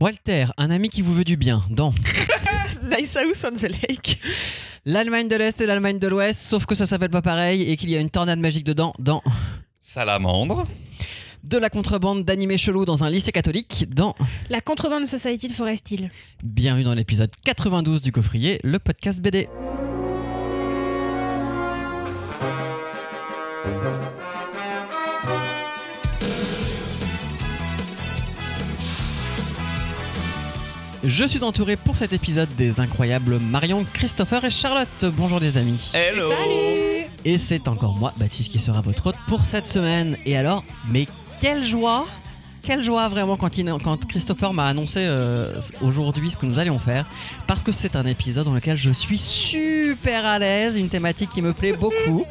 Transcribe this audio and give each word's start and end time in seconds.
Walter, 0.00 0.46
un 0.56 0.70
ami 0.70 0.88
qui 0.88 1.02
vous 1.02 1.12
veut 1.12 1.24
du 1.24 1.36
bien, 1.36 1.62
dans 1.68 1.92
Nice 2.90 3.16
House 3.16 3.44
on 3.44 3.52
the 3.54 3.64
Lake. 3.70 4.18
l'Allemagne 4.86 5.28
de 5.28 5.36
l'Est 5.36 5.60
et 5.60 5.66
l'Allemagne 5.66 5.98
de 5.98 6.08
l'Ouest, 6.08 6.40
sauf 6.40 6.64
que 6.64 6.74
ça 6.74 6.86
s'appelle 6.86 7.10
pas 7.10 7.20
pareil 7.20 7.70
et 7.70 7.76
qu'il 7.76 7.90
y 7.90 7.96
a 7.96 8.00
une 8.00 8.08
tornade 8.08 8.38
magique 8.38 8.64
dedans, 8.64 8.94
dans 8.98 9.22
Salamandre. 9.78 10.66
de 11.44 11.58
la 11.58 11.68
contrebande 11.68 12.24
d'animés 12.24 12.56
chelous 12.56 12.86
dans 12.86 13.04
un 13.04 13.10
lycée 13.10 13.32
catholique, 13.32 13.86
dans 13.90 14.14
La 14.48 14.62
contrebande 14.62 15.06
Society 15.06 15.48
de 15.48 15.52
Forest 15.52 15.90
Hill. 15.90 16.10
Bienvenue 16.42 16.84
dans 16.84 16.94
l'épisode 16.94 17.30
92 17.44 18.00
du 18.00 18.10
Coffrier, 18.10 18.58
le 18.64 18.78
podcast 18.78 19.20
BD. 19.20 19.48
Je 31.02 31.24
suis 31.24 31.42
entouré 31.42 31.76
pour 31.76 31.96
cet 31.96 32.12
épisode 32.12 32.48
des 32.56 32.78
incroyables 32.78 33.38
Marion, 33.38 33.86
Christopher 33.94 34.44
et 34.44 34.50
Charlotte. 34.50 34.88
Bonjour 35.04 35.40
les 35.40 35.56
amis. 35.56 35.90
Hello. 35.94 36.28
Salut 36.28 37.06
Et 37.24 37.38
c'est 37.38 37.68
encore 37.68 37.96
moi, 37.96 38.12
Baptiste, 38.18 38.52
qui 38.52 38.58
sera 38.58 38.82
votre 38.82 39.06
hôte 39.06 39.16
pour 39.26 39.46
cette 39.46 39.66
semaine. 39.66 40.18
Et 40.26 40.36
alors, 40.36 40.62
mais 40.90 41.06
quelle 41.40 41.64
joie 41.64 42.06
Quelle 42.62 42.84
joie 42.84 43.08
vraiment 43.08 43.36
quand, 43.36 43.56
il- 43.58 43.72
Christopher 44.08 44.52
m'a 44.52 44.66
annoncé 44.66 45.00
euh, 45.00 45.52
aujourd'hui 45.80 46.30
ce 46.30 46.36
que 46.36 46.46
nous 46.46 46.58
allions 46.58 46.78
faire. 46.78 47.06
Parce 47.46 47.62
que 47.62 47.72
c'est 47.72 47.96
un 47.96 48.06
épisode 48.06 48.44
dans 48.44 48.54
lequel 48.54 48.76
je 48.76 48.90
suis 48.90 49.18
super 49.18 50.24
à 50.26 50.38
l'aise, 50.38 50.76
une 50.76 50.88
thématique 50.88 51.30
qui 51.30 51.42
me 51.42 51.52
plaît 51.52 51.72
beaucoup. 51.72 52.24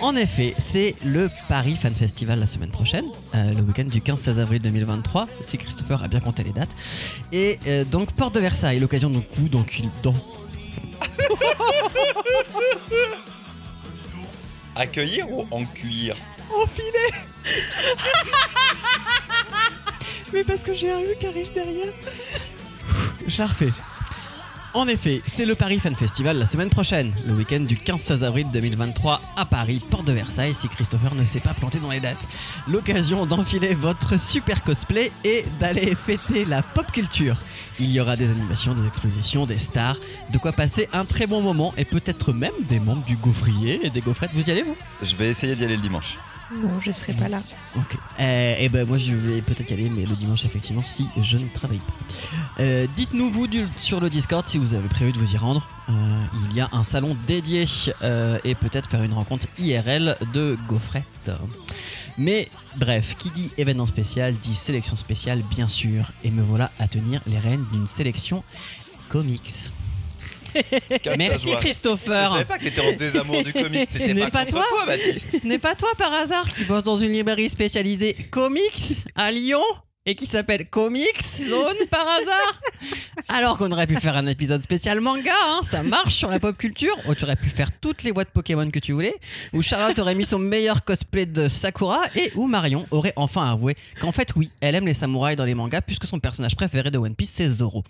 En 0.00 0.16
effet, 0.16 0.54
c'est 0.58 0.94
le 1.04 1.30
Paris 1.48 1.76
Fan 1.80 1.94
Festival 1.94 2.40
la 2.40 2.46
semaine 2.46 2.70
prochaine, 2.70 3.06
euh, 3.34 3.52
le 3.54 3.62
week-end 3.62 3.84
du 3.84 4.00
15-16 4.00 4.38
avril 4.38 4.60
2023, 4.60 5.28
si 5.40 5.56
Christopher 5.56 6.02
a 6.02 6.08
bien 6.08 6.20
compté 6.20 6.42
les 6.42 6.52
dates. 6.52 6.74
Et 7.32 7.58
euh, 7.66 7.84
donc, 7.84 8.12
Porte 8.12 8.34
de 8.34 8.40
Versailles, 8.40 8.80
l'occasion 8.80 9.10
de 9.10 9.18
coup, 9.20 9.48
donc, 9.48 9.82
dans, 10.02 10.14
Accueillir 14.74 15.30
ou 15.30 15.46
en 15.50 15.64
cuir 15.64 16.16
Enfilé 16.54 17.10
Mais 20.32 20.44
parce 20.44 20.62
que 20.62 20.74
j'ai 20.74 20.90
un 20.90 21.00
U 21.00 21.16
qui 21.18 21.26
arrive 21.26 21.52
derrière. 21.54 21.92
Je 23.26 23.38
la 23.38 23.46
refais. 23.46 23.72
En 24.76 24.88
effet, 24.88 25.22
c'est 25.24 25.46
le 25.46 25.54
Paris 25.54 25.78
Fan 25.78 25.96
Festival 25.96 26.36
la 26.36 26.44
semaine 26.44 26.68
prochaine, 26.68 27.10
le 27.26 27.32
week-end 27.32 27.60
du 27.60 27.76
15-16 27.76 28.24
avril 28.24 28.46
2023 28.52 29.22
à 29.34 29.46
Paris, 29.46 29.82
porte 29.90 30.04
de 30.04 30.12
Versailles, 30.12 30.52
si 30.52 30.68
Christopher 30.68 31.14
ne 31.14 31.24
s'est 31.24 31.40
pas 31.40 31.54
planté 31.54 31.78
dans 31.78 31.90
les 31.90 32.00
dates. 32.00 32.28
L'occasion 32.68 33.24
d'enfiler 33.24 33.72
votre 33.72 34.20
super 34.20 34.62
cosplay 34.62 35.10
et 35.24 35.46
d'aller 35.60 35.94
fêter 35.94 36.44
la 36.44 36.62
pop 36.62 36.92
culture. 36.92 37.38
Il 37.80 37.90
y 37.90 38.00
aura 38.00 38.16
des 38.16 38.28
animations, 38.28 38.74
des 38.74 38.86
expositions, 38.86 39.46
des 39.46 39.58
stars, 39.58 39.96
de 40.30 40.36
quoi 40.36 40.52
passer 40.52 40.90
un 40.92 41.06
très 41.06 41.26
bon 41.26 41.40
moment 41.40 41.72
et 41.78 41.86
peut-être 41.86 42.34
même 42.34 42.52
des 42.68 42.78
membres 42.78 43.04
du 43.06 43.16
gaufrier 43.16 43.80
et 43.82 43.88
des 43.88 44.02
gaufrettes. 44.02 44.32
Vous 44.34 44.46
y 44.46 44.50
allez 44.50 44.62
vous? 44.62 44.76
Je 45.02 45.16
vais 45.16 45.28
essayer 45.28 45.56
d'y 45.56 45.64
aller 45.64 45.76
le 45.76 45.82
dimanche. 45.82 46.18
Non, 46.54 46.80
je 46.80 46.92
serai 46.92 47.12
pas 47.12 47.28
là. 47.28 47.40
Ok. 47.76 47.96
et 48.18 48.68
ben 48.68 48.86
moi 48.86 48.98
je 48.98 49.12
vais 49.12 49.40
peut-être 49.42 49.70
y 49.70 49.74
aller, 49.74 49.90
mais 49.90 50.06
le 50.06 50.14
dimanche 50.16 50.44
effectivement 50.44 50.82
si 50.82 51.08
je 51.20 51.36
ne 51.38 51.48
travaille 51.48 51.78
pas. 51.78 52.62
Euh, 52.62 52.86
Dites-nous 52.96 53.30
vous 53.30 53.46
sur 53.76 54.00
le 54.00 54.10
Discord 54.10 54.46
si 54.46 54.58
vous 54.58 54.74
avez 54.74 54.88
prévu 54.88 55.12
de 55.12 55.18
vous 55.18 55.34
y 55.34 55.36
rendre. 55.36 55.68
Euh, 55.88 55.92
il 56.48 56.56
y 56.56 56.60
a 56.60 56.68
un 56.72 56.84
salon 56.84 57.16
dédié 57.26 57.64
euh, 58.02 58.38
et 58.44 58.54
peut-être 58.54 58.88
faire 58.88 59.02
une 59.02 59.12
rencontre 59.12 59.46
IRL 59.58 60.16
de 60.32 60.56
gaufrettes. 60.68 61.30
Mais 62.18 62.48
bref, 62.76 63.16
qui 63.18 63.30
dit 63.30 63.52
événement 63.58 63.86
spécial 63.86 64.34
dit 64.42 64.54
sélection 64.54 64.96
spéciale 64.96 65.42
bien 65.50 65.68
sûr. 65.68 66.12
Et 66.24 66.30
me 66.30 66.42
voilà 66.42 66.70
à 66.78 66.88
tenir 66.88 67.20
les 67.26 67.38
rênes 67.38 67.64
d'une 67.72 67.86
sélection 67.86 68.42
comics. 69.08 69.70
Merci 71.18 71.48
joie. 71.48 71.56
Je 71.56 71.60
Christopher. 71.60 72.30
savais 72.30 72.44
pas 72.44 72.58
que 72.58 72.64
t'étais 72.64 72.80
en 72.80 72.92
désamour 72.92 73.42
du 73.42 73.52
comics. 73.52 73.88
Ce 73.88 74.02
n'est 74.04 74.30
pas, 74.30 74.46
toi. 74.46 74.64
toi, 74.68 74.86
Baptiste. 74.86 75.38
Ce 75.42 75.46
n'est 75.46 75.58
pas 75.58 75.74
toi 75.74 75.90
par 75.98 76.12
hasard 76.12 76.50
qui 76.52 76.64
bosse 76.64 76.84
dans 76.84 76.96
une 76.96 77.12
librairie 77.12 77.50
spécialisée 77.50 78.14
comics 78.30 79.04
à 79.14 79.30
Lyon 79.30 79.62
et 80.06 80.14
qui 80.14 80.26
s'appelle 80.26 80.66
Comics 80.68 81.22
Zone 81.22 81.76
par 81.90 82.06
hasard 82.06 82.60
Alors 83.28 83.58
qu'on 83.58 83.70
aurait 83.72 83.86
pu 83.86 83.96
faire 83.96 84.16
un 84.16 84.26
épisode 84.26 84.62
spécial 84.62 85.00
manga, 85.00 85.32
hein, 85.48 85.60
ça 85.62 85.82
marche 85.82 86.14
sur 86.14 86.30
la 86.30 86.38
pop 86.38 86.56
culture. 86.56 86.96
Ou 87.08 87.14
tu 87.14 87.24
aurais 87.24 87.36
pu 87.36 87.48
faire 87.48 87.72
toutes 87.72 88.04
les 88.04 88.12
boîtes 88.12 88.30
Pokémon 88.30 88.70
que 88.70 88.78
tu 88.78 88.92
voulais. 88.92 89.16
Où 89.52 89.62
Charlotte 89.62 89.98
aurait 89.98 90.14
mis 90.14 90.24
son 90.24 90.38
meilleur 90.38 90.84
cosplay 90.84 91.26
de 91.26 91.48
Sakura 91.48 92.00
et 92.14 92.30
où 92.36 92.46
Marion 92.46 92.86
aurait 92.92 93.12
enfin 93.16 93.50
avoué 93.50 93.76
qu'en 94.00 94.12
fait, 94.12 94.32
oui, 94.36 94.50
elle 94.60 94.76
aime 94.76 94.86
les 94.86 94.94
samouraïs 94.94 95.36
dans 95.36 95.44
les 95.44 95.54
mangas 95.54 95.82
puisque 95.82 96.06
son 96.06 96.20
personnage 96.20 96.56
préféré 96.56 96.90
de 96.90 96.98
One 96.98 97.14
Piece 97.14 97.30
c'est 97.30 97.50
Zoro. 97.50 97.82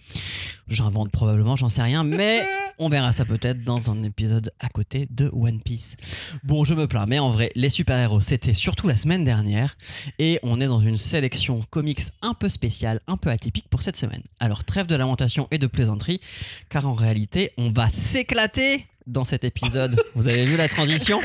J'invente 0.68 1.12
probablement, 1.12 1.54
j'en 1.54 1.68
sais 1.68 1.82
rien, 1.82 2.02
mais 2.02 2.44
on 2.78 2.88
verra 2.88 3.12
ça 3.12 3.24
peut-être 3.24 3.62
dans 3.62 3.90
un 3.90 4.02
épisode 4.02 4.50
à 4.58 4.68
côté 4.68 5.06
de 5.10 5.30
One 5.32 5.60
Piece. 5.60 5.96
Bon, 6.42 6.64
je 6.64 6.74
me 6.74 6.88
plains, 6.88 7.06
mais 7.06 7.18
en 7.18 7.30
vrai, 7.30 7.52
les 7.54 7.70
super-héros, 7.70 8.20
c'était 8.20 8.54
surtout 8.54 8.88
la 8.88 8.96
semaine 8.96 9.24
dernière, 9.24 9.76
et 10.18 10.40
on 10.42 10.60
est 10.60 10.66
dans 10.66 10.80
une 10.80 10.98
sélection 10.98 11.64
comics 11.70 12.00
un 12.22 12.34
peu 12.34 12.48
spéciale, 12.48 13.00
un 13.06 13.16
peu 13.16 13.30
atypique 13.30 13.68
pour 13.68 13.82
cette 13.82 13.96
semaine. 13.96 14.22
Alors, 14.40 14.64
trêve 14.64 14.86
de 14.86 14.96
lamentation 14.96 15.48
et 15.50 15.58
de 15.58 15.66
plaisanterie, 15.66 16.20
car 16.68 16.86
en 16.86 16.94
réalité, 16.94 17.52
on 17.56 17.70
va 17.70 17.88
s'éclater 17.88 18.86
dans 19.06 19.24
cet 19.24 19.44
épisode. 19.44 19.96
Vous 20.14 20.26
avez 20.28 20.44
vu 20.44 20.56
la 20.56 20.68
transition? 20.68 21.20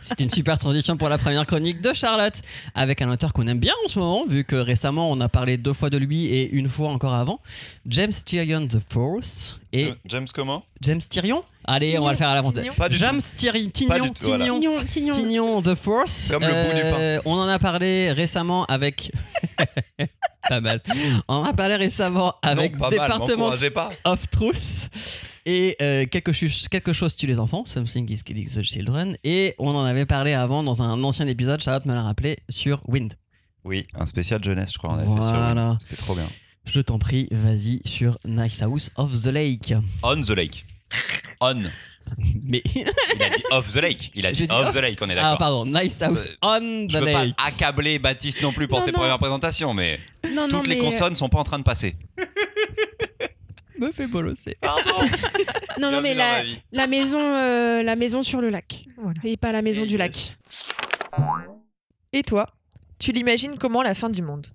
C'est 0.00 0.20
une 0.20 0.30
super 0.30 0.58
transition 0.58 0.96
pour 0.96 1.08
la 1.08 1.18
première 1.18 1.46
chronique 1.46 1.80
de 1.80 1.92
Charlotte, 1.92 2.34
avec 2.74 3.02
un 3.02 3.10
auteur 3.10 3.32
qu'on 3.32 3.46
aime 3.46 3.60
bien 3.60 3.74
en 3.84 3.88
ce 3.88 3.98
moment, 3.98 4.24
vu 4.26 4.44
que 4.44 4.56
récemment 4.56 5.10
on 5.10 5.20
a 5.20 5.28
parlé 5.28 5.56
deux 5.56 5.72
fois 5.72 5.90
de 5.90 5.98
lui 5.98 6.26
et 6.26 6.50
une 6.50 6.68
fois 6.68 6.90
encore 6.90 7.14
avant, 7.14 7.40
James 7.86 8.12
Tyrion 8.24 8.66
the 8.66 8.78
Force. 8.92 9.58
Et 9.72 9.86
Euh, 9.86 9.94
James 10.06 10.26
comment? 10.34 10.64
James 10.80 11.00
Tyrion? 11.00 11.44
Allez, 11.64 11.96
on 11.98 12.04
va 12.04 12.10
le 12.12 12.16
faire 12.16 12.30
à 12.30 12.34
l'avance. 12.34 12.54
James 12.90 13.20
Tyrion, 13.36 13.70
Pas 13.86 14.00
Tignon. 14.00 14.80
Tignon, 14.88 15.14
Tignon, 15.14 15.62
the 15.62 15.74
Force. 15.76 16.28
Comme 16.30 16.42
le 16.42 16.64
bout 16.68 16.74
du 16.74 16.82
pain. 16.82 17.20
On 17.24 17.34
en 17.34 17.46
a 17.48 17.58
parlé 17.60 18.10
récemment 18.10 18.64
avec. 18.64 19.12
pas 20.48 20.60
mal. 20.60 20.82
On 21.28 21.34
en 21.36 21.44
a 21.44 21.52
parlé 21.52 21.76
récemment 21.76 22.34
avec 22.42 22.72
Non, 22.72 22.78
pas 22.78 22.90
mal. 22.90 22.98
Département 22.98 23.36
M'encouragez 23.36 23.70
pas. 23.70 23.90
of 24.04 24.28
Truth 24.30 24.88
et 25.50 25.76
euh, 25.82 26.06
quelque, 26.06 26.32
chose, 26.32 26.68
quelque 26.68 26.92
chose 26.92 27.16
tue 27.16 27.26
les 27.26 27.40
enfants, 27.40 27.64
Something 27.66 28.08
is 28.08 28.22
killing 28.22 28.48
the 28.48 28.62
children. 28.62 29.16
Et 29.24 29.56
on 29.58 29.74
en 29.74 29.84
avait 29.84 30.06
parlé 30.06 30.32
avant 30.32 30.62
dans 30.62 30.80
un 30.80 31.02
ancien 31.02 31.26
épisode, 31.26 31.60
Charlotte 31.60 31.86
me 31.86 31.94
l'a 31.94 32.02
rappelé, 32.02 32.36
sur 32.48 32.80
Wind. 32.86 33.14
Oui, 33.64 33.86
un 33.94 34.06
spécial 34.06 34.42
jeunesse, 34.44 34.72
je 34.72 34.78
crois. 34.78 34.90
On 34.92 34.98
avait 34.98 35.06
Voilà. 35.06 35.76
C'était 35.80 35.96
trop 35.96 36.14
bien. 36.14 36.28
Je 36.66 36.80
t'en 36.80 37.00
prie, 37.00 37.26
vas-y 37.32 37.80
sur 37.84 38.16
Nice 38.24 38.62
House 38.62 38.90
of 38.94 39.22
the 39.22 39.26
Lake. 39.26 39.74
On 40.04 40.22
the 40.22 40.30
lake. 40.30 40.66
On. 41.40 41.62
Mais. 42.44 42.62
Il 42.64 42.82
a 43.22 43.30
dit 43.30 43.42
off 43.50 43.72
the 43.72 43.76
lake. 43.76 44.12
Il 44.14 44.26
a 44.26 44.32
dit 44.32 44.46
dit 44.46 44.52
off 44.52 44.66
off. 44.68 44.74
the 44.74 44.78
lake, 44.82 44.98
on 45.02 45.08
est 45.08 45.12
ah, 45.12 45.22
d'accord. 45.22 45.38
pardon, 45.38 45.66
Nice 45.66 46.00
House 46.00 46.28
on 46.42 46.86
the 46.86 46.90
je 46.92 46.98
veux 46.98 47.04
lake. 47.06 47.36
pas 47.36 47.44
accabler 47.44 47.98
Baptiste 47.98 48.40
non 48.42 48.52
plus 48.52 48.68
pour 48.68 48.78
Non, 48.78 48.84
ses 48.84 48.92
non. 48.92 48.98
premières 49.00 49.18
présentations, 49.18 49.74
mais 49.74 49.98
Non, 50.24 50.42
non, 50.42 50.48
toutes 50.48 50.68
les 50.68 50.76
mais, 50.76 50.80
euh, 50.80 50.84
consonnes 50.84 51.16
sont 51.16 51.28
pas 51.28 51.38
en 51.38 51.44
train 51.44 51.58
de 51.58 51.64
passer. 51.64 51.96
Me 53.80 53.90
fait 53.92 54.06
bolosser. 54.06 54.56
Non, 55.78 55.90
non, 55.90 56.02
mais 56.02 56.12
la, 56.14 56.42
la 56.72 56.86
maison, 56.86 57.18
euh, 57.20 57.82
la 57.82 57.96
maison 57.96 58.20
sur 58.20 58.42
le 58.42 58.50
lac. 58.50 58.84
Voilà. 58.98 59.18
Et 59.24 59.38
pas 59.38 59.50
la 59.50 59.62
maison 59.62 59.86
du 59.86 59.96
lac. 59.96 60.36
Et 62.12 62.22
toi, 62.22 62.46
tu 62.98 63.12
l'imagines 63.12 63.56
comment 63.56 63.82
la 63.82 63.94
fin 63.94 64.10
du 64.10 64.20
monde? 64.20 64.48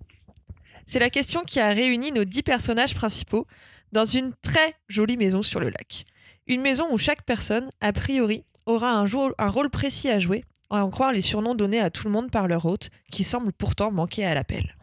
C'est 0.86 1.00
la 1.00 1.09
question 1.09 1.41
qui 1.41 1.59
a 1.59 1.69
réuni 1.69 2.12
nos 2.12 2.25
dix 2.25 2.44
personnages 2.44 2.94
principaux 2.94 3.47
dans 3.91 4.06
une 4.06 4.34
très 4.44 4.75
jolie 4.88 5.18
maison 5.18 5.42
sur 5.42 5.59
le 5.59 5.69
lac. 5.69 6.06
Une 6.46 6.62
maison 6.62 6.86
où 6.92 6.97
chaque 7.00 7.24
personne, 7.24 7.69
a 7.81 7.92
priori, 7.92 8.44
aura 8.68 8.92
un, 8.92 9.07
jour- 9.07 9.34
un 9.40 9.50
rôle 9.50 9.72
précis 9.72 10.09
à 10.09 10.19
jouer, 10.19 10.44
à 10.69 10.86
en 10.86 10.92
croire 10.92 11.12
les 11.12 11.22
surnoms 11.22 11.56
donnés 11.56 11.80
à 11.80 11.90
tout 11.90 12.06
le 12.06 12.12
monde 12.12 12.30
par 12.30 12.47
leur 12.47 12.66
hôte, 12.66 12.90
qui 13.12 13.24
semblent 13.24 13.53
pourtant 13.53 13.90
manquer 13.92 14.25
à 14.25 14.36
l'appel. 14.36 14.75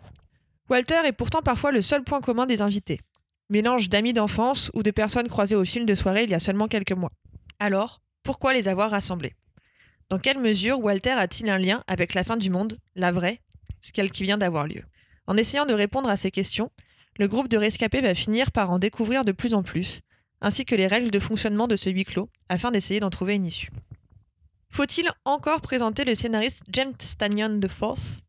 Walter 0.69 1.03
est 1.05 1.13
pourtant 1.13 1.43
parfois 1.43 1.71
le 1.71 1.83
seul 1.83 2.03
point 2.03 2.21
commun 2.21 2.47
des 2.47 2.63
invités. 2.63 2.99
Mélange 3.53 3.91
d'amis 3.91 4.15
d'enfance 4.15 4.71
ou 4.73 4.83
de 4.83 4.91
personnes 4.91 5.29
croisées 5.29 5.57
au 5.57 5.65
fil 5.67 5.85
de 5.85 5.95
soirée 5.95 6.25
il 6.25 6.31
y 6.31 6.35
a 6.35 6.41
seulement 6.41 6.69
quelques 6.69 6.93
mois. 6.93 7.13
Alors, 7.59 8.01
pourquoi 8.23 8.55
les 8.55 8.67
avoir 8.67 8.91
rassemblés? 8.91 9.35
Dans 10.09 10.19
quelle 10.19 10.39
mesure 10.39 10.81
Walter 10.81 11.11
a-t-il 11.11 11.51
un 11.51 11.59
lien 11.59 11.85
avec 11.87 12.15
la 12.15 12.25
fin 12.25 12.39
du 12.39 12.49
monde, 12.49 12.79
la 12.95 13.13
vraie, 13.13 13.43
celle 13.83 14.11
qui 14.11 14.23
vient 14.23 14.39
d'avoir 14.39 14.67
lieu? 14.67 14.81
En 15.27 15.37
essayant 15.37 15.67
de 15.67 15.75
répondre 15.75 16.09
à 16.09 16.17
ces 16.17 16.31
questions, 16.31 16.71
le 17.19 17.29
groupe 17.29 17.49
de 17.49 17.59
rescapés 17.59 18.01
va 18.01 18.15
finir 18.15 18.53
par 18.53 18.71
en 18.71 18.79
découvrir 18.79 19.23
de 19.23 19.33
plus 19.33 19.53
en 19.53 19.63
plus, 19.63 20.01
ainsi 20.41 20.65
que 20.65 20.75
les 20.75 20.87
règles 20.87 21.11
de 21.11 21.19
fonctionnement 21.19 21.69
de 21.69 21.77
ce 21.77 21.91
huis 21.91 22.07
clos, 22.07 22.31
afin 22.49 22.71
d'essayer 22.71 23.01
d'en 23.01 23.11
trouver 23.11 23.35
une 23.35 23.45
issue. 23.45 23.71
Faut-il 24.71 25.11
encore 25.27 25.61
présenter 25.61 26.07
le 26.07 26.15
scénariste 26.15 26.63
James 26.71 26.95
Stanyon 26.99 27.59
de 27.59 27.69
Force, 27.69 28.23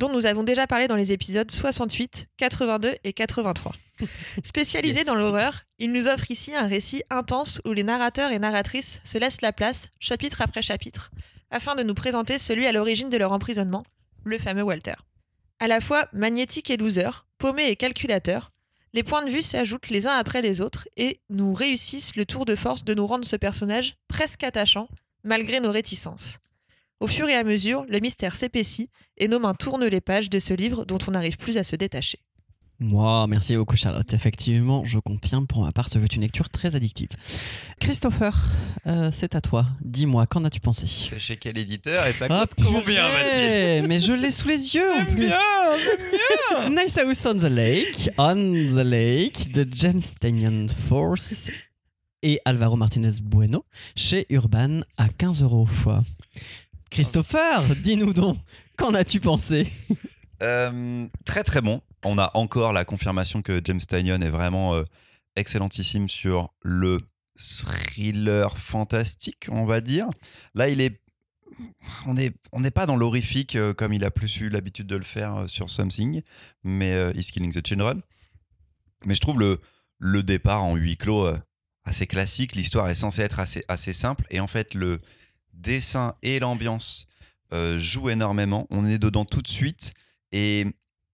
dont 0.00 0.08
nous 0.08 0.24
avons 0.24 0.42
déjà 0.42 0.66
parlé 0.66 0.88
dans 0.88 0.96
les 0.96 1.12
épisodes 1.12 1.50
68, 1.50 2.26
82 2.38 2.94
et 3.04 3.12
83 3.12 3.74
Spécialisé 4.44 5.00
Yes. 5.00 5.06
dans 5.06 5.14
l'horreur, 5.14 5.60
il 5.78 5.92
nous 5.92 6.08
offre 6.08 6.30
ici 6.30 6.54
un 6.54 6.66
récit 6.66 7.02
intense 7.10 7.60
où 7.66 7.72
les 7.74 7.82
narrateurs 7.82 8.32
et 8.32 8.38
narratrices 8.38 9.00
se 9.04 9.18
laissent 9.18 9.42
la 9.42 9.52
place, 9.52 9.90
chapitre 10.00 10.40
après 10.40 10.62
chapitre, 10.62 11.10
afin 11.50 11.74
de 11.74 11.82
nous 11.82 11.92
présenter 11.92 12.38
celui 12.38 12.66
à 12.66 12.72
l'origine 12.72 13.10
de 13.10 13.18
leur 13.18 13.32
emprisonnement, 13.32 13.84
le 14.24 14.38
fameux 14.38 14.62
Walter. 14.62 14.94
À 15.58 15.68
la 15.68 15.82
fois 15.82 16.08
magnétique 16.14 16.70
et 16.70 16.78
loser, 16.78 17.10
paumé 17.36 17.68
et 17.68 17.76
calculateur, 17.76 18.50
Les 18.92 19.04
points 19.04 19.24
de 19.24 19.30
vue 19.30 19.42
s'ajoutent 19.42 19.90
les 19.90 20.08
uns 20.08 20.16
après 20.16 20.42
les 20.42 20.60
autres 20.60 20.88
et 20.96 21.20
nous 21.28 21.52
réussissent 21.54 22.16
le 22.16 22.24
tour 22.26 22.44
de 22.44 22.56
force 22.56 22.84
de 22.84 22.92
nous 22.94 23.06
rendre 23.06 23.24
ce 23.24 23.36
personnage 23.36 23.94
presque 24.08 24.42
attachant, 24.42 24.88
malgré 25.22 25.60
nos 25.60 25.70
réticences. 25.70 26.38
Au 27.00 27.06
fur 27.06 27.28
et 27.28 27.34
à 27.34 27.44
mesure, 27.44 27.84
le 27.88 27.98
mystère 27.98 28.36
s'épaissit 28.36 28.90
et 29.16 29.26
nos 29.26 29.38
mains 29.38 29.54
tournent 29.54 29.86
les 29.86 30.02
pages 30.02 30.28
de 30.28 30.38
ce 30.38 30.52
livre 30.52 30.84
dont 30.84 30.98
on 31.08 31.12
n'arrive 31.12 31.38
plus 31.38 31.56
à 31.56 31.64
se 31.64 31.74
détacher. 31.74 32.18
Moi, 32.78 33.26
merci 33.26 33.56
beaucoup 33.56 33.76
Charlotte. 33.76 34.12
Effectivement, 34.14 34.84
je 34.86 34.98
confirme, 34.98 35.46
pour 35.46 35.62
ma 35.62 35.70
part, 35.70 35.90
ce 35.90 35.98
fut 35.98 36.14
une 36.14 36.22
lecture 36.22 36.48
très 36.48 36.74
addictive. 36.74 37.08
Christopher, 37.78 38.34
euh, 38.86 39.10
c'est 39.12 39.34
à 39.34 39.42
toi. 39.42 39.66
Dis-moi, 39.82 40.26
qu'en 40.26 40.44
as-tu 40.44 40.60
pensé? 40.60 40.86
C'est 40.86 41.18
chez 41.18 41.36
quel 41.36 41.58
éditeur 41.58 42.06
et 42.06 42.12
ça 42.12 42.26
coûte 42.26 42.54
combien, 42.56 43.06
Mais 43.86 43.98
je 43.98 44.12
l'ai 44.14 44.30
sous 44.30 44.48
les 44.48 44.74
yeux 44.74 44.92
en 44.92 45.04
plus. 45.04 45.30
Nice 46.70 46.98
House 46.98 47.26
on 47.26 47.36
the 47.38 47.50
Lake, 47.50 48.10
On 48.18 48.34
the 48.34 48.84
Lake, 48.84 49.52
de 49.52 49.66
James 49.72 50.02
Tanyan 50.18 50.66
Force 50.88 51.50
et 52.22 52.40
Alvaro 52.44 52.76
Martinez 52.76 53.20
Bueno 53.22 53.64
chez 53.94 54.26
Urban 54.30 54.80
à 54.96 55.08
15 55.08 55.42
euros. 55.42 55.68
Christopher, 56.90 57.76
dis-nous 57.76 58.12
donc, 58.12 58.38
qu'en 58.76 58.94
as-tu 58.94 59.20
pensé? 59.20 59.68
Euh, 60.42 61.06
très 61.24 61.44
très 61.44 61.60
bon. 61.60 61.82
On 62.04 62.18
a 62.18 62.30
encore 62.34 62.72
la 62.72 62.84
confirmation 62.84 63.42
que 63.42 63.60
James 63.64 63.80
Tynion 63.80 64.20
est 64.22 64.30
vraiment 64.30 64.74
euh, 64.74 64.82
excellentissime 65.36 66.08
sur 66.08 66.52
le 66.62 66.98
thriller 67.38 68.58
fantastique, 68.58 69.46
on 69.50 69.66
va 69.66 69.80
dire. 69.80 70.08
Là, 70.54 70.68
il 70.68 70.80
est. 70.80 71.00
On 72.06 72.14
n'est 72.14 72.32
on 72.52 72.62
pas 72.70 72.86
dans 72.86 72.96
l'horrifique 72.96 73.54
euh, 73.54 73.74
comme 73.74 73.92
il 73.92 74.04
a 74.04 74.10
plus 74.10 74.40
eu 74.40 74.48
l'habitude 74.48 74.86
de 74.86 74.96
le 74.96 75.04
faire 75.04 75.44
sur 75.46 75.68
Something, 75.68 76.22
mais 76.64 76.92
euh, 76.92 77.12
Killing 77.12 77.52
the 77.52 77.66
Children. 77.66 78.00
Mais 79.04 79.14
je 79.14 79.20
trouve 79.20 79.38
le, 79.38 79.60
le 79.98 80.22
départ 80.22 80.64
en 80.64 80.74
huis 80.74 80.96
clos 80.96 81.30
assez 81.84 82.06
classique. 82.06 82.54
L'histoire 82.54 82.88
est 82.88 82.94
censée 82.94 83.22
être 83.22 83.40
assez, 83.40 83.62
assez 83.68 83.92
simple. 83.92 84.26
Et 84.30 84.40
en 84.40 84.46
fait, 84.46 84.74
le 84.74 84.98
dessin 85.60 86.14
et 86.22 86.38
l'ambiance 86.40 87.06
euh, 87.52 87.78
jouent 87.78 88.10
énormément. 88.10 88.66
On 88.70 88.84
est 88.86 88.98
dedans 88.98 89.24
tout 89.24 89.42
de 89.42 89.48
suite. 89.48 89.92
Et 90.32 90.66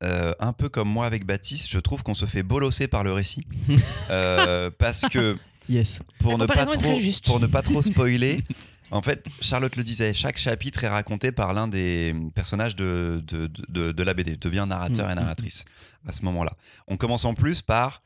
euh, 0.03 0.33
un 0.41 0.53
peu 0.53 0.69
comme 0.69 0.89
moi 0.89 1.07
avec 1.07 1.25
Baptiste, 1.25 1.69
je 1.71 1.79
trouve 1.79 2.03
qu'on 2.03 2.15
se 2.15 2.27
fait 2.27 2.43
bolosser 2.43 2.89
par 2.89 3.05
le 3.05 3.13
récit. 3.13 3.47
Euh, 4.11 4.71
parce 4.79 5.03
que 5.11 5.37
Yes. 5.69 5.99
pour 6.21 6.39
ne, 6.39 6.47
pas 6.47 6.65
trop, 6.67 6.77
très 6.79 7.01
juste. 7.01 7.25
pour 7.25 7.41
ne 7.41 7.47
pas 7.49 7.61
trop 7.63 7.83
spoiler, 7.83 8.45
en 8.93 9.03
fait, 9.03 9.25
Charlotte 9.41 9.75
le 9.75 9.83
disait, 9.83 10.15
chaque 10.15 10.39
chapitre 10.39 10.85
est 10.85 10.89
raconté 10.89 11.33
par 11.33 11.55
l'un 11.55 11.67
des 11.67 12.15
personnages 12.37 12.77
de, 12.77 13.21
de, 13.27 13.51
de- 13.69 13.91
de 13.91 14.03
la 14.05 14.15
BD, 14.15 14.37
devient 14.37 14.65
narrateur 14.69 15.07
Mm, 15.09 15.11
et 15.11 15.15
mm, 15.15 15.19
narratrice 15.19 15.65
à 16.07 16.13
ce 16.13 16.23
moment-là. 16.25 16.53
On 16.87 16.97
commence 16.97 17.25
en 17.25 17.35
plus 17.35 17.63
par 17.63 18.03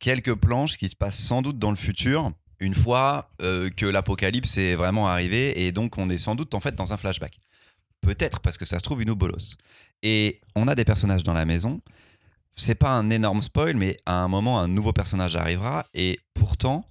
quelques 0.00 0.34
planches 0.34 0.76
qui 0.76 0.88
se 0.90 0.96
passent 0.96 1.18
sans 1.18 1.40
doute 1.40 1.58
dans 1.58 1.70
le 1.70 1.76
futur, 1.78 2.30
une 2.60 2.74
fois 2.74 3.30
euh, 3.42 3.70
que 3.70 3.86
l'apocalypse 3.86 4.58
est 4.58 4.74
vraiment 4.74 5.08
arrivé, 5.08 5.64
et 5.66 5.72
donc 5.72 5.96
on 5.98 6.10
est 6.10 6.18
sans 6.18 6.34
doute 6.34 6.54
en 6.54 6.60
fait 6.60 6.74
dans 6.74 6.92
un 6.92 6.96
flashback. 6.96 7.38
Peut-être 8.00 8.40
parce 8.40 8.56
que 8.58 8.64
ça 8.64 8.78
se 8.78 8.82
trouve 8.82 9.02
une 9.02 9.12
bolosse. 9.12 9.56
Et 10.02 10.40
on 10.54 10.68
a 10.68 10.74
des 10.74 10.84
personnages 10.84 11.22
dans 11.24 11.32
la 11.32 11.44
maison. 11.44 11.80
C'est 12.56 12.74
pas 12.76 12.90
un 12.90 13.10
énorme 13.10 13.42
spoil, 13.42 13.76
mais 13.76 13.98
à 14.06 14.14
un 14.22 14.28
moment, 14.28 14.60
un 14.60 14.68
nouveau 14.68 14.92
personnage 14.92 15.36
arrivera. 15.36 15.86
Et 15.94 16.18
pourtant, 16.34 16.84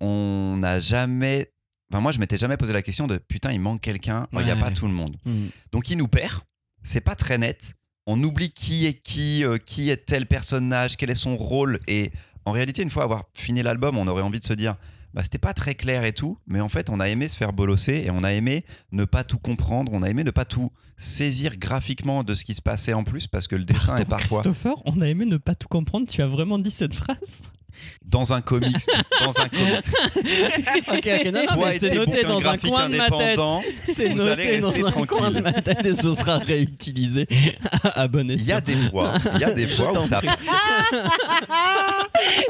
on 0.00 0.56
n'a 0.58 0.80
jamais. 0.80 1.50
Enfin, 1.92 2.00
moi, 2.00 2.12
je 2.12 2.18
m'étais 2.18 2.38
jamais 2.38 2.56
posé 2.56 2.72
la 2.72 2.82
question 2.82 3.06
de 3.06 3.16
putain, 3.18 3.52
il 3.52 3.60
manque 3.60 3.80
quelqu'un. 3.80 4.26
Il 4.32 4.38
n'y 4.40 4.50
a 4.50 4.54
Ouais, 4.54 4.60
pas 4.60 4.66
ouais. 4.68 4.72
tout 4.74 4.86
le 4.86 4.92
monde. 4.92 5.16
Mm. 5.24 5.46
Donc, 5.72 5.90
il 5.90 5.96
nous 5.98 6.08
perd. 6.08 6.40
C'est 6.82 7.00
pas 7.00 7.14
très 7.16 7.36
net. 7.38 7.74
On 8.06 8.22
oublie 8.22 8.50
qui 8.50 8.86
est 8.86 8.94
qui, 8.94 9.44
euh, 9.44 9.58
qui 9.58 9.90
est 9.90 10.06
tel 10.06 10.26
personnage, 10.26 10.96
quel 10.96 11.10
est 11.10 11.14
son 11.14 11.36
rôle. 11.36 11.78
Et 11.86 12.10
en 12.44 12.52
réalité, 12.52 12.82
une 12.82 12.90
fois 12.90 13.04
avoir 13.04 13.24
fini 13.34 13.62
l'album, 13.62 13.98
on 13.98 14.06
aurait 14.06 14.22
envie 14.22 14.40
de 14.40 14.44
se 14.44 14.54
dire. 14.54 14.76
Bah, 15.14 15.22
c'était 15.24 15.38
pas 15.38 15.54
très 15.54 15.74
clair 15.74 16.04
et 16.04 16.12
tout, 16.12 16.38
mais 16.46 16.60
en 16.60 16.68
fait, 16.68 16.88
on 16.88 17.00
a 17.00 17.08
aimé 17.08 17.26
se 17.28 17.36
faire 17.36 17.52
bolosser 17.52 18.04
et 18.06 18.10
on 18.10 18.22
a 18.22 18.32
aimé 18.32 18.64
ne 18.92 19.04
pas 19.04 19.24
tout 19.24 19.38
comprendre, 19.38 19.90
on 19.92 20.02
a 20.02 20.10
aimé 20.10 20.22
ne 20.22 20.30
pas 20.30 20.44
tout 20.44 20.70
saisir 20.98 21.56
graphiquement 21.56 22.22
de 22.22 22.34
ce 22.34 22.44
qui 22.44 22.54
se 22.54 22.62
passait 22.62 22.92
en 22.92 23.04
plus, 23.04 23.26
parce 23.26 23.48
que 23.48 23.56
le 23.56 23.64
dessin 23.64 23.96
est 23.96 24.04
parfois 24.04 24.42
Christopher, 24.42 24.76
on 24.84 25.00
a 25.00 25.08
aimé 25.08 25.24
ne 25.24 25.36
pas 25.36 25.54
tout 25.54 25.68
comprendre. 25.68 26.06
Tu 26.06 26.22
as 26.22 26.26
vraiment 26.26 26.58
dit 26.58 26.70
cette 26.70 26.94
phrase? 26.94 27.50
Dans 28.04 28.32
un 28.32 28.40
comics, 28.40 28.86
dans 29.24 29.40
un 29.40 29.48
comics. 29.48 29.86
Ok, 30.88 31.06
ok, 31.06 31.24
non, 31.32 31.40
non, 31.40 31.46
Toi 31.46 31.66
mais 31.68 31.76
et 31.76 31.78
c'est 31.78 31.94
noté 31.94 32.22
dans 32.24 32.46
un 32.46 32.58
coin 32.58 32.88
de 32.88 32.96
ma 32.96 33.10
tête. 33.10 33.38
C'est 33.94 34.14
noté 34.14 34.60
dans 34.60 34.70
un 34.86 35.06
coin 35.06 35.30
de 35.30 35.40
ma 35.40 35.52
tête 35.52 35.84
et 35.86 35.94
ce 35.94 36.14
sera 36.14 36.38
réutilisé 36.38 37.26
à 37.82 38.08
bon 38.08 38.28
Il 38.28 38.32
y 38.32 38.34
escient. 38.34 38.56
a 38.56 38.60
des 38.60 38.76
fois, 38.90 39.14
il 39.34 39.40
y 39.40 39.44
a 39.44 39.52
des 39.52 39.66
fois 39.66 39.98
où 39.98 40.02
ça. 40.02 40.20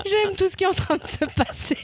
J'aime 0.06 0.34
tout 0.36 0.48
ce 0.50 0.56
qui 0.56 0.64
est 0.64 0.68
en 0.68 0.74
train 0.74 0.96
de 0.96 1.06
se 1.06 1.24
passer. 1.34 1.76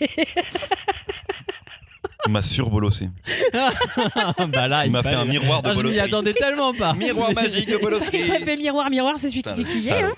Il 2.26 2.32
m'a 2.32 2.42
surbolossé. 2.42 3.10
bah 4.48 4.68
là, 4.68 4.86
Il 4.86 4.90
m'a 4.90 5.02
fait 5.02 5.14
un 5.14 5.24
miroir 5.24 5.62
de 5.62 5.68
Ah, 5.68 5.72
je 5.72 5.76
m'y 5.78 5.82
bolosserie. 5.84 6.08
attendais 6.08 6.32
tellement 6.32 6.72
pas. 6.74 6.92
Miroir 6.94 7.32
magique 7.32 7.68
de 7.70 7.76
bolosserie. 7.76 8.22
T'as 8.26 8.40
fait 8.40 8.56
miroir, 8.56 8.90
miroir, 8.90 9.14
c'est 9.18 9.28
celui 9.28 9.42
qui 9.42 9.52
dit 9.52 9.64
qui 9.64 9.80
y 9.80 9.88
est. 9.90 10.02
hein. 10.02 10.14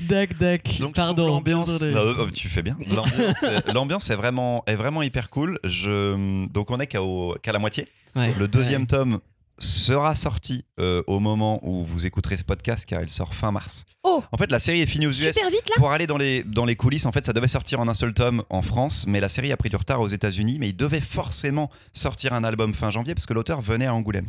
Dac, 0.00 0.36
dac. 0.38 0.78
Donc, 0.80 0.94
Pardon. 0.94 1.26
l'ambiance. 1.28 1.82
oh, 1.82 2.26
tu 2.34 2.48
fais 2.48 2.62
bien. 2.62 2.76
L'ambiance, 2.94 3.42
est- 3.42 3.72
L'ambiance 3.72 4.10
est 4.10 4.16
vraiment, 4.16 4.62
est 4.66 4.74
vraiment 4.74 5.02
hyper 5.02 5.30
cool. 5.30 5.58
Je, 5.64 6.46
donc 6.48 6.70
on 6.70 6.78
est 6.80 6.86
qu'à, 6.86 7.02
au- 7.02 7.36
qu'à 7.42 7.52
la 7.52 7.58
moitié. 7.58 7.88
Ouais, 8.16 8.32
Le 8.38 8.46
deuxième 8.46 8.82
ouais. 8.82 8.86
tome 8.86 9.18
sera 9.64 10.14
sorti 10.14 10.64
euh, 10.80 11.02
au 11.06 11.18
moment 11.20 11.58
où 11.62 11.84
vous 11.84 12.06
écouterez 12.06 12.36
ce 12.36 12.44
podcast, 12.44 12.84
car 12.86 13.02
il 13.02 13.10
sort 13.10 13.34
fin 13.34 13.50
mars. 13.52 13.84
Oh. 14.02 14.22
En 14.32 14.36
fait, 14.36 14.50
la 14.50 14.58
série 14.58 14.80
est 14.80 14.86
finie 14.86 15.06
aux 15.06 15.12
US. 15.12 15.32
Super 15.32 15.50
vite 15.50 15.68
là. 15.68 15.74
Pour 15.76 15.90
aller 15.92 16.06
dans 16.06 16.16
les, 16.18 16.42
dans 16.44 16.64
les 16.64 16.76
coulisses, 16.76 17.06
en 17.06 17.12
fait, 17.12 17.24
ça 17.26 17.32
devait 17.32 17.48
sortir 17.48 17.80
en 17.80 17.88
un 17.88 17.94
seul 17.94 18.12
tome 18.14 18.42
en 18.50 18.62
France, 18.62 19.04
mais 19.08 19.20
la 19.20 19.28
série 19.28 19.50
a 19.52 19.56
pris 19.56 19.70
du 19.70 19.76
retard 19.76 20.00
aux 20.00 20.08
États-Unis, 20.08 20.58
mais 20.58 20.68
il 20.68 20.76
devait 20.76 21.00
forcément 21.00 21.70
sortir 21.92 22.32
un 22.34 22.44
album 22.44 22.74
fin 22.74 22.90
janvier 22.90 23.14
parce 23.14 23.26
que 23.26 23.32
l'auteur 23.32 23.60
venait 23.60 23.86
à 23.86 23.94
Angoulême. 23.94 24.26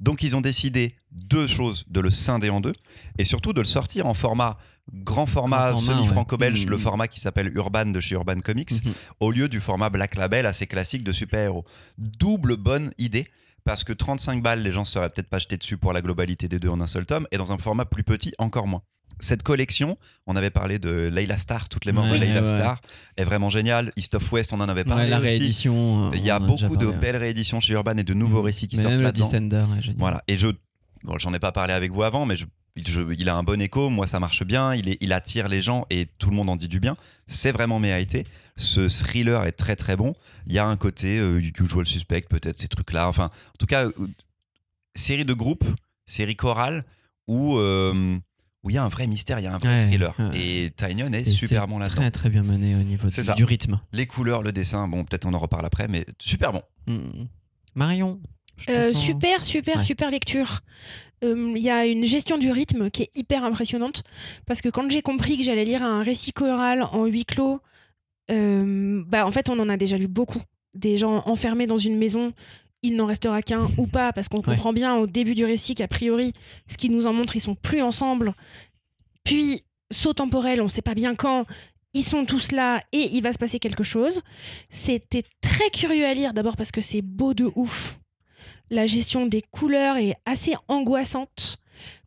Donc, 0.00 0.22
ils 0.22 0.36
ont 0.36 0.40
décidé 0.40 0.94
deux 1.12 1.46
choses 1.46 1.84
de 1.88 2.00
le 2.00 2.10
scinder 2.10 2.50
en 2.50 2.60
deux 2.60 2.74
et 3.18 3.24
surtout 3.24 3.52
de 3.52 3.60
le 3.60 3.66
sortir 3.66 4.06
en 4.06 4.14
format 4.14 4.58
grand 4.94 5.26
format, 5.26 5.76
semi-franco-belge, 5.76 6.64
ouais. 6.64 6.70
le 6.70 6.78
format 6.78 7.08
qui 7.08 7.18
s'appelle 7.18 7.50
Urban 7.56 7.86
de 7.86 7.98
chez 7.98 8.14
Urban 8.14 8.38
Comics, 8.40 8.84
Mhm. 8.84 8.92
au 9.18 9.32
lieu 9.32 9.48
du 9.48 9.60
format 9.60 9.90
Black 9.90 10.14
Label 10.14 10.46
assez 10.46 10.68
classique 10.68 11.02
de 11.02 11.10
super-héros. 11.10 11.64
Double 11.98 12.56
bonne 12.56 12.92
idée. 12.98 13.26
Parce 13.66 13.84
que 13.84 13.92
35 13.92 14.42
balles, 14.42 14.62
les 14.62 14.72
gens 14.72 14.80
ne 14.80 14.86
seraient 14.86 15.10
peut-être 15.10 15.28
pas 15.28 15.38
jetés 15.40 15.56
dessus 15.58 15.76
pour 15.76 15.92
la 15.92 16.00
globalité 16.00 16.48
des 16.48 16.58
deux 16.58 16.68
en 16.70 16.80
un 16.80 16.86
seul 16.86 17.04
tome, 17.04 17.26
et 17.32 17.36
dans 17.36 17.52
un 17.52 17.58
format 17.58 17.84
plus 17.84 18.04
petit, 18.04 18.32
encore 18.38 18.66
moins. 18.66 18.80
Cette 19.18 19.42
collection, 19.42 19.98
on 20.26 20.36
avait 20.36 20.50
parlé 20.50 20.78
de 20.78 21.08
Layla 21.12 21.36
Star, 21.38 21.68
toutes 21.68 21.84
les 21.84 21.92
morts 21.92 22.04
Ouais, 22.04 22.12
de 22.18 22.24
Layla 22.24 22.42
ouais. 22.42 22.48
Star, 22.48 22.80
est 23.16 23.24
vraiment 23.24 23.50
géniale. 23.50 23.90
East 23.96 24.14
of 24.14 24.30
West, 24.32 24.52
on 24.52 24.60
en 24.60 24.68
avait 24.68 24.84
parlé 24.84 25.04
Ouais, 25.04 25.10
la 25.10 25.18
aussi. 25.18 25.26
réédition. 25.26 26.06
euh, 26.06 26.10
Il 26.14 26.22
y 26.24 26.30
a 26.30 26.38
beaucoup 26.38 26.76
de 26.76 26.84
parlé, 26.86 26.98
belles 27.00 27.16
rééditions 27.16 27.58
chez 27.60 27.72
Urban 27.72 27.96
et 27.96 28.04
de 28.04 28.14
nouveaux 28.14 28.38
Mhm. 28.40 28.44
récits 28.46 28.68
qui 28.68 28.76
Mais 28.76 28.82
sortent 28.82 28.94
même 28.94 29.02
là-dedans. 29.04 29.24
Descender. 29.24 29.64
Voilà. 29.98 30.22
Et 30.28 30.38
je, 30.38 30.48
bon, 31.04 31.18
j'en 31.18 31.34
ai 31.34 31.38
pas 31.38 31.50
parlé 31.52 31.72
avec 31.72 31.90
vous 31.92 32.02
avant, 32.02 32.24
mais 32.26 32.36
je, 32.36 32.44
je- 32.76 33.14
il 33.18 33.28
a 33.30 33.36
un 33.36 33.42
bon 33.42 33.60
écho. 33.60 33.88
Moi, 33.90 34.06
ça 34.06 34.20
marche 34.20 34.44
bien. 34.44 34.74
Il, 34.74 34.88
est, 34.90 34.98
il 35.00 35.12
attire 35.12 35.48
les 35.48 35.62
gens 35.62 35.86
et 35.90 36.06
tout 36.18 36.30
le 36.30 36.36
monde 36.36 36.50
en 36.50 36.56
dit 36.56 36.68
du 36.68 36.78
bien. 36.78 36.94
C'est 37.26 37.52
vraiment 37.52 37.78
mérité. 37.80 38.26
Ce 38.56 38.88
thriller 38.88 39.44
est 39.44 39.52
très 39.52 39.76
très 39.76 39.96
bon. 39.96 40.14
Il 40.46 40.52
y 40.52 40.58
a 40.58 40.66
un 40.66 40.76
côté 40.76 41.18
euh, 41.18 41.38
usual 41.40 41.86
suspect, 41.86 42.22
peut-être 42.22 42.58
ces 42.58 42.68
trucs-là. 42.68 43.08
Enfin, 43.08 43.26
en 43.26 43.56
tout 43.58 43.66
cas, 43.66 43.84
euh, 43.86 43.92
série 44.94 45.24
de 45.24 45.34
groupe, 45.34 45.64
série 46.06 46.36
chorale 46.36 46.84
où 47.26 47.56
euh, 47.58 48.16
où 48.62 48.70
il 48.70 48.74
y 48.74 48.78
a 48.78 48.82
un 48.82 48.88
vrai 48.88 49.06
mystère, 49.06 49.38
il 49.38 49.44
y 49.44 49.46
a 49.46 49.54
un 49.54 49.58
vrai 49.58 49.74
Ouais, 49.76 49.86
thriller. 49.86 50.14
ouais. 50.18 50.30
Et 50.40 50.70
Tynion 50.70 51.12
est 51.12 51.20
Et 51.28 51.30
super 51.30 51.68
bon 51.68 51.78
là-dedans. 51.78 51.96
Très 51.96 52.10
très 52.10 52.30
bien 52.30 52.42
mené 52.42 52.74
au 52.74 52.82
niveau 52.82 53.08
du, 53.36 53.44
rythme. 53.44 53.78
Les 53.92 54.06
couleurs, 54.06 54.42
le 54.42 54.52
dessin, 54.52 54.88
bon, 54.88 55.04
peut-être 55.04 55.26
on 55.26 55.34
en 55.34 55.38
reparle 55.38 55.64
après, 55.66 55.86
mais 55.86 56.04
super 56.18 56.52
bon. 56.52 56.62
Mm. 56.86 57.26
Marion. 57.74 58.20
Euh, 58.70 58.92
sens- 58.92 59.04
super, 59.04 59.44
super, 59.44 59.76
Ouais. 59.76 59.82
super 59.82 60.10
lecture. 60.10 60.62
Euh, 61.24 61.52
Il 61.56 61.62
y 61.62 61.70
a 61.70 61.84
une 61.86 62.06
gestion 62.06 62.38
du 62.38 62.50
rythme 62.50 62.90
qui 62.90 63.02
est 63.02 63.10
hyper 63.14 63.44
impressionnante 63.44 64.02
parce 64.46 64.60
que 64.62 64.68
quand 64.70 64.90
j'ai 64.90 65.02
compris 65.02 65.36
que 65.36 65.44
j'allais 65.44 65.64
lire 65.64 65.82
un 65.82 66.02
récit 66.02 66.32
choral 66.32 66.82
en 66.82 67.04
huis 67.06 67.24
clos, 67.26 67.60
euh, 68.30 69.02
bah 69.06 69.26
en 69.26 69.30
fait 69.30 69.48
on 69.48 69.58
en 69.58 69.68
a 69.68 69.76
déjà 69.76 69.96
lu 69.96 70.08
beaucoup. 70.08 70.42
Des 70.74 70.96
gens 70.96 71.22
enfermés 71.26 71.66
dans 71.66 71.76
une 71.76 71.96
maison, 71.96 72.32
il 72.82 72.96
n'en 72.96 73.06
restera 73.06 73.42
qu'un 73.42 73.68
ou 73.78 73.86
pas 73.86 74.12
parce 74.12 74.28
qu'on 74.28 74.42
comprend 74.42 74.72
bien 74.72 74.96
au 74.96 75.06
début 75.06 75.34
du 75.34 75.44
récit 75.44 75.74
qu'a 75.74 75.88
priori 75.88 76.32
ce 76.68 76.76
qui 76.76 76.90
nous 76.90 77.06
en 77.06 77.12
montre 77.12 77.36
ils 77.36 77.40
sont 77.40 77.54
plus 77.54 77.82
ensemble. 77.82 78.34
Puis 79.24 79.62
saut 79.90 80.12
temporel, 80.12 80.60
on 80.60 80.64
ne 80.64 80.70
sait 80.70 80.82
pas 80.82 80.94
bien 80.94 81.14
quand. 81.14 81.46
Ils 81.94 82.04
sont 82.04 82.26
tous 82.26 82.52
là 82.52 82.82
et 82.92 83.08
il 83.12 83.22
va 83.22 83.32
se 83.32 83.38
passer 83.38 83.58
quelque 83.58 83.84
chose. 83.84 84.20
C'était 84.68 85.24
très 85.40 85.70
curieux 85.70 86.04
à 86.04 86.12
lire 86.12 86.34
d'abord 86.34 86.56
parce 86.56 86.70
que 86.70 86.82
c'est 86.82 87.00
beau 87.00 87.32
de 87.32 87.50
ouf 87.54 87.98
la 88.70 88.86
gestion 88.86 89.26
des 89.26 89.42
couleurs 89.42 89.96
est 89.96 90.16
assez 90.24 90.54
angoissante 90.68 91.58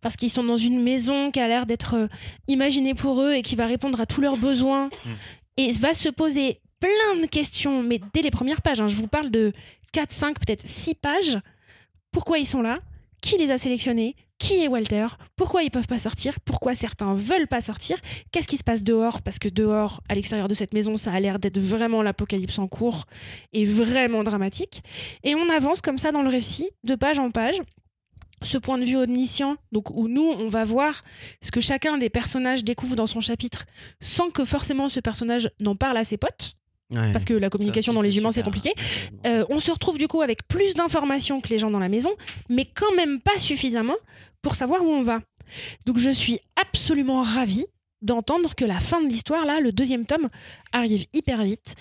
parce 0.01 0.15
qu'ils 0.15 0.31
sont 0.31 0.43
dans 0.43 0.57
une 0.57 0.81
maison 0.81 1.31
qui 1.31 1.39
a 1.39 1.47
l'air 1.47 1.65
d'être 1.65 1.93
euh, 1.93 2.07
imaginée 2.47 2.95
pour 2.95 3.21
eux 3.21 3.33
et 3.33 3.43
qui 3.43 3.55
va 3.55 3.67
répondre 3.67 4.01
à 4.01 4.05
tous 4.05 4.21
leurs 4.21 4.37
besoins 4.37 4.89
Mm. 5.05 5.09
Et 5.59 5.73
va 5.73 5.93
se 5.93 6.07
poser 6.07 6.61
plein 6.79 7.21
de 7.21 7.25
questions, 7.25 7.83
mais 7.83 7.99
dès 8.13 8.21
les 8.21 8.31
premières 8.31 8.61
pages. 8.61 8.79
hein. 8.79 8.87
je 8.87 8.95
vous 8.95 9.09
parle 9.09 9.29
de 9.29 9.51
4, 9.91 10.09
5, 10.09 10.39
peut-être 10.39 10.65
6 10.65 10.95
pages. 10.95 11.37
Pourquoi 12.13 12.39
ils 12.39 12.45
sont 12.45 12.61
là? 12.61 12.79
Qui 13.21 13.37
les 13.37 13.51
a 13.51 13.57
sélectionnés? 13.57 14.15
Qui 14.37 14.63
est 14.63 14.69
Walter, 14.69 15.07
pourquoi 15.35 15.63
ils 15.63 15.69
peuvent 15.69 15.85
pas 15.85 15.99
sortir, 15.99 16.39
pourquoi 16.39 16.73
certains 16.73 17.13
veulent 17.13 17.49
pas 17.49 17.59
sortir, 17.59 17.97
qu'est-ce 18.31 18.47
qui 18.47 18.55
se 18.55 18.63
passe 18.63 18.83
dehors, 18.83 19.21
parce 19.21 19.37
que 19.37 19.49
dehors, 19.49 19.99
à 20.07 20.15
l'extérieur 20.15 20.47
de 20.47 20.53
cette 20.53 20.73
maison, 20.73 20.95
ça 20.95 21.11
a 21.11 21.19
l'air 21.19 21.39
d'être 21.39 21.59
vraiment 21.59 22.01
l'apocalypse 22.01 22.57
en 22.57 22.69
cours 22.69 23.03
et 23.51 23.65
vraiment 23.65 24.23
dramatique. 24.23 24.81
Et 25.25 25.35
on 25.35 25.49
avance 25.49 25.81
comme 25.81 25.97
ça 25.97 26.13
dans 26.13 26.21
le 26.21 26.29
récit, 26.29 26.69
de 26.85 26.95
page 26.95 27.19
en 27.19 27.31
page. 27.31 27.59
Ce 28.41 28.57
point 28.57 28.77
de 28.77 28.85
vue 28.85 28.95
omniscient, 28.97 29.57
donc 29.71 29.89
où 29.91 30.07
nous, 30.07 30.23
on 30.37 30.47
va 30.47 30.63
voir 30.63 31.03
ce 31.41 31.51
que 31.51 31.61
chacun 31.61 31.97
des 31.97 32.09
personnages 32.09 32.63
découvre 32.63 32.95
dans 32.95 33.07
son 33.07 33.19
chapitre, 33.19 33.65
sans 34.01 34.29
que 34.29 34.45
forcément 34.45 34.87
ce 34.89 34.99
personnage 34.99 35.49
n'en 35.59 35.75
parle 35.75 35.97
à 35.97 36.03
ses 36.03 36.17
potes, 36.17 36.55
Ouais. 36.91 37.11
parce 37.11 37.23
que 37.23 37.35
la 37.35 37.51
communication 37.51 37.93
dans 37.93 38.01
les 38.01 38.17
humains, 38.17 38.31
c'est 38.31 38.41
compliqué. 38.41 38.73
Euh, 39.27 39.45
on 39.49 39.59
se 39.59 39.69
retrouve 39.69 39.99
du 39.99 40.07
coup 40.07 40.23
avec 40.23 40.47
plus 40.47 40.73
d'informations 40.73 41.39
que 41.39 41.49
les 41.49 41.59
gens 41.59 41.69
dans 41.69 41.77
la 41.77 41.87
maison, 41.89 42.09
mais 42.49 42.65
quand 42.65 42.91
même 42.95 43.19
pas 43.21 43.37
suffisamment 43.37 43.93
pour 44.41 44.55
savoir 44.55 44.81
où 44.83 44.87
on 44.89 45.03
va. 45.03 45.19
Donc 45.85 45.99
je 45.99 46.09
suis 46.09 46.39
absolument 46.55 47.21
ravie 47.21 47.65
d'entendre 48.01 48.55
que 48.55 48.65
la 48.65 48.79
fin 48.79 49.01
de 49.01 49.07
l'histoire, 49.07 49.45
là, 49.45 49.59
le 49.59 49.71
deuxième 49.71 50.05
tome, 50.05 50.29
arrive 50.71 51.05
hyper 51.13 51.43
vite. 51.43 51.75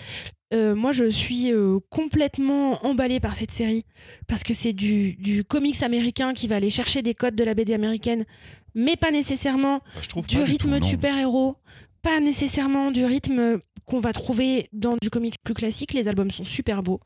Euh, 0.53 0.75
moi, 0.75 0.91
je 0.91 1.09
suis 1.09 1.51
euh, 1.51 1.79
complètement 1.89 2.83
emballée 2.85 3.19
par 3.19 3.35
cette 3.35 3.51
série 3.51 3.85
parce 4.27 4.43
que 4.43 4.53
c'est 4.53 4.73
du, 4.73 5.13
du 5.13 5.43
comics 5.43 5.81
américain 5.83 6.33
qui 6.33 6.47
va 6.47 6.55
aller 6.55 6.71
chercher 6.71 7.01
des 7.01 7.13
codes 7.13 7.35
de 7.35 7.43
la 7.43 7.53
BD 7.53 7.73
américaine, 7.73 8.25
mais 8.73 8.95
pas 8.95 9.11
nécessairement 9.11 9.79
Bah, 9.79 10.01
je 10.01 10.21
du 10.21 10.37
pas 10.37 10.43
rythme 10.43 10.73
tout, 10.75 10.79
de 10.79 10.85
super-héros, 10.85 11.55
pas 12.01 12.19
nécessairement 12.19 12.89
du 12.89 13.05
rythme 13.05 13.59
qu'on 13.85 13.99
va 13.99 14.11
trouver 14.11 14.69
dans 14.73 14.95
du 15.01 15.09
comics 15.09 15.35
plus 15.43 15.53
classique. 15.53 15.93
Les 15.93 16.07
albums 16.07 16.31
sont 16.31 16.45
super 16.45 16.81
beaux. 16.81 16.99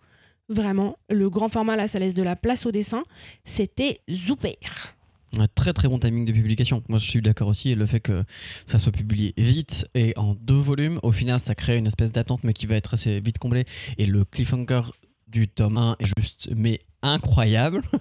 Vraiment, 0.50 0.98
le 1.10 1.30
grand 1.30 1.50
format 1.50 1.76
là, 1.76 1.88
ça 1.88 2.00
laisse 2.00 2.14
de 2.14 2.24
la 2.24 2.36
place 2.36 2.66
au 2.66 2.72
dessin. 2.72 3.04
C'était 3.46 4.00
super. 4.10 4.96
Un 5.40 5.48
très 5.48 5.74
très 5.74 5.88
bon 5.88 5.98
timing 5.98 6.26
de 6.26 6.32
publication. 6.32 6.84
Moi 6.90 7.00
je 7.00 7.10
suis 7.10 7.22
d'accord 7.22 7.48
aussi. 7.48 7.72
Et 7.72 7.76
le 7.76 7.86
fait 7.86 8.00
que 8.00 8.24
ça 8.66 8.78
soit 8.78 8.92
publié 8.92 9.34
vite 9.38 9.88
et 9.96 10.14
en 10.16 10.36
deux 10.36 10.60
volumes, 10.60 11.00
au 11.02 11.12
final 11.12 11.40
ça 11.40 11.56
crée 11.56 11.78
une 11.78 11.88
espèce 11.88 12.12
d'attente 12.12 12.44
mais 12.44 12.54
qui 12.54 12.68
va 12.68 12.76
être 12.76 12.94
assez 12.94 13.20
vite 13.20 13.40
comblée. 13.40 13.66
Et 13.98 14.06
le 14.06 14.26
cliffhanger 14.26 14.82
du 15.28 15.48
tome 15.48 15.78
1 15.78 15.96
est 16.00 16.06
juste 16.20 16.50
mais 16.56 16.82
incroyable. 17.02 17.82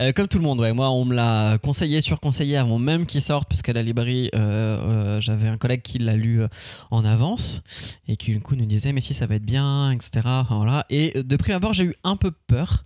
Euh, 0.00 0.10
comme 0.10 0.26
tout 0.26 0.38
le 0.38 0.44
monde, 0.44 0.58
ouais. 0.58 0.72
Moi 0.72 0.90
on 0.90 1.04
me 1.04 1.14
l'a 1.14 1.58
conseillé, 1.58 2.00
surconseillé 2.00 2.56
avant 2.56 2.80
même 2.80 3.06
qu'il 3.06 3.22
sorte 3.22 3.48
parce 3.48 3.62
qu'à 3.62 3.72
la 3.72 3.82
librairie 3.82 4.28
euh, 4.34 4.38
euh, 4.38 5.20
j'avais 5.20 5.46
un 5.46 5.56
collègue 5.56 5.82
qui 5.82 6.00
l'a 6.00 6.16
lu 6.16 6.42
en 6.90 7.04
avance 7.04 7.62
et 8.08 8.16
qui 8.16 8.32
du 8.32 8.40
coup 8.40 8.56
nous 8.56 8.66
disait 8.66 8.92
mais 8.92 9.00
si 9.00 9.14
ça 9.14 9.26
va 9.26 9.36
être 9.36 9.44
bien, 9.44 9.92
etc. 9.92 10.26
Voilà. 10.50 10.84
Et 10.90 11.12
de 11.22 11.36
prime 11.36 11.54
abord 11.54 11.74
j'ai 11.74 11.84
eu 11.84 11.94
un 12.02 12.16
peu 12.16 12.32
peur 12.32 12.84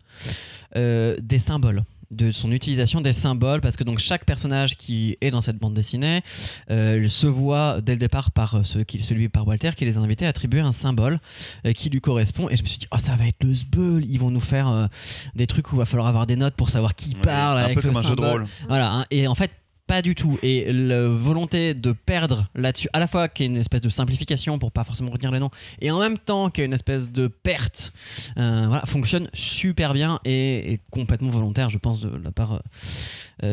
des 0.75 1.39
symboles 1.39 1.83
de 2.11 2.33
son 2.33 2.53
utilisation 2.53 3.01
des 3.03 3.13
symboles 3.13 3.61
parce 3.61 3.77
que 3.77 3.85
donc 3.85 3.99
chaque 3.99 4.25
personnage 4.25 4.77
qui 4.77 5.17
est 5.21 5.31
dans 5.31 5.43
cette 5.43 5.59
bande 5.59 5.75
dessinée 5.75 6.23
euh, 6.71 7.07
se 7.09 7.27
voit 7.27 7.81
dès 7.83 7.93
le 7.93 7.99
départ 7.99 8.31
par 8.31 8.55
euh, 8.55 8.63
ce 8.63 8.79
celui 9.01 9.29
par 9.29 9.47
Walter 9.47 9.71
qui 9.77 9.85
les 9.85 9.99
a 9.99 10.01
invités 10.01 10.25
à 10.25 10.31
attribuer 10.31 10.61
un 10.61 10.73
symbole 10.73 11.21
euh, 11.67 11.73
qui 11.73 11.91
lui 11.91 12.01
correspond 12.01 12.49
et 12.49 12.57
je 12.57 12.63
me 12.63 12.67
suis 12.69 12.79
dit 12.79 12.87
oh 12.93 12.99
ça 12.99 13.15
va 13.17 13.27
être 13.27 13.43
le 13.45 13.55
sbeul 13.55 14.05
ils 14.07 14.19
vont 14.19 14.31
nous 14.31 14.41
faire 14.41 14.69
euh, 14.69 14.87
des 15.35 15.47
trucs 15.47 15.71
où 15.73 15.77
il 15.77 15.79
va 15.81 15.85
falloir 15.87 16.07
avoir 16.09 16.27
des 16.27 16.37
notes 16.37 16.55
pour 16.55 16.71
savoir 16.71 16.95
qui 16.95 17.15
Ouais, 17.15 17.21
parle 17.23 17.59
un 17.59 17.65
avec 17.65 17.81
peu 17.81 17.89
le 17.89 17.93
comme 17.93 17.97
un 17.99 18.03
jeu 18.03 18.15
de 18.17 18.21
symbole. 18.23 18.31
rôle. 18.43 18.47
Voilà, 18.69 18.93
hein. 18.93 19.07
et 19.11 19.27
en 19.27 19.35
fait, 19.35 19.51
pas 19.89 20.03
du 20.03 20.15
tout. 20.15 20.39
Et 20.43 20.71
la 20.73 21.09
volonté 21.09 21.75
de 21.75 21.93
perdre 21.93 22.47
là-dessus, 22.55 22.89
à 22.93 23.01
la 23.01 23.09
fois 23.09 23.27
qui 23.27 23.43
est 23.43 23.47
une 23.47 23.57
espèce 23.57 23.81
de 23.81 23.89
simplification 23.89 24.59
pour 24.59 24.71
pas 24.71 24.85
forcément 24.85 25.11
retenir 25.11 25.33
les 25.33 25.41
noms, 25.41 25.51
et 25.81 25.91
en 25.91 25.99
même 25.99 26.19
temps 26.19 26.51
qui 26.51 26.61
est 26.61 26.67
une 26.67 26.75
espèce 26.75 27.11
de 27.11 27.27
perte, 27.27 27.93
euh, 28.37 28.79
fonctionne 28.85 29.29
super 29.33 29.95
bien 29.95 30.21
et 30.25 30.75
est 30.75 30.81
complètement 30.91 31.31
volontaire, 31.31 31.71
je 31.71 31.79
pense, 31.79 32.01
de 32.01 32.11
la 32.23 32.31
part 32.31 32.53
euh, 32.53 32.59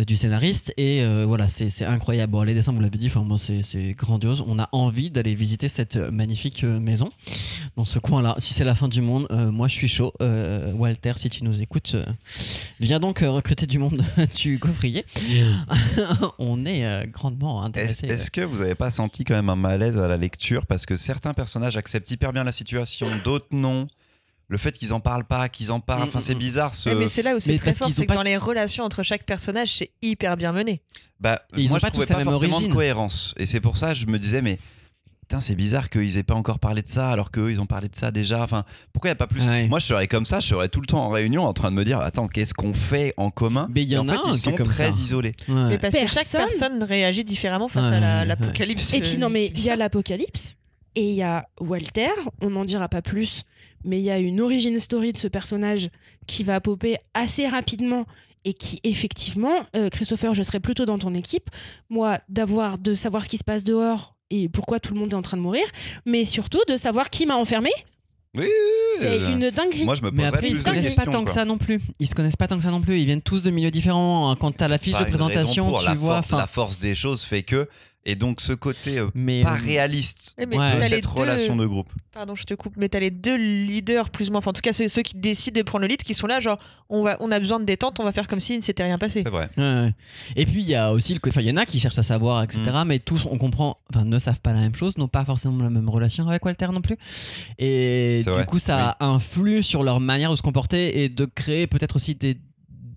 du 0.08 0.18
scénariste. 0.18 0.74
Et 0.78 1.02
euh, 1.02 1.26
voilà, 1.26 1.48
c'est 1.50 1.86
incroyable. 1.86 2.32
Bon, 2.32 2.42
les 2.44 2.54
dessins, 2.54 2.72
vous 2.72 2.82
l'avez 2.82 2.98
dit, 2.98 3.08
enfin, 3.08 3.22
bon, 3.22 3.38
c'est 3.38 3.94
grandiose. 3.94 4.44
On 4.48 4.60
a 4.60 4.70
envie 4.72 5.10
d'aller 5.12 5.36
visiter 5.36 5.70
cette 5.70 5.96
magnifique 5.96 6.64
euh, 6.64 6.80
maison 6.80 7.10
dans 7.76 7.86
ce 7.86 8.00
coin-là. 8.00 8.36
Si 8.40 8.54
c'est 8.54 8.64
la 8.64 8.76
fin 8.76 8.88
du 8.88 9.02
monde, 9.02 9.28
euh, 9.32 9.52
moi 9.52 9.68
je 9.68 9.74
suis 9.74 9.88
chaud. 9.88 10.14
Euh, 10.22 10.72
Walter, 10.74 11.14
si 11.18 11.30
tu 11.30 11.44
nous 11.44 11.62
écoutes, 11.62 11.94
euh, 11.96 12.06
viens 12.80 13.00
donc 13.00 13.22
euh, 13.22 13.30
recruter 13.32 13.68
du 13.68 13.78
monde 13.78 14.04
du 14.36 14.60
coffrier. 14.60 15.06
On 16.40 16.66
est 16.66 16.86
euh, 16.86 17.06
grandement 17.06 17.64
intéressé. 17.64 18.08
est-ce 18.08 18.32
que 18.32 18.42
vous 18.42 18.60
n'avez 18.60 18.76
pas 18.76 18.92
senti 18.92 19.24
quand 19.24 19.36
même 19.36 19.50
un 19.50 19.56
malaise 19.56 19.98
à 19.98 20.08
la 20.08 20.18
lecture? 20.18 20.66
Parce 20.66 20.86
que 20.86 20.96
certains 20.96 21.34
personnages 21.34 21.78
acceptent 21.78 22.12
hyper 22.12 22.34
bien 22.34 22.44
la 22.44 22.52
situation, 22.52 23.08
d'autres 23.24 23.48
non. 23.52 23.88
Le 24.48 24.58
fait 24.60 24.72
qu'ils 24.74 24.94
en 24.94 25.00
parlent 25.00 25.26
pas, 25.26 25.50
qu'ils 25.50 25.72
en 25.72 25.80
parlent, 25.80 26.02
Mm, 26.04 26.08
enfin 26.10 26.20
mm, 26.20 26.22
c'est 26.22 26.36
mm. 26.36 26.40
bizarre. 26.40 26.76
Ce... 26.76 26.90
Mais 26.90 27.08
c'est 27.10 27.24
là 27.24 27.36
où 27.36 27.40
c'est 27.40 27.58
très 27.58 27.74
fort, 27.74 27.90
c'est 27.92 28.04
que 28.04 28.08
pas- 28.08 28.14
dans 28.16 28.22
les 28.24 28.38
relations 28.38 28.84
entre 28.84 29.02
chaque 29.04 29.24
personnage, 29.26 29.78
c'est 29.80 29.92
hyper 30.02 30.38
bien 30.38 30.52
mené. 30.52 30.82
Bah, 31.20 31.42
ils 31.58 31.68
moi 31.70 31.78
ont 31.78 31.80
je 31.80 31.82
pas 31.86 31.90
trouvais 31.92 32.06
pas 32.06 32.24
forcément 32.24 32.54
origine. 32.54 32.68
de 32.70 32.74
cohérence 32.74 33.34
et 33.38 33.46
c'est 33.46 33.62
pour 33.62 33.78
ça 33.78 33.94
que 33.94 33.96
je 34.00 34.06
me 34.06 34.20
disais 34.20 34.42
mais 34.42 34.60
putain 35.22 35.40
c'est 35.40 35.56
bizarre 35.56 35.90
qu'ils 35.90 36.18
aient 36.18 36.24
pas 36.24 36.34
encore 36.36 36.60
parlé 36.60 36.82
de 36.82 36.88
ça 36.90 37.10
alors 37.10 37.32
qu'eux 37.32 37.50
ils 37.50 37.60
ont 37.62 37.66
parlé 37.66 37.88
de 37.88 37.96
ça 37.96 38.12
déjà. 38.12 38.44
Enfin 38.44 38.66
pourquoi 38.94 39.08
il 39.08 39.12
y 39.12 39.14
a 39.14 39.16
pas 39.16 39.26
plus 39.26 39.42
Ouais. 39.48 39.68
Moi 39.70 39.80
je 39.80 39.86
serais 39.86 40.08
comme 40.08 40.26
ça, 40.26 40.40
je 40.42 40.48
serais 40.48 40.68
tout 40.70 40.82
le 40.82 40.86
temps 40.88 41.06
en 41.06 41.10
réunion 41.10 41.44
en 41.46 41.54
train 41.54 41.72
de 41.72 41.76
me 41.78 41.86
dire 41.86 42.00
attends 42.02 42.28
qu'est-ce 42.28 42.54
qu'on 42.54 42.74
fait 42.74 43.14
en 43.18 43.30
commun 43.32 43.68
Mais 43.74 43.82
il 43.84 43.88
y 43.88 43.94
Et 43.94 43.98
en 43.98 44.02
en 44.08 44.10
a 44.10 44.14
fait 44.22 44.28
un 44.30 44.34
ils 44.34 44.38
sont 44.38 44.52
comme 44.52 44.68
très 44.68 44.92
ça. 44.92 45.00
isolés. 45.00 45.34
Ouais. 45.48 45.56
Mais 45.70 45.78
parce 45.80 45.96
que 45.96 46.06
chaque 46.06 46.28
Personne- 46.30 46.84
réagit 46.84 47.24
différemment 47.24 47.70
face 47.70 47.90
Ouais, 47.90 47.96
à 47.96 48.26
l'apocalypse. 48.26 48.94
Et 48.94 49.00
puis 49.00 49.18
non, 49.18 49.30
mais 49.30 49.46
euh, 49.48 49.52
il 49.56 49.64
y 49.64 49.70
a 49.72 49.76
l'apocalypse 49.78 50.56
et 50.96 51.10
il 51.10 51.16
y 51.16 51.24
a 51.24 51.48
Walter. 51.60 52.12
On 52.42 52.52
n'en 52.52 52.66
dira 52.66 52.90
pas 52.90 53.02
plus, 53.02 53.44
mais 53.84 54.00
il 54.00 54.04
y 54.04 54.12
a 54.12 54.18
une 54.18 54.42
origin 54.42 54.80
story 54.80 55.14
de 55.14 55.18
ce 55.18 55.28
personnage 55.28 55.90
qui 56.28 56.44
va 56.44 56.60
popper 56.62 56.98
assez 57.14 57.48
rapidement 57.48 58.06
et 58.46 58.54
qui 58.54 58.80
effectivement, 58.84 59.66
euh, 59.76 59.90
Christopher, 59.90 60.34
je 60.34 60.44
serais 60.44 60.60
plutôt 60.60 60.86
dans 60.86 61.00
ton 61.00 61.14
équipe. 61.14 61.50
Moi, 61.90 62.20
d'avoir 62.30 62.78
de 62.78 62.94
savoir 62.94 63.24
ce 63.24 63.30
qui 63.30 63.38
se 63.38 63.44
passe 63.44 63.64
dehors 63.64 64.16
et 64.30 64.50
pourquoi 64.50 64.80
tout 64.80 64.94
le 64.94 65.00
monde 65.00 65.12
est 65.14 65.16
en 65.16 65.22
train 65.22 65.38
de 65.38 65.42
mourir, 65.42 65.66
mais 66.06 66.26
surtout 66.26 66.62
de 66.68 66.76
savoir 66.78 67.10
qui 67.10 67.26
m'a 67.26 67.36
enfermé. 67.36 67.70
Oui, 68.36 68.48
C'est 69.00 69.22
euh, 69.22 69.32
une 69.32 69.50
dinguerie. 69.50 69.86
Moi 69.86 69.96
je 69.96 70.02
me 70.02 70.12
Mais 70.12 70.26
après, 70.26 70.50
ils 70.50 70.58
se 70.58 70.64
connaissent 70.64 70.96
pas 70.96 71.06
tant 71.06 71.24
que 71.24 71.32
ça 71.32 71.46
non 71.46 71.58
plus. 71.58 71.80
Ils 72.00 72.08
se 72.08 72.16
connaissent 72.16 72.36
pas 72.36 72.48
tant 72.48 72.58
que 72.58 72.64
ça 72.64 72.72
non 72.72 72.82
plus. 72.82 73.00
Ils 73.00 73.06
viennent 73.06 73.22
tous 73.22 73.44
de 73.44 73.50
milieux 73.50 73.72
différents. 73.72 74.36
Quand 74.36 74.52
t'as 74.52 74.68
la 74.68 74.78
fiche 74.78 74.98
de 74.98 75.06
présentation, 75.06 75.78
tu 75.78 75.86
la 75.86 75.96
vois. 75.96 76.18
enfin, 76.20 76.38
la 76.38 76.48
force 76.48 76.80
des 76.80 76.96
choses 76.96 77.24
fait 77.24 77.44
que 77.44 77.68
et 78.06 78.16
donc 78.16 78.42
ce 78.42 78.54
côté 78.54 79.00
euh, 79.00 79.08
mais 79.16 79.42
pas 79.42 79.54
euh, 79.54 79.60
réaliste 79.64 80.36
Ouais, 80.38 80.46
mais 80.46 80.58
Ouais. 80.58 80.76
de 80.78 80.82
cette 80.82 81.04
deux- 81.04 81.10
relation 81.10 81.56
de 81.56 81.66
groupe. 81.66 81.90
Pardon, 82.12 82.36
je 82.36 82.44
te 82.46 82.54
coupe, 82.54 82.76
mais 82.78 82.88
t'as 82.88 83.00
les 83.00 83.12
deux 83.12 83.36
leaders 83.36 84.10
plus 84.10 84.30
ou 84.30 84.32
moins, 84.32 84.40
enfin 84.40 84.52
en 84.52 84.54
tout 84.54 84.62
cas 84.62 84.72
ceux, 84.74 84.88
ceux 84.88 85.02
qui 85.02 85.16
décident 85.18 85.60
de 85.60 85.64
prendre 85.66 85.82
le 85.82 85.88
lead, 85.88 86.02
qui 86.04 86.14
sont 86.14 86.28
là, 86.28 86.40
genre 86.40 86.60
on, 86.90 87.02
va, 87.04 87.18
on 87.20 87.30
a 87.32 87.40
besoin 87.40 87.60
de 87.60 87.66
détente, 87.66 88.00
on 88.00 88.04
va 88.04 88.12
faire 88.14 88.28
comme 88.28 88.40
s'il 88.40 88.58
ne 88.58 88.62
s'était 88.62 88.84
rien 88.84 88.98
passé. 88.98 89.24
C'est 89.24 89.30
vrai. 89.30 89.50
Ouais, 89.58 89.64
ouais. 89.64 89.94
Et 90.36 90.46
puis 90.46 90.62
il 90.62 90.68
y 90.68 90.76
a 90.76 90.94
aussi 90.94 91.14
le 91.14 91.20
côté. 91.20 91.34
Enfin, 91.34 91.42
il 91.42 91.48
y 91.48 91.52
en 91.52 91.58
a 91.58 91.66
qui 91.66 91.80
cherchent 91.80 91.98
à 91.98 92.04
savoir, 92.04 92.44
etc. 92.44 92.62
Mm. 92.66 92.84
Mais 92.88 93.00
tous, 93.00 93.26
on 93.30 93.38
comprend, 93.38 93.78
enfin, 93.94 94.06
ne 94.06 94.20
savent 94.20 94.40
pas 94.40 94.54
la 94.54 94.62
même 94.62 94.76
chose, 94.76 94.98
n'ont 94.98 95.08
pas 95.08 95.26
forcément 95.26 95.62
la 95.64 95.70
même 95.70 95.90
relation 95.90 96.28
avec 96.30 96.46
Walter 96.46 96.68
non 96.72 96.82
plus. 96.82 96.96
Et 97.58 98.22
du 98.24 98.30
vrai, 98.30 98.46
coup, 98.46 98.60
ça 98.60 98.96
influe 99.00 99.64
sur 99.64 99.84
leur 99.84 100.00
manière 100.00 100.32
de 100.32 100.36
se 100.36 100.42
comporter 100.42 101.04
et 101.04 101.10
de 101.10 101.26
créer 101.26 101.68
peut-être 101.68 101.96
aussi 101.98 102.16
des 102.16 102.38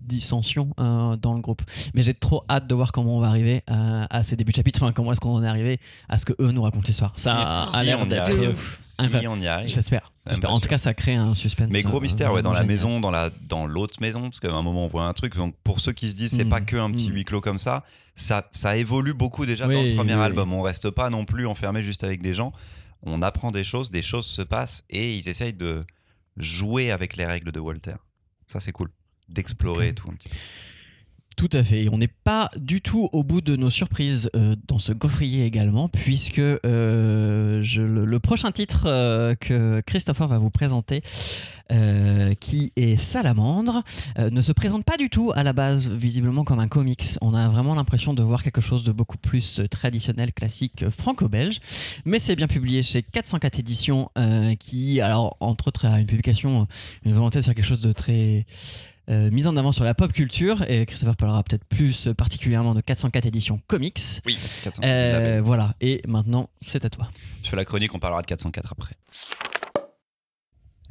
dissensions 0.09 0.73
euh, 0.79 1.15
dans 1.15 1.33
le 1.33 1.39
groupe. 1.41 1.61
Mais 1.93 2.01
j'ai 2.03 2.13
trop 2.13 2.43
hâte 2.49 2.67
de 2.67 2.75
voir 2.75 2.91
comment 2.91 3.15
on 3.15 3.19
va 3.21 3.27
arriver 3.29 3.63
à, 3.67 4.13
à 4.13 4.23
ces 4.23 4.35
débuts 4.35 4.51
de 4.51 4.57
chapitre. 4.57 4.83
Enfin, 4.83 4.91
comment 4.91 5.13
est-ce 5.13 5.21
qu'on 5.21 5.35
en 5.35 5.43
est 5.43 5.47
arrivé 5.47 5.79
à 6.09 6.17
ce 6.17 6.25
que 6.25 6.33
eux 6.41 6.51
nous 6.51 6.61
racontent 6.61 6.83
l'histoire. 6.87 7.13
Ça 7.15 7.65
Si- 7.69 7.75
a 7.77 7.83
l'air 7.83 7.99
on 8.01 8.05
y 8.05 8.09
d'être. 8.09 8.21
arrive. 8.23 8.49
euh, 8.49 8.53
Si 8.81 8.95
incroyable. 9.01 9.35
on 9.37 9.41
y 9.41 9.47
arrive. 9.47 9.69
J'espère. 9.69 10.11
En 10.45 10.59
tout 10.59 10.67
cas, 10.69 10.77
ça 10.77 10.93
crée 10.93 11.15
un 11.15 11.33
suspense. 11.33 11.69
Mais 11.71 11.81
gros 11.81 11.97
euh, 11.97 12.01
mystère, 12.01 12.33
ouais, 12.33 12.41
dans 12.43 12.51
la 12.53 12.63
maison, 12.63 12.99
dans 12.99 13.09
la 13.11 13.29
dans 13.47 13.65
l'autre 13.65 13.95
maison, 14.01 14.21
parce 14.23 14.39
qu'à 14.39 14.51
un 14.51 14.61
moment 14.61 14.85
on 14.85 14.87
voit 14.87 15.05
un 15.05 15.13
truc. 15.13 15.35
Donc 15.35 15.55
pour 15.63 15.79
ceux 15.79 15.93
qui 15.93 16.09
se 16.09 16.15
disent 16.15 16.31
c'est 16.35 16.43
Mm. 16.43 16.49
pas 16.49 16.61
que 16.61 16.75
un 16.75 16.91
petit 16.91 17.09
Mm. 17.09 17.13
huis 17.13 17.23
clos 17.25 17.41
comme 17.41 17.57
ça, 17.59 17.83
ça 18.15 18.47
ça 18.51 18.75
évolue 18.77 19.13
beaucoup 19.15 19.45
déjà 19.47 19.63
dans 19.65 19.71
le 19.71 19.95
premier 19.95 20.13
oui, 20.13 20.19
oui. 20.19 20.25
album. 20.25 20.53
On 20.53 20.61
reste 20.61 20.89
pas 20.91 21.09
non 21.09 21.25
plus 21.25 21.47
enfermé 21.47 21.81
juste 21.81 22.03
avec 22.03 22.21
des 22.21 22.33
gens. 22.35 22.51
On 23.03 23.21
apprend 23.21 23.51
des 23.51 23.63
choses, 23.63 23.89
des 23.91 24.01
choses 24.03 24.25
se 24.27 24.41
passent 24.41 24.83
et 24.89 25.15
ils 25.15 25.29
essayent 25.29 25.53
de 25.53 25.83
jouer 26.37 26.91
avec 26.91 27.15
les 27.17 27.25
règles 27.25 27.51
de 27.51 27.59
Walter. 27.59 27.95
Ça 28.45 28.59
c'est 28.59 28.71
cool, 28.71 28.89
d'explorer 29.29 29.93
tout. 29.93 30.09
un 30.09 30.13
petit 30.15 30.29
peu. 30.29 30.35
Tout 31.37 31.49
à 31.53 31.63
fait. 31.63 31.83
Et 31.83 31.89
on 31.89 31.97
n'est 31.97 32.09
pas 32.09 32.49
du 32.57 32.81
tout 32.81 33.07
au 33.13 33.23
bout 33.23 33.39
de 33.39 33.55
nos 33.55 33.69
surprises 33.69 34.29
euh, 34.35 34.57
dans 34.67 34.77
ce 34.77 34.91
gaufrier 34.91 35.45
également, 35.45 35.87
puisque 35.87 36.39
euh, 36.39 37.61
je- 37.63 37.81
le, 37.81 38.03
le 38.03 38.19
prochain 38.19 38.51
titre 38.51 38.83
euh, 38.87 39.35
que 39.35 39.81
Christopher 39.85 40.27
va 40.27 40.37
vous 40.37 40.49
présenter, 40.49 41.01
qui 42.39 42.71
est 42.75 42.97
Salamandre, 42.97 43.83
ne 44.17 44.41
se 44.41 44.51
présente 44.51 44.83
pas 44.83 44.97
du 44.97 45.11
tout 45.11 45.31
à 45.35 45.43
la 45.43 45.53
base, 45.53 45.87
visiblement 45.87 46.43
comme 46.43 46.59
un 46.59 46.67
comics. 46.67 47.05
On 47.21 47.35
a 47.35 47.47
vraiment 47.47 47.75
l'impression 47.75 48.15
de 48.15 48.23
voir 48.23 48.41
quelque 48.41 48.59
chose 48.59 48.83
de 48.83 48.91
beaucoup 48.91 49.19
plus 49.19 49.61
traditionnel, 49.69 50.33
classique, 50.33 50.89
franco-belge. 50.89 51.59
Mais 52.05 52.17
c'est 52.17 52.35
bien 52.35 52.47
publié 52.47 52.81
chez 52.81 53.03
404 53.03 53.59
éditions, 53.59 54.09
qui, 54.59 54.99
alors, 54.99 55.37
entre 55.41 55.67
autres, 55.67 55.85
a 55.85 55.99
une 55.99 56.07
publication, 56.07 56.67
une 57.05 57.13
volonté 57.13 57.37
de 57.39 57.45
faire 57.45 57.53
quelque 57.53 57.67
chose 57.67 57.81
de 57.81 57.91
très 57.91 58.47
euh, 59.09 59.31
mise 59.31 59.47
en 59.47 59.57
avant 59.57 59.71
sur 59.71 59.83
la 59.83 59.95
pop 59.95 60.13
culture 60.13 60.63
et 60.69 60.85
Christopher 60.85 61.15
parlera 61.15 61.43
peut-être 61.43 61.65
plus 61.65 62.09
particulièrement 62.15 62.75
de 62.75 62.81
404 62.81 63.25
éditions 63.25 63.59
comics. 63.67 63.99
Oui, 64.25 64.37
404. 64.63 64.79
Euh, 64.83 65.41
voilà, 65.43 65.75
et 65.81 66.01
maintenant 66.07 66.49
c'est 66.61 66.85
à 66.85 66.89
toi. 66.89 67.09
Je 67.43 67.49
fais 67.49 67.55
la 67.55 67.65
chronique, 67.65 67.93
on 67.95 67.99
parlera 67.99 68.21
de 68.21 68.27
404 68.27 68.71
après. 68.71 68.95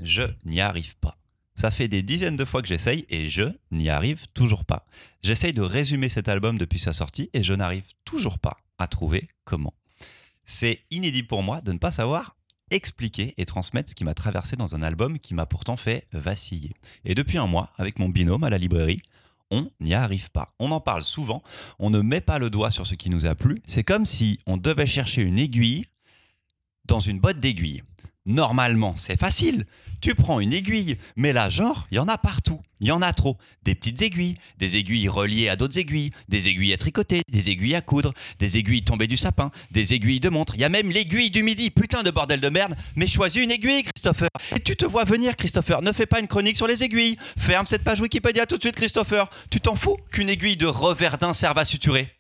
Je 0.03 0.23
n'y 0.45 0.61
arrive 0.61 0.97
pas. 0.97 1.17
Ça 1.55 1.71
fait 1.71 1.89
des 1.89 2.03
dizaines 2.03 2.37
de 2.37 2.45
fois 2.45 2.63
que 2.63 2.69
j'essaye 2.69 3.05
et 3.09 3.29
je 3.29 3.45
n'y 3.71 3.89
arrive 3.89 4.27
toujours 4.33 4.65
pas. 4.65 4.87
J'essaye 5.23 5.53
de 5.53 5.63
résumer 5.63 6.09
cet 6.09 6.29
album 6.29 6.57
depuis 6.57 6.79
sa 6.79 6.93
sortie 6.93 7.31
et 7.35 7.43
je 7.43 7.53
n'arrive 7.53 7.85
toujours 8.05 8.39
pas 8.39 8.57
à 8.79 8.87
trouver 8.87 9.27
comment. 9.45 9.75
C'est 10.45 10.81
inédit 10.91 11.25
pour 11.25 11.43
moi 11.43 11.61
de 11.61 11.73
ne 11.73 11.79
pas 11.79 11.91
savoir 11.91 12.38
expliquer 12.71 13.35
et 13.37 13.45
transmettre 13.45 13.91
ce 13.91 13.95
qui 13.95 14.05
m'a 14.05 14.15
traversé 14.15 14.57
dans 14.57 14.75
un 14.75 14.83
album 14.83 15.19
qui 15.19 15.35
m'a 15.35 15.47
pourtant 15.47 15.77
fait 15.77 16.07
vaciller. 16.13 16.73
Et 17.05 17.15
depuis 17.15 17.39
un 17.39 17.47
mois, 17.47 17.73
avec 17.77 17.99
mon 17.99 18.09
binôme 18.09 18.45
à 18.45 18.51
la 18.51 18.59
librairie, 18.59 19.03
on 19.51 19.71
n'y 19.81 19.95
arrive 19.95 20.31
pas. 20.31 20.55
On 20.59 20.71
en 20.71 20.81
parle 20.81 21.03
souvent, 21.03 21.43
on 21.79 21.91
ne 21.91 22.01
met 22.01 22.21
pas 22.21 22.39
le 22.39 22.51
doigt 22.51 22.71
sur 22.71 22.87
ce 22.87 22.95
qui 22.95 23.11
nous 23.11 23.27
a 23.27 23.35
plu. 23.35 23.63
C'est 23.67 23.85
comme 23.85 24.07
si 24.07 24.39
on 24.47 24.57
devait 24.57 24.87
chercher 24.87 25.23
une 25.23 25.39
aiguille 25.39 25.87
dans 26.85 27.01
une 27.01 27.21
boîte 27.21 27.39
d'aiguilles. 27.39 27.83
Normalement, 28.29 28.95
c'est 28.99 29.19
facile. 29.19 29.65
Tu 30.03 30.15
prends 30.15 30.39
une 30.39 30.53
aiguille, 30.53 30.99
mais 31.17 31.33
là, 31.33 31.49
genre, 31.49 31.89
il 31.91 31.97
y 31.97 31.99
en 31.99 32.09
a 32.09 32.19
partout. 32.19 32.61
Il 32.79 32.87
y 32.87 32.93
en 32.93 33.01
a 33.01 33.13
trop. 33.13 33.39
Des 33.65 33.75
petites 33.75 34.01
aiguilles, 34.03 34.37
des 34.59 34.77
aiguilles 34.77 35.09
reliées 35.09 35.49
à 35.49 35.57
d'autres 35.57 35.79
aiguilles, 35.79 36.11
des 36.29 36.49
aiguilles 36.49 36.75
à 36.75 36.77
tricoter, 36.77 37.23
des 37.33 37.51
aiguilles 37.51 37.75
à 37.75 37.81
coudre, 37.81 38.13
des 38.39 38.59
aiguilles 38.59 38.85
tombées 38.85 39.07
du 39.07 39.17
sapin, 39.17 39.51
des 39.71 39.95
aiguilles 39.95 40.21
de 40.21 40.29
montre. 40.29 40.55
Il 40.55 40.61
y 40.61 40.65
a 40.65 40.69
même 40.69 40.91
l'aiguille 40.91 41.31
du 41.31 41.43
midi. 41.43 41.71
Putain 41.71 42.03
de 42.03 42.11
bordel 42.11 42.41
de 42.41 42.51
merde. 42.51 42.77
Mais 42.97 43.07
choisis 43.07 43.43
une 43.43 43.51
aiguille, 43.51 43.83
Christopher. 43.83 44.29
Et 44.55 44.61
tu 44.61 44.77
te 44.77 44.85
vois 44.85 45.05
venir, 45.05 45.35
Christopher. 45.35 45.81
Ne 45.81 45.93
fais 45.93 46.07
pas 46.07 46.21
une 46.21 46.29
chronique 46.29 46.59
sur 46.59 46.67
les 46.67 46.85
aiguilles. 46.85 47.17
Ferme 47.39 47.65
cette 47.65 47.83
page 47.83 48.03
Wikipédia 48.03 48.45
tout 48.45 48.59
de 48.59 48.63
suite, 48.63 48.77
Christopher. 48.77 49.31
Tu 49.51 49.59
t'en 49.61 49.75
fous 49.75 49.97
qu'une 50.13 50.29
aiguille 50.29 50.59
de 50.59 50.67
reverdin 50.67 51.33
serve 51.33 51.59
à 51.59 51.65
suturer? 51.65 52.13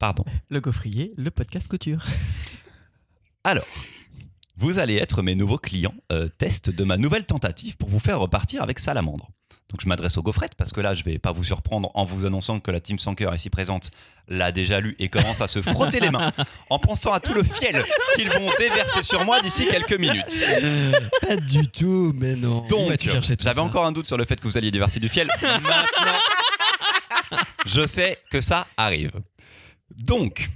Pardon. 0.00 0.24
Le 0.48 0.60
gaufrier, 0.60 1.14
le 1.16 1.30
podcast 1.30 1.68
couture. 1.68 2.04
Alors, 3.44 3.66
vous 4.58 4.78
allez 4.78 4.96
être 4.96 5.22
mes 5.22 5.34
nouveaux 5.34 5.58
clients 5.58 5.94
euh, 6.10 6.28
test 6.28 6.70
de 6.70 6.84
ma 6.84 6.96
nouvelle 6.96 7.24
tentative 7.24 7.76
pour 7.76 7.88
vous 7.88 8.00
faire 8.00 8.18
repartir 8.18 8.62
avec 8.62 8.80
Salamandre. 8.80 9.30
Donc 9.70 9.82
je 9.82 9.88
m'adresse 9.88 10.16
aux 10.16 10.22
gaufrettes 10.22 10.54
parce 10.54 10.72
que 10.72 10.80
là 10.80 10.94
je 10.94 11.04
vais 11.04 11.18
pas 11.18 11.30
vous 11.30 11.44
surprendre 11.44 11.90
en 11.94 12.04
vous 12.04 12.24
annonçant 12.24 12.58
que 12.58 12.70
la 12.70 12.80
team 12.80 12.98
sans 12.98 13.14
cœur 13.14 13.34
ici 13.34 13.50
présente 13.50 13.90
l'a 14.26 14.50
déjà 14.50 14.80
lu 14.80 14.96
et 14.98 15.08
commence 15.10 15.42
à 15.42 15.46
se 15.46 15.60
frotter 15.60 16.00
les 16.00 16.10
mains 16.10 16.32
en 16.70 16.78
pensant 16.78 17.12
à 17.12 17.20
tout 17.20 17.34
le 17.34 17.42
fiel 17.42 17.84
qu'ils 18.16 18.30
vont 18.30 18.50
déverser 18.58 19.02
sur 19.02 19.24
moi 19.26 19.42
d'ici 19.42 19.68
quelques 19.68 19.98
minutes. 19.98 20.38
Pas 21.20 21.36
du 21.36 21.68
tout, 21.68 22.14
mais 22.18 22.34
non. 22.34 22.66
Donc 22.66 22.98
j'avais 23.38 23.60
encore 23.60 23.84
un 23.84 23.92
doute 23.92 24.06
sur 24.06 24.16
le 24.16 24.24
fait 24.24 24.36
que 24.40 24.44
vous 24.44 24.56
alliez 24.56 24.70
déverser 24.70 25.00
du 25.00 25.08
fiel. 25.10 25.28
Maintenant, 25.42 26.18
je 27.66 27.86
sais 27.86 28.18
que 28.30 28.40
ça 28.40 28.66
arrive. 28.76 29.12
Donc, 29.90 30.48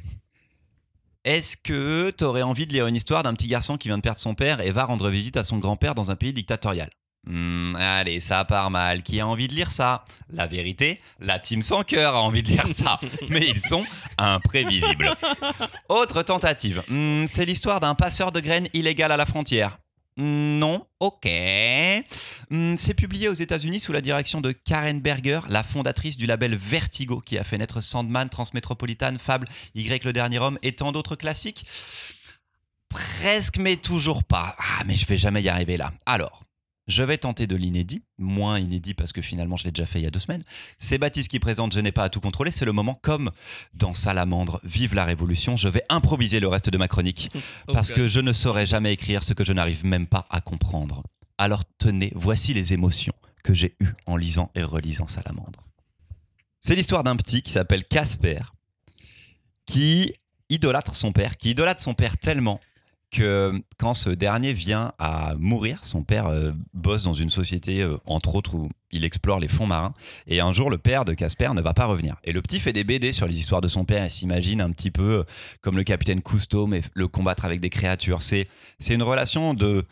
est-ce 1.25 1.57
que 1.57 2.11
tu 2.11 2.25
aurais 2.25 2.43
envie 2.43 2.67
de 2.67 2.73
lire 2.73 2.87
une 2.87 2.97
histoire 2.97 3.23
d'un 3.23 3.35
petit 3.35 3.47
garçon 3.47 3.77
qui 3.77 3.89
vient 3.89 3.99
de 3.99 4.03
perdre 4.03 4.19
son 4.19 4.35
père 4.35 4.61
et 4.61 4.71
va 4.71 4.85
rendre 4.85 5.09
visite 5.09 5.37
à 5.37 5.45
son 5.45 5.59
grand-père 5.59 5.95
dans 5.95 6.11
un 6.11 6.17
pays 6.17 6.33
dictatorial? 6.33 6.91
Hmm, 7.25 7.77
allez, 7.77 8.19
ça 8.19 8.45
part 8.45 8.71
mal. 8.71 9.03
Qui 9.03 9.21
a 9.21 9.27
envie 9.27 9.47
de 9.47 9.55
lire 9.55 9.71
ça? 9.71 10.05
La 10.33 10.49
vérité, 10.49 11.01
la 11.21 11.39
team 11.39 11.63
sans 11.63 11.85
cœur 11.85 12.17
a 12.17 12.23
envie 12.23 12.43
de 12.43 12.49
lire 12.49 12.67
ça. 12.67 12.99
Mais 13.29 13.47
ils 13.47 13.61
sont 13.61 13.85
imprévisibles. 14.19 15.15
Autre 15.89 16.23
tentative. 16.23 16.83
Hmm, 16.89 17.27
c'est 17.27 17.45
l'histoire 17.45 17.79
d'un 17.79 17.95
passeur 17.95 18.33
de 18.33 18.41
graines 18.41 18.69
illégal 18.75 19.13
à 19.13 19.17
la 19.17 19.27
frontière. 19.27 19.79
Hmm, 20.17 20.59
Non, 20.59 20.87
ok. 21.01 21.27
Hmm, 22.51 22.77
C'est 22.77 22.95
publié 22.95 23.29
aux 23.29 23.35
États-Unis 23.35 23.81
sous 23.81 23.93
la 23.93 24.01
direction 24.01 24.41
de 24.41 24.53
Karen 24.53 25.01
Berger, 25.01 25.41
la 25.49 25.63
fondatrice 25.63 26.17
du 26.17 26.27
label 26.27 26.55
Vertigo, 26.55 27.21
qui 27.21 27.39
a 27.39 27.45
fait 27.45 27.59
naître 27.59 27.81
Sandman, 27.81 28.29
Transmétropolitane, 28.29 29.19
Fable, 29.19 29.49
Y 29.75 30.05
le 30.05 30.13
dernier 30.13 30.39
homme 30.39 30.59
et 30.63 30.73
tant 30.75 30.93
d'autres 30.93 31.17
classiques. 31.17 31.65
Presque, 32.89 33.57
mais 33.59 33.77
toujours 33.77 34.23
pas. 34.25 34.55
Ah, 34.59 34.83
mais 34.85 34.95
je 34.95 35.07
vais 35.07 35.17
jamais 35.17 35.43
y 35.43 35.49
arriver 35.49 35.79
là. 35.79 35.93
Alors, 36.05 36.45
je 36.89 37.03
vais 37.03 37.17
tenter 37.17 37.47
de 37.47 37.55
l'inédit, 37.55 38.03
moins 38.19 38.59
inédit 38.59 38.95
parce 38.95 39.13
que 39.13 39.23
finalement 39.23 39.57
je 39.57 39.65
l'ai 39.65 39.71
déjà 39.71 39.87
fait 39.87 40.01
il 40.01 40.05
y 40.05 40.07
a 40.07 40.11
deux 40.11 40.19
semaines. 40.19 40.43
C'est 40.79 40.99
Baptiste 40.99 41.31
qui 41.31 41.39
présente 41.39 41.75
Je 41.75 41.81
n'ai 41.81 41.93
pas 41.93 42.05
à 42.05 42.09
tout 42.09 42.21
contrôler. 42.21 42.51
C'est 42.51 42.65
le 42.65 42.73
moment 42.73 42.95
comme 42.95 43.31
dans 43.75 43.95
Salamandre, 43.95 44.61
Vive 44.65 44.95
la 44.95 45.05
Révolution. 45.05 45.57
Je 45.57 45.69
vais 45.69 45.85
improviser 45.89 46.41
le 46.41 46.49
reste 46.49 46.71
de 46.71 46.79
ma 46.79 46.89
chronique 46.89 47.31
parce 47.73 47.93
que 47.93 48.09
je 48.09 48.21
ne 48.21 48.33
saurais 48.33 48.67
jamais 48.67 48.93
écrire 48.93 49.23
ce 49.23 49.33
que 49.33 49.45
je 49.45 49.53
n'arrive 49.53 49.85
même 49.85 50.07
pas 50.07 50.27
à 50.31 50.41
comprendre. 50.41 51.03
Alors 51.39 51.63
tenez, 51.79 52.13
voici 52.15 52.53
les 52.55 52.73
émotions 52.73 53.15
que 53.45 53.55
j'ai 53.55 53.77
eues 53.81 53.93
en 54.07 54.17
lisant 54.17 54.51
et 54.55 54.63
relisant 54.63 55.07
Salamandre. 55.07 55.65
C'est 56.61 56.75
l'histoire 56.75 57.03
d'un 57.05 57.17
petit 57.17 57.43
qui 57.43 57.51
s'appelle 57.51 57.85
Casper, 57.85 58.39
qui 59.67 60.15
idolâtre 60.49 60.97
son 60.97 61.13
père, 61.13 61.37
qui 61.37 61.51
idolâtre 61.51 61.81
son 61.81 61.95
père 61.95 62.19
tellement 62.19 62.61
quand 63.15 63.95
ce 63.95 64.09
dernier 64.09 64.55
vient 64.55 64.93
à 64.99 65.35
mourir, 65.39 65.85
son 65.85 66.03
père 66.03 66.29
euh, 66.29 66.53
bosse 66.73 67.03
dans 67.03 67.13
une 67.13 67.29
société, 67.29 67.83
euh, 67.83 67.99
entre 68.07 68.35
autres, 68.35 68.55
où 68.55 68.71
il 68.91 69.05
explore 69.05 69.39
les 69.39 69.49
fonds 69.49 69.67
marins. 69.67 69.93
Et 70.27 70.41
un 70.41 70.53
jour, 70.53 70.71
le 70.71 70.79
père 70.79 71.05
de 71.05 71.13
Casper 71.13 71.51
ne 71.55 71.61
va 71.61 71.75
pas 71.75 71.85
revenir. 71.85 72.17
Et 72.25 72.33
le 72.33 72.41
petit 72.41 72.59
fait 72.59 72.73
des 72.73 72.85
BD 72.85 73.13
sur 73.13 73.27
les 73.27 73.39
histoires 73.39 73.61
de 73.61 73.69
son 73.69 73.85
père 73.85 74.05
et 74.05 74.09
s'imagine 74.09 74.63
un 74.63 74.71
petit 74.71 74.91
peu 74.91 75.03
euh, 75.03 75.25
comme 75.61 75.77
le 75.77 75.85
capitaine 75.85 76.23
Cousteau, 76.23 76.67
mais 76.67 76.81
le 76.95 77.07
combattre 77.07 77.45
avec 77.45 77.61
des 77.61 77.71
créatures. 77.71 78.23
C'est, 78.23 78.49
c'est 78.79 78.95
une 78.95 79.03
relation 79.03 79.53
de, 79.53 79.85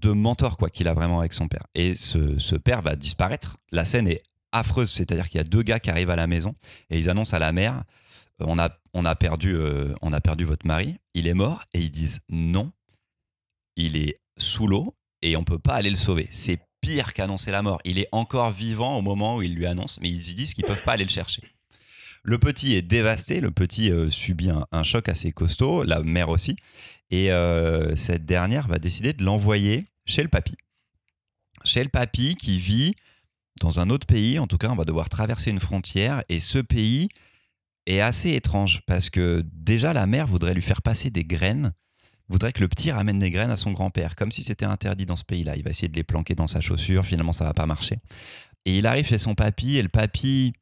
de 0.00 0.10
mentor 0.12 0.58
quoi 0.58 0.70
qu'il 0.70 0.86
a 0.86 0.94
vraiment 0.94 1.20
avec 1.20 1.32
son 1.32 1.48
père. 1.48 1.66
Et 1.74 1.96
ce, 1.96 2.38
ce 2.38 2.54
père 2.54 2.82
va 2.82 2.94
disparaître. 2.94 3.56
La 3.72 3.84
scène 3.84 4.06
est 4.06 4.22
affreuse, 4.52 4.90
c'est-à-dire 4.90 5.28
qu'il 5.28 5.38
y 5.38 5.40
a 5.40 5.44
deux 5.44 5.62
gars 5.62 5.80
qui 5.80 5.90
arrivent 5.90 6.10
à 6.10 6.16
la 6.16 6.28
maison 6.28 6.54
et 6.90 6.98
ils 6.98 7.10
annoncent 7.10 7.36
à 7.36 7.40
la 7.40 7.50
mère 7.50 7.82
on 8.40 8.58
a, 8.58 8.70
on, 8.92 9.04
a 9.04 9.14
perdu, 9.14 9.54
euh, 9.54 9.94
on 10.02 10.12
a 10.12 10.20
perdu 10.20 10.44
votre 10.44 10.66
mari, 10.66 10.96
il 11.14 11.26
est 11.26 11.34
mort, 11.34 11.64
et 11.72 11.80
ils 11.80 11.90
disent 11.90 12.20
non, 12.28 12.72
il 13.76 13.96
est 13.96 14.20
sous 14.38 14.66
l'eau 14.66 14.94
et 15.22 15.36
on 15.36 15.44
peut 15.44 15.58
pas 15.58 15.74
aller 15.74 15.90
le 15.90 15.96
sauver. 15.96 16.28
C'est 16.30 16.60
pire 16.80 17.14
qu'annoncer 17.14 17.50
la 17.50 17.62
mort. 17.62 17.80
Il 17.84 17.98
est 17.98 18.08
encore 18.12 18.50
vivant 18.52 18.98
au 18.98 19.02
moment 19.02 19.36
où 19.36 19.42
ils 19.42 19.54
lui 19.54 19.66
annoncent, 19.66 19.98
mais 20.02 20.10
ils 20.10 20.30
y 20.30 20.34
disent 20.34 20.54
qu'ils 20.54 20.64
peuvent 20.64 20.84
pas 20.84 20.92
aller 20.92 21.04
le 21.04 21.10
chercher. 21.10 21.42
Le 22.22 22.38
petit 22.38 22.74
est 22.74 22.82
dévasté, 22.82 23.40
le 23.40 23.50
petit 23.50 23.90
euh, 23.90 24.10
subit 24.10 24.50
un, 24.50 24.66
un 24.72 24.82
choc 24.82 25.08
assez 25.08 25.32
costaud, 25.32 25.84
la 25.84 26.02
mère 26.02 26.28
aussi, 26.28 26.56
et 27.10 27.30
euh, 27.32 27.94
cette 27.94 28.24
dernière 28.24 28.66
va 28.66 28.78
décider 28.78 29.12
de 29.12 29.24
l'envoyer 29.24 29.86
chez 30.06 30.22
le 30.22 30.28
papy. 30.28 30.56
Chez 31.64 31.82
le 31.82 31.88
papy 31.88 32.36
qui 32.36 32.58
vit 32.58 32.94
dans 33.60 33.80
un 33.80 33.90
autre 33.90 34.06
pays, 34.06 34.38
en 34.38 34.46
tout 34.46 34.58
cas 34.58 34.68
on 34.68 34.74
va 34.74 34.84
devoir 34.84 35.08
traverser 35.08 35.50
une 35.50 35.60
frontière, 35.60 36.24
et 36.28 36.40
ce 36.40 36.58
pays 36.58 37.08
est 37.86 38.00
assez 38.00 38.30
étrange 38.34 38.82
parce 38.86 39.10
que 39.10 39.44
déjà 39.52 39.92
la 39.92 40.06
mère 40.06 40.26
voudrait 40.26 40.54
lui 40.54 40.62
faire 40.62 40.82
passer 40.82 41.10
des 41.10 41.24
graines, 41.24 41.72
voudrait 42.28 42.52
que 42.52 42.60
le 42.60 42.68
petit 42.68 42.90
ramène 42.90 43.18
des 43.18 43.30
graines 43.30 43.50
à 43.50 43.56
son 43.56 43.72
grand-père, 43.72 44.16
comme 44.16 44.32
si 44.32 44.42
c'était 44.42 44.66
interdit 44.66 45.06
dans 45.06 45.16
ce 45.16 45.24
pays-là. 45.24 45.56
Il 45.56 45.62
va 45.62 45.70
essayer 45.70 45.88
de 45.88 45.96
les 45.96 46.04
planquer 46.04 46.34
dans 46.34 46.48
sa 46.48 46.60
chaussure, 46.60 47.04
finalement 47.04 47.32
ça 47.32 47.44
va 47.44 47.54
pas 47.54 47.66
marcher. 47.66 47.98
Et 48.64 48.78
il 48.78 48.86
arrive 48.86 49.06
chez 49.06 49.18
son 49.18 49.34
papy 49.34 49.76
et 49.76 49.82
le 49.82 49.88
papy, 49.88 50.52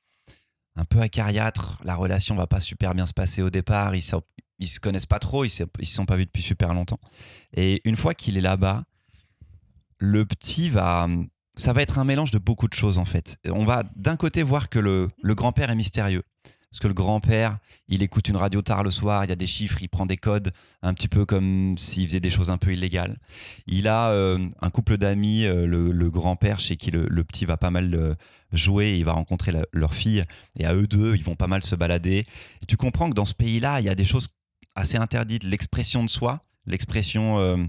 un 0.76 0.84
peu 0.84 1.00
acariâtre, 1.00 1.80
la 1.84 1.94
relation 1.94 2.34
va 2.34 2.46
pas 2.46 2.60
super 2.60 2.94
bien 2.94 3.06
se 3.06 3.14
passer 3.14 3.42
au 3.42 3.50
départ, 3.50 3.94
ils 3.94 4.02
se, 4.02 4.16
ils 4.58 4.68
se 4.68 4.80
connaissent 4.80 5.06
pas 5.06 5.18
trop, 5.18 5.44
ils 5.44 5.50
se, 5.50 5.64
ils 5.78 5.86
se 5.86 5.94
sont 5.94 6.06
pas 6.06 6.16
vus 6.16 6.26
depuis 6.26 6.42
super 6.42 6.74
longtemps. 6.74 7.00
Et 7.56 7.80
une 7.84 7.96
fois 7.96 8.12
qu'il 8.14 8.36
est 8.36 8.42
là-bas, 8.42 8.84
le 9.98 10.26
petit 10.26 10.68
va 10.70 11.08
ça 11.56 11.72
va 11.72 11.82
être 11.82 11.98
un 11.98 12.04
mélange 12.04 12.32
de 12.32 12.38
beaucoup 12.38 12.68
de 12.68 12.74
choses 12.74 12.98
en 12.98 13.04
fait. 13.04 13.38
On 13.46 13.64
va 13.64 13.84
d'un 13.96 14.16
côté 14.16 14.42
voir 14.42 14.68
que 14.68 14.78
le, 14.78 15.08
le 15.22 15.34
grand-père 15.34 15.70
est 15.70 15.76
mystérieux. 15.76 16.24
Parce 16.74 16.80
que 16.80 16.88
le 16.88 16.94
grand-père, 16.94 17.58
il 17.86 18.02
écoute 18.02 18.28
une 18.28 18.36
radio 18.36 18.60
tard 18.60 18.82
le 18.82 18.90
soir, 18.90 19.24
il 19.24 19.28
y 19.28 19.32
a 19.32 19.36
des 19.36 19.46
chiffres, 19.46 19.80
il 19.80 19.88
prend 19.88 20.06
des 20.06 20.16
codes, 20.16 20.50
un 20.82 20.92
petit 20.92 21.06
peu 21.06 21.24
comme 21.24 21.78
s'il 21.78 22.08
faisait 22.08 22.18
des 22.18 22.30
choses 22.30 22.50
un 22.50 22.58
peu 22.58 22.72
illégales. 22.72 23.20
Il 23.68 23.86
a 23.86 24.10
euh, 24.10 24.48
un 24.60 24.70
couple 24.70 24.98
d'amis, 24.98 25.44
euh, 25.44 25.66
le, 25.66 26.10
grand-père 26.10 26.58
chez 26.58 26.76
qui 26.76 26.90
le, 26.90 27.22
petit 27.22 27.44
va 27.44 27.56
pas 27.56 27.70
mal 27.70 27.94
euh, 27.94 28.16
jouer, 28.50 28.96
il 28.98 29.04
va 29.04 29.12
rencontrer 29.12 29.52
leur 29.72 29.94
fille, 29.94 30.24
et 30.58 30.66
à 30.66 30.74
eux 30.74 30.88
deux, 30.88 31.14
ils 31.14 31.22
vont 31.22 31.36
pas 31.36 31.46
mal 31.46 31.62
se 31.62 31.76
balader. 31.76 32.26
Tu 32.66 32.76
comprends 32.76 33.08
que 33.08 33.14
dans 33.14 33.24
ce 33.24 33.34
pays-là, 33.34 33.80
il 33.80 33.86
y 33.86 33.88
a 33.88 33.94
des 33.94 34.04
choses 34.04 34.30
assez 34.74 34.96
interdites. 34.96 35.44
L'expression 35.44 36.02
de 36.02 36.10
soi, 36.10 36.44
l'expression... 36.66 37.68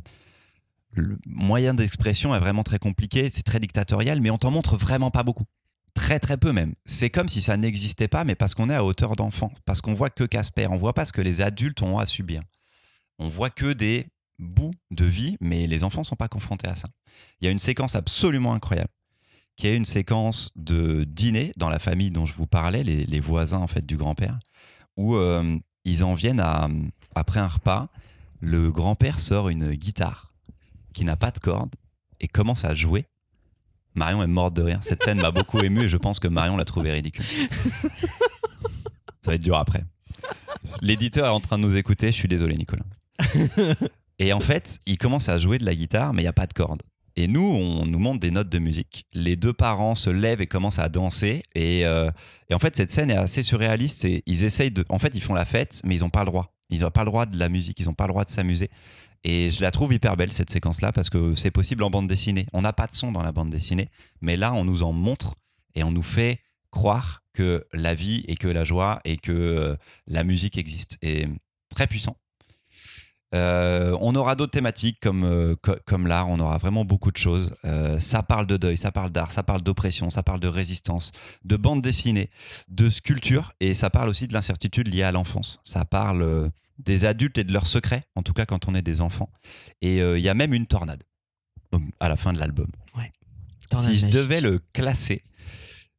le 0.94 1.20
moyen 1.28 1.76
d'expression 1.76 2.34
est 2.34 2.40
vraiment 2.40 2.64
très 2.64 2.80
compliqué, 2.80 3.30
c'est 3.30 3.44
très 3.44 3.60
dictatorial, 3.60 4.20
mais 4.20 4.32
on 4.32 4.40
t'en 4.40 4.50
montre 4.50 4.78
vraiment 4.78 5.12
pas 5.12 5.22
beaucoup. 5.22 5.46
Très 5.96 6.20
très 6.20 6.38
peu 6.38 6.52
même. 6.52 6.76
C'est 6.86 7.10
comme 7.10 7.28
si 7.28 7.42
ça 7.42 7.58
n'existait 7.58 8.08
pas, 8.08 8.24
mais 8.24 8.36
parce 8.36 8.54
qu'on 8.54 8.70
est 8.70 8.76
à 8.76 8.84
hauteur 8.84 9.16
d'enfant, 9.16 9.52
parce 9.66 9.82
qu'on 9.82 9.96
voit 9.96 10.12
que 10.12 10.24
Casper, 10.24 10.68
on 10.68 10.78
voit 10.78 10.94
pas 10.94 11.06
ce 11.06 11.14
que 11.14 11.22
les 11.22 11.42
adultes 11.42 11.82
ont 11.82 11.98
à 11.98 12.06
subir. 12.06 12.42
On 13.18 13.30
voit 13.30 13.50
que 13.50 13.74
des 13.74 14.08
bouts 14.38 14.74
de 14.92 15.06
vie, 15.06 15.38
mais 15.40 15.66
les 15.66 15.84
enfants 15.84 16.04
sont 16.04 16.18
pas 16.18 16.28
confrontés 16.28 16.68
à 16.68 16.76
ça. 16.76 16.90
Il 17.40 17.46
y 17.46 17.48
a 17.48 17.52
une 17.52 17.60
séquence 17.60 17.96
absolument 17.96 18.54
incroyable, 18.54 18.92
qui 19.56 19.68
est 19.68 19.76
une 19.76 19.86
séquence 19.86 20.52
de 20.56 21.06
dîner 21.06 21.54
dans 21.56 21.70
la 21.70 21.80
famille 21.80 22.12
dont 22.12 22.26
je 22.26 22.34
vous 22.34 22.48
parlais, 22.48 22.84
les, 22.84 23.20
voisins 23.22 23.60
en 23.60 23.68
fait 23.68 23.86
du 23.86 23.96
grand-père, 23.96 24.38
où 24.98 25.16
euh, 25.16 25.58
ils 25.86 26.04
en 26.04 26.14
viennent 26.14 26.42
à 26.42 26.68
après 27.16 27.40
un 27.40 27.48
repas, 27.48 27.88
le 28.42 28.70
grand-père 28.70 29.20
sort 29.20 29.50
une 29.50 29.72
guitare 29.72 30.34
qui 30.94 31.06
n'a 31.06 31.16
pas 31.16 31.32
de 31.32 31.40
corde 31.40 31.74
et 32.20 32.28
commence 32.28 32.66
à 32.66 32.76
jouer. 32.76 33.06
Marion 33.96 34.22
est 34.22 34.28
morte 34.28 34.54
de 34.54 34.62
rire. 34.62 34.80
Cette 34.82 35.04
scène 35.04 35.20
m'a 35.20 35.32
beaucoup 35.32 35.60
ému 35.60 35.84
et 35.84 35.88
je 35.88 35.98
pense 35.98 36.20
que 36.20 36.28
Marion 36.28 36.58
l'a 36.58 36.66
trouvé 36.66 36.92
ridicule. 36.92 37.26
Ça 39.22 39.32
va 39.32 39.36
être 39.36 39.44
dur 39.44 39.58
après. 39.58 39.84
L'éditeur 40.82 41.26
est 41.26 41.30
en 41.30 41.40
train 41.40 41.58
de 41.58 41.64
nous 41.64 41.76
écouter. 41.76 42.08
Je 42.08 42.18
suis 42.18 42.28
désolé, 42.28 42.56
Nicolas. 42.56 42.86
Et 44.20 44.34
en 44.34 44.40
fait, 44.40 44.80
il 44.86 44.98
commence 44.98 45.30
à 45.30 45.38
jouer 45.38 45.58
de 45.58 45.66
la 45.66 45.76
guitare, 45.76 46.14
mais 46.14 46.22
il 46.22 46.26
n'y 46.26 46.30
a 46.30 46.34
pas 46.34 46.48
de 46.48 46.54
corde. 46.54 46.82
Et 47.18 47.28
nous, 47.28 47.44
on 47.44 47.86
nous 47.86 48.00
montre 48.00 48.20
des 48.20 48.32
notes 48.32 48.50
de 48.50 48.60
musique. 48.60 49.06
Les 49.14 49.36
deux 49.36 49.54
parents 49.54 49.96
se 49.96 50.10
lèvent 50.10 50.42
et 50.42 50.48
commencent 50.48 50.80
à 50.80 50.90
danser. 50.90 51.44
Et, 51.54 51.86
euh, 51.86 52.12
et 52.50 52.54
en 52.54 52.60
fait, 52.60 52.76
cette 52.76 52.92
scène 52.92 53.10
est 53.10 53.16
assez 53.16 53.42
surréaliste. 53.42 54.04
Et 54.06 54.24
ils 54.26 54.44
essayent 54.44 54.72
de. 54.72 54.86
En 54.90 55.00
fait, 55.00 55.16
ils 55.16 55.22
font 55.22 55.34
la 55.34 55.46
fête, 55.46 55.82
mais 55.86 55.96
ils 55.96 56.02
n'ont 56.02 56.10
pas 56.10 56.22
le 56.22 56.28
droit. 56.28 56.54
Ils 56.70 56.82
n'ont 56.82 56.92
pas 56.92 57.04
le 57.04 57.10
droit 57.10 57.26
de 57.26 57.38
la 57.38 57.48
musique. 57.48 57.80
Ils 57.80 57.86
n'ont 57.86 57.94
pas 57.94 58.06
le 58.06 58.12
droit 58.12 58.26
de 58.26 58.30
s'amuser. 58.30 58.70
Et 59.28 59.50
je 59.50 59.62
la 59.64 59.72
trouve 59.72 59.92
hyper 59.92 60.16
belle, 60.16 60.32
cette 60.32 60.52
séquence-là, 60.52 60.92
parce 60.92 61.10
que 61.10 61.34
c'est 61.34 61.50
possible 61.50 61.84
en 61.84 61.90
bande 61.90 62.08
dessinée. 62.08 62.46
On 62.54 62.62
n'a 62.62 62.74
pas 62.74 62.86
de 62.86 62.94
son 62.94 63.12
dans 63.12 63.24
la 63.24 63.32
bande 63.32 63.50
dessinée, 63.50 63.90
mais 64.22 64.38
là, 64.38 64.54
on 64.54 64.64
nous 64.64 64.84
en 64.84 64.94
montre 64.94 65.34
et 65.74 65.84
on 65.84 65.92
nous 65.92 66.04
fait 66.04 66.42
croire 66.70 67.24
que 67.34 67.66
la 67.74 67.96
vie 67.96 68.24
et 68.28 68.36
que 68.36 68.48
la 68.48 68.64
joie 68.66 69.02
et 69.04 69.18
que 69.18 69.32
euh, 69.32 69.76
la 70.06 70.24
musique 70.24 70.60
existent. 70.60 70.96
Et 71.02 71.28
très 71.70 71.88
puissant. 71.88 72.18
Euh, 73.34 73.98
on 74.00 74.14
aura 74.16 74.36
d'autres 74.36 74.52
thématiques 74.52 75.00
comme, 75.02 75.24
euh, 75.24 75.56
co- 75.60 75.76
comme 75.88 76.06
l'art, 76.06 76.30
on 76.30 76.40
aura 76.40 76.60
vraiment 76.60 76.86
beaucoup 76.86 77.12
de 77.12 77.18
choses. 77.18 77.56
Ça 77.98 78.22
parle 78.22 78.46
de 78.46 78.58
deuil, 78.58 78.78
ça 78.78 78.92
parle 78.92 79.10
d'art, 79.10 79.32
ça 79.32 79.42
parle 79.42 79.64
d'oppression, 79.64 80.12
ça 80.12 80.22
parle 80.22 80.40
de 80.40 80.48
résistance, 80.48 81.12
de 81.44 81.58
bande 81.58 81.82
dessinée, 81.82 82.30
de 82.68 82.92
sculpture, 82.92 83.54
et 83.60 83.74
ça 83.74 83.90
parle 83.90 84.08
aussi 84.08 84.28
de 84.28 84.34
l'incertitude 84.34 84.88
liée 84.88 85.02
à 85.04 85.12
l'enfance. 85.12 85.60
Ça 85.64 85.84
parle 85.84 86.52
des 86.80 87.06
adultes 87.06 87.38
et 87.38 87.44
de 87.44 87.54
leurs 87.54 87.68
secrets, 87.68 88.04
en 88.16 88.24
tout 88.24 88.34
cas 88.34 88.46
quand 88.46 88.68
on 88.68 88.76
est 88.76 88.82
des 88.82 89.02
enfants. 89.02 89.30
Et 89.82 90.02
euh, 90.02 90.18
il 90.18 90.24
y 90.24 90.30
a 90.30 90.34
même 90.34 90.54
une 90.54 90.68
tornade 90.68 91.04
à 92.00 92.10
la 92.10 92.16
fin 92.16 92.32
de 92.34 92.40
l'album. 92.40 92.68
Si 93.82 93.96
je 93.98 94.06
devais 94.08 94.42
le 94.42 94.60
classer, 94.74 95.24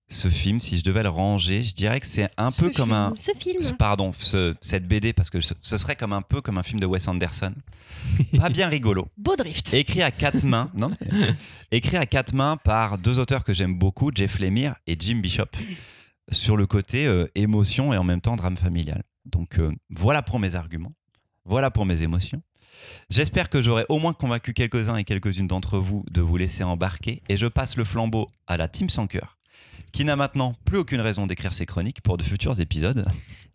ce 0.09 0.31
film, 0.31 0.61
si 0.61 0.79
je 0.79 0.85
devais 0.85 1.03
le 1.03 1.09
ranger, 1.09 1.65
je 1.65 1.75
dirais 1.75 1.99
que 1.99 2.07
c'est 2.07 2.31
un 2.37 2.53
peu 2.53 2.71
comme 2.71 2.93
un... 2.93 3.13
Ce 3.19 3.33
film. 3.37 3.61
Pardon, 3.77 4.15
ce- 4.21 4.55
cette 4.61 4.87
BD, 4.87 5.13
parce 5.13 5.31
que 5.31 5.41
ce, 5.41 5.53
ce 5.63 5.77
serait 5.79 5.97
comme 5.97 6.13
un 6.13 6.23
peu 6.23 6.41
comme 6.41 6.59
un 6.59 6.63
film 6.63 6.79
de 6.79 6.87
Wes 6.87 7.09
Anderson. 7.09 7.53
Pas 8.39 8.49
bien 8.49 8.69
rigolo. 8.69 9.09
Beau 9.17 9.35
drift. 9.35 9.75
Écrit 9.75 10.03
à 10.03 10.13
quatre 10.13 10.45
mains, 10.45 10.71
non 10.77 10.93
Écrit 11.73 11.97
à 11.97 12.07
quatre 12.07 12.33
mains 12.35 12.57
par 12.57 12.99
deux 12.99 13.19
auteurs 13.19 13.43
que 13.45 13.53
j'aime 13.53 13.77
beaucoup, 13.77 14.13
Jeff 14.15 14.39
Lemire 14.39 14.77
et 14.87 14.95
Jim 14.99 15.17
Bishop, 15.17 15.49
sur 16.31 16.57
le 16.57 16.67
côté 16.69 17.07
euh, 17.07 17.27
émotion 17.35 17.93
et 17.93 17.99
en 17.99 18.05
même 18.05 18.21
temps 18.21 18.37
drame 18.37 18.57
familial. 18.57 19.03
Donc 19.27 19.59
euh, 19.59 19.73
voilà 19.91 20.23
pour 20.23 20.39
mes 20.39 20.55
arguments, 20.55 20.93
voilà 21.45 21.71
pour 21.71 21.87
mes 21.87 22.03
émotions. 22.03 22.43
J'espère 23.11 23.49
que 23.49 23.63
j'aurai 23.63 23.87
au 23.89 23.99
moins 23.99 24.13
convaincu 24.13 24.53
quelques-uns 24.53 24.97
et 24.97 25.05
quelques-unes 25.05 25.47
d'entre 25.47 25.79
vous 25.79 26.05
de 26.11 26.21
vous 26.21 26.37
laisser 26.37 26.63
embarquer 26.63 27.23
et 27.29 27.37
je 27.37 27.47
passe 27.47 27.77
le 27.77 27.85
flambeau 27.85 28.31
à 28.47 28.57
la 28.57 28.69
team 28.69 28.91
sans 28.91 29.07
cœur, 29.07 29.39
qui 29.93 30.05
n'a 30.05 30.17
maintenant 30.17 30.55
plus 30.65 30.79
aucune 30.79 31.01
raison 31.01 31.27
d'écrire 31.27 31.53
ses 31.53 31.67
chroniques 31.67 32.03
pour 32.03 32.19
de 32.19 32.23
futurs 32.23 32.61
épisodes, 32.61 33.07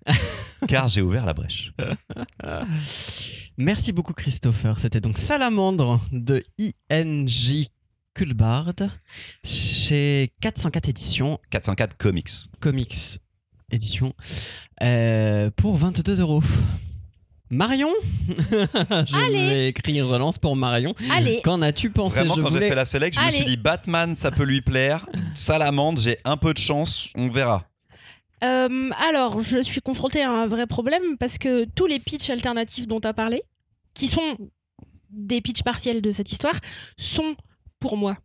car 0.68 0.88
j'ai 0.88 1.02
ouvert 1.02 1.26
la 1.26 1.34
brèche. 1.34 1.72
Merci 3.58 3.92
beaucoup 3.92 4.14
Christopher. 4.14 4.80
C'était 4.80 5.02
donc 5.02 5.18
Salamandre 5.18 6.02
de 6.12 6.44
INJ 6.90 7.68
Kulbard 8.14 8.74
chez 9.44 10.32
404 10.42 10.90
éditions, 10.90 11.40
404 11.50 11.98
Comics. 11.98 12.50
Comics 12.60 13.20
édition, 13.72 14.14
euh, 14.82 15.50
pour 15.56 15.78
22 15.78 16.22
euros. 16.22 16.44
Marion 17.50 17.90
Je 18.30 19.18
Allez. 19.18 19.34
vais 19.50 19.68
écrire 19.70 20.08
relance 20.08 20.38
pour 20.38 20.56
Marion. 20.56 20.96
Allez. 21.12 21.42
Qu'en 21.44 21.62
as-tu 21.62 21.90
pensé? 21.90 22.20
Vraiment, 22.20 22.36
Je 22.36 22.42
quand 22.42 22.52
j'ai 22.52 22.60
fait 22.70 22.76
la 22.76 22.86
select, 22.86 23.20
je 23.20 23.26
me 23.26 23.32
suis 23.32 23.44
dit 23.44 23.58
Batman, 23.58 24.16
ça 24.16 24.32
peut 24.32 24.46
lui 24.46 24.62
plaire. 24.62 25.06
Salamandre, 25.36 26.00
j'ai 26.00 26.18
un 26.24 26.38
peu 26.38 26.54
de 26.54 26.58
chance, 26.60 27.10
on 27.16 27.28
verra. 27.28 27.66
Euh, 28.44 28.90
alors, 29.08 29.42
je 29.42 29.62
suis 29.62 29.82
confrontée 29.82 30.24
à 30.24 30.32
un 30.32 30.48
vrai 30.48 30.66
problème 30.66 31.18
parce 31.20 31.38
que 31.38 31.66
tous 31.76 31.88
les 31.88 32.00
pitchs 32.00 32.30
alternatifs 32.30 32.88
dont 32.88 33.02
tu 33.02 33.08
as 33.08 33.14
parlé, 33.14 33.44
qui 33.94 34.08
sont 34.08 34.38
des 35.10 35.42
pitchs 35.42 35.64
partiels 35.64 36.02
de 36.02 36.12
cette 36.12 36.32
histoire, 36.32 36.56
sont 36.98 37.36
pour 37.80 37.98
moi 37.98 38.16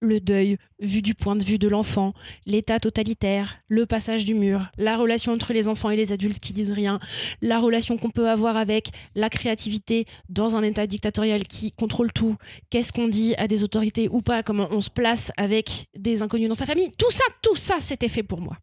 le 0.00 0.20
deuil 0.20 0.56
vu 0.80 1.02
du 1.02 1.14
point 1.14 1.36
de 1.36 1.44
vue 1.44 1.58
de 1.58 1.68
l'enfant, 1.68 2.14
l'état 2.46 2.80
totalitaire, 2.80 3.58
le 3.68 3.86
passage 3.86 4.24
du 4.24 4.34
mur, 4.34 4.70
la 4.78 4.96
relation 4.96 5.32
entre 5.32 5.52
les 5.52 5.68
enfants 5.68 5.90
et 5.90 5.96
les 5.96 6.12
adultes 6.12 6.40
qui 6.40 6.52
disent 6.52 6.72
rien, 6.72 6.98
la 7.42 7.58
relation 7.58 7.98
qu'on 7.98 8.10
peut 8.10 8.28
avoir 8.28 8.56
avec 8.56 8.88
la 9.14 9.28
créativité 9.28 10.06
dans 10.28 10.56
un 10.56 10.62
état 10.62 10.86
dictatorial 10.86 11.44
qui 11.44 11.72
contrôle 11.72 12.12
tout, 12.12 12.36
qu'est-ce 12.70 12.92
qu'on 12.92 13.08
dit 13.08 13.34
à 13.36 13.46
des 13.46 13.62
autorités 13.62 14.08
ou 14.10 14.22
pas, 14.22 14.42
comment 14.42 14.68
on 14.70 14.80
se 14.80 14.90
place 14.90 15.30
avec 15.36 15.88
des 15.96 16.22
inconnus 16.22 16.48
dans 16.48 16.54
sa 16.54 16.66
famille, 16.66 16.90
tout 16.98 17.10
ça, 17.10 17.24
tout 17.42 17.56
ça, 17.56 17.76
c'était 17.80 18.08
fait 18.08 18.22
pour 18.22 18.40
moi. 18.40 18.56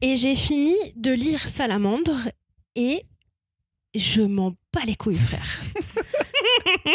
Et 0.00 0.16
j'ai 0.16 0.34
fini 0.34 0.74
de 0.96 1.12
lire 1.12 1.40
Salamandre 1.48 2.28
et 2.74 3.02
je 3.94 4.22
m'en 4.22 4.50
bats 4.72 4.84
les 4.84 4.96
couilles, 4.96 5.16
frère. 5.16 5.60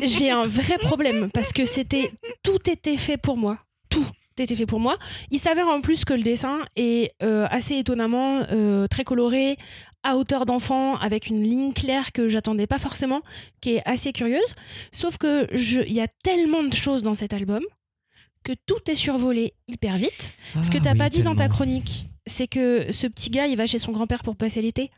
j'ai 0.04 0.30
un 0.32 0.46
vrai 0.46 0.78
problème 0.78 1.30
parce 1.34 1.52
que 1.54 1.66
c'était 1.66 2.12
tout 2.44 2.70
était 2.70 2.98
fait 2.98 3.18
pour 3.18 3.38
moi, 3.38 3.60
tout 3.90 4.06
était 4.38 4.56
fait 4.56 4.66
pour 4.68 4.80
moi. 4.80 4.98
Il 5.32 5.40
s'avère 5.40 5.68
en 5.68 5.82
plus 5.82 6.06
que 6.06 6.14
le 6.14 6.22
dessin 6.24 6.60
est 6.76 7.14
euh, 7.24 7.48
assez 7.50 7.76
étonnamment 7.78 8.42
euh, 8.52 8.86
très 8.88 9.04
coloré, 9.04 9.58
à 10.04 10.16
hauteur 10.16 10.46
d'enfant, 10.46 10.96
avec 10.98 11.28
une 11.28 11.42
ligne 11.42 11.74
claire 11.74 12.12
que 12.12 12.28
j'attendais 12.30 12.68
pas 12.68 12.78
forcément, 12.78 13.22
qui 13.62 13.72
est 13.76 13.82
assez 13.86 14.14
curieuse. 14.14 14.54
Sauf 14.92 15.18
que 15.18 15.48
je- 15.52 15.82
il 15.82 15.94
y 15.94 16.00
a 16.02 16.08
tellement 16.24 16.64
de 16.64 16.74
choses 16.74 17.02
dans 17.04 17.16
cet 17.16 17.34
album 17.34 17.64
que 18.44 18.54
tout 18.68 18.90
est 18.90 18.96
survolé 18.96 19.54
hyper 19.68 19.98
vite. 19.98 20.34
Ce 20.64 20.70
que 20.70 20.78
Ah 20.78 20.82
t'as 20.84 20.92
oui, 20.94 20.98
pas 21.00 21.10
dit 21.10 21.24
dans 21.24 21.36
ta 21.36 21.50
chronique, 21.50 22.06
c'est 22.28 22.48
que 22.48 22.92
ce 22.92 23.08
petit 23.08 23.30
gars, 23.32 23.48
il 23.48 23.58
va 23.58 23.66
chez 23.66 23.80
son 23.80 23.92
grand-père 23.92 24.22
pour 24.24 24.36
passer 24.36 24.62
l'été. 24.62 24.92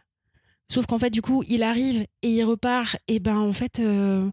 Sauf 0.71 0.85
qu'en 0.85 0.99
fait, 0.99 1.09
du 1.09 1.21
coup, 1.23 1.43
il 1.47 1.63
arrive 1.63 2.01
et 2.21 2.29
il 2.29 2.43
repart. 2.43 2.97
Et 3.07 3.19
ben, 3.19 3.37
en 3.37 3.53
fait, 3.53 3.79
euh, 3.79 4.29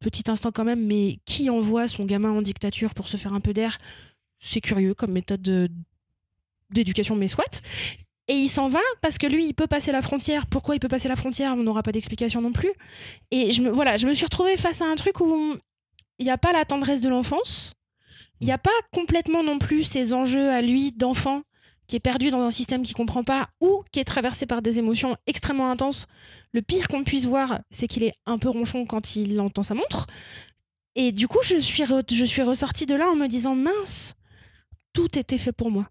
petit 0.00 0.30
instant 0.30 0.52
quand 0.52 0.64
même, 0.64 0.84
mais 0.84 1.18
qui 1.24 1.50
envoie 1.50 1.88
son 1.88 2.04
gamin 2.04 2.30
en 2.30 2.42
dictature 2.42 2.94
pour 2.94 3.08
se 3.08 3.16
faire 3.16 3.32
un 3.32 3.40
peu 3.40 3.52
d'air? 3.52 3.78
C'est 4.38 4.60
curieux 4.60 4.94
comme 4.94 5.12
méthode 5.12 5.42
de- 5.42 5.68
d'éducation, 6.70 7.16
mais 7.16 7.28
soit. 7.28 7.62
Et 8.28 8.34
il 8.34 8.48
s'en 8.48 8.68
va 8.68 8.80
parce 9.00 9.18
que 9.18 9.26
lui, 9.26 9.46
il 9.46 9.54
peut 9.54 9.68
passer 9.68 9.92
la 9.92 10.02
frontière. 10.02 10.46
Pourquoi 10.46 10.74
il 10.74 10.80
peut 10.80 10.88
passer 10.88 11.08
la 11.08 11.16
frontière? 11.16 11.52
On 11.52 11.62
n'aura 11.62 11.82
pas 11.82 11.92
d'explication 11.92 12.40
non 12.40 12.52
plus. 12.52 12.72
Et 13.30 13.52
je 13.52 13.62
me, 13.62 13.70
voilà, 13.70 13.96
je 13.96 14.06
me 14.06 14.14
suis 14.14 14.24
retrouvée 14.24 14.56
face 14.56 14.82
à 14.82 14.86
un 14.86 14.96
truc 14.96 15.20
où 15.20 15.56
il 16.18 16.24
n'y 16.24 16.30
a 16.30 16.38
pas 16.38 16.52
la 16.52 16.64
tendresse 16.64 17.00
de 17.00 17.08
l'enfance. 17.08 17.72
Il 18.40 18.46
n'y 18.46 18.52
a 18.52 18.58
pas 18.58 18.70
complètement 18.92 19.42
non 19.42 19.58
plus 19.58 19.84
ses 19.84 20.12
enjeux 20.12 20.50
à 20.50 20.60
lui 20.60 20.92
d'enfant 20.92 21.42
qui 21.88 21.96
est 21.96 22.00
perdu 22.00 22.30
dans 22.30 22.40
un 22.40 22.50
système 22.50 22.82
qu'il 22.82 22.94
comprend 22.94 23.24
pas 23.24 23.48
ou 23.60 23.84
qui 23.92 24.00
est 24.00 24.04
traversé 24.04 24.46
par 24.46 24.62
des 24.62 24.78
émotions 24.78 25.16
extrêmement 25.26 25.70
intenses. 25.70 26.06
Le 26.52 26.62
pire 26.62 26.88
qu'on 26.88 27.04
puisse 27.04 27.26
voir, 27.26 27.60
c'est 27.70 27.86
qu'il 27.86 28.02
est 28.02 28.14
un 28.26 28.38
peu 28.38 28.48
ronchon 28.48 28.86
quand 28.86 29.16
il 29.16 29.40
entend 29.40 29.62
sa 29.62 29.74
montre. 29.74 30.06
Et 30.94 31.12
du 31.12 31.28
coup, 31.28 31.40
je 31.42 31.58
suis, 31.58 31.84
je 31.84 32.24
suis 32.24 32.42
ressortie 32.42 32.86
de 32.86 32.94
là 32.94 33.08
en 33.08 33.16
me 33.16 33.28
disant 33.28 33.54
mince, 33.54 34.14
tout 34.92 35.18
était 35.18 35.38
fait 35.38 35.52
pour 35.52 35.70
moi. 35.70 35.88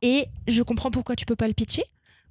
Et 0.00 0.26
je 0.48 0.62
comprends 0.62 0.90
pourquoi 0.90 1.14
tu 1.14 1.26
peux 1.26 1.36
pas 1.36 1.48
le 1.48 1.54
pitcher 1.54 1.84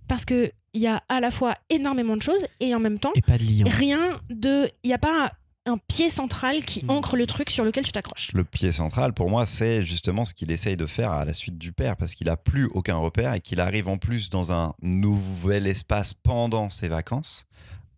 parce 0.07 0.25
que 0.25 0.51
il 0.73 0.81
y 0.81 0.87
a 0.87 1.03
à 1.09 1.19
la 1.19 1.31
fois 1.31 1.55
énormément 1.69 2.17
de 2.17 2.21
choses 2.21 2.45
et 2.59 2.73
en 2.75 2.79
même 2.79 2.99
temps 2.99 3.11
Et 3.15 3.21
pas 3.21 3.37
de 3.37 3.43
lion. 3.43 3.65
rien 3.69 4.19
de, 4.29 4.69
il 4.83 4.87
n'y 4.87 4.93
a 4.93 4.97
pas 4.97 5.31
un, 5.65 5.77
pied 5.77 6.09
central 6.09 6.63
qui 6.65 6.85
Mm. 6.85 6.89
ancre 6.89 7.15
le 7.15 7.27
truc 7.27 7.49
sur 7.49 7.63
lequel 7.63 7.83
tu 7.83 7.91
t'accroches. 7.91 8.31
Le 8.33 8.43
pied 8.43 8.71
central, 8.71 9.13
pour 9.13 9.29
moi, 9.29 9.45
c'est 9.45 9.83
justement 9.83 10.25
ce 10.25 10.33
qu'il 10.33 10.51
essaye 10.51 10.77
de 10.77 10.85
faire 10.85 11.11
à 11.11 11.25
la 11.25 11.33
suite 11.33 11.57
du 11.57 11.71
père, 11.71 11.97
parce 11.97 12.15
qu'il 12.15 12.29
a 12.29 12.37
plus 12.37 12.65
aucun 12.73 12.95
repère 12.97 13.33
et 13.33 13.41
qu'il 13.41 13.59
arrive 13.59 13.87
en 13.87 13.97
plus 13.97 14.29
dans 14.29 14.51
un 14.51 14.73
nouvel 14.81 15.67
espace 15.67 16.13
pendant 16.13 16.69
ses 16.69 16.87
vacances, 16.87 17.45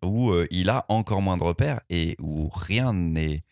où 0.04 0.32
euh, 0.32 0.48
il 0.52 0.70
a 0.70 0.86
encore 0.90 1.22
moins 1.22 1.38
de 1.38 1.44
repères 1.44 1.80
et 1.90 2.18
où 2.20 2.50
rien 2.54 2.94
n'est 2.94 3.44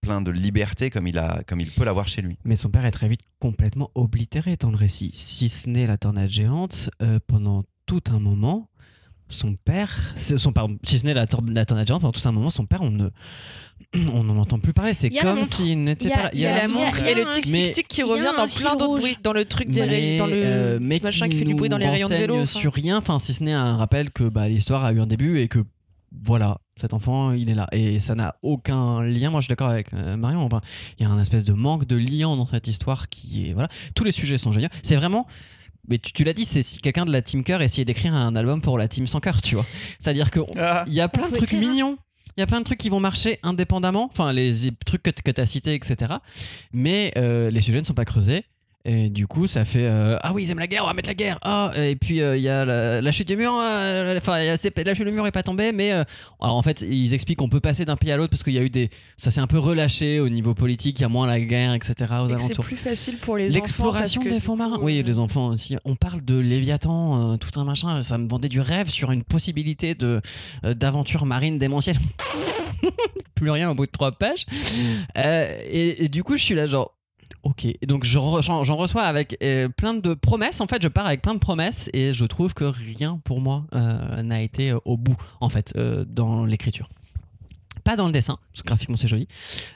plein 0.00 0.22
de 0.22 0.30
liberté 0.30 0.88
comme 0.88 1.06
il, 1.06 1.18
a, 1.18 1.42
comme 1.46 1.60
il 1.60 1.70
peut 1.70 1.84
l'avoir 1.84 2.08
chez 2.08 2.22
lui. 2.22 2.38
Mais 2.44 2.56
son 2.56 2.70
père 2.70 2.86
est 2.86 2.90
très 2.90 3.08
vite 3.08 3.20
complètement 3.38 3.90
oblitéré 3.94 4.56
dans 4.56 4.70
le 4.70 4.76
récit. 4.76 5.10
Si 5.14 5.50
ce 5.50 5.68
n'est 5.68 5.86
la 5.86 5.98
tornade 5.98 6.30
géante, 6.30 6.88
euh, 7.02 7.18
pendant 7.26 7.64
tout 7.84 8.02
un 8.08 8.18
moment, 8.18 8.69
son 9.30 9.54
père, 9.54 10.14
son, 10.16 10.52
pardon, 10.52 10.76
si 10.84 10.98
ce 10.98 11.06
n'est 11.06 11.14
la, 11.14 11.26
la 11.48 11.64
tornade 11.64 11.86
géante, 11.86 12.02
pendant 12.02 12.12
tout 12.12 12.28
un 12.28 12.32
moment, 12.32 12.50
son 12.50 12.66
père, 12.66 12.82
on 12.82 12.90
ne, 12.90 13.08
on 14.12 14.24
n'en 14.24 14.36
entend 14.36 14.58
plus 14.58 14.72
parler. 14.72 14.94
C'est 14.94 15.10
comme 15.10 15.44
s'il 15.44 15.80
n'était 15.80 16.10
pas 16.10 16.24
là. 16.24 16.30
il 16.32 16.40
y 16.40 16.46
a 16.46 16.62
la 16.62 16.68
montre, 16.68 17.04
et 17.06 17.14
le 17.14 17.26
un- 17.26 17.32
tic 17.32 17.46
mais- 17.46 17.66
tic 17.66 17.74
tic 17.74 17.88
qui 17.88 18.02
revient 18.02 18.32
dans 18.36 18.46
plein 18.48 18.76
d'autres 18.76 18.98
bruits, 18.98 19.16
dans 19.22 19.32
le 19.32 19.44
truc 19.44 19.70
des 19.70 19.82
rayons, 19.82 20.24
dans 20.24 20.30
le 20.30 20.42
euh, 20.44 20.78
machin 20.80 21.28
qui, 21.28 21.38
fait 21.38 21.44
du 21.44 21.54
bruit 21.54 21.68
dans 21.68 21.78
les 21.78 21.88
rayons 21.88 22.08
de 22.08 22.14
vélo. 22.14 22.46
sur 22.46 22.72
rien, 22.72 22.98
enfin, 22.98 23.18
si 23.18 23.32
ce 23.34 23.42
n'est 23.42 23.52
un 23.52 23.76
rappel 23.76 24.10
que 24.10 24.24
bah, 24.24 24.48
l'histoire 24.48 24.84
a 24.84 24.92
eu 24.92 25.00
un 25.00 25.06
début 25.06 25.40
et 25.40 25.48
que 25.48 25.64
voilà, 26.24 26.58
cet 26.76 26.92
enfant, 26.92 27.32
il 27.32 27.50
est 27.50 27.54
là. 27.54 27.68
Et 27.70 28.00
ça 28.00 28.16
n'a 28.16 28.34
aucun 28.42 29.02
lien. 29.04 29.30
Moi, 29.30 29.40
je 29.40 29.44
suis 29.44 29.52
d'accord 29.52 29.68
avec 29.68 29.92
euh, 29.94 30.16
Marion. 30.16 30.42
Enfin, 30.42 30.60
il 30.98 31.04
y 31.04 31.06
a 31.06 31.10
un 31.10 31.20
espèce 31.20 31.44
de 31.44 31.52
manque 31.52 31.86
de 31.86 31.94
lien 31.96 32.36
dans 32.36 32.46
cette 32.46 32.66
histoire 32.66 33.08
qui 33.08 33.48
est. 33.48 33.52
Voilà. 33.52 33.68
Tous 33.94 34.02
les 34.02 34.10
sujets 34.10 34.36
sont 34.36 34.52
géniaux. 34.52 34.68
C'est 34.82 34.96
vraiment. 34.96 35.26
Mais 35.90 35.98
tu, 35.98 36.12
tu 36.12 36.24
l'as 36.24 36.32
dit, 36.32 36.44
c'est 36.44 36.62
si 36.62 36.78
quelqu'un 36.78 37.04
de 37.04 37.12
la 37.12 37.20
Team 37.20 37.44
Cœur 37.44 37.60
essayait 37.60 37.84
d'écrire 37.84 38.14
un 38.14 38.34
album 38.36 38.62
pour 38.62 38.78
la 38.78 38.88
Team 38.88 39.06
Sans 39.06 39.20
Cœur, 39.20 39.42
tu 39.42 39.56
vois. 39.56 39.66
C'est-à-dire 39.98 40.30
qu'il 40.30 40.44
y 40.88 41.00
a 41.00 41.08
plein 41.08 41.28
de 41.28 41.34
trucs 41.34 41.52
mignons. 41.52 41.98
Il 42.36 42.40
y 42.40 42.42
a 42.44 42.46
plein 42.46 42.60
de 42.60 42.64
trucs 42.64 42.78
qui 42.78 42.88
vont 42.88 43.00
marcher 43.00 43.38
indépendamment. 43.42 44.08
Enfin, 44.10 44.32
les 44.32 44.70
trucs 44.86 45.02
que, 45.02 45.10
tu 45.10 45.40
as 45.40 45.46
cités, 45.46 45.74
etc. 45.74 46.14
Mais 46.72 47.12
euh, 47.16 47.50
les 47.50 47.60
sujets 47.60 47.80
ne 47.80 47.84
sont 47.84 47.92
pas 47.94 48.04
creusés. 48.04 48.44
Et 48.86 49.10
du 49.10 49.26
coup, 49.26 49.46
ça 49.46 49.66
fait 49.66 49.84
euh, 49.84 50.16
ah 50.22 50.32
oui, 50.32 50.44
ils 50.44 50.50
aiment 50.50 50.58
la 50.58 50.66
guerre, 50.66 50.84
on 50.84 50.86
va 50.86 50.94
mettre 50.94 51.10
la 51.10 51.14
guerre. 51.14 51.38
Ah 51.42 51.70
et 51.76 51.96
puis 51.96 52.22
euh, 52.22 52.38
il 52.38 52.42
y 52.42 52.48
a 52.48 52.64
la, 52.64 53.02
la 53.02 53.12
chute 53.12 53.28
du 53.28 53.36
mur. 53.36 53.52
euh, 53.62 54.16
Enfin, 54.16 54.42
la 54.42 54.56
chute 54.56 55.04
du 55.06 55.12
mur 55.12 55.26
est 55.26 55.30
pas 55.32 55.42
tombée, 55.42 55.70
mais 55.72 55.92
euh, 55.92 56.02
alors, 56.40 56.56
en 56.56 56.62
fait, 56.62 56.80
ils 56.80 57.12
expliquent 57.12 57.40
qu'on 57.40 57.50
peut 57.50 57.60
passer 57.60 57.84
d'un 57.84 57.96
pays 57.96 58.10
à 58.10 58.16
l'autre 58.16 58.30
parce 58.30 58.42
qu'il 58.42 58.54
y 58.54 58.58
a 58.58 58.62
eu 58.62 58.70
des, 58.70 58.88
ça 59.18 59.30
s'est 59.30 59.40
un 59.40 59.46
peu 59.46 59.58
relâché 59.58 60.18
au 60.18 60.30
niveau 60.30 60.54
politique. 60.54 60.98
Il 60.98 61.02
y 61.02 61.04
a 61.04 61.10
moins 61.10 61.26
la 61.26 61.38
guerre, 61.40 61.74
etc. 61.74 61.92
aux 62.22 62.28
Et 62.28 62.32
que 62.32 62.38
c'est 62.38 62.44
alentours. 62.46 62.64
plus 62.64 62.76
facile 62.78 63.18
pour 63.18 63.36
les 63.36 63.50
enfants. 63.50 63.54
L'exploration 63.60 64.22
des 64.22 64.40
fonds 64.40 64.56
marins. 64.56 64.78
euh, 64.78 64.82
Oui, 64.84 65.02
les 65.04 65.18
enfants 65.18 65.48
aussi. 65.48 65.76
On 65.84 65.94
parle 65.94 66.24
de 66.24 66.38
Léviathan, 66.38 67.32
euh, 67.32 67.36
tout 67.36 67.60
un 67.60 67.64
machin. 67.64 68.00
Ça 68.00 68.16
me 68.16 68.28
vendait 68.30 68.48
du 68.48 68.60
rêve 68.62 68.88
sur 68.88 69.10
une 69.12 69.24
possibilité 69.24 69.94
de 69.94 70.22
euh, 70.64 70.72
d'aventure 70.72 71.26
marine 71.26 71.58
démentielle. 71.58 71.98
Plus 73.34 73.50
rien 73.50 73.70
au 73.70 73.74
bout 73.74 73.84
de 73.86 73.90
trois 73.90 74.12
pages. 74.12 74.46
Euh, 75.18 75.60
et, 75.66 76.04
et 76.04 76.08
du 76.08 76.24
coup, 76.24 76.38
je 76.38 76.42
suis 76.44 76.54
là 76.54 76.66
genre. 76.66 76.94
Ok, 77.42 77.64
Et 77.64 77.86
donc 77.86 78.04
j'en 78.04 78.76
reçois 78.76 79.02
avec 79.02 79.38
euh, 79.42 79.68
plein 79.68 79.94
de 79.94 80.14
promesses. 80.14 80.60
En 80.60 80.66
fait, 80.66 80.82
je 80.82 80.88
pars 80.88 81.06
avec 81.06 81.22
plein 81.22 81.34
de 81.34 81.38
promesses 81.38 81.88
et 81.94 82.12
je 82.12 82.24
trouve 82.26 82.52
que 82.52 82.64
rien 82.64 83.18
pour 83.24 83.40
moi 83.40 83.64
euh, 83.74 84.22
n'a 84.22 84.42
été 84.42 84.72
euh, 84.72 84.78
au 84.84 84.98
bout, 84.98 85.16
en 85.40 85.48
fait, 85.48 85.72
euh, 85.76 86.04
dans 86.06 86.44
l'écriture. 86.44 86.90
Pas 87.82 87.96
dans 87.96 88.04
le 88.04 88.12
dessin, 88.12 88.38
parce 88.52 88.60
que 88.60 88.66
graphiquement 88.66 88.96
c'est 88.98 89.08
joli. 89.08 89.26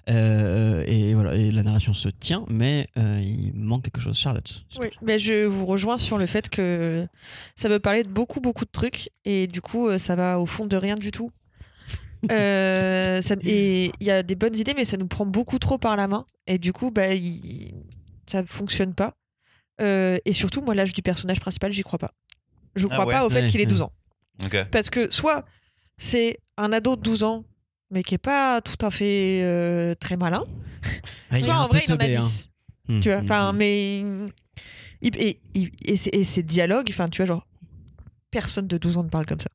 Et 0.09 1.15
voilà, 1.15 1.35
et 1.37 1.51
la 1.51 1.63
narration 1.63 1.95
se 1.95 2.11
tient, 2.11 2.45
mais 2.51 2.87
il 2.97 3.53
manque 3.55 3.85
quelque 3.85 4.01
chose. 4.01 4.19
Charlotte. 4.19 4.67
Oui, 4.79 4.89
mais 5.01 5.19
je 5.19 5.47
vous 5.47 5.65
rejoins 5.65 5.97
sur 5.97 6.19
le 6.19 6.27
fait 6.27 6.51
que 6.51 7.09
ça 7.57 7.71
veut 7.71 7.79
parler 7.79 8.03
de 8.03 8.11
beaucoup, 8.11 8.41
beaucoup 8.43 8.67
de 8.67 8.71
trucs 8.71 9.09
et 9.25 9.47
du 9.47 9.63
coup, 9.63 9.99
ça 9.99 10.17
va 10.17 10.39
au 10.39 10.45
fond 10.45 10.67
de 10.67 10.77
rien 10.77 10.97
du 10.97 11.13
tout. 11.13 11.31
Euh, 12.31 13.21
ça- 13.23 13.35
et 13.43 13.91
il 14.01 14.07
y 14.07 14.11
a 14.11 14.23
des 14.23 14.35
bonnes 14.35 14.57
idées, 14.57 14.75
mais 14.75 14.85
ça 14.85 14.97
nous 14.97 15.07
prend 15.07 15.27
beaucoup 15.27 15.59
trop 15.59 15.79
par 15.79 15.97
la 15.97 16.09
main 16.09 16.25
et 16.47 16.59
du 16.59 16.73
coup, 16.73 16.91
bah, 16.91 17.15
il- 17.15 17.75
ça 18.27 18.43
ne 18.43 18.47
fonctionne 18.47 18.95
pas. 18.95 19.15
Euh, 19.81 20.19
et 20.25 20.33
surtout, 20.33 20.61
moi, 20.63 20.75
l'âge 20.75 20.93
du 20.93 21.03
personnage 21.03 21.41
principal, 21.41 21.73
j'y 21.73 21.83
crois 21.83 21.99
pas. 21.99 22.13
Je 22.77 22.87
Ah 22.91 22.95
crois 22.95 23.07
ouais 23.07 23.13
pas 23.13 23.27
au 23.27 23.31
fait 23.31 23.43
Ouais, 23.43 23.49
qu'il 23.49 23.61
ait 23.61 23.65
ouais. 23.65 23.71
12 23.71 23.83
ans. 23.83 23.93
Parce 24.71 24.91
que 24.91 25.11
soit 25.13 25.45
c'est 25.99 26.39
un 26.57 26.73
ado 26.73 26.97
de 26.97 27.01
12 27.03 27.23
ans, 27.25 27.45
mais 27.91 28.03
qui 28.03 28.15
est 28.15 28.19
pas 28.19 28.61
tout 28.61 28.85
à 28.85 28.91
fait 28.91 29.41
euh, 29.43 29.95
très 29.95 30.17
malin, 30.17 30.45
Ah, 31.31 31.41
soit 31.41 31.55
en 31.57 31.69
vrai, 31.69 31.83
il 31.87 31.93
en 31.93 31.97
a 31.97 31.99
teubé, 31.99 32.17
hein. 32.17 32.21
10. 32.21 32.51
Hmm, 32.89 33.01
Tu 33.01 33.11
vois, 33.11 33.21
hmm, 33.21 33.25
enfin, 33.25 33.53
hmm. 33.53 33.57
mais. 33.57 34.01
et, 35.03 35.39
et, 35.55 35.71
et, 35.85 35.97
ces- 35.97 36.11
et 36.13 36.25
ces 36.25 36.43
dialogues, 36.43 36.89
enfin, 36.91 37.09
tu 37.09 37.19
vois, 37.23 37.27
genre, 37.27 37.47
personne 38.31 38.67
de 38.67 38.77
12 38.79 38.97
ans 38.97 39.05
ne 39.05 39.09
parle 39.09 39.27
comme 39.27 39.41
ça. 39.41 39.49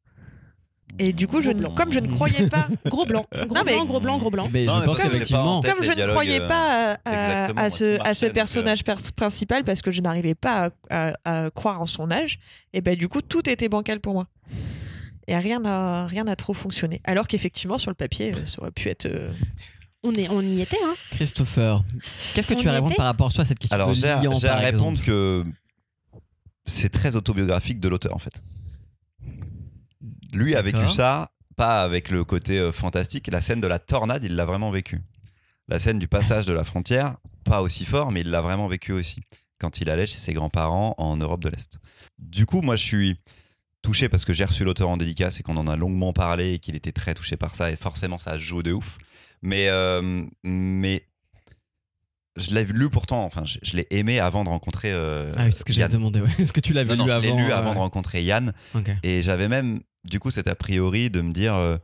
Et 1.02 1.14
du 1.14 1.28
coup, 1.28 1.42
je, 1.42 1.52
ne- 1.52 1.68
comme 1.70 1.92
je 1.92 2.00
ne 2.00 2.08
croyais 2.08 2.48
pas, 2.50 2.68
Gros 2.86 3.06
blanc, 3.06 3.26
gros 3.34 3.56
Non, 3.56 3.64
mais- 3.66 3.74
blanc, 3.74 3.86
gros 3.86 4.00
blanc, 4.00 4.18
gros 4.18 4.30
blanc. 4.30 4.50
Mais 4.52 4.66
Non, 4.66 4.76
je 4.76 4.80
mais 4.82 4.86
pense 4.86 5.02
qu'effectivement. 5.02 5.62
comme 5.62 5.82
je 5.84 5.92
ne 5.92 6.08
croyais 6.12 6.40
pas 6.42 6.98
à, 7.06 7.62
à 7.62 7.70
ce, 7.70 8.28
à 8.28 8.30
personnage 8.32 8.84
pers- 8.84 9.14
principal 9.16 9.64
parce 9.64 9.82
que 9.82 9.92
je 9.92 10.02
n'arrivais 10.02 10.36
pas 10.36 10.72
à, 10.90 11.14
à- 11.24 11.46
à 11.46 11.50
croire 11.52 11.82
en 11.82 11.86
son 11.86 12.12
âge, 12.12 12.38
et 12.74 12.82
ben 12.82 12.96
du 12.96 13.08
coup, 13.08 13.22
tout 13.22 13.50
était 13.50 13.70
bancal 13.70 14.00
pour 14.02 14.14
moi. 14.14 14.28
Et 15.28 15.38
rien 15.38 15.60
n'a 15.60 16.08
rien 16.08 16.26
trop 16.36 16.54
fonctionné. 16.54 17.02
Alors 17.04 17.28
qu'effectivement, 17.28 17.78
sur 17.78 17.92
le 17.92 17.96
papier, 17.96 18.34
euh, 18.34 18.46
ça 18.46 18.62
aurait 18.62 18.72
pu 18.72 18.90
être. 18.90 19.06
euh, 19.06 19.32
On, 20.04 20.12
est, 20.14 20.28
on 20.30 20.42
y 20.42 20.60
était, 20.62 20.78
hein. 20.84 20.96
Christopher, 21.12 21.84
qu'est-ce 22.34 22.48
que 22.48 22.56
On 22.56 22.58
tu 22.58 22.66
vas 22.66 22.72
y 22.72 22.76
répondre 22.76 22.96
par 22.96 23.06
rapport 23.06 23.28
à 23.28 23.32
toi, 23.32 23.46
cette 23.46 23.60
question 23.60 23.76
Alors 23.76 23.94
j'ai 23.94 24.08
à, 24.08 24.18
à 24.56 24.58
répondre 24.58 25.00
que 25.04 25.44
c'est 26.66 26.90
très 26.90 27.16
autobiographique 27.16 27.80
de 27.80 27.88
l'auteur 27.90 28.16
en 28.16 28.20
fait. 28.20 28.42
Lui 30.34 30.56
a 30.56 30.62
vécu 30.62 30.90
ça, 30.90 31.32
pas 31.56 31.82
avec 31.82 32.10
le 32.10 32.24
côté 32.24 32.60
euh, 32.60 32.72
fantastique. 32.72 33.28
La 33.28 33.42
scène 33.42 33.62
de 33.62 33.68
la 33.68 33.80
tornade, 33.80 34.24
il 34.24 34.36
l'a 34.36 34.46
vraiment 34.46 34.72
vécu. 34.72 35.02
La 35.68 35.80
scène 35.80 36.00
du 36.00 36.08
passage 36.08 36.46
de 36.46 36.54
la 36.54 36.64
frontière, 36.64 37.18
pas 37.44 37.62
aussi 37.62 37.86
fort, 37.86 38.12
mais 38.12 38.22
il 38.22 38.32
l'a 38.32 38.42
vraiment 38.42 38.68
vécu 38.68 38.92
aussi. 38.92 39.22
Quand 39.60 39.82
il 39.82 39.90
allait 39.90 40.06
chez 40.06 40.18
ses 40.18 40.34
grands-parents 40.34 40.96
en 40.98 41.18
Europe 41.18 41.44
de 41.44 41.50
l'Est. 41.50 41.80
Du 42.18 42.46
coup, 42.46 42.62
moi 42.62 42.76
je 42.76 42.84
suis 42.84 43.18
touché 43.82 44.10
parce 44.10 44.26
que 44.26 44.34
j'ai 44.34 44.46
reçu 44.46 44.64
l'auteur 44.64 44.90
en 44.90 44.98
dédicace 44.98 45.40
et 45.40 45.44
qu'on 45.44 45.58
en 45.58 45.68
a 45.68 45.76
longuement 45.76 46.14
parlé 46.14 46.54
et 46.54 46.60
qu'il 46.60 46.76
était 46.76 46.92
très 46.92 47.14
touché 47.14 47.38
par 47.38 47.56
ça 47.56 47.72
et 47.72 47.76
forcément 47.76 48.20
ça 48.20 48.38
joue 48.38 48.64
de 48.64 48.72
ouf. 48.72 48.98
Mais, 49.42 49.68
euh, 49.70 50.22
mais 50.44 51.09
je 52.38 52.54
l'ai 52.54 52.64
lu 52.66 52.90
pourtant, 52.90 53.24
enfin 53.26 53.44
je, 53.46 53.58
je 53.64 53.76
l'ai 53.76 53.88
aimé 53.90 54.20
avant 54.20 54.44
de 54.44 54.50
rencontrer 54.50 54.92
euh, 54.92 55.34
Ah 55.38 55.46
oui, 55.46 55.52
c'est 55.52 55.60
ce 55.60 55.66
que 55.66 55.74
j'ai 55.74 55.82
Yann. 55.82 55.92
demandé. 55.92 56.22
Ouais. 56.22 56.30
Est-ce 56.40 56.54
que 56.54 56.60
tu 56.60 56.74
l'avais 56.74 56.96
lu 56.96 57.02
je 57.02 57.06
l'ai 57.08 57.12
avant 57.30 57.38
lu 57.38 57.52
euh, 57.52 57.56
avant 57.56 57.74
de 57.74 57.80
rencontrer 57.80 58.24
Yann 58.24 58.54
et 59.04 59.22
j'avais 59.22 59.48
même 59.48 59.82
du 60.06 60.20
coup 60.20 60.32
cet 60.32 60.48
a 60.48 60.56
priori 60.56 61.10
de 61.10 61.22
me 61.22 61.34
dire 61.34 61.54
euh, 61.56 61.78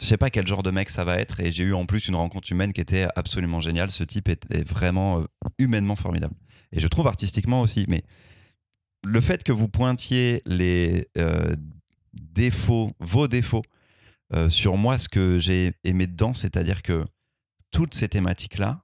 je 0.00 0.06
sais 0.06 0.16
pas 0.16 0.30
quel 0.30 0.46
genre 0.46 0.62
de 0.62 0.70
mec 0.70 0.88
ça 0.88 1.04
va 1.04 1.18
être 1.18 1.40
et 1.40 1.52
j'ai 1.52 1.64
eu 1.64 1.74
en 1.74 1.84
plus 1.86 2.08
une 2.08 2.14
rencontre 2.16 2.50
humaine 2.50 2.72
qui 2.72 2.80
était 2.80 3.06
absolument 3.16 3.60
géniale. 3.60 3.90
Ce 3.90 4.04
type 4.04 4.28
est, 4.28 4.44
est 4.50 4.66
vraiment 4.66 5.20
euh, 5.20 5.24
humainement 5.58 5.96
formidable 5.96 6.34
et 6.72 6.80
je 6.80 6.88
trouve 6.88 7.06
artistiquement 7.06 7.60
aussi. 7.60 7.84
Mais 7.88 8.02
le 9.04 9.20
fait 9.20 9.44
que 9.44 9.52
vous 9.52 9.68
pointiez 9.68 10.42
les 10.46 11.06
défauts, 12.14 12.92
vos 13.00 13.28
défauts 13.28 13.62
sur 14.48 14.76
moi, 14.78 14.96
ce 14.98 15.08
que 15.08 15.38
j'ai 15.38 15.72
aimé 15.84 16.06
dedans, 16.06 16.32
c'est-à-dire 16.32 16.82
que 16.82 17.04
toutes 17.70 17.94
ces 17.94 18.08
thématiques-là, 18.08 18.82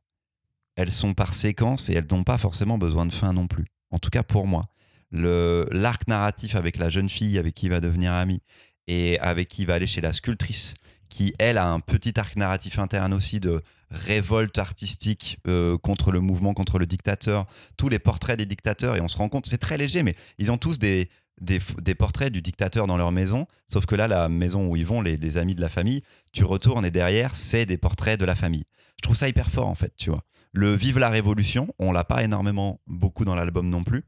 elles 0.78 0.92
sont 0.92 1.12
par 1.12 1.34
séquence 1.34 1.90
et 1.90 1.94
elles 1.94 2.06
n'ont 2.12 2.22
pas 2.22 2.38
forcément 2.38 2.78
besoin 2.78 3.04
de 3.04 3.12
fin 3.12 3.32
non 3.32 3.48
plus. 3.48 3.66
En 3.90 3.98
tout 3.98 4.10
cas 4.10 4.22
pour 4.22 4.46
moi. 4.46 4.66
Le- 5.10 5.66
L'arc 5.72 6.06
narratif 6.06 6.54
avec 6.54 6.76
la 6.78 6.88
jeune 6.88 7.08
fille 7.08 7.36
avec 7.36 7.54
qui 7.54 7.66
il 7.66 7.70
va 7.70 7.80
devenir 7.80 8.12
ami 8.12 8.40
et 8.86 9.18
avec 9.18 9.48
qui 9.48 9.62
il 9.62 9.66
va 9.66 9.74
aller 9.74 9.88
chez 9.88 10.00
la 10.00 10.12
sculptrice, 10.12 10.74
qui 11.08 11.34
elle 11.40 11.58
a 11.58 11.66
un 11.68 11.80
petit 11.80 12.18
arc 12.20 12.36
narratif 12.36 12.78
interne 12.78 13.12
aussi 13.12 13.40
de 13.40 13.60
révolte 13.90 14.56
artistique 14.58 15.38
euh, 15.48 15.76
contre 15.78 16.12
le 16.12 16.20
mouvement, 16.20 16.54
contre 16.54 16.78
le 16.78 16.86
dictateur, 16.86 17.46
tous 17.76 17.88
les 17.88 17.98
portraits 17.98 18.38
des 18.38 18.46
dictateurs 18.46 18.94
et 18.94 19.00
on 19.00 19.08
se 19.08 19.16
rend 19.16 19.28
compte, 19.28 19.46
c'est 19.46 19.58
très 19.58 19.78
léger, 19.78 20.04
mais 20.04 20.14
ils 20.38 20.52
ont 20.52 20.58
tous 20.58 20.78
des, 20.78 21.08
des, 21.40 21.60
portraits 21.96 22.32
du 22.32 22.40
dictateur 22.40 22.86
dans 22.86 22.96
leur 22.96 23.10
maison, 23.10 23.46
sauf 23.66 23.84
que 23.84 23.96
là, 23.96 24.06
la 24.06 24.28
maison 24.28 24.68
où 24.68 24.76
ils 24.76 24.86
vont, 24.86 25.00
les, 25.00 25.16
les 25.16 25.38
amis 25.38 25.56
de 25.56 25.60
la 25.60 25.68
famille, 25.68 26.02
tu 26.32 26.44
retournes 26.44 26.84
et 26.86 26.92
derrière, 26.92 27.34
c'est 27.34 27.66
des 27.66 27.78
portraits 27.78 28.20
de 28.20 28.24
la 28.26 28.36
famille. 28.36 28.64
Je 28.98 29.02
trouve 29.02 29.16
ça 29.16 29.28
hyper 29.28 29.50
fort 29.50 29.68
en 29.68 29.74
fait, 29.74 29.92
tu 29.96 30.10
vois. 30.10 30.22
Le 30.52 30.74
Vive 30.74 30.98
la 30.98 31.08
Révolution, 31.08 31.74
on 31.78 31.92
l'a 31.92 32.04
pas 32.04 32.22
énormément 32.22 32.80
beaucoup 32.86 33.24
dans 33.24 33.34
l'album 33.34 33.68
non 33.68 33.84
plus, 33.84 34.04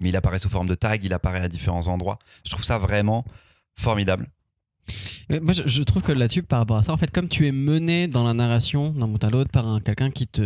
mais 0.00 0.10
il 0.10 0.16
apparaît 0.16 0.38
sous 0.38 0.50
forme 0.50 0.68
de 0.68 0.74
tag, 0.74 1.04
il 1.04 1.12
apparaît 1.12 1.40
à 1.40 1.48
différents 1.48 1.86
endroits. 1.88 2.18
Je 2.44 2.50
trouve 2.50 2.64
ça 2.64 2.78
vraiment 2.78 3.24
formidable. 3.74 4.28
Moi, 5.30 5.52
je, 5.52 5.82
trouve 5.82 6.02
que 6.02 6.12
là-dessus, 6.12 6.42
par 6.42 6.60
rapport 6.60 6.78
à 6.78 6.82
ça, 6.82 6.92
en 6.92 6.96
fait, 6.96 7.10
comme 7.10 7.28
tu 7.28 7.46
es 7.46 7.52
mené 7.52 8.08
dans 8.08 8.26
la 8.26 8.34
narration, 8.34 8.90
d'un 8.90 9.08
bout 9.08 9.22
à 9.22 9.30
l'autre, 9.30 9.50
par 9.50 9.66
un- 9.66 9.80
quelqu'un 9.80 10.10
qui 10.10 10.26
te. 10.26 10.42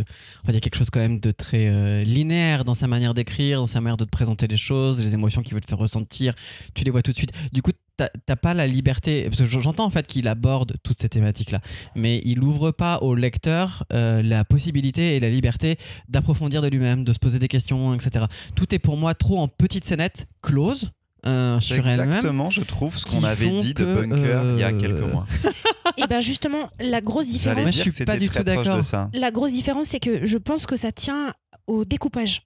Il 0.48 0.54
y 0.54 0.56
a 0.56 0.60
quelque 0.60 0.76
chose 0.76 0.90
quand 0.90 1.00
même 1.00 1.20
de 1.20 1.30
très 1.30 1.68
euh, 1.68 2.04
linéaire 2.04 2.64
dans 2.64 2.74
sa 2.74 2.88
manière 2.88 3.14
d'écrire, 3.14 3.60
dans 3.60 3.66
sa 3.66 3.80
manière 3.80 3.96
de 3.96 4.04
te 4.04 4.10
présenter 4.10 4.46
les 4.46 4.56
choses, 4.56 5.00
les 5.00 5.14
émotions 5.14 5.42
qu'il 5.42 5.54
veut 5.54 5.60
te 5.60 5.68
faire 5.68 5.78
ressentir, 5.78 6.34
tu 6.74 6.84
les 6.84 6.90
vois 6.90 7.02
tout 7.02 7.12
de 7.12 7.16
suite. 7.16 7.32
Du 7.52 7.62
coup, 7.62 7.72
t'as 7.96 8.36
pas 8.36 8.54
la 8.54 8.66
liberté. 8.66 9.24
Parce 9.24 9.38
que 9.38 9.46
j'entends 9.46 9.84
en 9.84 9.90
fait 9.90 10.06
qu'il 10.06 10.28
aborde 10.28 10.76
toutes 10.82 11.00
ces 11.00 11.08
thématiques-là, 11.08 11.60
mais 11.94 12.20
il 12.24 12.42
ouvre 12.42 12.70
pas 12.70 12.98
au 12.98 13.14
lecteur 13.14 13.84
euh, 13.92 14.22
la 14.22 14.44
possibilité 14.44 15.16
et 15.16 15.20
la 15.20 15.30
liberté 15.30 15.78
d'approfondir 16.08 16.62
de 16.62 16.68
lui-même, 16.68 17.04
de 17.04 17.12
se 17.12 17.18
poser 17.18 17.38
des 17.38 17.48
questions, 17.48 17.94
etc. 17.94 18.26
Tout 18.54 18.74
est 18.74 18.78
pour 18.78 18.96
moi 18.96 19.14
trop 19.14 19.38
en 19.38 19.48
petite 19.48 19.84
scénette, 19.84 20.26
close. 20.42 20.90
Euh, 21.26 21.60
C'est 21.60 21.76
sur 21.76 21.86
elle-même. 21.86 22.12
exactement, 22.12 22.50
je 22.50 22.62
trouve, 22.62 22.96
ce 22.98 23.06
qu'on 23.06 23.22
avait 23.24 23.50
dit 23.50 23.74
de 23.74 23.84
Bunker 23.84 24.42
il 24.54 24.58
y 24.60 24.62
a 24.62 24.68
euh, 24.68 24.78
quelques 24.80 25.12
mois. 25.12 25.26
Et 25.96 26.06
ben 26.06 26.20
justement, 26.20 26.70
la 26.80 27.00
grosse 27.00 27.26
J'allais 27.26 27.64
différence, 27.64 27.66
je 27.66 27.82
dire 27.82 27.82
suis 27.92 28.04
pas 28.04 28.12
c'était 28.14 28.18
du 28.24 28.28
très 28.28 28.38
tout 28.40 28.44
proche 28.52 28.64
de 28.64 28.70
d'accord. 28.70 28.84
ça. 28.84 29.10
la 29.12 29.30
grosse 29.30 29.52
différence, 29.52 29.88
c'est 29.88 30.00
que 30.00 30.24
je 30.24 30.38
pense 30.38 30.66
que 30.66 30.76
ça 30.76 30.90
tient 30.92 31.34
au 31.66 31.84
découpage. 31.84 32.42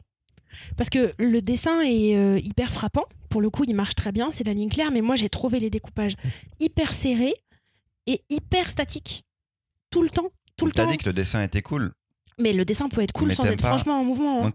Parce 0.77 0.89
que 0.91 1.13
le 1.19 1.43
dessin 1.43 1.81
est 1.83 2.17
euh, 2.17 2.39
hyper 2.43 2.71
frappant. 2.71 3.05
Pour 3.29 3.41
le 3.43 3.51
coup, 3.51 3.65
il 3.69 3.75
marche 3.75 3.95
très 3.95 4.11
bien, 4.13 4.31
c'est 4.33 4.45
la 4.45 4.55
ligne 4.55 4.71
claire. 4.71 4.91
Mais 4.91 5.03
moi, 5.03 5.15
j'ai 5.17 5.29
trouvé 5.29 5.61
les 5.61 5.69
découpages 5.71 6.15
hyper 6.61 6.93
serrés 6.93 7.35
et 8.07 8.23
hyper 8.31 8.69
statiques. 8.69 9.25
Tout 9.91 10.03
le 10.03 10.09
temps. 10.09 10.31
Tout 10.57 10.65
le 10.67 10.73
T'as 10.73 10.85
temps. 10.87 10.91
dit 10.91 10.97
que 10.99 11.07
le 11.07 11.13
dessin 11.13 11.43
était 11.43 11.61
cool. 11.63 11.93
Mais 12.39 12.53
le 12.53 12.67
dessin 12.67 12.91
peut 12.91 13.01
être 13.01 13.13
cool 13.13 13.29
Mais 13.29 13.35
sans 13.35 13.47
être 13.47 13.63
pas 13.63 13.69
franchement 13.69 13.99
en 13.99 14.05
mouvement. 14.05 14.45
hein. 14.47 14.53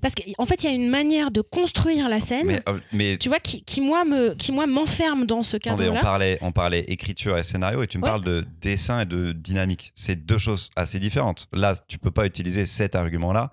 Parce 0.00 0.14
qu'en 0.14 0.46
fait, 0.46 0.62
il 0.62 0.70
y 0.70 0.72
a 0.72 0.74
une 0.74 0.88
manière 0.88 1.32
de 1.32 1.40
construire 1.40 2.08
la 2.08 2.20
scène, 2.20 2.46
Mais, 2.46 2.60
euh, 2.68 2.78
mais 2.92 3.16
tu 3.18 3.28
vois, 3.28 3.40
qui, 3.40 3.64
qui, 3.64 3.80
moi, 3.80 4.04
me, 4.04 4.34
qui 4.34 4.52
moi 4.52 4.68
m'enferme 4.68 5.26
dans 5.26 5.42
ce 5.42 5.56
attendez, 5.56 5.84
on 5.84 5.94
cadre-là. 5.94 6.00
parlait, 6.00 6.38
on 6.42 6.52
parlait 6.52 6.84
écriture 6.86 7.36
et 7.36 7.42
scénario 7.42 7.82
et 7.82 7.88
tu 7.88 7.98
me 7.98 8.04
Ouais. 8.04 8.08
parles 8.08 8.22
de 8.24 8.46
dessin 8.60 9.00
et 9.00 9.04
de 9.04 9.32
dynamique. 9.32 9.90
C'est 9.96 10.24
deux 10.24 10.38
choses 10.38 10.70
assez 10.76 11.00
différentes. 11.00 11.48
Là, 11.52 11.74
tu 11.88 11.98
peux 11.98 12.12
pas 12.12 12.24
utiliser 12.24 12.66
cet 12.66 12.94
argument-là 12.94 13.50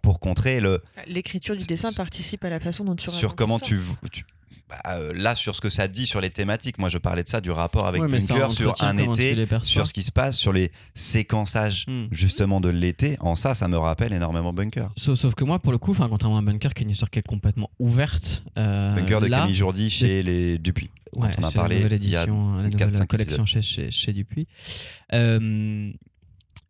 pour 0.00 0.20
contrer 0.20 0.60
le 0.60 0.80
L'écriture 1.08 1.56
du 1.56 1.66
dessin 1.66 1.92
participe 1.92 2.44
à 2.44 2.50
la 2.50 2.60
façon 2.60 2.84
dont 2.84 2.94
tu 2.94 3.10
sur 3.10 3.34
comment 3.34 3.58
tu- 3.58 3.80
bah, 4.68 4.76
euh, 4.86 5.12
là 5.14 5.34
sur 5.34 5.54
ce 5.54 5.60
que 5.60 5.68
ça 5.70 5.88
dit 5.88 6.06
sur 6.06 6.20
les 6.20 6.30
thématiques. 6.30 6.78
Moi, 6.78 6.88
je 6.88 6.98
parlais 6.98 7.22
de 7.22 7.28
ça 7.28 7.40
du 7.40 7.50
rapport 7.50 7.86
avec 7.86 8.00
Ouais, 8.02 8.08
Bunker 8.08 8.50
sur 8.50 8.74
un 8.82 8.96
été, 8.96 9.46
sur 9.62 9.86
ce 9.86 9.92
qui 9.92 10.02
se 10.02 10.12
passe, 10.12 10.36
sur 10.38 10.52
les 10.52 10.70
séquençages 10.94 11.84
Hmm. 11.86 12.06
justement 12.10 12.60
de 12.60 12.68
l'été. 12.70 13.16
En 13.20 13.34
ça, 13.34 13.54
ça 13.54 13.68
me 13.68 13.76
rappelle 13.76 14.12
énormément 14.12 14.52
Bunker. 14.52 14.90
Sauf, 14.96 15.18
sauf 15.18 15.34
que 15.34 15.44
moi, 15.44 15.58
pour 15.58 15.72
le 15.72 15.78
coup, 15.78 15.94
contrairement 15.94 16.38
à 16.38 16.42
Bunker, 16.42 16.72
qui 16.74 16.82
est 16.82 16.86
une 16.86 16.90
histoire 16.90 17.10
qui 17.10 17.18
est 17.18 17.26
complètement 17.26 17.70
ouverte. 17.78 18.42
euh, 18.58 18.94
Bunker 18.94 19.20
de 19.20 19.26
là, 19.26 19.40
Camille 19.40 19.54
Jourdi 19.54 19.90
chez 19.90 20.22
les 20.22 20.58
Dupuis. 20.58 20.90
ouais, 21.14 21.22
on 21.22 21.24
a 21.28 21.32
chez 21.32 21.40
la 21.42 21.50
parlé 21.50 21.76
nouvelle 21.82 21.92
il 22.02 22.10
y 22.10 22.16
a 22.16 22.22
édition, 22.22 22.54
la 22.56 22.68
nouvelle 22.70 23.06
collection 23.06 23.46
chez, 23.46 23.62
chez, 23.62 23.90
chez 23.90 24.12
Dupuis. 24.12 24.46
Euh, 25.12 25.92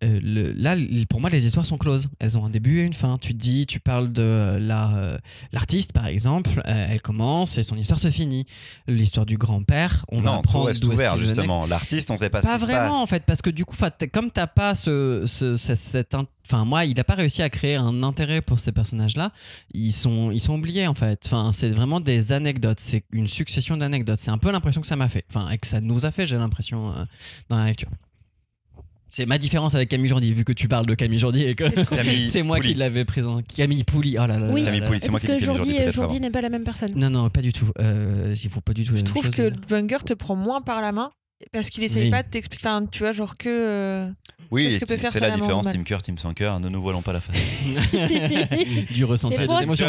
euh, 0.05 0.21
le- 0.23 0.53
là, 0.53 0.77
pour 1.09 1.21
moi, 1.21 1.31
les 1.31 1.47
histoires 1.47 1.64
sont 1.67 1.79
closes. 1.79 2.09
Elles 2.21 2.37
ont 2.38 2.45
un 2.45 2.51
début 2.51 2.81
et 2.81 2.83
une 2.83 2.93
fin. 2.93 3.19
Tu 3.19 3.33
te 3.35 3.38
dis, 3.38 3.67
tu 3.67 3.81
parles 3.81 4.12
de 4.12 4.23
euh, 4.23 4.59
la, 4.59 4.95
euh, 4.97 5.19
l'artiste, 5.53 5.93
par 5.93 6.07
exemple, 6.07 6.62
euh, 6.67 6.87
elle 6.90 7.01
commence 7.03 7.59
et 7.59 7.62
son 7.62 7.77
histoire 7.77 7.99
se 7.99 8.11
finit. 8.11 8.47
L'histoire 8.87 9.27
du 9.27 9.37
grand-père, 9.38 10.05
on 10.11 10.21
non, 10.23 10.38
apprendre 10.38 10.64
tout 10.64 10.69
reste 10.69 10.85
ouvert, 10.85 11.17
justement. 11.19 11.67
L'artiste, 11.67 12.11
on 12.11 12.17
sait 12.17 12.31
pas, 12.31 12.40
ce 12.43 12.47
Pas 12.47 12.55
qui 12.57 12.61
se 12.62 12.67
vraiment 12.67 12.88
passe. 12.90 12.97
en 13.03 13.07
fait, 13.07 13.25
parce 13.25 13.43
que 13.43 13.51
du 13.51 13.64
coup, 13.64 13.77
comme 14.12 14.31
t'as 14.31 14.47
pas 14.47 14.75
ce, 14.75 15.25
ce- 15.27 15.57
ce- 15.57 15.75
cet, 15.75 16.14
in- 16.14 16.27
enfin 16.47 16.64
moi, 16.64 16.85
il 16.85 16.99
a 17.01 17.05
pas 17.05 17.14
réussi 17.14 17.43
à 17.43 17.49
créer 17.49 17.77
un 17.77 18.03
intérêt 18.03 18.40
pour 18.43 18.59
ces 18.61 18.73
personnages-là. 18.73 19.33
Ils 19.73 19.93
sont, 19.93 20.31
ils 20.31 20.40
sont 20.40 20.55
oubliés 20.59 20.87
en 20.87 20.95
fait. 20.95 21.23
Enfin, 21.27 21.51
c'est 21.53 21.71
vraiment 21.71 22.01
des 22.01 22.33
anecdotes. 22.33 22.81
C'est 22.81 23.05
une 23.12 23.29
succession 23.29 23.77
d'anecdotes. 23.77 24.21
C'est 24.21 24.31
un 24.31 24.38
peu 24.38 24.51
l'impression 24.53 24.81
que 24.81 24.87
ça 24.87 24.97
m'a 24.97 25.09
fait. 25.09 25.25
Enfin, 25.31 25.49
et 25.51 25.59
que 25.59 25.67
ça 25.67 25.81
nous 25.81 26.05
a 26.07 26.11
fait, 26.11 26.27
j'ai 26.27 26.37
l'impression 26.37 26.95
dans 27.49 27.57
la 27.59 27.67
lecture. 27.67 27.88
C'est 29.16 29.27
ma 29.27 29.38
différence 29.38 29.77
avec 29.77 29.88
Camille 29.90 30.09
Jourdi, 30.09 30.33
vu 30.33 30.44
que 30.44 30.53
tu 30.53 30.66
parles 30.66 30.87
de 30.87 30.94
Camille 30.94 31.20
Jourdi 31.20 31.44
et 31.44 31.55
que 31.55 31.64
c'est 32.29 32.42
moi 32.42 32.57
Pouli. 32.57 32.70
qui 32.70 32.74
l'avais 32.74 33.05
présent. 33.05 33.40
Camille 33.57 33.85
Pouli. 33.85 34.16
Oh 34.18 34.27
là 34.27 34.38
là. 34.38 34.48
Oui. 34.50 34.62
là 34.62 34.72
Camille. 34.72 34.87
Pouli, 34.88 34.98
c'est 35.00 35.09
moi 35.11 35.20
Parce 35.20 35.33
qui 35.33 35.38
que 35.38 35.44
Jourddi 35.44 35.79
avant. 35.79 36.18
n'est 36.18 36.31
pas 36.31 36.40
la 36.40 36.48
même 36.48 36.64
personne? 36.64 36.90
Non, 36.96 37.11
non, 37.11 37.31
pas 37.31 37.40
du 37.40 37.53
tout. 37.53 37.70
Euh, 37.81 38.35
il 38.42 38.50
faut 38.50 38.61
pas 38.61 38.72
du 38.72 38.85
tout. 38.85 38.92
la 38.94 38.96
Je 38.98 39.05
même 39.05 39.11
trouve 39.12 39.27
chose. 39.27 39.35
que 39.35 39.53
Wenger 39.72 39.98
te 40.05 40.14
prend 40.14 40.35
moins 40.35 40.61
par 40.62 40.81
la 40.83 40.90
main 40.90 41.11
parce 41.53 41.68
qu'il 41.70 41.85
essaye 41.85 42.05
Oui. 42.05 42.11
pas 42.11 42.22
de 42.24 42.29
t'expliquer. 42.29 42.66
Enfin, 42.66 42.87
tu 42.90 43.00
vois, 43.05 43.12
genre 43.12 43.37
que. 43.37 44.09
Euh, 44.44 44.48
Oui, 44.50 44.78
c'est 45.11 45.20
la 45.20 45.30
différence. 45.33 45.66
Team 45.68 45.85
Cœur, 45.85 46.02
Team 46.02 46.18
sans 46.18 46.33
cœur, 46.35 46.61
ne 46.61 46.68
nous 46.68 46.80
voilons 46.83 47.02
pas 47.02 47.12
la 47.12 47.20
face. 47.20 47.37
du 48.90 49.04
ressenti 49.04 49.37
C'est 49.37 49.42
des 49.42 49.46
possible. 49.46 49.62
émotions. 49.64 49.87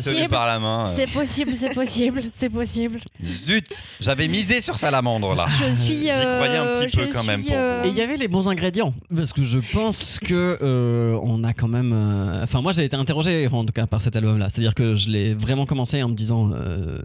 C'est 0.00 0.28
par 0.28 0.46
la 0.46 0.58
main. 0.58 0.86
euh. 0.88 0.92
C'est 0.96 1.10
possible, 1.10 1.52
c'est 1.56 1.74
possible, 1.74 2.22
c'est 2.36 2.48
possible. 2.50 3.00
Zut, 3.24 3.82
j'avais 4.00 4.28
misé 4.28 4.60
sur 4.60 4.76
salamandre 4.78 5.34
là. 5.34 5.46
Je 5.48 5.74
suis. 5.74 5.94
J'y 6.04 6.08
croyais 6.10 6.56
un 6.56 6.66
euh, 6.66 6.80
petit 6.84 6.96
peu 6.96 7.06
je 7.06 7.12
quand 7.12 7.24
même 7.24 7.42
euh, 7.50 7.82
Et 7.84 7.88
il 7.88 7.94
y 7.94 8.00
avait 8.02 8.16
les 8.16 8.28
bons 8.28 8.48
ingrédients 8.48 8.94
parce 9.14 9.32
que 9.32 9.42
je 9.42 9.58
pense 9.58 10.18
que 10.18 10.58
euh, 10.62 11.18
on 11.22 11.44
a 11.44 11.52
quand 11.52 11.68
même. 11.68 11.92
euh, 11.94 12.42
Enfin, 12.42 12.60
moi 12.60 12.72
j'ai 12.72 12.84
été 12.84 12.96
interrogé 12.96 13.48
en 13.50 13.64
tout 13.64 13.72
cas 13.72 13.86
par 13.86 14.00
cet 14.02 14.16
album-là. 14.16 14.48
C'est-à-dire 14.50 14.74
que 14.74 14.94
je 14.94 15.08
l'ai 15.08 15.34
vraiment 15.34 15.66
commencé 15.66 16.02
en 16.02 16.08
me 16.08 16.14
disant 16.14 16.50
euh, 16.52 16.98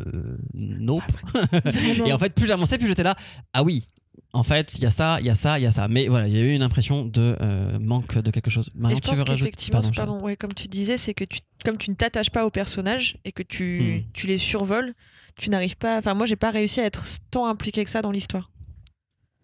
nope. 0.53 1.03
Vraiment. 1.63 2.05
Et 2.05 2.13
en 2.13 2.17
fait, 2.19 2.33
plus 2.33 2.47
j'avançais, 2.47 2.77
plus 2.77 2.87
j'étais 2.87 3.03
là. 3.03 3.15
Ah 3.53 3.63
oui. 3.63 3.87
En 4.31 4.43
fait, 4.43 4.75
il 4.75 4.81
y 4.83 4.85
a 4.85 4.91
ça, 4.91 5.17
il 5.19 5.25
y 5.25 5.29
a 5.29 5.35
ça, 5.35 5.57
il 5.57 5.63
y 5.63 5.65
a 5.65 5.71
ça. 5.71 5.87
Mais 5.87 6.07
voilà, 6.07 6.27
il 6.27 6.33
y 6.35 6.37
a 6.37 6.41
eu 6.41 6.53
une 6.53 6.61
impression 6.61 7.03
de 7.03 7.35
euh, 7.41 7.79
manque 7.79 8.17
de 8.19 8.29
quelque 8.29 8.51
chose. 8.51 8.69
Et 8.75 8.79
Marion, 8.79 8.97
je 8.97 9.01
tu 9.01 9.09
pense 9.09 9.17
veux 9.17 9.23
rajouter 9.23 9.51
qu'effectivement, 9.51 9.81
Pardon, 9.81 9.95
pardon, 9.95 10.23
ouais, 10.23 10.35
comme 10.35 10.53
tu 10.53 10.67
disais, 10.67 10.97
c'est 10.99 11.15
que 11.15 11.23
tu, 11.23 11.39
comme 11.65 11.77
tu 11.77 11.89
ne 11.89 11.95
t'attaches 11.95 12.29
pas 12.29 12.45
aux 12.45 12.51
personnages 12.51 13.17
et 13.25 13.31
que 13.31 13.41
tu, 13.41 14.03
Hmm. 14.05 14.11
tu 14.13 14.27
les 14.27 14.37
survoles, 14.37 14.93
tu 15.35 15.49
n'arrives 15.49 15.77
pas. 15.77 15.97
Enfin, 15.97 16.13
moi, 16.13 16.27
j'ai 16.27 16.35
pas 16.35 16.51
réussi 16.51 16.79
à 16.79 16.85
être 16.85 17.03
tant 17.31 17.47
impliqué 17.47 17.83
que 17.83 17.89
ça 17.89 18.03
dans 18.03 18.11
l'histoire. 18.11 18.51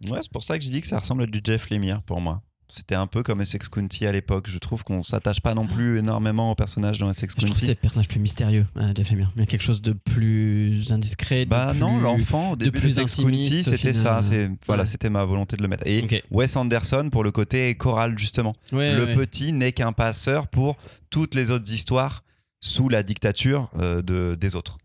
Ouais, 0.07 0.19
c'est 0.21 0.31
pour 0.31 0.43
ça 0.43 0.57
que 0.59 0.63
je 0.63 0.69
dis 0.69 0.81
que 0.81 0.87
ça 0.87 0.99
ressemble 0.99 1.23
à 1.23 1.25
du 1.25 1.39
Jeff 1.43 1.69
Lemire 1.71 2.03
pour 2.03 2.21
moi. 2.21 2.43
C'était 2.67 2.95
un 2.95 3.05
peu 3.07 3.21
comme 3.21 3.41
Essex 3.41 3.69
County 3.69 4.05
à 4.07 4.11
l'époque. 4.11 4.49
Je 4.49 4.57
trouve 4.57 4.83
qu'on 4.83 5.03
s'attache 5.03 5.39
pas 5.39 5.53
non 5.53 5.67
plus 5.67 5.99
énormément 5.99 6.51
aux 6.51 6.55
personnages 6.55 6.97
dans 6.97 7.09
Essex 7.11 7.33
Je 7.37 7.45
trouve 7.45 7.55
County. 7.55 7.65
ces 7.67 7.75
personnages 7.75 8.07
plus 8.07 8.19
mystérieux, 8.19 8.65
euh, 8.77 8.91
Jeff 8.95 9.11
Lemire. 9.11 9.31
Il 9.35 9.39
y 9.41 9.43
a 9.43 9.45
quelque 9.45 9.61
chose 9.61 9.81
de 9.81 9.93
plus 9.93 10.91
indiscret. 10.91 11.45
de 11.45 11.49
Bah 11.49 11.67
plus- 11.71 11.79
non, 11.79 11.99
l'enfant 11.99 12.51
au 12.51 12.55
début 12.55 12.77
de, 12.79 12.83
plus 12.83 12.95
County, 12.95 13.63
c'était 13.63 13.93
ça. 13.93 14.21
final. 14.21 14.23
C'est 14.23 14.51
voilà, 14.65 14.81
Ouais. 14.81 14.87
c'était 14.87 15.09
ma 15.11 15.23
volonté 15.25 15.55
de 15.57 15.61
le 15.61 15.67
mettre. 15.67 15.85
Et. 15.85 16.23
Wes 16.31 16.55
Anderson 16.55 17.09
pour 17.11 17.23
le 17.23 17.31
côté 17.31 17.75
choral 17.75 18.17
justement. 18.17 18.53
Ouais, 18.71 18.95
le 18.95 19.05
ouais. 19.05 19.15
petit 19.15 19.53
n'est 19.53 19.71
qu'un 19.71 19.93
passeur 19.93 20.47
pour 20.47 20.75
toutes 21.09 21.35
les 21.35 21.51
autres 21.51 21.71
histoires 21.71 22.23
sous 22.61 22.89
la 22.89 23.03
dictature 23.03 23.69
euh, 23.79 24.01
de, 24.01 24.35
des 24.35 24.55
autres. 24.55 24.77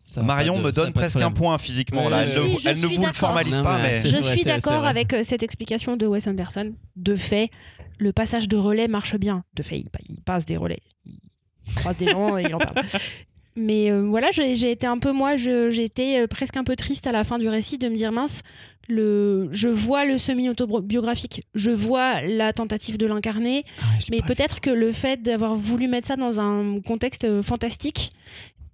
Ça 0.00 0.22
Marion 0.22 0.58
de- 0.58 0.64
me 0.64 0.70
donne 0.72 0.92
presque 0.92 1.20
un 1.20 1.32
point 1.32 1.58
physiquement. 1.58 2.08
Là. 2.08 2.22
elle 2.22 2.28
ne, 2.42 2.48
suis- 2.48 2.58
je 2.60 2.68
elle 2.68 2.80
ne 2.80 2.86
suis 2.86 2.96
vous 2.96 3.06
le 3.06 3.12
formalise 3.12 3.56
Non, 3.58 3.64
pas, 3.64 3.78
mais 3.78 4.02
Je 4.04 4.22
suis 4.22 4.44
d'accord 4.44 4.84
avec 4.86 5.12
euh, 5.12 5.22
cette 5.24 5.42
explication 5.42 5.96
de 5.96 6.06
Wes 6.06 6.26
Anderson. 6.28 6.72
De 6.96 7.16
fait, 7.16 7.50
le 7.98 8.12
passage 8.12 8.46
de 8.48 8.56
relais 8.56 8.86
marche 8.86 9.16
bien. 9.16 9.42
De 9.54 9.62
fait, 9.64 9.78
il, 9.80 9.88
il 10.08 10.20
passe 10.22 10.46
des 10.46 10.56
relais. 10.56 10.78
Il 11.04 11.74
croise 11.74 11.96
des 11.96 12.06
gens 12.08 12.38
et 12.38 12.44
il 12.44 12.54
en 12.54 12.58
parle. 12.58 12.84
Mais 13.56 13.90
euh, 13.90 14.02
voilà, 14.08 14.30
j'ai 14.30 14.70
été 14.70 14.86
un 14.86 14.98
peu, 14.98 15.10
moi, 15.10 15.36
j'ai 15.36 15.82
été 15.84 16.20
euh, 16.20 16.26
presque 16.28 16.56
un 16.56 16.62
peu 16.62 16.76
triste 16.76 17.08
à 17.08 17.12
la 17.12 17.24
fin 17.24 17.40
du 17.40 17.48
récit 17.48 17.76
de 17.76 17.88
me 17.88 17.96
dire, 17.96 18.12
mince, 18.12 18.42
le, 18.88 19.48
je 19.50 19.66
vois 19.66 20.04
le 20.04 20.16
semi-autobiographique, 20.16 21.42
je 21.54 21.70
vois 21.72 22.20
la 22.22 22.52
tentative 22.52 22.98
de 22.98 23.06
l'incarner, 23.06 23.64
Ah 23.82 23.86
mais 24.12 24.20
peut-être 24.24 24.60
que 24.60 24.70
le 24.70 24.92
fait 24.92 25.20
d'avoir 25.22 25.56
voulu 25.56 25.88
mettre 25.88 26.06
ça 26.06 26.14
dans 26.14 26.40
un 26.40 26.80
contexte 26.86 27.42
fantastique, 27.42 28.12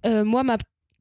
euh, 0.05 0.23
moi, 0.23 0.43
m'a 0.43 0.57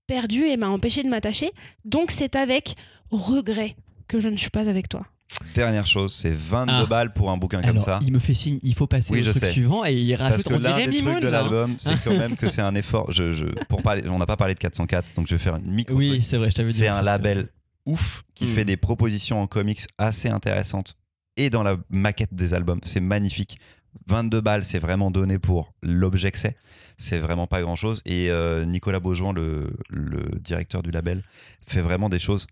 perdu 0.06 0.44
et 0.44 0.56
m'a 0.56 0.68
empêché 0.68 1.02
de 1.02 1.08
m'attacher. 1.08 1.50
Donc, 1.84 2.10
c'est 2.10 2.36
avec 2.36 2.74
regret 3.10 3.76
que 4.08 4.20
je 4.20 4.28
ne 4.28 4.36
suis 4.36 4.50
pas 4.50 4.68
avec 4.68 4.88
toi. 4.88 5.06
dernière 5.54 5.86
chose, 5.86 6.14
c'est 6.14 6.30
22 6.32 6.72
Ah. 6.72 6.86
balles 6.86 7.12
pour 7.12 7.30
un 7.30 7.36
bouquin 7.36 7.60
comme 7.60 7.70
Alors, 7.70 7.82
ça. 7.82 7.98
il 8.02 8.12
me 8.12 8.18
fait 8.18 8.34
signe, 8.34 8.60
il 8.62 8.74
faut 8.74 8.86
passer 8.86 9.12
Oui, 9.12 9.20
au 9.20 9.22
je 9.24 9.30
truc 9.30 9.42
sais. 9.42 9.50
suivant 9.52 9.84
et 9.84 9.92
il 9.94 10.16
Parce 10.16 10.30
rajoute 10.30 10.48
que 10.48 10.54
on 10.54 10.58
l'un 10.58 10.76
des 10.86 10.96
trucs 10.96 11.20
de 11.22 11.28
l'album, 11.28 11.74
c'est 11.78 12.00
quand 12.04 12.16
même 12.16 12.36
que 12.36 12.48
c'est 12.48 12.60
un 12.62 12.74
effort. 12.74 13.10
Je, 13.10 13.32
je- 13.32 13.46
pour 13.68 13.82
parler, 13.82 14.04
on 14.08 14.18
n'a 14.18 14.26
pas 14.26 14.36
parlé 14.36 14.54
de 14.54 14.58
404, 14.60 15.14
donc 15.14 15.26
je 15.26 15.34
vais 15.34 15.42
faire 15.42 15.56
une 15.56 15.70
micro. 15.72 15.94
Oui, 15.96 16.22
c'est 16.22 16.36
vrai, 16.36 16.50
je 16.50 16.54
t'avais 16.56 16.70
dit. 16.70 16.78
C'est 16.78 16.88
un 16.88 17.02
label 17.02 17.48
ouf 17.86 18.22
qui 18.34 18.44
Mm. 18.46 18.54
fait 18.54 18.64
des 18.64 18.76
propositions 18.76 19.40
en 19.42 19.46
comics 19.46 19.80
assez 19.98 20.28
intéressantes 20.28 20.96
et 21.36 21.50
dans 21.50 21.62
la 21.64 21.76
maquette 21.90 22.32
des 22.34 22.54
albums. 22.54 22.80
C'est 22.84 23.00
magnifique. 23.00 23.58
22 24.06 24.40
balles, 24.40 24.64
c'est 24.64 24.78
vraiment 24.78 25.10
donné 25.10 25.38
pour 25.38 25.72
l'objet 25.82 26.30
que 26.30 26.38
c'est. 26.38 26.56
C'est 26.96 27.18
vraiment 27.18 27.46
pas 27.46 27.60
grand 27.60 27.76
chose. 27.76 28.02
Et 28.04 28.30
euh, 28.30 28.64
Nicolas 28.64 29.00
Beaujoin, 29.00 29.32
le, 29.32 29.72
directeur 30.40 30.82
du 30.82 30.90
label, 30.90 31.22
fait 31.66 31.80
vraiment 31.80 32.08
des 32.08 32.18
choses 32.18 32.46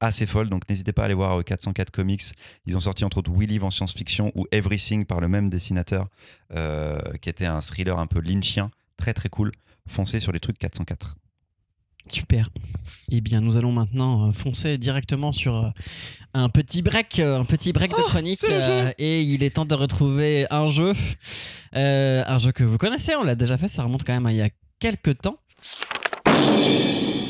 assez 0.00 0.26
folles. 0.26 0.48
Donc 0.48 0.68
n'hésitez 0.68 0.92
pas 0.92 1.02
à 1.02 1.04
aller 1.06 1.14
voir 1.14 1.38
euh, 1.38 1.42
404 1.42 1.90
Comics. 1.90 2.22
Ils 2.66 2.76
ont 2.76 2.80
sorti 2.80 3.04
entre 3.04 3.18
autres 3.18 3.30
We 3.30 3.48
Live 3.48 3.64
en 3.64 3.70
science-fiction 3.70 4.32
ou 4.34 4.46
Everything 4.50 5.04
par 5.04 5.20
le 5.20 5.28
même 5.28 5.48
dessinateur, 5.48 6.08
euh, 6.54 6.98
qui 7.20 7.28
était 7.28 7.46
un 7.46 7.60
thriller 7.60 7.98
un 7.98 8.06
peu 8.06 8.20
lynchien. 8.20 8.70
Très 8.96 9.14
très 9.14 9.28
cool. 9.28 9.52
Foncez 9.86 10.20
sur 10.20 10.32
les 10.32 10.40
trucs 10.40 10.58
404. 10.58 11.16
Super. 12.10 12.50
Eh 13.10 13.20
bien, 13.20 13.40
nous 13.40 13.56
allons 13.56 13.72
maintenant 13.72 14.28
euh, 14.28 14.32
foncer 14.32 14.78
directement 14.78 15.32
sur 15.32 15.56
euh, 15.56 15.68
un 16.34 16.48
petit 16.48 16.82
break, 16.82 17.18
euh, 17.18 17.38
un 17.38 17.44
petit 17.44 17.72
break 17.72 17.90
de 17.90 17.96
chronique. 18.02 18.40
jeu. 18.40 18.48
euh, 18.50 18.92
et 18.98 19.22
il 19.22 19.42
est 19.42 19.50
temps 19.50 19.64
de 19.64 19.74
retrouver 19.74 20.46
un 20.50 20.68
jeu, 20.68 20.92
euh, 21.76 22.22
un 22.26 22.38
jeu 22.38 22.52
que 22.52 22.64
vous 22.64 22.78
connaissez. 22.78 23.14
On 23.16 23.24
l'a 23.24 23.34
déjà 23.34 23.56
fait. 23.58 23.68
Ça 23.68 23.82
remonte 23.82 24.04
quand 24.04 24.12
même 24.14 24.26
à 24.26 24.32
il 24.32 24.38
y 24.38 24.42
a 24.42 24.50
quelques 24.78 25.18
temps. 25.20 25.38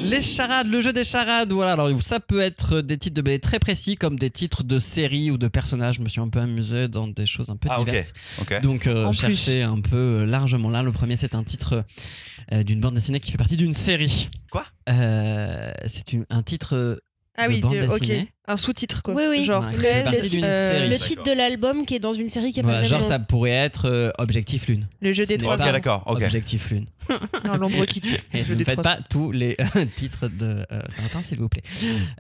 Les 0.05 0.21
charades, 0.23 0.67
le 0.69 0.81
jeu 0.83 0.93
des 0.93 1.03
charades, 1.05 1.53
voilà. 1.53 1.73
Alors 1.73 1.91
ça 2.03 2.21
peut 2.21 2.41
être 2.41 2.83
des 2.83 2.99
titres 2.99 3.17
de 3.17 3.23
BD 3.23 3.39
très 3.41 3.59
précis, 3.59 3.97
comme 3.97 4.19
des 4.19 4.31
titres 4.31 4.63
de 4.63 4.79
séries 4.79 5.31
ou 5.31 5.39
de 5.39 5.49
personnages. 5.49 5.97
Je 5.97 6.03
me 6.03 6.09
suis 6.09 6.21
un 6.21 6.29
peu 6.29 6.41
amusé 6.41 6.89
dans 6.89 7.09
des 7.09 7.27
choses 7.27 7.49
un 7.49 7.57
peu 7.57 7.69
Ah, 7.71 7.79
diverses. 7.79 8.13
Donc 8.63 8.87
euh, 8.87 9.13
chercher 9.13 9.63
un 9.63 9.81
peu 9.81 9.97
euh, 9.97 10.27
largement 10.27 10.69
là. 10.71 10.83
Le 10.83 10.93
premier 10.93 11.17
c'est 11.17 11.35
un 11.35 11.43
titre 11.43 11.85
euh, 12.53 12.63
d'une 12.63 12.81
bande 12.81 12.95
dessinée 12.95 13.19
qui 13.19 13.31
fait 13.33 13.39
partie 13.39 13.57
d'une 13.57 13.73
série. 13.73 14.29
Quoi? 14.51 14.65
Euh, 14.91 15.73
C'est 15.87 16.05
un 16.29 16.43
titre. 16.43 17.01
Euh, 17.39 17.43
Ah 17.43 17.47
oui, 17.49 17.61
de- 17.61 17.87
ok. 17.89 18.29
Un 18.47 18.57
sous-titre, 18.59 19.03
quoi. 19.03 19.15
Oui, 19.15 19.23
oui. 19.31 19.45
Genre 19.45 19.65
Ouais, 19.67 19.73
très. 19.73 20.03
partie 20.05 20.21
le, 20.21 20.29
titre, 20.29 20.47
euh, 20.47 20.73
série. 20.79 20.89
Le 20.91 20.99
titre 20.99 21.23
de 21.23 21.33
l'album 21.33 21.87
qui 21.87 21.95
est 21.95 21.99
dans 21.99 22.13
une 22.13 22.29
série 22.29 22.53
qui 22.53 22.61
est 22.61 22.63
voilà, 22.63 22.83
pas 22.83 22.87
genre 22.87 23.03
ça 23.03 23.19
pourrait 23.19 23.51
être 23.51 23.87
euh, 23.89 24.11
Objectif 24.19 24.67
Lune. 24.69 24.87
le 25.01 25.13
jeu 25.15 25.25
des 25.25 25.39
trois 25.39 25.55
Ok, 25.55 25.59
pas- 25.59 25.65
arbres. 25.65 25.73
d'accord. 25.73 26.03
Ok. 26.07 26.23
Objectif 26.23 26.71
Lune. 26.71 26.87
Non, 27.45 27.57
l'ombre 27.57 27.85
qui 27.87 28.01
tue. 28.03 28.15
Et 28.35 28.39
Le 28.41 28.45
jeu 28.45 28.53
ne 28.55 28.59
des 28.59 28.65
faites 28.65 28.75
trois 28.79 28.97
pas 28.97 29.03
tous 29.09 29.33
les 29.33 29.57
titres 29.97 30.29
de 30.29 30.65
euh, 30.73 30.81
Tintin, 30.97 31.23
s'il 31.23 31.39
vous 31.39 31.49
plaît. 31.49 31.63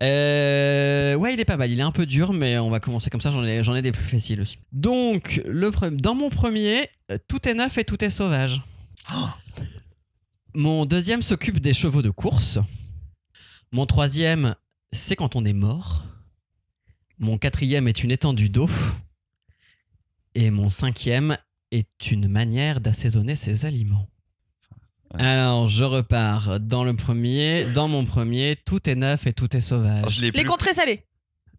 Euh, 0.03 1.14
ouais, 1.14 1.35
il 1.35 1.40
est 1.40 1.44
pas 1.44 1.57
mal. 1.57 1.70
Il 1.70 1.79
est 1.79 1.83
un 1.85 1.92
peu 1.92 2.07
dur, 2.07 2.33
mais 2.33 2.59
on 2.59 2.70
va 2.70 2.81
commencer 2.81 3.11
comme 3.11 3.20
ça. 3.20 3.31
J'en 3.31 3.74
ai, 3.74 3.83
des 3.83 3.92
plus 3.92 4.05
faciles 4.05 4.40
aussi. 4.40 4.59
Donc, 4.72 5.40
le 5.46 5.70
dans 5.90 6.14
mon 6.14 6.31
premier, 6.31 6.88
euh, 7.12 7.18
tout 7.29 7.46
est 7.48 7.55
neuf 7.55 7.77
et 7.79 7.85
tout 7.85 8.03
est 8.05 8.11
sauvage. 8.11 8.61
Mon 10.55 10.87
deuxième 10.87 11.22
s'occupe 11.22 11.61
des 11.61 11.74
chevaux 11.74 12.03
de 12.03 12.11
course. 12.11 12.59
Mon 13.72 13.87
troisième, 13.87 14.55
c'est 14.95 15.17
quand 15.17 15.37
on 15.37 15.45
est 15.45 15.53
mort. 15.53 16.05
Mon 17.19 17.39
quatrième 17.39 17.87
est 17.89 18.03
une 18.03 18.11
étendue 18.11 18.49
d'eau. 18.49 18.69
Et 20.35 20.51
mon 20.51 20.69
cinquième 20.71 21.37
est 21.71 22.11
une 22.11 22.29
manière 22.29 22.81
d'assaisonner 22.81 23.37
ses 23.37 23.67
aliments. 23.67 24.09
Alors, 25.17 25.69
je 25.69 25.85
repars 25.85 26.59
dans 26.59 26.83
le 26.83 26.95
premier. 26.97 27.67
Dans 27.67 27.87
mon 27.87 28.05
premier, 28.05 28.57
tout 28.65 28.89
est 28.91 28.97
neuf 28.97 29.27
et 29.29 29.33
tout 29.33 29.57
est 29.57 29.61
sauvage. 29.61 30.17
Je 30.17 30.21
l'ai 30.21 30.27
Les 30.27 30.33
plus. 30.33 30.45
contrées 30.45 30.75
salées. 30.75 31.05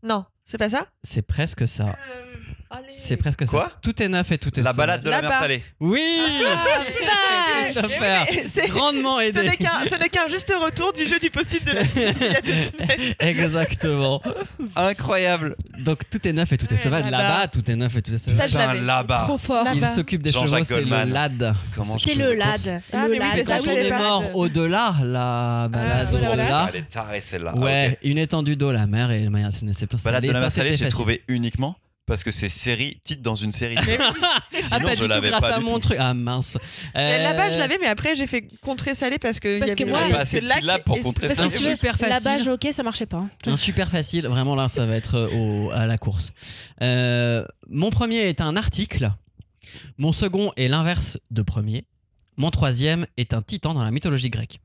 Non, 0.04 0.26
c'est 0.46 0.58
pas 0.58 0.70
ça? 0.70 0.88
C'est 1.04 1.22
presque 1.22 1.68
ça. 1.68 1.98
C'est 2.98 3.18
presque 3.18 3.46
Quoi 3.46 3.66
ça. 3.66 3.72
Tout 3.82 4.02
est 4.02 4.08
neuf 4.08 4.32
et 4.32 4.38
tout 4.38 4.58
est 4.60 4.64
La 4.64 4.74
balade 4.74 5.02
de 5.04 5.10
la 5.10 5.22
mer 5.22 5.32
salée. 5.40 5.64
Oui 5.80 6.04
Ah, 6.46 6.66
vache 7.74 7.76
Christopher, 7.76 8.26
Grandement 8.70 9.20
aidé. 9.20 9.40
ce 9.40 9.96
n'est 10.00 10.10
qu'un 10.10 10.28
juste 10.28 10.52
retour 10.64 10.94
du 10.94 11.06
jeu 11.06 11.20
du 11.20 11.30
post-it 11.30 11.64
de 11.66 11.72
la 11.72 11.86
semaine 11.86 12.14
il 12.20 12.28
y 12.32 12.36
a 12.36 12.42
deux 12.42 12.54
semaines. 12.54 13.14
Exactement. 13.20 14.22
Incroyable. 14.76 15.56
Donc 15.80 16.02
tout 16.10 16.28
est 16.28 16.34
neuf 16.34 16.52
et 16.52 16.58
tout 16.58 16.72
est 16.74 16.78
sauvage. 16.78 17.10
là-bas. 17.10 17.48
Tout 17.48 17.70
est 17.70 17.76
neuf 17.76 17.96
et 17.96 18.02
tout 18.02 18.14
est 18.14 18.18
Ça, 18.18 18.32
sauvage. 18.32 18.52
je 18.52 18.58
l'avais. 18.58 18.82
là-bas. 18.82 19.24
Trop 19.28 19.38
fort. 19.38 19.66
Il 19.74 19.86
s'occupe 19.90 20.22
des 20.22 20.32
Jean-Jacques 20.32 20.66
chevaux, 20.68 20.80
c'est 20.80 21.06
le 21.06 21.12
lad. 21.12 21.56
C'est 22.00 22.16
le 22.16 22.26
le 22.26 22.34
lad. 22.34 22.82
Ah, 22.94 23.08
mais 23.10 23.20
oui, 23.20 23.44
ça, 23.46 23.58
Quand 23.60 23.66
je 23.66 23.70
on 23.70 23.74
est 23.76 23.90
mort 23.90 24.24
au-delà, 24.36 24.96
la 25.04 25.68
balade 25.72 26.08
voilà, 26.10 26.28
voilà. 26.28 26.32
au-delà. 26.32 26.70
Elle 26.74 26.80
est 26.82 26.88
tarée 26.90 27.22
celle-là. 27.22 27.54
Ouais, 27.58 27.92
Ah, 27.94 27.98
une 28.04 28.18
étendue 28.18 28.56
d'eau, 28.56 28.72
la 28.72 28.88
mer 28.88 29.12
et 29.12 29.22
le 29.24 29.30
manière 29.30 29.52
c'est 29.54 29.88
plein. 29.88 30.00
Balade 30.04 30.24
de 30.24 30.32
la 30.32 30.40
mer 30.40 30.52
ça, 30.52 30.62
salée, 30.62 30.76
j'ai 30.76 30.90
trouvé 30.90 31.24
uniquement 31.28 31.76
parce 32.06 32.24
que 32.24 32.32
c'est 32.32 32.50
série, 32.50 33.00
titre 33.04 33.22
dans 33.22 33.36
une 33.36 33.52
série. 33.52 33.76
Mais 33.86 33.98
oui. 34.00 34.06
Ah, 34.72 34.78
Sinon, 34.80 34.80
pas 34.80 34.90
je 34.92 34.96
du 34.96 35.02
tout 35.02 35.08
l'avais 35.08 35.30
grâce 35.30 35.42
pas 35.42 35.56
à 35.56 35.60
du 35.60 35.66
mon 35.66 35.74
tout. 35.74 35.80
truc. 35.82 35.98
Ah 36.00 36.14
mince. 36.14 36.58
Mais 36.96 37.22
Là-bas, 37.24 37.50
je 37.52 37.56
Euh, 37.56 37.60
l'avais, 37.60 37.78
mais 37.80 37.88
après, 37.88 38.16
j'ai 38.16 38.26
fait 38.26 38.48
contrer 38.62 38.96
salé 38.96 39.20
parce 39.20 39.40
que. 39.40 39.60
Parce 39.60 39.72
y 39.74 39.76
que 39.76 39.84
avait 39.84 39.92
moi, 39.92 40.00
pas 40.10 40.20
assez 40.22 40.40
de 40.42 40.46
syllabes 40.46 40.82
pour 40.84 41.00
contrer 41.02 41.28
veux- 41.64 41.72
super 41.72 41.98
La 42.02 42.08
facile. 42.08 42.24
base 42.24 42.48
ok, 42.50 42.68
ça 42.72 42.84
marchait 42.84 43.06
pas. 43.06 43.26
Un 43.46 43.58
super 43.58 43.90
facile, 43.92 44.28
vraiment 44.28 44.56
là 44.56 44.68
ça 44.70 44.86
va 44.86 44.96
être 44.96 45.16
euh, 45.16 45.30
au- 45.68 45.72
à 45.72 45.86
la 45.86 45.98
course. 45.98 46.32
Euh, 46.82 47.46
mon 47.70 47.90
premier 47.92 48.18
est 48.30 48.42
un 48.42 48.56
article, 48.56 49.12
mon 49.98 50.12
second 50.14 50.52
est 50.58 50.68
l'inverse 50.68 51.20
de 51.32 51.42
premier, 51.42 51.86
mon 52.38 52.50
troisième 52.50 53.06
est 53.18 53.34
un 53.34 53.42
titan 53.42 53.74
dans 53.74 53.84
la 53.84 53.92
mythologie 53.92 54.30
grecque. 54.30 54.60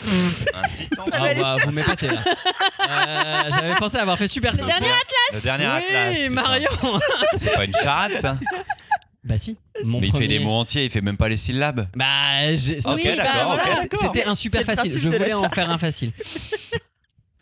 Un 0.00 0.68
titan. 0.68 1.04
Ah 1.12 1.34
bah, 1.34 1.56
vous 1.64 1.70
m'épatez 1.70 2.08
là. 2.08 2.24
Euh, 2.80 3.50
J'avais 3.50 3.74
pensé 3.76 3.96
avoir 3.98 4.16
fait 4.18 4.28
super 4.28 4.52
Le 4.52 4.58
simple. 4.58 4.68
dernier 4.70 4.88
Le 5.34 5.40
dernier 5.40 5.66
oui, 5.66 5.70
Atlas. 5.94 6.16
putain. 6.18 6.30
Marion 6.30 6.70
C'est 7.36 7.52
pas 7.54 7.64
une 7.64 7.74
charade, 7.74 8.12
ça? 8.18 8.38
Bah 9.24 9.38
si. 9.38 9.56
Mon 9.84 10.00
Mais 10.00 10.08
il 10.08 10.12
fait 10.16 10.26
des 10.28 10.38
mots 10.40 10.52
entiers, 10.52 10.84
il 10.86 10.90
fait 10.90 11.00
même 11.02 11.16
pas 11.16 11.28
les 11.28 11.36
syllabes. 11.36 11.88
Bah, 11.94 12.54
j'ai- 12.56 12.78
Ok, 12.78 12.94
Oui, 12.96 13.02
bah, 13.04 13.16
d'accord. 13.16 13.56
d'accord. 13.56 14.00
C'était 14.02 14.24
un 14.24 14.34
super 14.34 14.60
le 14.62 14.66
facile. 14.66 14.98
Je 14.98 15.08
voulais 15.08 15.34
en 15.34 15.48
faire 15.48 15.70
un 15.70 15.78
facile. 15.78 16.10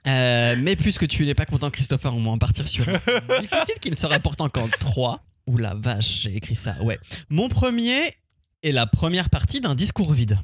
Euh, 0.06 0.56
mais 0.58 0.76
puisque 0.76 1.06
tu 1.08 1.24
n'es 1.26 1.34
pas 1.34 1.46
content, 1.46 1.70
Christopher, 1.70 2.14
on 2.14 2.22
va 2.22 2.30
en 2.30 2.38
partir 2.38 2.66
sur 2.66 2.84
un 2.88 2.92
difficile 3.40 3.74
qui 3.80 3.90
ne 3.90 3.96
serait 3.96 4.20
pourtant 4.20 4.48
qu'en 4.48 4.68
3. 4.68 5.20
Ouh 5.46 5.56
la 5.58 5.74
vache, 5.74 6.20
j'ai 6.22 6.36
écrit 6.36 6.54
ça. 6.54 6.74
Ouais. 6.82 6.98
Mon 7.28 7.48
premier 7.48 8.14
est 8.62 8.72
la 8.72 8.86
première 8.86 9.30
partie 9.30 9.60
d'un 9.60 9.74
discours 9.74 10.12
vide. 10.12 10.38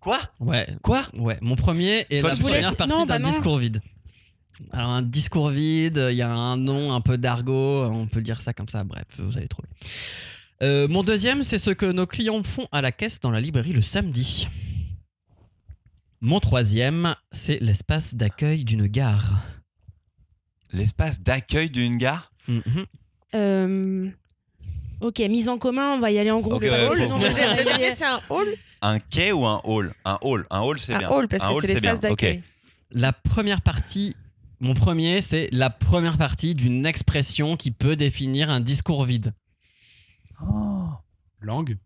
Quoi? 0.00 0.18
Ouais. 0.40 0.66
Quoi? 0.82 1.02
Ouais. 1.18 1.38
Mon 1.42 1.56
premier 1.56 2.06
est 2.10 2.20
Toi, 2.20 2.30
la 2.30 2.34
tu 2.36 2.42
voulais- 2.42 2.54
première 2.54 2.76
partie 2.76 2.92
Non, 2.92 3.00
d'un 3.00 3.06
bah 3.06 3.18
non. 3.18 3.28
discours 3.30 3.58
vide. 3.58 3.80
Alors 4.72 4.88
un 4.90 5.02
discours 5.02 5.50
vide, 5.50 6.08
il 6.10 6.16
y 6.16 6.22
a 6.22 6.30
un 6.30 6.56
nom 6.56 6.92
un 6.92 7.00
peu 7.00 7.16
d'argot, 7.16 7.84
on 7.84 8.06
peut 8.06 8.20
dire 8.22 8.40
ça 8.40 8.52
comme 8.52 8.68
ça. 8.68 8.82
Bref, 8.84 9.04
vous 9.18 9.36
allez 9.38 9.46
trouver. 9.48 9.68
Euh, 10.62 10.88
mon 10.88 11.04
deuxième, 11.04 11.44
c'est 11.44 11.58
ce 11.60 11.70
que 11.70 11.86
nos 11.86 12.06
clients 12.06 12.42
font 12.42 12.66
à 12.72 12.80
la 12.82 12.90
caisse 12.90 13.20
dans 13.20 13.30
la 13.30 13.40
librairie 13.40 13.72
le 13.72 13.82
samedi. 13.82 14.48
Mon 16.20 16.40
troisième, 16.40 17.14
c'est 17.30 17.60
l'espace 17.60 18.14
d'accueil 18.16 18.64
d'une 18.64 18.88
gare. 18.88 19.34
L'espace 20.72 21.20
d'accueil 21.20 21.70
d'une 21.70 21.96
gare? 21.96 22.32
Mhm. 22.48 22.62
Euh, 23.34 24.10
Ok, 25.00 25.20
mise 25.20 25.48
en 25.48 25.58
commun, 25.58 25.92
on 25.94 26.00
va 26.00 26.10
y 26.10 26.18
aller 26.18 26.32
en 26.32 26.40
groupe. 26.40 26.54
Ok, 26.54 26.66
parce 26.68 26.82
que 26.84 26.90
ouais, 26.90 26.96
sinon, 26.96 27.08
faut- 27.10 27.14
on 27.14 27.18
va 27.20 27.28
Le 27.28 27.34
y 27.38 27.40
aller- 27.40 27.64
dernier, 27.64 27.94
c'est 27.94 28.04
un 28.04 28.20
hall. 28.30 28.48
Un 28.82 28.98
quai 28.98 29.32
ou 29.32 29.44
un 29.46 29.60
hall? 29.64 29.92
Un 30.04 30.18
hall. 30.22 30.46
Un 30.50 30.60
hall, 30.60 30.78
c'est 30.78 30.94
Un 30.94 30.98
bien. 30.98 31.08
hall, 31.10 31.28
parce 31.28 31.44
Un 31.44 31.48
que 31.48 31.52
hall, 31.54 31.62
c'est 31.66 31.72
l'espace 31.74 32.00
d'accueil. 32.00 32.42
La 32.92 33.12
première 33.12 33.60
partie, 33.60 34.14
mon 34.60 34.74
premier, 34.74 35.20
c'est 35.22 35.48
la 35.52 35.68
première 35.70 36.16
partie 36.16 36.54
d'une 36.54 36.86
expression 36.86 37.56
qui 37.56 37.70
peut 37.70 37.96
définir 37.96 38.50
un 38.50 38.60
discours 38.60 39.04
vide. 39.04 39.34
Langue? 41.40 41.76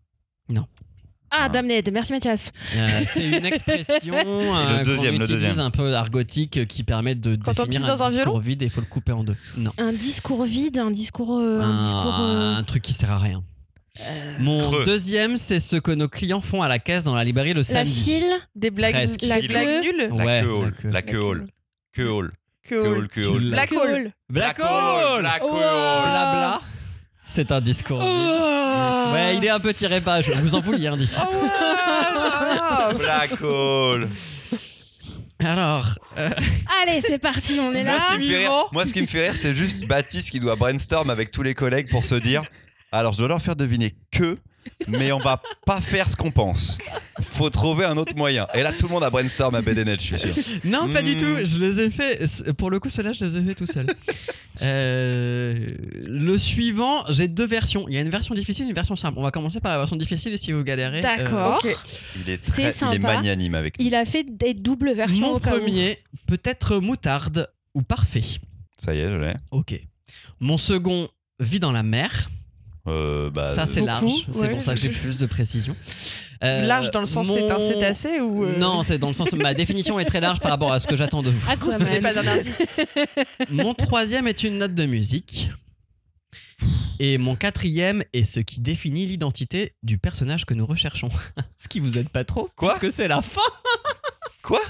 Ah, 1.35 1.49
Damned, 1.49 1.89
merci 1.91 2.13
Mathias. 2.13 2.51
Euh, 2.75 3.01
c'est 3.07 3.27
une 3.27 3.43
expression 3.45 4.13
euh, 4.13 4.79
Le 4.79 4.85
deuxième, 4.85 5.13
qu'on 5.15 5.19
le 5.21 5.25
utilise 5.25 5.41
deuxième. 5.47 5.59
un 5.65 5.71
peu 5.71 5.95
argotique 5.95 6.57
euh, 6.57 6.65
qui 6.65 6.83
permet 6.83 7.15
de 7.15 7.35
Quand 7.37 7.59
on 7.59 7.65
définir 7.65 7.79
pisse 7.79 7.87
dans 7.87 8.03
un 8.03 8.09
discours 8.09 8.39
vide 8.39 8.61
et 8.61 8.65
il 8.65 8.69
faut 8.71 8.81
le 8.81 8.85
couper 8.85 9.13
en 9.13 9.23
deux. 9.23 9.35
Non. 9.57 9.71
Un 9.79 9.93
discours 9.93 10.43
vide, 10.43 10.77
un 10.77 10.91
discours. 10.91 11.39
euh, 11.39 11.59
un, 11.59 11.75
discours. 11.77 12.19
euh, 12.19 12.53
un 12.55 12.63
truc 12.63 12.83
qui 12.83 12.93
sert 12.93 13.11
à 13.11 13.17
rien. 13.17 13.43
Euh, 14.01 14.33
Mon 14.39 14.59
Creux. 14.59 14.85
deuxième, 14.85 15.37
c'est 15.37 15.59
ce 15.59 15.75
que 15.75 15.91
nos 15.91 16.07
clients 16.07 16.41
font 16.41 16.61
à 16.61 16.67
la 16.67 16.79
caisse 16.79 17.03
dans 17.03 17.15
la 17.15 17.23
librairie 17.23 17.53
le 17.53 17.59
la 17.61 17.63
samedi. 17.63 18.03
file. 18.03 18.33
Des 18.55 18.71
blagues, 18.71 18.93
Presque. 18.93 19.21
la 19.21 19.37
Fil. 19.37 19.47
blague 19.49 19.81
nulle. 19.83 20.09
La 20.09 20.25
Ouais, 20.25 20.41
queue 20.41 20.51
hall. 20.51 20.65
la 20.65 20.71
queue. 20.71 20.89
La 20.91 21.01
queue 21.01 21.19
hall. 21.21 21.47
Queue 21.93 22.09
hall. 22.11 22.31
Que 22.63 22.69
Queue 22.69 22.87
hall. 22.97 23.07
queue 23.09 23.27
hall. 23.27 23.49
Black 23.51 23.71
hole. 23.73 24.11
Black 24.29 24.59
hole 24.59 25.19
Black 25.21 25.41
Oh. 25.43 25.51
hole. 25.53 25.59
Blabla. 25.59 26.61
C'est 27.25 27.51
un 27.51 27.61
discours 27.61 27.99
vide. 27.99 28.09
Ouais, 29.13 29.37
il 29.37 29.45
est 29.45 29.49
un 29.49 29.59
peu 29.59 29.73
tiré 29.73 30.01
pas. 30.01 30.21
Je 30.21 30.31
vous 30.33 30.55
en 30.55 30.61
vouliez, 30.61 30.87
hein, 30.87 30.97
difficile. 30.97 31.23
Oh, 31.35 32.95
Black 32.97 33.41
hole. 33.41 34.09
Alors, 35.39 35.97
euh, 36.17 36.29
Allez, 36.83 37.01
c'est 37.01 37.17
parti, 37.17 37.57
on 37.59 37.73
est 37.73 37.83
Moi, 37.83 37.93
là. 37.93 37.99
ce 38.01 38.13
qui 38.13 38.19
me 38.19 38.23
fait 38.23 38.37
rire, 38.37 38.49
Suivant. 38.49 38.69
moi, 38.71 38.85
ce 38.85 38.93
qui 38.93 39.01
me 39.01 39.07
fait 39.07 39.23
rire, 39.27 39.37
c'est 39.37 39.55
juste 39.55 39.85
Baptiste 39.85 40.31
qui 40.31 40.39
doit 40.39 40.55
brainstorm 40.55 41.09
avec 41.09 41.31
tous 41.31 41.43
les 41.43 41.53
collègues 41.53 41.89
pour 41.89 42.03
se 42.03 42.15
dire 42.15 42.43
alors, 42.93 43.13
je 43.13 43.17
dois 43.19 43.27
leur 43.27 43.41
faire 43.41 43.55
deviner 43.55 43.93
que, 44.11 44.37
mais 44.87 45.11
on 45.11 45.19
va 45.19 45.41
pas 45.65 45.81
faire 45.81 46.09
ce 46.09 46.15
qu'on 46.15 46.31
pense. 46.31 46.77
Faut 47.21 47.49
trouver 47.49 47.83
un 47.85 47.97
autre 47.97 48.15
moyen. 48.15 48.47
Et 48.53 48.63
là, 48.63 48.71
tout 48.71 48.87
le 48.87 48.93
monde 48.93 49.03
a 49.03 49.09
brainstorm 49.09 49.53
à 49.55 49.61
BDNet, 49.61 49.97
je 49.99 50.15
suis 50.15 50.17
sûr. 50.19 50.33
non, 50.63 50.87
pas 50.89 51.01
du 51.01 51.15
Hmm. 51.15 51.19
tout. 51.19 51.45
Je 51.45 51.57
les 51.59 51.81
ai 51.83 51.89
fait. 51.89 52.21
Pour 52.53 52.69
le 52.71 52.79
coup, 52.79 52.89
ceux-là, 52.89 53.11
je 53.13 53.25
les 53.25 53.39
ai 53.39 53.43
fait 53.43 53.55
tout 53.55 53.65
seul. 53.65 53.87
Euh, 54.61 55.67
le 56.07 56.37
suivant, 56.37 57.03
j'ai 57.09 57.27
deux 57.27 57.45
versions. 57.45 57.85
Il 57.89 57.95
y 57.95 57.97
a 57.97 58.01
une 58.01 58.09
version 58.09 58.35
difficile 58.35 58.65
et 58.65 58.69
une 58.69 58.75
version 58.75 58.95
simple. 58.95 59.17
On 59.19 59.23
va 59.23 59.31
commencer 59.31 59.59
par 59.59 59.71
la 59.73 59.79
version 59.79 59.95
difficile 59.95 60.33
et 60.33 60.37
si 60.37 60.51
vous 60.51 60.63
galérez. 60.63 60.99
euh, 60.99 61.01
D'accord. 61.01 61.59
Ok. 61.63 61.75
Il 62.15 62.29
est 62.29 62.39
C'est 62.45 62.71
très, 62.71 62.87
il 62.91 62.95
est 62.95 62.99
magnanime 62.99 63.55
avec 63.55 63.79
nous. 63.79 63.85
Il 63.85 63.95
a 63.95 64.05
fait 64.05 64.23
des 64.23 64.53
doubles 64.53 64.93
versions 64.93 65.27
mon 65.27 65.35
au 65.35 65.39
premier 65.39 65.99
peut 66.27 66.39
être 66.45 66.77
moutarde 66.77 67.49
ou 67.73 67.81
parfait. 67.81 68.23
Ça 68.77 68.93
y 68.93 68.99
est, 68.99 69.09
je 69.09 69.15
l'ai. 69.15 69.33
Ok. 69.51 69.79
Mon 70.39 70.57
second 70.57 71.09
vit 71.39 71.59
dans 71.59 71.71
la 71.71 71.83
mer. 71.83 72.29
Euh, 72.87 73.29
bah, 73.29 73.55
Ça, 73.55 73.65
c'est 73.65 73.81
large. 73.81 74.11
C'est 74.31 74.37
ouais. 74.39 74.49
pour 74.49 74.61
ça 74.61 74.73
que 74.75 74.79
j'ai 74.79 74.89
plus 74.89 75.17
de 75.17 75.25
précision. 75.25 75.75
Euh, 76.43 76.65
Large 76.65 76.91
dans 76.91 76.99
le 76.99 77.05
sens 77.05 77.27
c'est 77.31 77.49
un 77.49 77.53
mon- 77.57 77.59
cétacé 77.59 78.19
ou. 78.19 78.43
euh, 78.43 78.57
Non, 78.57 78.83
c'est 78.83 78.97
dans 78.97 79.07
le 79.07 79.13
sens 79.13 79.31
où 79.31 79.37
ma 79.37 79.53
définition 79.53 79.97
est 79.99 80.05
très 80.05 80.19
large 80.19 80.39
par 80.41 80.51
rapport 80.51 80.73
à 80.73 80.79
ce 80.81 80.87
que 80.87 80.95
j'attends 80.97 81.21
de 81.21 81.29
vous. 81.29 81.45
Ce 81.45 81.51
Aquaman. 81.51 81.81
n'est 81.89 82.01
pas 82.01 82.19
un 82.19 82.27
indice. 82.27 82.81
Mon 83.49 83.73
troisième 83.73 84.27
est 84.27 84.43
une 84.43 84.57
note 84.57 84.75
de 84.75 84.85
musique. 84.85 85.49
Et 86.99 87.17
mon 87.17 87.35
quatrième 87.35 88.03
est 88.13 88.23
ce 88.23 88.39
qui 88.39 88.59
définit 88.61 89.05
l'identité 89.05 89.73
du 89.83 89.97
personnage 89.97 90.45
que 90.45 90.53
nous 90.53 90.65
recherchons. 90.65 91.09
ce 91.57 91.67
qui 91.67 91.79
vous 91.79 91.97
aide 91.97 92.09
pas 92.09 92.23
trop 92.23 92.49
Quoi? 92.55 92.69
Parce 92.69 92.79
que 92.79 92.91
c'est 92.91 93.07
la 93.07 93.21
fin. 93.21 93.41
Quoi? 94.41 94.61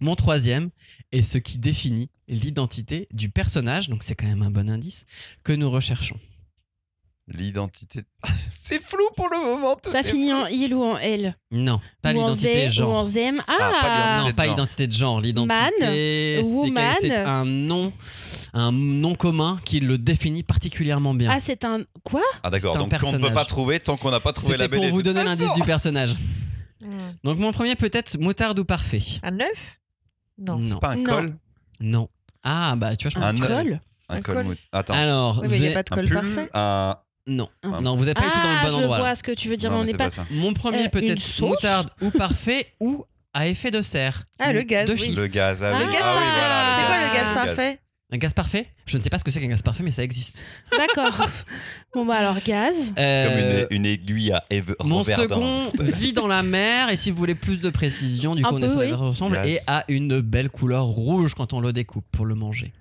Mon 0.00 0.14
troisième 0.16 0.70
est 1.12 1.22
ce 1.22 1.38
qui 1.38 1.58
définit 1.58 2.08
l'identité 2.28 3.06
du 3.12 3.28
personnage, 3.28 3.88
donc 3.88 4.02
c'est 4.02 4.14
quand 4.14 4.26
même 4.26 4.42
un 4.42 4.50
bon 4.50 4.68
indice, 4.70 5.04
que 5.44 5.52
nous 5.52 5.70
recherchons. 5.70 6.18
L'identité. 7.28 8.02
c'est 8.52 8.80
flou 8.82 9.04
pour 9.16 9.28
le 9.28 9.38
moment. 9.38 9.76
tout 9.82 9.90
Ça 9.90 10.00
est 10.00 10.04
finit 10.04 10.32
en 10.32 10.46
il 10.46 10.72
ou 10.74 10.82
en 10.84 10.96
elle? 10.98 11.36
Non, 11.50 11.80
pas 12.02 12.12
ou 12.12 12.18
en 12.20 12.28
l'identité 12.30 12.68
zé, 12.70 12.80
Ou 12.82 12.84
en 12.86 12.88
genre. 12.94 13.06
zem. 13.06 13.42
Ah, 13.48 13.56
pas 13.58 13.66
Ah, 13.82 14.18
Non, 14.18 14.26
l'identité 14.28 14.32
de 14.32 14.36
pas 14.36 14.44
genre. 14.46 14.54
identité 14.54 14.86
de 14.86 14.92
genre. 14.92 15.20
L'identité, 15.20 15.54
Man, 15.54 15.72
c'est 15.80 16.42
woman. 16.44 16.94
c'est 17.00 17.16
un 17.16 17.44
nom, 17.44 17.92
un 18.54 18.70
nom 18.72 19.14
commun 19.14 19.58
qui 19.64 19.80
le 19.80 19.98
définit 19.98 20.42
particulièrement 20.44 21.14
bien. 21.14 21.30
Ah, 21.32 21.40
c'est 21.40 21.64
un. 21.64 21.80
Quoi? 22.04 22.22
Ah 22.42 22.50
d'accord, 22.50 22.72
C'est 22.74 22.78
un 22.78 22.82
donc 22.82 22.92
on 22.92 22.94
ne 22.94 22.98
peut 23.00 23.06
personnage. 23.18 23.34
pas 23.34 23.44
trouver 23.44 23.80
tant 23.80 23.96
qu'on 23.96 24.10
n'a 24.10 24.20
pas 24.20 24.32
trouvé 24.32 24.56
la 24.56 24.64
C'était 24.64 24.76
BD. 24.78 24.88
pour 24.88 24.96
vous 24.96 25.02
de 25.02 25.12
donner 25.12 25.24
l'indice 25.24 25.48
façon. 25.48 25.60
du 25.60 25.66
personnage. 25.66 26.14
Hmm. 26.80 27.10
Donc 27.24 27.38
mon 27.38 27.52
premier 27.52 27.74
peut-être 27.74 28.18
moutarde 28.18 28.58
ou 28.58 28.64
parfait. 28.64 29.02
Un 29.24 29.32
neuf 29.32 29.78
Non. 30.38 30.58
Non. 30.58 30.66
C'est 30.66 30.80
pas 30.80 30.90
un 30.92 30.96
Non. 30.96 31.04
col? 31.04 31.36
Non. 31.80 32.08
Ah 32.44 32.74
bah 32.76 32.94
tu 32.96 33.08
vois 33.08 33.20
je 33.20 33.24
Un 33.26 33.30
Un 33.30 33.38
pense- 33.38 33.46
col 33.48 33.80
Un 34.08 34.14
Un 34.16 34.20
col 34.22 34.34
col. 34.36 34.44
mou- 34.44 34.54
Attends. 34.70 34.94
Alors 34.94 35.40
Oui, 35.40 35.48
mais 35.50 35.56
il 35.56 35.60
n'y 35.62 35.66
j'ai- 35.66 35.72
a 35.72 35.74
pas 35.74 35.82
de 35.82 35.92
un 35.92 35.96
col 35.96 36.04
pull, 36.06 36.14
parfait. 36.14 36.50
un. 36.54 36.96
Non 37.26 37.48
Un- 37.62 37.80
non 37.80 37.96
vous 37.96 38.04
n'êtes 38.04 38.16
pas 38.16 38.24
du 38.24 38.30
tout 38.30 38.36
dans 38.38 38.42
Ah, 38.44 38.62
le 38.64 38.70
bon 38.70 38.76
je 38.76 38.82
endroit. 38.82 38.98
vois 38.98 39.08
là. 39.08 39.14
ce 39.14 39.22
que 39.22 39.32
tu 39.32 39.48
veux 39.48 39.56
dire, 39.56 39.70
Non, 39.70 39.76
mais 39.78 39.82
on 39.82 39.86
n'est 39.86 39.94
pas. 39.94 40.04
pas 40.06 40.10
ça. 40.10 40.26
Mon 40.30 40.52
premier 40.54 40.84
Euh, 40.84 40.88
peut 40.88 41.02
une 41.02 41.10
être 41.10 41.20
sauce 41.20 41.50
moutarde 41.50 41.90
ou 42.00 42.10
parfait 42.16 42.66
ou 42.80 43.04
à 43.34 43.48
effet 43.48 43.70
de 43.70 43.82
serre. 43.82 44.24
Ah, 44.38 44.52
le 44.52 44.62
gaz, 44.62 44.88
De 44.88 44.92
oui. 44.94 44.98
schiste. 44.98 45.18
Le 45.18 45.26
gaz. 45.26 45.62
Ah, 45.62 45.72
Ah, 45.74 45.78
oui. 45.78 45.86
le 45.86 45.92
gaz 45.92 46.00
Ah 46.04 46.14
oui, 46.16 46.24
par- 46.24 46.38
voilà. 46.38 46.76
C'est 46.78 46.86
quoi 46.86 47.08
le 47.08 47.14
gaz 47.14 47.34
parfait 47.46 47.80
Un 48.12 48.16
gaz 48.18 48.32
parfait? 48.32 48.68
Je 48.86 48.96
ne 48.98 49.02
sais 49.02 49.10
pas 49.10 49.18
ce 49.18 49.24
que 49.24 49.30
c'est 49.32 49.40
qu'un 49.40 49.48
gaz 49.48 49.62
parfait 49.62 49.82
mais 49.82 49.90
ça 49.90 50.04
existe. 50.04 50.44
D'accord. 50.70 51.26
bon, 51.94 52.06
bah 52.06 52.14
alors, 52.18 52.36
gaz. 52.46 52.90
Comme 52.94 52.94
Euh, 52.98 53.66
une, 53.70 53.78
une 53.78 53.86
aiguille 53.86 54.30
à 54.32 54.44
Eve 54.48 54.76
Mon 54.84 55.02
second 55.02 55.70
vit 55.80 56.12
dans 56.12 56.28
la 56.28 56.44
mer 56.44 56.88
et 56.90 56.96
si 56.96 57.10
vous 57.10 57.16
voulez 57.16 57.34
plus 57.34 57.60
de 57.60 57.68
précision, 57.70 58.36
du 58.36 58.44
Un 58.44 58.48
coup 58.48 58.54
on 58.56 58.60
peu, 58.60 58.66
est 58.66 58.70
sur 58.70 58.78
oui. 58.78 58.92
ensemble 58.92 59.34
Gaz. 59.34 59.46
et 59.48 59.58
a 59.66 59.84
une 59.88 60.20
belle 60.20 60.48
couleur 60.48 60.84
rouge 60.84 61.34
quand 61.34 61.52
on 61.52 61.60
le 61.60 61.72
découpe 61.72 62.06
pour 62.12 62.24
le 62.24 62.36
manger. 62.36 62.72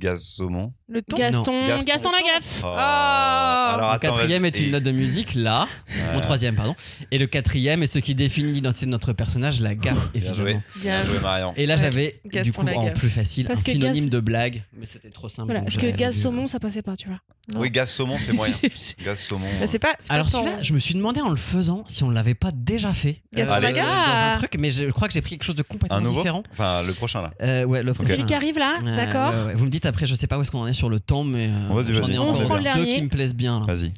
Gaz 0.00 0.22
saumon. 0.24 0.72
Le 0.88 1.02
ton 1.02 1.16
Gaston, 1.18 1.66
Gaston. 1.66 1.84
Gaston 1.84 2.10
Lagaffe. 2.10 2.62
Oh. 2.64 2.68
Ah. 2.74 3.72
Alors 3.74 3.90
Le 3.90 3.94
attends, 3.96 4.16
quatrième 4.16 4.44
est 4.46 4.58
une 4.58 4.72
note 4.72 4.82
de 4.82 4.90
musique 4.90 5.34
là, 5.34 5.68
Ouais. 5.88 6.14
mon 6.14 6.20
troisième 6.20 6.56
pardon, 6.56 6.74
et 7.10 7.18
le 7.18 7.26
quatrième 7.26 7.82
est 7.82 7.86
ce 7.86 7.98
qui 7.98 8.14
définit 8.14 8.50
l'identité 8.52 8.86
de 8.86 8.90
notre 8.90 9.12
personnage, 9.12 9.60
la 9.60 9.74
gaffe 9.74 10.10
Bien 10.12 10.32
joué. 10.32 10.42
évidemment. 10.52 10.62
Bien 10.76 11.04
joué 11.04 11.18
Marion. 11.20 11.52
Et 11.56 11.66
là 11.66 11.74
Ouais. 11.76 11.80
j'avais 11.80 12.20
du 12.24 12.52
coup 12.52 12.66
en 12.66 12.90
plus 12.92 13.10
facile 13.10 13.46
Parce 13.46 13.60
un 13.60 13.62
que 13.62 13.72
synonyme 13.72 14.04
gaz- 14.04 14.10
de 14.10 14.20
blague, 14.20 14.62
mais 14.76 14.86
c'était 14.86 15.10
trop 15.10 15.28
simple. 15.28 15.46
Voilà, 15.46 15.60
parce 15.62 15.76
que 15.76 15.86
gaz 15.90 16.16
saumon, 16.16 16.46
ça 16.46 16.58
passait 16.58 16.82
pas, 16.82 16.96
tu 16.96 17.08
vois. 17.08 17.18
Non. 17.52 17.60
Oui, 17.60 17.70
gaz 17.70 17.90
saumon, 17.90 18.16
c'est 18.18 18.32
moyen. 18.32 18.54
Gaz 19.04 19.20
saumon. 19.20 19.46
Bah, 19.60 19.66
c'est 19.66 19.78
pas. 19.78 19.94
Alors 20.08 20.28
celui-là, 20.28 20.62
je 20.62 20.72
me 20.72 20.78
suis 20.78 20.94
demandé 20.94 21.20
en 21.20 21.30
le 21.30 21.36
faisant 21.36 21.84
si 21.88 22.04
on 22.04 22.08
ne 22.08 22.14
l'avait 22.14 22.34
pas 22.34 22.50
déjà 22.52 22.92
fait 22.94 23.22
Gaston 23.34 23.54
Allez. 23.54 23.66
Lagaffe 23.66 23.86
dans 23.86 24.12
un 24.34 24.36
truc, 24.38 24.56
mais 24.58 24.70
je 24.70 24.84
crois 24.90 25.08
que 25.08 25.14
j'ai 25.14 25.20
pris 25.20 25.30
quelque 25.32 25.44
chose 25.44 25.56
de 25.56 25.62
complètement 25.62 25.96
Un 25.98 26.00
nouveau 26.00 26.20
différent. 26.20 26.42
Enfin, 26.52 26.82
le 26.86 26.92
prochain 26.92 27.22
là. 27.22 27.32
Euh, 27.42 27.64
ouais, 27.64 27.82
le 27.82 27.92
Celui 28.04 28.24
qui 28.24 28.34
arrive 28.34 28.58
là, 28.58 28.78
d'accord. 28.96 29.32
Vous 29.54 29.64
me 29.64 29.70
dites 29.70 29.86
après, 29.90 30.06
je 30.06 30.14
sais 30.14 30.26
pas 30.26 30.38
où 30.38 30.42
est-ce 30.42 30.50
qu'on 30.50 30.60
en 30.60 30.66
est 30.66 30.72
sur 30.72 30.88
le 30.88 30.98
temps, 31.00 31.22
mais 31.24 31.48
euh, 31.48 31.82
j'en 31.92 32.08
ai 32.08 32.18
On 32.18 32.30
encore 32.30 32.42
prend 32.44 32.54
le 32.56 32.60
deux 32.60 32.64
dernier. 32.64 32.94
qui 32.96 33.02
me 33.02 33.08
plaisent 33.08 33.34
bien. 33.34 33.62
Vas-y. 33.66 33.92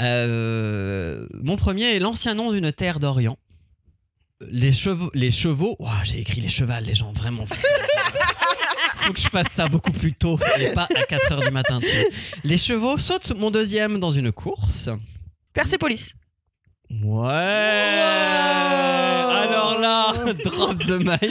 Euh, 0.00 1.26
mon 1.42 1.56
premier 1.56 1.94
est 1.94 1.98
l'ancien 1.98 2.34
nom 2.34 2.50
d'une 2.52 2.72
terre 2.72 2.98
d'Orient. 3.00 3.36
Les 4.50 4.72
chevaux, 4.72 5.10
les 5.14 5.30
chevaux. 5.30 5.76
Ouah, 5.78 6.02
j'ai 6.04 6.18
écrit 6.20 6.40
les 6.40 6.48
chevals, 6.48 6.84
les 6.84 6.94
gens 6.94 7.12
vraiment. 7.12 7.46
faut 8.98 9.12
que 9.12 9.20
je 9.20 9.28
fasse 9.28 9.48
ça 9.48 9.66
beaucoup 9.68 9.92
plus 9.92 10.14
tôt 10.14 10.38
et 10.58 10.68
pas 10.72 10.88
à 10.94 11.02
4h 11.02 11.44
du 11.44 11.50
matin. 11.50 11.78
Les 12.42 12.58
chevaux 12.58 12.98
sautent 12.98 13.32
mon 13.38 13.50
deuxième 13.50 14.00
dans 14.00 14.12
une 14.12 14.32
course. 14.32 14.88
Persépolis. 15.52 16.14
Ouais. 16.90 17.00
Alors 19.42 19.78
là, 19.80 20.32
drop 20.44 20.78
the 20.78 21.00
mic. 21.00 21.30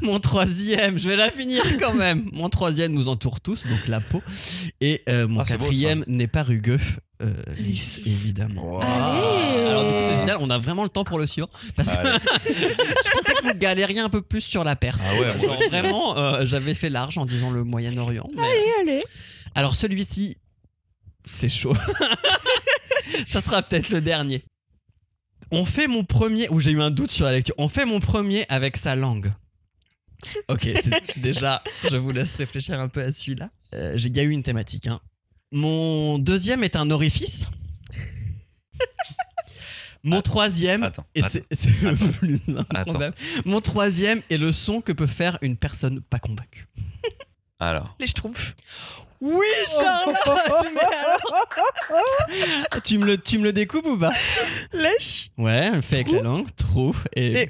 Mon 0.00 0.18
troisième, 0.20 0.98
je 0.98 1.08
vais 1.08 1.16
la 1.16 1.30
finir 1.30 1.62
quand 1.80 1.94
même. 1.94 2.28
Mon 2.32 2.48
troisième 2.48 2.92
nous 2.92 3.08
entoure 3.08 3.40
tous, 3.40 3.66
donc 3.66 3.86
la 3.88 4.00
peau. 4.00 4.22
Et 4.80 5.02
euh, 5.08 5.26
mon 5.28 5.40
Ah, 5.40 5.44
quatrième 5.44 6.04
n'est 6.06 6.26
pas 6.28 6.42
rugueux, 6.42 6.78
euh, 7.22 7.32
lisse 7.56 8.06
évidemment. 8.06 8.76
Wow. 8.76 8.80
Alors 8.82 9.84
du 9.84 9.90
coup 9.90 9.98
c'est 10.14 10.18
génial, 10.20 10.38
on 10.40 10.50
a 10.50 10.58
vraiment 10.58 10.84
le 10.84 10.88
temps 10.88 11.04
pour 11.04 11.18
le 11.18 11.26
suivre 11.26 11.48
parce 11.76 11.90
que 11.90 11.94
je 11.96 13.10
pensais 13.10 13.34
que 13.34 13.42
vous 13.48 13.54
galériez 13.58 14.00
un 14.00 14.08
peu 14.08 14.22
plus 14.22 14.40
sur 14.40 14.64
la 14.64 14.76
Perse. 14.76 15.02
Ah 15.04 15.20
ouais, 15.20 15.38
Genre, 15.40 15.56
vraiment, 15.70 16.16
euh, 16.16 16.46
j'avais 16.46 16.74
fait 16.74 16.88
large 16.90 17.18
en 17.18 17.26
disant 17.26 17.50
le 17.50 17.64
Moyen-Orient. 17.64 18.28
mais- 18.34 18.42
Allez, 18.42 18.72
allez. 18.92 19.00
Alors 19.54 19.74
celui-ci, 19.76 20.36
c'est 21.24 21.48
chaud. 21.48 21.76
Ça 23.26 23.40
sera 23.40 23.62
peut-être 23.62 23.88
le 23.90 24.00
dernier. 24.00 24.44
On 25.50 25.64
fait 25.64 25.86
mon 25.88 26.04
premier, 26.04 26.48
où 26.50 26.60
j'ai 26.60 26.72
eu 26.72 26.80
un 26.82 26.90
doute 26.90 27.10
sur 27.10 27.24
la 27.24 27.32
lecture, 27.32 27.54
on 27.58 27.68
fait 27.68 27.84
mon 27.86 28.00
premier 28.00 28.44
avec 28.48 28.76
sa 28.76 28.94
langue. 28.96 29.32
Ok, 30.48 30.62
c'est- 30.62 31.16
déjà, 31.18 31.62
je 31.90 31.96
vous 31.96 32.10
laisse 32.12 32.34
réfléchir 32.36 32.78
un 32.80 32.88
peu 32.88 33.02
à 33.02 33.12
celui-là. 33.12 33.50
Euh, 33.74 33.92
j'ai- 33.96 34.08
Il 34.08 34.16
y 34.16 34.20
a 34.20 34.24
eu 34.24 34.30
une 34.30 34.42
thématique. 34.42 34.86
hein. 34.88 35.00
Mon 35.52 36.18
deuxième 36.18 36.62
est 36.64 36.76
un 36.76 36.90
orifice. 36.90 37.46
Mon 40.04 40.22
troisième, 40.22 40.84
Attends, 40.84 41.06
et 41.14 41.22
c'est 41.22 41.44
c'est 41.52 41.68
le 41.82 41.96
plus 41.96 42.40
improbable, 42.72 43.16
mon 43.44 43.60
troisième 43.60 44.22
est 44.30 44.36
le 44.36 44.52
son 44.52 44.80
que 44.80 44.92
peut 44.92 45.08
faire 45.08 45.38
une 45.42 45.56
personne 45.56 46.00
pas 46.00 46.20
convaincue. 46.20 46.68
Alors, 47.58 47.96
Les 47.98 48.06
schtroumpfs. 48.06 48.54
Oui, 49.20 49.46
Charlotte 49.68 50.16
mais 50.74 50.80
alors 50.80 51.48
tu, 52.84 52.98
me 52.98 53.04
le, 53.06 53.18
tu 53.18 53.38
me 53.38 53.44
le 53.44 53.52
découpes 53.52 53.86
ou 53.86 53.98
pas? 53.98 54.12
Lèche. 54.72 55.30
Ouais, 55.36 55.72
fait 55.82 55.96
avec 55.96 56.12
la 56.12 56.22
langue, 56.22 56.46
trou 56.56 56.94
et, 57.16 57.42
Et 57.42 57.48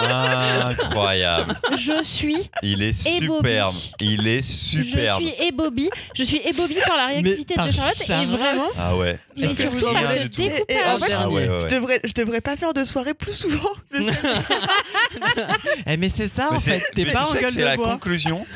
incroyable. 0.00 1.54
Je 1.76 2.02
suis, 2.02 2.50
Il 2.62 2.82
est 2.82 2.92
superbe. 2.94 3.74
Il 4.00 4.26
est 4.26 4.42
superbe. 4.42 5.20
je 5.22 5.26
suis 5.26 5.34
ébobie. 5.46 5.90
Je 6.14 6.24
suis 6.24 6.38
ébobie 6.46 6.78
par 6.86 6.96
la 6.96 7.06
réactivité 7.08 7.54
par 7.54 7.66
de 7.66 7.72
Charlotte, 7.72 8.02
Charlotte 8.06 8.28
et 8.28 8.36
vraiment, 8.36 8.68
Ah 8.78 8.96
ouais. 8.96 9.18
mais 9.36 9.46
Parce 9.48 9.58
que 9.58 9.62
surtout 9.70 9.92
par 9.92 10.02
ce 10.14 10.22
découpage. 10.28 11.10
Ah 11.14 11.28
ouais, 11.28 11.48
ouais, 11.48 11.60
Je 11.68 11.74
devrais, 11.74 12.00
je 12.04 12.12
devrais 12.14 12.40
pas 12.40 12.56
faire 12.56 12.72
de 12.72 12.84
soirée 12.84 13.14
plus 13.14 13.34
souvent. 13.34 13.72
Je 13.92 14.02
sais. 14.04 14.12
Eh 15.86 15.96
mais 15.96 16.08
c'est 16.08 16.28
ça 16.28 16.48
Mais 16.50 16.56
en 16.56 16.60
fait, 16.60 16.82
t'es 16.94 17.04
pas 17.06 17.24
en 17.26 17.32
gueule 17.32 17.50
C'est 17.50 17.64
la 17.64 17.72
de 17.72 17.76
bois. 17.76 17.88
conclusion 17.92 18.46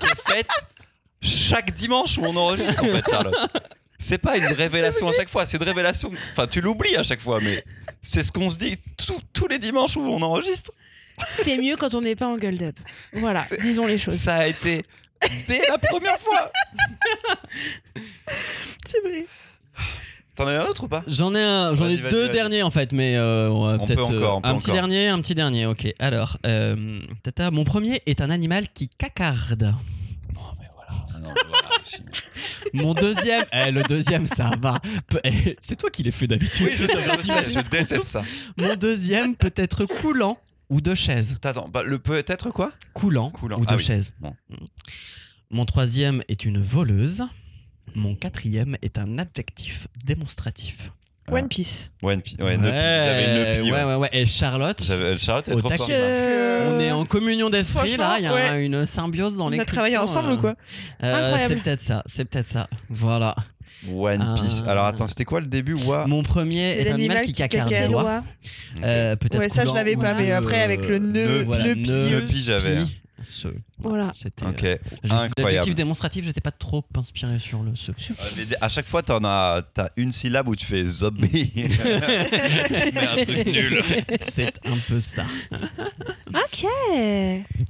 qui 0.00 0.06
est 0.06 0.32
faite 0.34 0.48
chaque 1.26 1.74
dimanche 1.74 2.16
où 2.18 2.22
on 2.24 2.36
enregistre 2.36 2.82
en 2.82 2.86
fait, 2.86 3.04
Charlotte. 3.10 3.34
C'est 3.98 4.18
pas 4.18 4.36
une 4.36 4.44
révélation 4.44 5.08
à 5.08 5.12
chaque 5.12 5.28
fois, 5.30 5.46
c'est 5.46 5.56
une 5.56 5.62
révélation. 5.64 6.10
Enfin, 6.32 6.46
tu 6.46 6.60
l'oublies 6.60 6.96
à 6.96 7.02
chaque 7.02 7.20
fois, 7.20 7.40
mais 7.42 7.64
c'est 8.02 8.22
ce 8.22 8.30
qu'on 8.30 8.50
se 8.50 8.58
dit 8.58 8.76
tous- 8.96 9.20
tous 9.32 9.46
les 9.48 9.58
dimanches 9.58 9.96
où 9.96 10.02
on 10.02 10.20
enregistre. 10.22 10.70
C'est 11.42 11.56
mieux 11.56 11.76
quand 11.76 11.94
on 11.94 12.02
n'est 12.02 12.14
pas 12.16 12.26
en 12.26 12.36
gueule 12.36 12.62
up. 12.62 12.76
Voilà, 13.14 13.42
C'est- 13.44 13.58
disons 13.60 13.86
les 13.86 13.96
choses. 13.96 14.16
Ça 14.16 14.36
a 14.36 14.46
été 14.48 14.84
dès 15.48 15.62
la 15.66 15.78
première 15.78 16.18
fois. 16.20 16.52
C'est 18.84 19.00
vrai. 19.00 19.26
T'en 20.34 20.46
as 20.46 20.60
un 20.60 20.66
autre 20.66 20.84
ou 20.84 20.88
pas? 20.88 21.02
J'en 21.06 21.34
ai 21.34 21.40
un, 21.42 21.74
j'en 21.74 21.86
ai 21.88 21.96
Vas-y, 21.96 22.02
vas-y, 22.02 22.12
deux 22.12 22.26
vas-y. 22.26 22.32
derniers 22.34 22.62
en 22.62 22.70
fait, 22.70 22.92
mais 22.92 23.16
euh, 23.16 23.48
on 23.48 23.64
va 23.64 23.78
On 23.80 23.86
peut-être 23.86 24.06
peut 24.06 24.14
euh, 24.14 24.18
encore, 24.18 24.36
on 24.36 24.40
peut 24.42 24.48
un 24.48 24.54
petit 24.58 24.64
encore. 24.70 24.74
dernier, 24.74 25.08
un 25.08 25.20
petit 25.22 25.34
dernier. 25.34 25.64
Ok. 25.64 25.86
Alors, 25.98 26.36
euh, 26.44 27.00
tata, 27.22 27.50
mon 27.50 27.64
premier 27.64 28.02
est 28.04 28.20
un 28.20 28.28
animal 28.28 28.66
qui 28.74 28.88
cacarde. 28.88 29.74
Non, 31.26 31.34
voilà, 31.48 31.80
aussi. 31.80 32.02
Mon 32.72 32.94
deuxième, 32.94 33.44
eh, 33.52 33.70
le 33.70 33.82
deuxième, 33.82 34.26
ça 34.26 34.50
va. 34.58 34.78
Pe- 35.08 35.20
eh, 35.24 35.56
C'est 35.60 35.76
toi 35.76 35.90
qui 35.90 36.02
l'ai 36.02 36.10
fait 36.12 36.26
d'habitude. 36.26 36.66
Oui, 36.70 36.72
je 36.76 36.86
sais, 36.86 37.00
je, 37.00 37.20
sais, 37.22 37.52
je 37.52 37.68
déteste 37.70 38.02
ça. 38.02 38.22
Mon 38.56 38.74
deuxième 38.76 39.36
peut 39.36 39.52
être 39.56 39.84
coulant 39.86 40.38
ou 40.68 40.80
de 40.80 40.94
chaise. 40.94 41.38
Attends, 41.44 41.68
bah, 41.68 41.82
le 41.84 41.98
peut-être 41.98 42.50
quoi? 42.50 42.72
Coulant, 42.92 43.30
Coulant. 43.30 43.58
ou 43.58 43.66
de 43.66 43.72
Ah 43.72 43.76
oui. 43.76 43.84
chaise. 43.84 44.12
Bon. 44.20 44.34
Mon 45.50 45.64
troisième 45.64 46.22
est 46.28 46.44
une 46.44 46.60
voleuse. 46.60 47.24
Mon 47.94 48.14
quatrième 48.16 48.76
est 48.82 48.98
un 48.98 49.18
adjectif 49.18 49.86
démonstratif. 50.04 50.90
Ah. 51.28 51.32
One 51.34 51.48
Piece. 51.48 51.92
One 52.02 52.20
Piece. 52.22 52.36
Ouais, 52.38 52.56
Neupi. 52.56 52.70
J'avais 52.70 53.58
une 53.60 53.64
ouais, 53.64 53.70
ouais. 53.72 53.84
ouais, 53.84 53.94
ouais. 53.96 54.08
Et 54.12 54.26
Charlotte, 54.26 54.82
J'avais- 54.86 55.18
Charlotte 55.18 55.48
est 55.48 55.56
trop 55.56 55.70
forte. 55.70 55.90
Je- 55.90 56.68
on 56.74 56.80
est 56.80 56.90
en 56.92 57.04
communion 57.04 57.50
d'esprit 57.50 57.96
là. 57.96 58.16
Il 58.18 58.24
y 58.24 58.26
a 58.28 58.34
ouais. 58.34 58.64
une 58.64 58.86
symbiose 58.86 59.34
dans 59.36 59.46
On 59.46 59.50
les 59.50 59.60
a 59.60 59.64
travaillé 59.64 59.96
ensemble 59.98 60.32
ou 60.32 60.36
quoi 60.36 60.54
Incroyable. 61.00 61.54
C'est 61.54 61.62
peut-être 61.62 61.80
ça. 61.80 62.02
C'est 62.06 62.24
peut-être 62.24 62.48
ça. 62.48 62.68
Voilà. 62.90 63.34
One 63.92 64.34
Piece. 64.36 64.62
Ah. 64.66 64.70
Alors 64.70 64.84
attends, 64.86 65.06
c'était 65.06 65.24
quoi 65.24 65.40
le 65.40 65.46
début 65.46 65.74
Wa- 65.74 66.06
Mon 66.06 66.22
premier 66.22 66.72
C'est 66.72 66.76
est 66.78 66.80
animal 66.90 66.92
l'animal 66.98 67.20
qui 67.24 67.32
cacarde. 67.32 67.68
cacarde. 67.68 67.84
C'est 67.86 67.92
Loi. 67.92 68.02
loi. 68.02 68.24
Euh, 68.84 69.16
peut-être 69.16 69.38
Ouais, 69.38 69.48
ça, 69.48 69.64
je 69.64 69.72
l'avais 69.74 69.96
pas, 69.96 70.14
mais 70.14 70.32
après, 70.32 70.62
avec 70.62 70.86
le 70.88 70.98
nœud- 70.98 71.44
nœud 71.44 71.74
nœud, 71.74 72.08
Neupi, 72.20 72.42
j'avais. 72.42 72.78
Ce. 73.26 73.48
Voilà. 73.78 74.12
C'était. 74.14 74.44
Ok, 74.46 74.64
euh, 74.64 74.76
j'ai- 75.04 75.10
incroyable. 75.12 75.34
L'adjectif 75.42 75.74
démonstratif, 75.74 76.24
j'étais 76.24 76.40
pas 76.40 76.50
trop 76.50 76.84
inspiré 76.96 77.38
sur 77.38 77.62
le 77.62 77.74
ce. 77.74 77.90
Euh, 77.92 77.94
mais 78.36 78.44
à 78.60 78.68
chaque 78.68 78.86
fois, 78.86 79.02
t'en 79.02 79.22
as, 79.24 79.62
t'as 79.74 79.88
une 79.96 80.12
syllabe 80.12 80.48
où 80.48 80.56
tu 80.56 80.64
fais 80.66 80.84
zombie. 80.86 81.52
je 81.56 82.94
mets 82.94 83.06
un 83.06 83.24
truc 83.24 83.46
nul. 83.52 83.82
C'est 84.22 84.52
un 84.66 84.76
peu 84.88 85.00
ça. 85.00 85.24
Ok. 86.28 86.66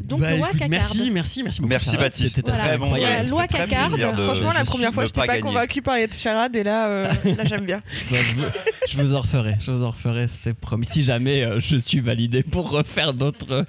Donc 0.01 0.21
Bah, 0.21 0.31
loi 0.37 0.49
écoute, 0.49 0.61
cacarde. 0.61 0.71
merci, 0.71 1.11
merci, 1.11 1.43
merci 1.43 1.61
beaucoup. 1.61 1.69
Merci. 1.71 1.97
Baptiste. 1.97 2.37
C'était 2.37 2.51
Voilà. 2.51 2.65
Très 2.69 2.79
bon 2.79 2.85
incroyable. 2.87 3.27
jeu. 3.27 3.31
Voilà, 3.31 3.31
loi 3.31 3.43
fait 3.43 3.49
très 3.49 3.59
cacarde. 3.69 3.89
plaisir 3.93 4.13
de- 4.15 4.25
Franchement, 4.25 4.53
la 4.53 4.61
je 4.61 4.65
première 4.67 4.91
de 4.91 4.95
fois, 4.95 5.03
ne 5.05 5.09
j'étais 5.09 5.21
pas 5.21 5.27
pas 5.27 5.33
gagner. 5.35 5.43
convaincue 5.43 5.83
par 5.83 5.97
les 5.97 6.09
charades 6.11 6.57
et 6.57 6.63
là, 6.63 6.87
euh, 6.89 7.13
là 7.37 7.45
j'aime 7.45 7.65
bien. 7.67 7.81
Bah, 8.11 8.17
je, 8.21 8.35
vous, 8.35 8.45
je 8.89 8.97
vous 9.03 9.15
en 9.15 9.21
referai, 9.21 9.57
je 9.61 9.71
vous 9.71 9.85
en 9.85 9.91
referai, 9.91 10.27
c'est 10.33 10.55
promis. 10.55 10.85
Si 10.87 11.03
jamais 11.03 11.43
euh, 11.43 11.61
je 11.61 11.77
suis 11.77 12.01
validé 12.01 12.43
pour 12.43 12.71
refaire 12.71 13.15
d'autres, 13.15 13.51
euh, 13.51 13.65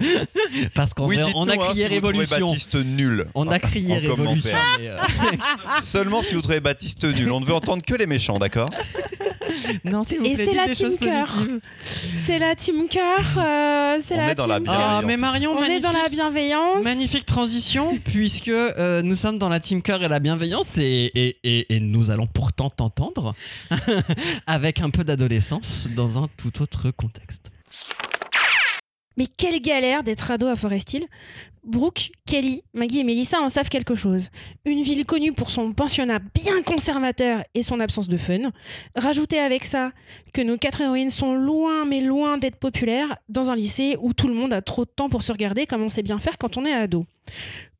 parce 0.74 0.94
qu'en 0.94 1.06
Oui, 1.06 1.16
vrai, 1.16 1.24
dites-nous 1.26 1.40
on 1.40 1.48
a 1.48 1.52
hein, 1.54 1.56
crié 1.84 1.88
si 1.88 2.00
vous 2.00 2.00
trouvez 2.00 2.18
révolution. 2.24 2.46
Baptiste 2.46 2.74
nul. 2.76 3.26
On 3.34 3.48
a 3.48 3.58
crié 3.58 3.94
en 3.96 4.00
révolution. 4.16 4.50
euh, 4.80 4.98
Seulement 5.80 6.22
si 6.22 6.34
vous 6.34 6.42
trouvez 6.42 6.60
Baptiste 6.60 7.04
nul. 7.04 7.30
On 7.30 7.40
ne 7.40 7.44
veut 7.46 7.54
entendre 7.54 7.82
que 7.84 7.94
les 7.94 8.06
méchants, 8.06 8.38
d'accord? 8.38 8.70
Non, 9.84 10.02
vous 10.02 10.24
Et 10.24 10.36
c'est 10.36 10.52
la 10.54 10.68
team 10.68 10.96
cœur. 10.98 11.26
positives. 11.26 11.60
C'est 12.16 12.38
la 12.38 12.54
team 12.54 12.88
cœur. 12.88 13.20
euh, 13.38 13.98
c'est 14.04 14.14
On 14.14 14.18
la 14.18 14.30
est 14.30 14.34
dans 14.34 14.46
la 14.46 14.56
team- 14.56 14.64
bienveillance. 14.64 15.02
Ah, 15.02 15.06
mais 15.06 15.16
Marion, 15.16 15.52
On 15.52 15.56
est 15.58 15.60
magnifique. 15.60 15.82
dans 15.82 15.92
la 15.92 16.08
bienveillance. 16.08 16.84
Magnifique 16.84 17.26
transition, 17.26 17.98
puisque 18.04 18.48
euh, 18.48 19.02
nous 19.02 19.16
sommes 19.16 19.38
dans 19.38 19.48
la 19.48 19.60
team 19.60 19.82
cœur 19.82 20.02
et 20.02 20.08
la 20.08 20.20
bienveillance, 20.20 20.76
et, 20.78 21.10
et, 21.14 21.36
et- 21.44 21.74
et 21.76 21.80
nous 21.80 22.10
allons 22.10 22.26
pourtant 22.26 22.70
t'entendre 22.70 23.34
avec 24.46 24.80
un 24.80 24.90
peu 24.90 25.04
d'adolescence 25.04 25.88
dans 25.94 26.22
un 26.22 26.28
tout 26.36 26.62
autre 26.62 26.90
contexte. 26.90 27.46
Mais 29.18 29.26
quelle 29.26 29.60
galère 29.60 30.04
d'être 30.04 30.30
ado 30.30 30.46
à 30.46 30.54
Forest 30.54 30.94
Hill. 30.94 31.06
Brooke, 31.64 32.12
Kelly, 32.24 32.62
Maggie 32.72 33.00
et 33.00 33.04
Melissa 33.04 33.40
en 33.40 33.50
savent 33.50 33.68
quelque 33.68 33.96
chose. 33.96 34.28
Une 34.64 34.82
ville 34.82 35.04
connue 35.04 35.32
pour 35.32 35.50
son 35.50 35.72
pensionnat 35.72 36.20
bien 36.20 36.62
conservateur 36.62 37.42
et 37.52 37.64
son 37.64 37.80
absence 37.80 38.06
de 38.08 38.16
fun. 38.16 38.52
Rajoutez 38.94 39.40
avec 39.40 39.64
ça 39.64 39.90
que 40.32 40.40
nos 40.40 40.56
quatre 40.56 40.80
héroïnes 40.80 41.10
sont 41.10 41.34
loin, 41.34 41.84
mais 41.84 42.00
loin 42.00 42.38
d'être 42.38 42.60
populaires 42.60 43.16
dans 43.28 43.50
un 43.50 43.56
lycée 43.56 43.96
où 44.00 44.14
tout 44.14 44.28
le 44.28 44.34
monde 44.34 44.52
a 44.52 44.62
trop 44.62 44.84
de 44.84 44.90
temps 44.90 45.08
pour 45.08 45.22
se 45.22 45.32
regarder 45.32 45.66
comme 45.66 45.82
on 45.82 45.88
sait 45.88 46.02
bien 46.02 46.20
faire 46.20 46.38
quand 46.38 46.56
on 46.56 46.64
est 46.64 46.72
ado. 46.72 47.04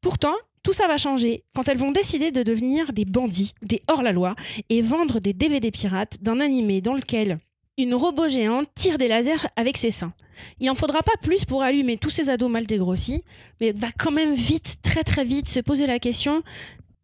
Pourtant, 0.00 0.34
tout 0.64 0.72
ça 0.72 0.88
va 0.88 0.98
changer 0.98 1.44
quand 1.54 1.68
elles 1.68 1.78
vont 1.78 1.92
décider 1.92 2.32
de 2.32 2.42
devenir 2.42 2.92
des 2.92 3.04
bandits, 3.04 3.54
des 3.62 3.80
hors-la-loi, 3.86 4.34
et 4.68 4.82
vendre 4.82 5.20
des 5.20 5.32
DVD 5.32 5.70
pirates 5.70 6.20
d'un 6.20 6.40
animé 6.40 6.80
dans 6.80 6.94
lequel 6.94 7.38
une 7.78 7.94
robot 7.94 8.28
géante 8.28 8.68
tire 8.74 8.98
des 8.98 9.08
lasers 9.08 9.46
avec 9.56 9.78
ses 9.78 9.90
seins. 9.90 10.12
Il 10.60 10.68
en 10.70 10.74
faudra 10.74 11.02
pas 11.02 11.16
plus 11.22 11.44
pour 11.44 11.62
allumer 11.62 11.96
tous 11.96 12.10
ces 12.10 12.28
ados 12.28 12.50
mal 12.50 12.66
dégrossis, 12.66 13.22
mais 13.60 13.72
va 13.72 13.88
quand 13.98 14.10
même 14.10 14.34
vite, 14.34 14.76
très 14.82 15.04
très 15.04 15.24
vite 15.24 15.48
se 15.48 15.60
poser 15.60 15.86
la 15.86 15.98
question 15.98 16.42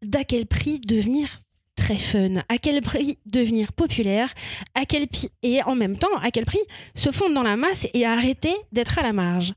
d'à 0.03 0.25
quel 0.25 0.47
prix 0.47 0.81
devenir 0.81 1.41
très 1.77 1.97
fun, 1.97 2.35
à 2.49 2.59
quel 2.59 2.83
prix 2.83 3.19
devenir 3.27 3.73
populaire, 3.73 4.33
à 4.75 4.85
quel 4.85 5.09
pi- 5.09 5.31
et 5.43 5.63
en 5.63 5.75
même 5.75 5.97
temps 5.97 6.15
à 6.23 6.31
quel 6.31 6.45
prix 6.45 6.61
se 6.95 7.11
fondre 7.11 7.35
dans 7.35 7.43
la 7.43 7.57
masse 7.57 7.87
et 7.95 8.05
arrêter 8.05 8.55
d'être 8.73 8.99
à 8.99 9.03
la 9.03 9.13
marge. 9.13 9.55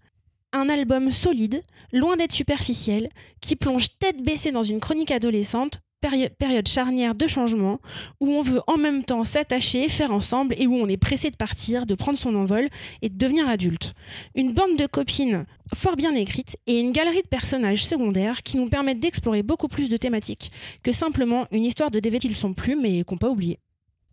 Un 0.53 0.69
album 0.69 1.11
solide, 1.11 1.61
loin 1.91 2.15
d'être 2.15 2.31
superficiel, 2.31 3.09
qui 3.41 3.55
plonge 3.55 3.87
tête 3.99 4.23
baissée 4.23 4.51
dans 4.51 4.63
une 4.63 4.79
chronique 4.79 5.11
adolescente, 5.11 5.79
péri- 6.01 6.29
période 6.37 6.67
charnière 6.67 7.15
de 7.15 7.27
changement, 7.27 7.79
où 8.19 8.29
on 8.29 8.41
veut 8.41 8.61
en 8.67 8.77
même 8.77 9.03
temps 9.03 9.23
s'attacher, 9.23 9.89
faire 9.89 10.11
ensemble 10.11 10.55
et 10.57 10.67
où 10.67 10.75
on 10.75 10.87
est 10.87 10.97
pressé 10.97 11.29
de 11.29 11.35
partir, 11.35 11.85
de 11.85 11.95
prendre 11.95 12.17
son 12.17 12.35
envol 12.35 12.67
et 13.01 13.09
de 13.09 13.17
devenir 13.17 13.47
adulte. 13.47 13.93
Une 14.35 14.53
bande 14.53 14.77
de 14.77 14.85
copines 14.85 15.45
fort 15.75 15.95
bien 15.95 16.13
écrite 16.15 16.55
et 16.67 16.79
une 16.79 16.91
galerie 16.91 17.21
de 17.23 17.27
personnages 17.27 17.85
secondaires 17.85 18.43
qui 18.43 18.57
nous 18.57 18.69
permettent 18.69 18.99
d'explorer 18.99 19.43
beaucoup 19.43 19.67
plus 19.67 19.89
de 19.89 19.97
thématiques 19.97 20.51
que 20.83 20.91
simplement 20.91 21.45
une 21.51 21.65
histoire 21.65 21.91
de 21.91 21.99
DVD 21.99 22.27
qu'ils 22.27 22.35
sont 22.35 22.53
plus 22.53 22.75
mais 22.75 23.03
qu'on 23.03 23.17
pas 23.17 23.29
oublié. 23.29 23.59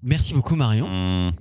Merci 0.06 0.34
beaucoup 0.34 0.54
Marion. 0.54 0.86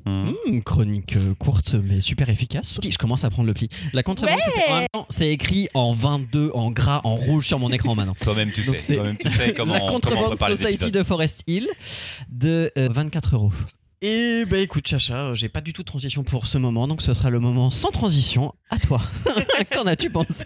Mhm. 0.06 0.34
Mmh, 0.48 0.62
chronique 0.62 1.18
euh, 1.18 1.34
courte 1.38 1.74
mais 1.76 2.00
super 2.00 2.30
efficace. 2.30 2.80
Je 2.82 2.98
commence 2.98 3.26
à 3.26 3.30
prendre 3.30 3.48
le 3.48 3.54
pli. 3.54 3.68
La 3.92 4.04
contrebande, 4.04 4.40
Ouais. 4.70 4.88
c'est- 5.10 5.30
écrit 5.34 5.68
en 5.74 5.92
22, 5.92 6.52
en 6.54 6.72
gras, 6.72 7.02
en 7.04 7.16
rouge 7.16 7.46
sur 7.48 7.60
mon 7.60 7.72
écran 7.72 7.94
maintenant. 7.96 8.16
Toi-même, 8.22 8.52
tu 8.54 8.62
Donc 8.66 8.78
sais. 8.82 8.98
tu 9.20 9.54
comment, 9.58 9.74
la 9.74 9.82
contrebande 9.82 10.38
Society 10.38 10.92
de 10.92 11.04
Forest 11.04 11.44
Hill 11.48 11.68
de 12.30 12.72
euh, 12.78 12.88
24 12.90 13.36
euros. 13.36 13.52
Et 14.02 14.46
bah 14.46 14.58
écoute 14.60 14.88
Chacha, 14.88 15.16
euh, 15.28 15.36
j'ai 15.36 15.50
pas 15.50 15.62
du 15.62 15.74
tout 15.74 15.82
de 15.82 15.88
transition 15.88 16.24
pour 16.24 16.48
ce 16.48 16.58
moment, 16.58 16.88
donc 16.88 17.02
ce 17.02 17.14
sera 17.14 17.30
le 17.30 17.40
moment 17.40 17.70
sans 17.70 17.90
transition. 17.92 18.54
À 18.70 18.78
toi. 18.80 19.02
Qu'en 19.74 19.84
as-tu 19.88 20.10
pensé? 20.10 20.44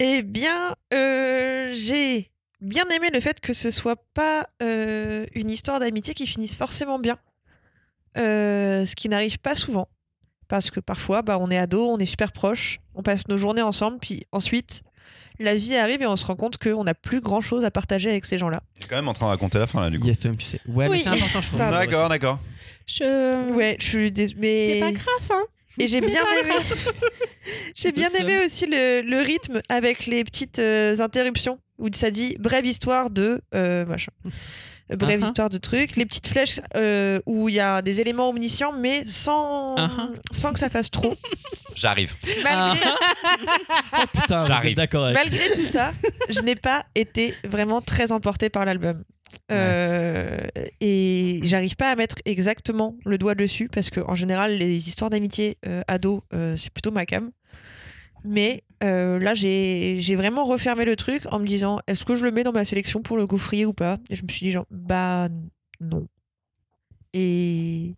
Eh 0.00 0.22
bien, 0.22 0.74
euh, 0.92 1.72
j'ai 1.74 2.30
bien 2.66 2.84
aimé 2.90 3.08
le 3.12 3.20
fait 3.20 3.40
que 3.40 3.52
ce 3.52 3.70
soit 3.70 3.96
pas 4.14 4.46
euh, 4.62 5.26
une 5.34 5.50
histoire 5.50 5.80
d'amitié 5.80 6.14
qui 6.14 6.26
finisse 6.26 6.54
forcément 6.56 6.98
bien. 6.98 7.18
Euh, 8.16 8.86
ce 8.86 8.94
qui 8.96 9.08
n'arrive 9.08 9.38
pas 9.38 9.54
souvent. 9.54 9.88
Parce 10.48 10.70
que 10.70 10.80
parfois, 10.80 11.22
bah, 11.22 11.38
on 11.40 11.50
est 11.50 11.58
ado, 11.58 11.86
on 11.88 11.98
est 11.98 12.06
super 12.06 12.32
proches, 12.32 12.78
on 12.94 13.02
passe 13.02 13.26
nos 13.28 13.36
journées 13.36 13.62
ensemble, 13.62 13.98
puis 14.00 14.24
ensuite, 14.30 14.82
la 15.40 15.54
vie 15.56 15.76
arrive 15.76 16.02
et 16.02 16.06
on 16.06 16.14
se 16.16 16.24
rend 16.24 16.36
compte 16.36 16.56
qu'on 16.56 16.84
n'a 16.84 16.94
plus 16.94 17.20
grand 17.20 17.40
chose 17.40 17.64
à 17.64 17.70
partager 17.70 18.10
avec 18.10 18.24
ces 18.24 18.38
gens-là. 18.38 18.62
Tu 18.78 18.86
es 18.86 18.88
quand 18.88 18.94
même 18.96 19.08
en 19.08 19.12
train 19.12 19.26
de 19.26 19.30
raconter 19.30 19.58
la 19.58 19.66
fin 19.66 19.80
là, 19.80 19.90
du 19.90 19.98
coup. 19.98 20.06
Yes, 20.06 20.20
toi-même, 20.20 20.36
tu 20.36 20.46
sais. 20.46 20.60
Ouais, 20.68 20.84
mais 20.88 20.90
Oui. 20.90 21.00
c'est 21.02 21.08
important, 21.10 21.40
je 21.40 21.46
trouve. 21.48 21.58
D'accord, 21.58 22.08
d'accord. 22.08 22.38
Je... 22.86 23.50
Ouais, 23.52 23.76
je 23.80 23.84
suis 23.86 24.12
dés- 24.12 24.34
mais 24.38 24.74
C'est 24.74 24.80
pas 24.80 24.92
grave, 24.92 25.30
hein. 25.30 25.44
Et 25.78 25.86
j'ai 25.88 26.00
bien 26.00 26.22
aimé. 26.42 26.54
j'ai 27.74 27.92
bien 27.92 28.08
aimé 28.10 28.44
aussi 28.44 28.66
le, 28.66 29.02
le 29.02 29.18
rythme 29.20 29.60
avec 29.68 30.06
les 30.06 30.24
petites 30.24 30.58
euh, 30.58 30.98
interruptions 31.00 31.58
où 31.78 31.88
ça 31.94 32.10
dit 32.10 32.36
brève 32.38 32.64
histoire 32.66 33.10
de 33.10 33.40
euh, 33.54 33.84
machin. 33.86 34.12
Euh, 34.92 34.96
Brève 34.96 35.20
Uh-huh. 35.20 35.26
histoire 35.26 35.50
de 35.50 35.58
trucs, 35.58 35.96
les 35.96 36.06
petites 36.06 36.28
flèches 36.28 36.60
euh, 36.76 37.18
où 37.26 37.48
il 37.48 37.56
y 37.56 37.60
a 37.60 37.82
des 37.82 38.00
éléments 38.00 38.28
omniscients 38.28 38.72
mais 38.72 39.04
sans, 39.04 39.74
Uh-huh. 39.76 40.14
sans 40.32 40.52
que 40.52 40.60
ça 40.60 40.70
fasse 40.70 40.90
trop. 40.92 41.14
J'arrive. 41.74 42.14
Malgré, 42.44 42.86
Oh 43.92 44.44
J'arrive. 44.46 44.76
d'accord 44.76 45.06
avec 45.06 45.16
malgré 45.18 45.52
tout 45.54 45.64
ça, 45.64 45.92
je 46.30 46.40
n'ai 46.40 46.54
pas 46.56 46.84
été 46.94 47.34
vraiment 47.48 47.82
très 47.82 48.12
emportée 48.12 48.48
par 48.48 48.64
l'album. 48.64 49.02
Euh, 49.52 50.38
et 50.80 51.40
j'arrive 51.42 51.76
pas 51.76 51.90
à 51.90 51.96
mettre 51.96 52.16
exactement 52.24 52.96
le 53.04 53.16
doigt 53.18 53.34
dessus 53.34 53.68
parce 53.68 53.90
que 53.90 54.00
en 54.00 54.14
général 54.14 54.56
les 54.56 54.88
histoires 54.88 55.10
d'amitié 55.10 55.56
euh, 55.66 55.82
ado 55.88 56.22
euh, 56.32 56.56
c'est 56.56 56.72
plutôt 56.72 56.90
ma 56.90 57.06
cam 57.06 57.30
mais 58.24 58.62
euh, 58.82 59.18
là 59.20 59.34
j'ai 59.34 59.96
j'ai 60.00 60.16
vraiment 60.16 60.44
refermé 60.44 60.84
le 60.84 60.96
truc 60.96 61.22
en 61.30 61.38
me 61.38 61.46
disant 61.46 61.78
est-ce 61.86 62.04
que 62.04 62.16
je 62.16 62.24
le 62.24 62.32
mets 62.32 62.44
dans 62.44 62.52
ma 62.52 62.64
sélection 62.64 63.02
pour 63.02 63.16
le 63.16 63.26
gaufrier 63.26 63.66
ou 63.66 63.72
pas? 63.72 63.98
Et 64.10 64.16
je 64.16 64.22
me 64.24 64.28
suis 64.28 64.46
dit 64.46 64.52
genre 64.52 64.66
bah 64.70 65.28
non 65.80 66.06
et 67.12 67.94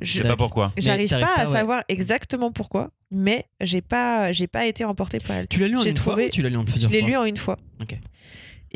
Je 0.00 0.06
je- 0.06 0.18
sais 0.22 0.28
pas 0.28 0.36
pourquoi. 0.36 0.72
J'arrive 0.76 1.08
pas, 1.10 1.20
pas, 1.20 1.34
à 1.36 1.44
ouais. 1.44 1.52
savoir 1.52 1.84
exactement 1.88 2.52
pourquoi 2.52 2.90
mais 3.10 3.44
j'ai 3.60 3.80
pas 3.82 4.32
j'ai 4.32 4.46
pas 4.48 4.66
été 4.66 4.84
emportée 4.84 5.18
par 5.18 5.36
elle 5.36 5.46
Tu 5.48 5.60
l'as 5.60 5.68
lu 5.68 5.76
en 5.76 5.82
une 5.82 5.96
fois? 5.96 6.16
ou 6.16 6.28
tu 6.30 6.42
l'as 6.42 6.48
lu 6.48 6.56
en 6.56 6.66
je 6.66 6.70
plusieurs 6.72 6.90
l'ai 6.90 7.00
fois 7.00 7.08
lu 7.08 7.16
en 7.16 7.24
une 7.24 7.36
fois. 7.36 7.58
Ok. 7.80 7.96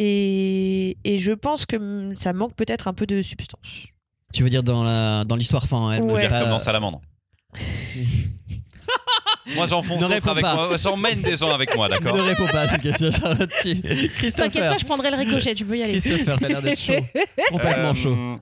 Et, 0.00 0.96
et 1.04 1.18
je 1.18 1.32
pense 1.32 1.66
que 1.66 2.12
ça 2.16 2.32
manque 2.32 2.54
peut-être 2.54 2.86
un 2.88 2.94
peu 2.94 3.04
de 3.04 3.20
substance. 3.20 3.88
Tu 4.32 4.42
veux 4.44 4.50
dire 4.50 4.62
dans 4.62 4.84
la 4.84 5.24
dans 5.24 5.36
l'histoire 5.36 5.66
fin 5.66 5.92
elle 5.92 6.02
Ouais. 6.04 6.20
Dire 6.20 6.38
comme 6.40 6.50
dans 6.50 6.58
Salamandre. 6.58 7.00
Moi, 9.54 9.66
j'enfonce 9.66 10.02
Ne 10.02 10.08
d'autres 10.08 10.28
avec 10.28 10.42
pas. 10.42 10.54
moi. 10.54 10.76
J'emmène 10.76 11.22
des 11.22 11.36
gens 11.38 11.50
avec 11.54 11.74
moi, 11.74 11.88
Ne 11.88 11.94
d'accord 11.94 12.14
réponds 12.22 12.46
pas 12.48 12.62
à 12.62 12.68
cette 12.68 12.82
question, 12.82 13.10
Charlotte. 13.10 13.50
Tu- 13.62 13.80
T'inquiète 14.32 14.64
pas, 14.64 14.76
je 14.76 14.84
prendrai 14.84 15.10
le 15.10 15.16
ricochet, 15.16 15.54
tu 15.54 15.64
peux 15.64 15.78
y 15.78 15.82
aller. 15.82 16.00
Christopher, 16.00 16.38
t'as 16.38 16.48
l'air 16.48 16.60
d'être 16.62 16.78
chaud. 16.78 16.92
Complètement 17.50 17.90
Euh, 17.90 17.94
chaud. 17.94 18.40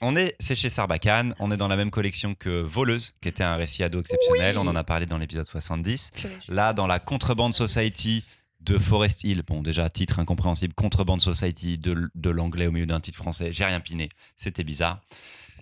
On 0.00 0.16
est, 0.16 0.34
c'est 0.38 0.56
chez 0.56 0.70
Sarbacane, 0.70 1.34
on 1.40 1.50
est 1.50 1.58
dans 1.58 1.68
la 1.68 1.76
même 1.76 1.90
collection 1.90 2.34
que 2.34 2.62
Voleuse, 2.62 3.12
qui 3.20 3.28
était 3.28 3.44
un 3.44 3.56
récit 3.56 3.84
ado 3.84 4.00
exceptionnel. 4.00 4.56
On 4.56 4.66
en 4.66 4.74
a 4.76 4.82
parlé 4.82 5.04
dans 5.04 5.18
l'épisode 5.18 5.44
70. 5.44 6.12
Là, 6.48 6.72
dans 6.72 6.86
la 6.86 6.98
Contrebande 7.00 7.52
Society 7.52 8.24
de 8.60 8.78
Forest 8.78 9.24
Hill, 9.24 9.42
bon, 9.46 9.62
déjà, 9.62 9.88
titre 9.88 10.18
incompréhensible, 10.18 10.74
Contrebande 10.74 11.20
Society 11.22 11.78
de, 11.78 12.10
de 12.14 12.30
l'anglais 12.30 12.66
au 12.66 12.72
milieu 12.72 12.86
d'un 12.86 13.00
titre 13.00 13.16
français. 13.18 13.52
J'ai 13.52 13.64
rien 13.64 13.80
piné, 13.80 14.08
c'était 14.36 14.64
bizarre. 14.64 15.00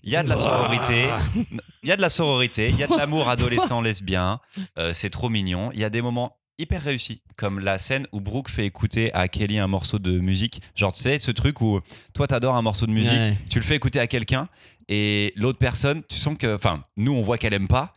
Il 0.05 0.11
y 0.11 0.17
a 0.17 0.23
de 0.23 0.29
la 0.29 0.37
sororité, 0.39 1.09
il 1.83 1.89
y 1.89 1.93
a 1.93 1.97
de 1.97 2.01
la 2.03 2.11
sororité, 2.11 2.69
il 2.71 2.79
y 2.79 2.83
a 2.85 2.87
de 2.87 2.97
l'amour 2.97 3.29
adolescent 3.29 3.81
lesbien, 3.81 4.41
euh, 4.79 4.93
c'est 4.93 5.11
trop 5.11 5.29
mignon. 5.29 5.71
Il 5.75 5.81
y 5.81 5.85
a 5.85 5.91
des 5.91 6.03
moments 6.03 6.37
hyper 6.61 6.83
réussis, 6.83 7.21
comme 7.37 7.59
la 7.61 7.79
scène 7.79 8.07
où 8.13 8.21
Brooke 8.21 8.49
fait 8.49 8.67
écouter 8.67 9.13
à 9.15 9.29
Kelly 9.29 9.59
un 9.59 9.67
morceau 9.67 9.99
de 9.99 10.19
musique. 10.19 10.61
Genre, 10.77 10.93
tu 10.93 11.03
sais, 11.03 11.19
ce 11.19 11.31
truc 11.31 11.61
où 11.61 11.81
toi, 12.15 12.27
t'adores 12.27 12.57
un 12.57 12.63
morceau 12.63 12.87
de 12.87 12.93
musique, 12.93 13.13
Ouais. 13.13 13.37
tu 13.51 13.59
le 13.59 13.65
fais 13.65 13.77
écouter 13.77 14.01
à 14.01 14.07
quelqu'un, 14.07 14.49
et 14.89 15.33
l'autre 15.37 15.59
personne, 15.59 16.03
tu 16.09 16.17
sens 16.17 16.37
que, 16.39 16.55
enfin, 16.55 16.83
nous, 16.97 17.13
on 17.13 17.23
voit 17.23 17.39
qu'elle 17.39 17.55
aime 17.55 17.69
pas. 17.69 17.95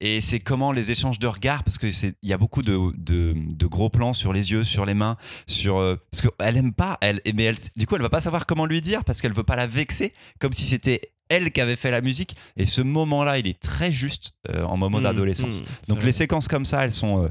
Et 0.00 0.20
c'est 0.20 0.40
comment 0.40 0.72
les 0.72 0.90
échanges 0.90 1.18
de 1.18 1.26
regards, 1.26 1.62
parce 1.64 1.78
que 1.78 1.90
c'est, 1.90 2.14
il 2.22 2.28
y 2.28 2.32
a 2.32 2.38
beaucoup 2.38 2.62
de, 2.62 2.78
de, 2.96 3.32
de 3.36 3.66
gros 3.66 3.88
plans 3.90 4.12
sur 4.12 4.32
les 4.32 4.50
yeux, 4.50 4.64
sur 4.64 4.84
les 4.84 4.92
mains, 4.94 5.16
sur 5.46 5.78
euh, 5.78 5.96
parce 6.10 6.20
qu'elle 6.22 6.56
aime 6.56 6.72
pas, 6.74 6.98
elle, 7.00 7.20
mais 7.34 7.44
elle, 7.44 7.56
du 7.76 7.86
coup, 7.86 7.94
elle 7.96 8.02
va 8.02 8.10
pas 8.10 8.20
savoir 8.20 8.44
comment 8.46 8.66
lui 8.66 8.80
dire 8.80 9.04
parce 9.04 9.22
qu'elle 9.22 9.32
veut 9.32 9.44
pas 9.44 9.56
la 9.56 9.66
vexer, 9.66 10.12
comme 10.40 10.52
si 10.52 10.64
c'était 10.64 11.00
elle 11.30 11.52
qui 11.52 11.60
avait 11.60 11.76
fait 11.76 11.90
la 11.90 12.00
musique. 12.00 12.36
Et 12.56 12.66
ce 12.66 12.82
moment-là, 12.82 13.38
il 13.38 13.46
est 13.46 13.58
très 13.58 13.92
juste 13.92 14.34
euh, 14.50 14.64
en 14.64 14.76
moment 14.76 14.98
Mmh, 14.98 15.02
d'adolescence. 15.04 15.62
mmh, 15.62 15.66
Donc 15.88 15.98
vrai. 15.98 16.06
les 16.06 16.12
séquences 16.12 16.48
comme 16.48 16.66
ça, 16.66 16.84
elles 16.84 16.92
sont 16.92 17.24
euh, 17.24 17.28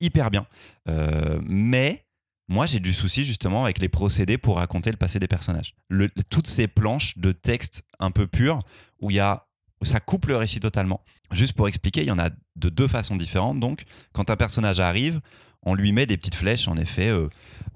hyper 0.00 0.30
bien. 0.30 0.46
Euh, 0.88 1.38
mais 1.44 2.04
moi, 2.48 2.66
j'ai 2.66 2.80
du 2.80 2.92
souci 2.92 3.24
justement 3.24 3.64
avec 3.64 3.78
les 3.78 3.88
procédés 3.88 4.36
pour 4.36 4.56
raconter 4.56 4.90
le 4.90 4.96
passé 4.96 5.20
des 5.20 5.28
personnages. 5.28 5.74
Le- 5.88 6.10
toutes 6.28 6.48
ces 6.48 6.66
planches 6.66 7.16
de 7.18 7.32
texte 7.32 7.84
un 7.98 8.10
peu 8.10 8.26
purs 8.26 8.58
où 9.00 9.10
il 9.10 9.16
y 9.16 9.20
a, 9.20 9.46
ça 9.82 10.00
coupe 10.00 10.26
le 10.26 10.36
récit 10.36 10.60
totalement. 10.60 11.00
Juste 11.32 11.52
pour 11.54 11.68
expliquer, 11.68 12.00
il 12.02 12.06
y 12.08 12.12
en 12.12 12.18
a 12.18 12.28
de 12.56 12.68
deux 12.68 12.88
façons 12.88 13.16
différentes. 13.16 13.60
Donc, 13.60 13.82
quand 14.12 14.30
un 14.30 14.36
personnage 14.36 14.80
arrive, 14.80 15.20
on 15.62 15.74
lui 15.74 15.92
met 15.92 16.06
des 16.06 16.16
petites 16.16 16.34
flèches. 16.34 16.68
En 16.68 16.76
effet, 16.76 17.08
euh, 17.08 17.28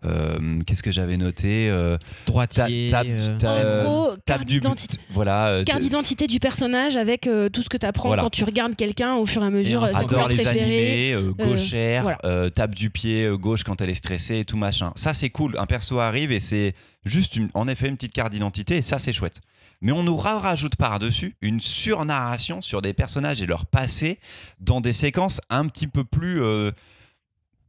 euh, 0.04 0.60
qu'est-ce 0.66 0.82
que 0.82 0.90
j'avais 0.92 1.16
noté 1.16 1.68
Euh, 1.70 1.96
Droitier. 2.26 2.88
ta- 2.90 3.02
ta- 3.38 3.52
euh, 3.52 4.10
euh, 4.12 4.16
tape 4.24 4.44
du 4.44 4.54
d'identité. 4.60 4.98
voilà 5.10 5.48
euh, 5.48 5.64
Carte 5.64 5.80
d'identité 5.82 6.26
du 6.26 6.40
personnage 6.40 6.96
avec 6.96 7.26
euh, 7.26 7.48
tout 7.48 7.62
ce 7.62 7.68
que 7.68 7.76
tu 7.76 7.86
apprends 7.86 8.08
Voilà. 8.08 8.22
quand 8.22 8.30
tu 8.30 8.44
regardes 8.44 8.74
quelqu'un 8.76 9.14
au 9.16 9.26
fur 9.26 9.42
et 9.42 9.46
à 9.46 9.50
mesure, 9.50 9.86
Et 9.86 9.94
adore 9.94 10.28
les 10.28 10.46
animés, 10.46 11.12
euh, 11.12 11.32
gauchère, 11.32 12.02
voilà. 12.02 12.18
euh, 12.24 12.50
tape 12.50 12.74
du 12.74 12.90
pied 12.90 13.28
gauche 13.38 13.64
quand 13.64 13.80
elle 13.80 13.90
est 13.90 13.94
stressée 13.94 14.38
et 14.40 14.44
tout 14.44 14.56
machin. 14.56 14.92
Ça 14.96 15.14
c'est 15.14 15.30
cool. 15.30 15.56
Un 15.58 15.66
perso 15.66 15.98
arrive 16.00 16.32
et 16.32 16.40
c'est 16.40 16.74
juste 17.04 17.36
une- 17.36 17.48
en 17.54 17.68
effet 17.68 17.88
une 17.88 17.96
petite 17.96 18.14
carte 18.14 18.32
d'identité 18.32 18.78
et 18.78 18.82
ça 18.82 18.98
c'est 18.98 19.12
chouette. 19.12 19.40
Mais 19.84 19.92
on 19.92 20.02
nous 20.02 20.16
ra- 20.16 20.40
rajoute 20.40 20.74
par-dessus 20.76 21.36
une 21.42 21.60
surnarration 21.60 22.60
sur 22.62 22.80
des 22.82 22.92
personnages 22.94 23.40
et 23.42 23.46
leur 23.46 23.66
passé 23.66 24.18
dans 24.58 24.80
des 24.80 24.94
séquences 24.94 25.40
un 25.50 25.68
petit 25.68 25.86
peu 25.86 26.02
plus 26.04 26.42
euh, 26.42 26.70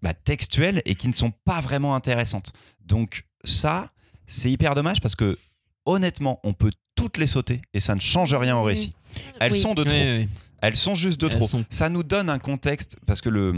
bah, 0.02 0.14
textuelles 0.14 0.82
et 0.86 0.96
qui 0.96 1.08
ne 1.10 1.14
sont 1.14 1.32
pas 1.32 1.60
vraiment 1.62 1.94
intéressantes. 1.94 2.54
Donc 2.86 3.26
ça, 3.44 3.92
c'est 4.28 4.50
hyper 4.50 4.76
dommage 4.76 5.02
parce 5.02 5.16
que 5.16 5.38
honnêtement, 5.86 6.40
on 6.44 6.54
peut 6.54 6.72
toutes 6.96 7.18
les 7.18 7.28
sauter 7.28 7.62
et 7.74 7.80
ça 7.82 7.94
ne 7.96 8.00
change 8.00 8.34
rien 8.34 8.56
au 8.56 8.64
récit. 8.64 8.94
Elles 9.42 9.52
Oui. 9.52 9.60
sont 9.60 9.74
de 9.74 9.84
trop. 9.84 10.30
Elles 10.62 10.76
sont 10.78 10.96
juste 10.96 11.20
de 11.20 11.28
Elles 11.28 11.34
trop. 11.36 11.48
sont- 11.50 11.66
Ça 11.70 11.90
nous 11.90 12.04
donne 12.04 12.30
un 12.30 12.40
contexte 12.40 12.98
parce 13.06 13.20
que 13.22 13.30
le 13.30 13.54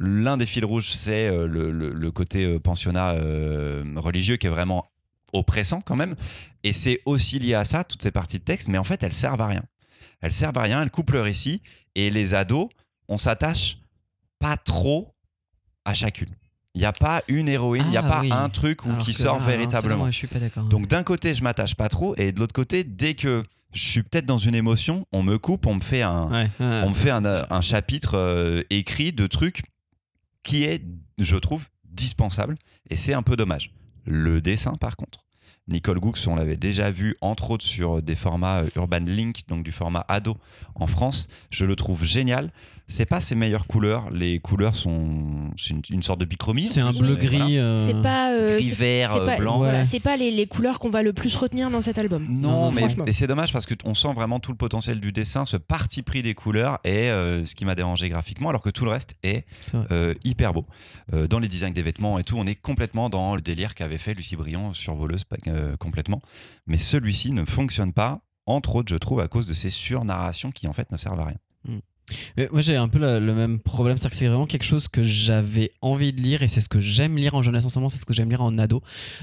l'un 0.00 0.36
des 0.36 0.46
fils 0.46 0.62
rouges, 0.64 0.90
c'est 0.90 1.26
euh, 1.26 1.46
le, 1.48 1.72
le- 1.72 1.90
le 1.92 2.10
côté 2.12 2.44
euh, 2.44 2.60
pensionnat 2.60 3.12
euh, 3.14 3.82
religieux 3.96 4.36
qui 4.36 4.46
est 4.46 4.50
vraiment 4.50 4.86
oppressant 5.32 5.80
quand 5.80 5.96
même. 5.96 6.14
Et 6.64 6.72
c'est 6.72 7.00
aussi 7.04 7.38
lié 7.38 7.54
à 7.54 7.64
ça, 7.64 7.84
toutes 7.84 8.02
ces 8.02 8.10
parties 8.10 8.38
de 8.38 8.44
texte, 8.44 8.68
mais 8.68 8.78
en 8.78 8.84
fait, 8.84 9.02
elles 9.02 9.12
servent 9.12 9.40
à 9.40 9.46
rien. 9.46 9.62
Elles 10.20 10.32
servent 10.32 10.58
à 10.58 10.62
rien, 10.62 10.82
elles 10.82 10.90
coupent 10.90 11.12
le 11.12 11.20
récit. 11.20 11.62
Et 11.94 12.10
les 12.10 12.34
ados, 12.34 12.68
on 13.08 13.18
s'attache 13.18 13.78
pas 14.38 14.56
trop 14.56 15.14
à 15.84 15.94
chacune. 15.94 16.30
Il 16.74 16.80
n'y 16.80 16.84
a 16.86 16.92
pas 16.92 17.22
une 17.28 17.48
héroïne, 17.48 17.84
il 17.86 17.90
n'y 17.90 17.96
a 17.96 18.04
Ah 18.04 18.08
pas 18.08 18.20
oui. 18.20 18.30
un 18.32 18.48
truc 18.50 18.84
où 18.84 18.90
Alors 18.90 18.98
qui 19.02 19.12
que 19.12 19.16
sort 19.18 19.40
véritablement. 19.40 19.96
moi, 19.98 20.10
je 20.10 20.16
suis 20.16 20.26
pas 20.26 20.38
d'accord. 20.38 20.64
Donc 20.64 20.86
d'un 20.86 21.02
côté, 21.02 21.34
je 21.34 21.42
m'attache 21.42 21.74
pas 21.74 21.88
trop, 21.88 22.14
et 22.16 22.30
de 22.30 22.38
l'autre 22.38 22.52
côté, 22.52 22.84
dès 22.84 23.14
que 23.14 23.42
je 23.72 23.86
suis 23.86 24.02
peut-être 24.02 24.26
dans 24.26 24.38
une 24.38 24.54
émotion, 24.54 25.04
on 25.12 25.22
me 25.22 25.38
coupe, 25.38 25.66
on 25.66 25.74
me 25.74 25.80
fait 25.80 26.02
un, 26.02 26.28
Ouais, 26.30 26.50
ouais. 26.60 26.82
on 26.84 26.90
me 26.90 26.94
fait 26.94 27.10
un, 27.10 27.24
un 27.24 27.60
chapitre 27.62 28.12
euh, 28.16 28.62
écrit 28.70 29.12
de 29.12 29.26
trucs 29.26 29.62
qui 30.44 30.64
est, 30.64 30.82
je 31.18 31.36
trouve, 31.36 31.66
dispensable, 31.84 32.56
et 32.90 32.96
c'est 32.96 33.14
un 33.14 33.22
peu 33.22 33.34
dommage. 33.36 33.72
Le 34.10 34.40
dessin, 34.40 34.72
par 34.72 34.96
contre. 34.96 35.26
Nicole 35.68 36.00
Goux, 36.00 36.14
on 36.28 36.36
l'avait 36.36 36.56
déjà 36.56 36.90
vu, 36.90 37.16
entre 37.20 37.50
autres, 37.50 37.64
sur 37.66 38.00
des 38.00 38.16
formats 38.16 38.60
euh, 38.62 38.70
Urban 38.76 39.00
Link, 39.00 39.42
donc 39.48 39.62
du 39.62 39.70
format 39.70 40.02
ado 40.08 40.38
en 40.74 40.86
France. 40.86 41.28
Je 41.50 41.66
le 41.66 41.76
trouve 41.76 42.04
génial. 42.04 42.50
C'est 42.90 43.04
pas 43.04 43.20
ses 43.20 43.34
meilleures 43.34 43.66
couleurs. 43.66 44.08
Les 44.10 44.40
couleurs 44.40 44.74
sont 44.74 45.50
c'est 45.58 45.70
une, 45.74 45.82
une 45.90 46.02
sorte 46.02 46.20
de 46.20 46.24
bichromie. 46.24 46.68
C'est 46.72 46.80
un 46.80 46.90
bleu 46.90 47.14
voilà. 47.14 47.22
gris. 47.22 47.58
euh, 47.58 47.76
C'est 47.84 48.00
pas, 48.00 48.32
euh, 48.32 48.56
Gris, 48.56 48.70
vert, 48.72 49.12
c'est 49.12 49.26
pas, 49.26 49.36
blanc. 49.36 49.58
voilà, 49.58 49.78
Ouais. 49.80 49.84
c'est 49.84 50.00
pas 50.00 50.16
les, 50.16 50.30
les 50.30 50.46
couleurs 50.46 50.78
qu'on 50.78 50.88
va 50.88 51.02
le 51.02 51.12
plus 51.12 51.36
retenir 51.36 51.70
dans 51.70 51.82
cet 51.82 51.98
album. 51.98 52.24
Non, 52.28 52.70
Non, 52.70 52.72
mais 53.04 53.12
c'est 53.12 53.26
dommage 53.26 53.52
parce 53.52 53.66
qu'on 53.66 53.94
sent 53.94 54.12
vraiment 54.14 54.40
tout 54.40 54.50
le 54.52 54.56
potentiel 54.56 55.00
du 55.00 55.12
dessin, 55.12 55.44
ce 55.44 55.58
parti 55.58 56.02
pris 56.02 56.22
des 56.22 56.32
couleurs 56.34 56.78
et 56.84 57.10
euh, 57.10 57.44
ce 57.44 57.54
qui 57.54 57.64
m'a 57.66 57.74
dérangé 57.74 58.08
graphiquement, 58.08 58.48
alors 58.48 58.62
que 58.62 58.70
tout 58.70 58.84
le 58.86 58.90
reste 58.90 59.16
est 59.22 59.44
euh, 59.74 60.14
hyper 60.24 60.54
beau. 60.54 60.64
Euh, 61.12 61.28
dans 61.28 61.38
les 61.40 61.48
designs 61.48 61.72
des 61.74 61.82
vêtements 61.82 62.18
et 62.18 62.24
tout, 62.24 62.36
on 62.38 62.46
est 62.46 62.54
complètement 62.54 63.10
dans 63.10 63.34
le 63.34 63.42
délire 63.42 63.74
qu'avait 63.74 63.98
fait 63.98 64.14
Lucie 64.14 64.34
Briand 64.36 64.72
sur 64.72 64.94
Voleuse, 64.94 65.24
euh, 65.46 65.76
complètement. 65.76 66.22
Mais 66.66 66.78
celui-ci 66.78 67.32
ne 67.32 67.44
fonctionne 67.44 67.92
pas 67.92 68.20
entre 68.46 68.76
autres, 68.76 68.90
je 68.90 68.96
trouve, 68.96 69.20
à 69.20 69.28
cause 69.28 69.46
de 69.46 69.52
ces 69.52 69.68
surnarrations 69.68 70.50
qui 70.50 70.66
en 70.68 70.72
fait 70.72 70.90
ne 70.90 70.96
servent 70.96 71.20
à 71.20 71.26
rien. 71.26 71.36
Moi 72.50 72.60
j'ai 72.60 72.76
un 72.76 72.88
peu 72.88 72.98
le, 72.98 73.34
même 73.34 73.58
problème, 73.58 73.96
c'est-à-dire 73.96 74.10
que 74.10 74.16
c'est 74.16 74.26
vraiment 74.26 74.46
quelque 74.46 74.64
chose 74.64 74.88
que 74.88 75.02
j'avais 75.02 75.72
envie 75.80 76.12
de 76.12 76.20
lire 76.20 76.42
et 76.42 76.48
c'est 76.48 76.60
ce 76.60 76.68
que 76.68 76.80
j'aime 76.80 77.16
lire 77.16 77.34
en 77.34 77.42
jeunesse 77.42 77.64
en 77.64 77.68
ce 77.68 77.78
moment, 77.78 77.88
c'est 77.88 77.98
ce 77.98 78.06
que 78.06 78.14
j'aime 78.14 78.30
lire 78.30 78.42
en 78.42 78.56
ado. 78.58 78.82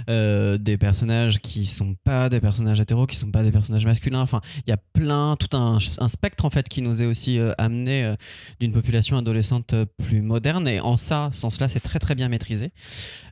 Euh, 0.10 0.58
des 0.58 0.78
personnages 0.78 1.40
qui 1.40 1.66
sont 1.66 1.96
pas 1.96 2.30
des 2.30 2.40
personnages 2.40 2.80
hétéros, 2.80 3.08
qui 3.08 3.16
sont 3.16 3.32
pas 3.32 3.44
des 3.44 3.52
personnages 3.52 3.86
masculins. 3.86 4.22
Enfin, 4.22 4.42
il 4.66 4.70
y 4.70 4.74
a 4.74 4.78
plein, 4.78 5.36
tout 5.38 5.56
un, 5.58 5.80
spectre 5.80 6.46
en 6.46 6.50
fait 6.50 6.70
qui 6.70 6.82
nous 6.82 7.02
est 7.02 7.06
aussi 7.06 7.40
euh, 7.40 7.54
amené 7.58 8.04
euh, 8.06 8.16
d'une 8.60 8.72
population 8.72 9.18
adolescente 9.18 9.76
plus 9.98 10.22
moderne 10.22 10.68
et 10.68 10.80
en 10.80 10.98
ça, 10.98 11.30
sens-là, 11.34 11.68
c'est 11.70 11.80
très 11.80 12.00
très 12.00 12.16
bien 12.16 12.30
maîtrisé. 12.30 12.72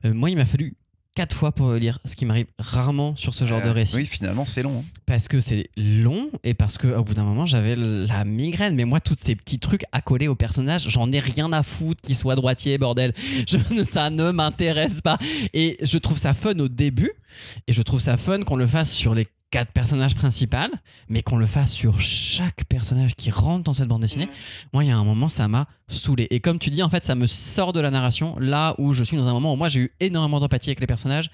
Moi, 0.04 0.30
il 0.30 0.36
m'a 0.36 0.46
fallu 0.46 0.76
quatre 1.16 1.36
fois 1.36 1.52
pour 1.52 1.72
lire, 1.74 2.00
ce 2.06 2.16
qui 2.16 2.26
m'arrive 2.26 2.48
rarement 2.58 3.16
sur 3.16 3.34
ce 3.34 3.46
genre 3.46 3.62
de 3.62 3.68
Euh, 3.68 3.72
récit 3.74 3.96
Oui, 3.98 4.06
finalement, 4.08 4.46
c'est 4.46 4.64
long. 4.64 4.80
hein. 4.80 4.84
parce 5.06 5.28
que 5.28 5.42
c'est 5.42 5.70
long 5.78 6.30
et 6.44 6.54
parce 6.54 6.78
que 6.78 6.88
au 6.88 7.04
bout 7.04 7.14
d'un 7.14 7.24
moment 7.24 7.46
j'avais 7.46 7.76
la 7.76 8.26
migraine 8.26 8.76
mais 8.76 8.86
moi 8.86 9.00
tous 9.00 9.16
ces 9.20 9.36
petits 9.36 9.60
trucs 9.60 9.84
coller 10.06 10.28
au 10.28 10.36
personnage 10.36 10.86
j'en 10.90 11.12
ai 11.12 11.20
rien 11.20 11.52
à 11.54 11.62
foutre 11.62 12.02
qu'il 12.02 12.16
soit 12.18 12.36
droitier 12.36 12.78
bordel 12.78 13.14
je, 13.48 13.84
ça 13.84 14.10
ne 14.10 14.32
m'intéresse 14.32 15.02
pas 15.02 15.18
et 15.54 15.78
je 15.82 15.98
trouve 15.98 16.18
ça 16.18 16.34
fun 16.34 16.58
au 16.60 16.68
début 16.68 17.12
et 17.68 17.74
je 17.74 17.82
trouve 17.82 18.00
ça 18.00 18.18
fun 18.18 18.42
qu'on 18.44 18.56
le 18.56 18.68
fasse 18.68 18.92
sur 18.94 19.14
les 19.14 19.28
quatre 19.54 19.72
personnages 19.72 20.16
principaux 20.16 20.58
mais 21.10 21.22
qu'on 21.22 21.38
le 21.38 21.46
fasse 21.46 21.72
sur 21.72 22.02
chaque 22.02 22.64
personnage 22.66 23.14
qui 23.14 23.30
rentre 23.30 23.64
dans 23.64 23.74
cette 23.74 23.88
bande 23.88 24.02
dessinée 24.02 24.28
moi 24.74 24.84
il 24.84 24.88
y 24.88 24.92
a 24.92 24.98
un 24.98 25.04
moment 25.04 25.30
ça 25.30 25.48
m'a 25.48 25.68
saoulé. 25.88 26.26
Et 26.32 26.40
comme 26.40 26.58
tu 26.58 26.72
dis 26.72 26.82
en 26.82 26.90
fait 26.90 27.04
ça 27.04 27.14
me 27.14 27.28
sort 27.28 27.72
de 27.72 27.80
la 27.80 27.92
narration 27.92 28.36
là 28.40 28.74
où 28.80 28.94
je 28.94 29.04
suis 29.04 29.16
dans 29.16 29.28
un 29.28 29.34
moment 29.34 29.54
où 29.54 29.56
moi 29.56 29.70
j'ai 29.70 29.82
eu 29.82 29.92
énormément 30.00 30.40
d'empathie 30.40 30.70
avec 30.72 30.80
les 30.80 30.88
personnages. 30.88 31.30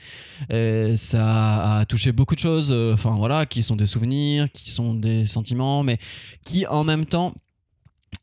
Euh, 0.51 0.97
ça 0.97 1.77
a 1.77 1.85
touché 1.85 2.11
beaucoup 2.11 2.35
de 2.35 2.41
choses, 2.41 2.71
euh, 2.73 2.93
enfin 2.93 3.15
voilà, 3.15 3.45
qui 3.45 3.63
sont 3.63 3.77
des 3.77 3.85
souvenirs, 3.85 4.51
qui 4.51 4.69
sont 4.69 4.93
des 4.95 5.25
sentiments, 5.25 5.83
mais 5.83 5.97
qui 6.43 6.67
en 6.67 6.83
même 6.83 7.05
temps 7.05 7.33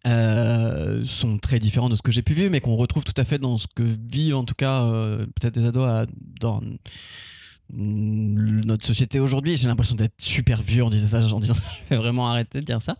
euh, 0.06 1.04
sont 1.06 1.38
très 1.38 1.58
différents 1.58 1.88
de 1.88 1.96
ce 1.96 2.02
que 2.02 2.12
j'ai 2.12 2.22
pu 2.22 2.34
vivre, 2.34 2.50
mais 2.50 2.60
qu'on 2.60 2.76
retrouve 2.76 3.04
tout 3.04 3.16
à 3.16 3.24
fait 3.24 3.38
dans 3.38 3.56
ce 3.56 3.66
que 3.74 3.82
vivent 4.10 4.36
en 4.36 4.44
tout 4.44 4.54
cas 4.54 4.82
euh, 4.82 5.24
peut-être 5.40 5.54
des 5.54 5.64
ados 5.66 5.88
à- 5.88 6.06
dans 6.40 6.60
mm, 6.60 6.76
notre 7.72 8.86
société 8.86 9.20
aujourd'hui. 9.20 9.56
J'ai 9.56 9.68
l'impression 9.68 9.96
d'être 9.96 10.20
super 10.20 10.62
vieux 10.62 10.84
en 10.84 10.90
disant 10.90 11.20
ça, 11.20 11.34
en 11.34 11.40
disant 11.40 11.54
je 11.90 11.94
vais 11.94 12.00
vraiment 12.00 12.28
arrêter 12.30 12.60
de 12.60 12.64
dire 12.66 12.80
ça. 12.82 12.96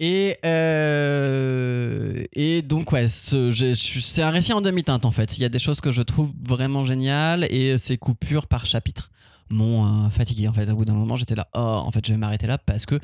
Et, 0.00 0.36
euh, 0.44 2.24
et 2.32 2.62
donc, 2.62 2.92
ouais, 2.92 3.06
c'est 3.08 4.22
un 4.22 4.30
récit 4.30 4.52
en 4.52 4.60
demi-teinte 4.60 5.04
en 5.04 5.10
fait. 5.12 5.38
Il 5.38 5.42
y 5.42 5.44
a 5.44 5.48
des 5.48 5.58
choses 5.58 5.80
que 5.80 5.92
je 5.92 6.02
trouve 6.02 6.30
vraiment 6.42 6.84
géniales 6.84 7.44
et 7.50 7.78
ces 7.78 7.96
coupures 7.98 8.46
par 8.46 8.66
chapitre 8.66 9.10
m'ont 9.50 10.06
euh, 10.06 10.08
fatigué 10.10 10.48
en 10.48 10.52
fait. 10.52 10.68
Au 10.70 10.76
bout 10.76 10.84
d'un 10.84 10.94
moment, 10.94 11.16
j'étais 11.16 11.34
là, 11.34 11.48
oh, 11.54 11.58
en 11.58 11.90
fait, 11.90 12.04
je 12.06 12.12
vais 12.12 12.18
m'arrêter 12.18 12.46
là 12.46 12.58
parce 12.58 12.86
que 12.86 12.98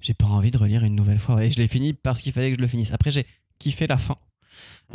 j'ai 0.00 0.14
pas 0.14 0.26
envie 0.26 0.50
de 0.50 0.58
relire 0.58 0.84
une 0.84 0.94
nouvelle 0.94 1.18
fois. 1.18 1.44
Et 1.44 1.50
je 1.50 1.58
l'ai 1.58 1.68
fini 1.68 1.92
parce 1.92 2.22
qu'il 2.22 2.32
fallait 2.32 2.50
que 2.50 2.56
je 2.56 2.62
le 2.62 2.68
finisse. 2.68 2.92
Après, 2.92 3.10
j'ai 3.10 3.26
kiffé 3.58 3.86
la 3.86 3.98
fin. 3.98 4.16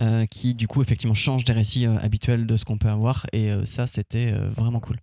euh, 0.02 0.26
qui 0.26 0.56
du 0.56 0.68
coup 0.68 0.82
effectivement 0.82 1.14
change 1.14 1.44
des 1.46 1.54
récits 1.54 1.86
habituels 1.86 2.48
de 2.48 2.58
ce 2.58 2.66
qu'on 2.66 2.78
peut 2.78 2.90
avoir 2.90 3.28
et 3.32 3.52
ça 3.66 3.86
c'était 3.88 4.32
vraiment 4.56 4.80
cool. 4.80 4.98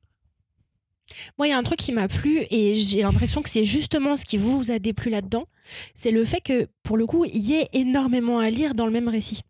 Moi, 1.39 1.49
il 1.49 1.51
y 1.51 1.53
a 1.53 1.59
un 1.59 1.63
truc 1.63 1.79
qui 1.79 1.93
m'a 1.93 2.09
plu 2.09 2.45
et 2.51 2.75
j'ai 2.75 3.03
l'impression 3.03 3.43
que 3.43 3.49
c'est 3.49 3.65
justement 3.65 4.17
ce 4.17 4.25
qui 4.25 4.39
vous 4.39 4.71
a 4.71 4.79
déplu 4.79 5.11
là-dedans. 5.11 5.47
C'est 5.95 6.11
le 6.11 6.25
fait 6.25 6.41
que, 6.41 6.69
pour 6.83 6.97
le 6.97 7.07
coup, 7.07 7.25
il 7.25 7.39
y 7.45 7.55
ait 7.55 7.69
énormément 7.73 8.39
à 8.39 8.51
lire 8.51 8.75
dans 8.75 8.87
le 8.87 8.93
même 8.93 9.09
récit. 9.09 9.41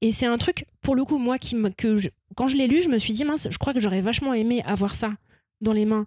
Et 0.00 0.12
c'est 0.12 0.26
un 0.26 0.38
truc, 0.38 0.64
pour 0.80 0.94
le 0.94 1.04
coup, 1.04 1.18
moi, 1.18 1.38
qui 1.38 1.54
me, 1.56 1.68
que 1.70 1.96
je- 1.96 2.08
quand 2.36 2.48
je 2.48 2.56
l'ai 2.56 2.66
lu, 2.66 2.82
je 2.82 2.88
me 2.88 2.98
suis 2.98 3.12
dit, 3.12 3.24
mince, 3.24 3.48
je 3.50 3.58
crois 3.58 3.74
que 3.74 3.80
j'aurais 3.80 4.00
vachement 4.00 4.32
aimé 4.34 4.62
avoir 4.64 4.94
ça 4.94 5.14
dans 5.60 5.72
les 5.72 5.84
mains 5.84 6.06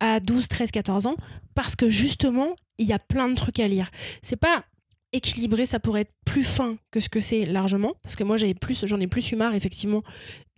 à 0.00 0.20
12, 0.20 0.48
13, 0.48 0.70
14 0.70 1.06
ans, 1.06 1.16
parce 1.54 1.76
que 1.76 1.88
justement, 1.88 2.54
il 2.78 2.86
y 2.86 2.92
a 2.92 2.98
plein 2.98 3.28
de 3.28 3.34
trucs 3.34 3.58
à 3.60 3.68
lire. 3.68 3.90
C'est 4.22 4.36
pas 4.36 4.64
équilibré, 5.12 5.64
ça 5.66 5.78
pourrait 5.78 6.02
être 6.02 6.12
plus 6.24 6.44
fin 6.44 6.76
que 6.90 6.98
ce 6.98 7.08
que 7.08 7.20
c'est 7.20 7.44
largement, 7.44 7.94
parce 8.02 8.16
que 8.16 8.24
moi, 8.24 8.36
j'avais 8.36 8.54
plus, 8.54 8.84
j'en 8.86 8.98
ai 9.00 9.06
plus 9.06 9.30
eu 9.32 9.36
marre, 9.36 9.54
effectivement, 9.54 10.02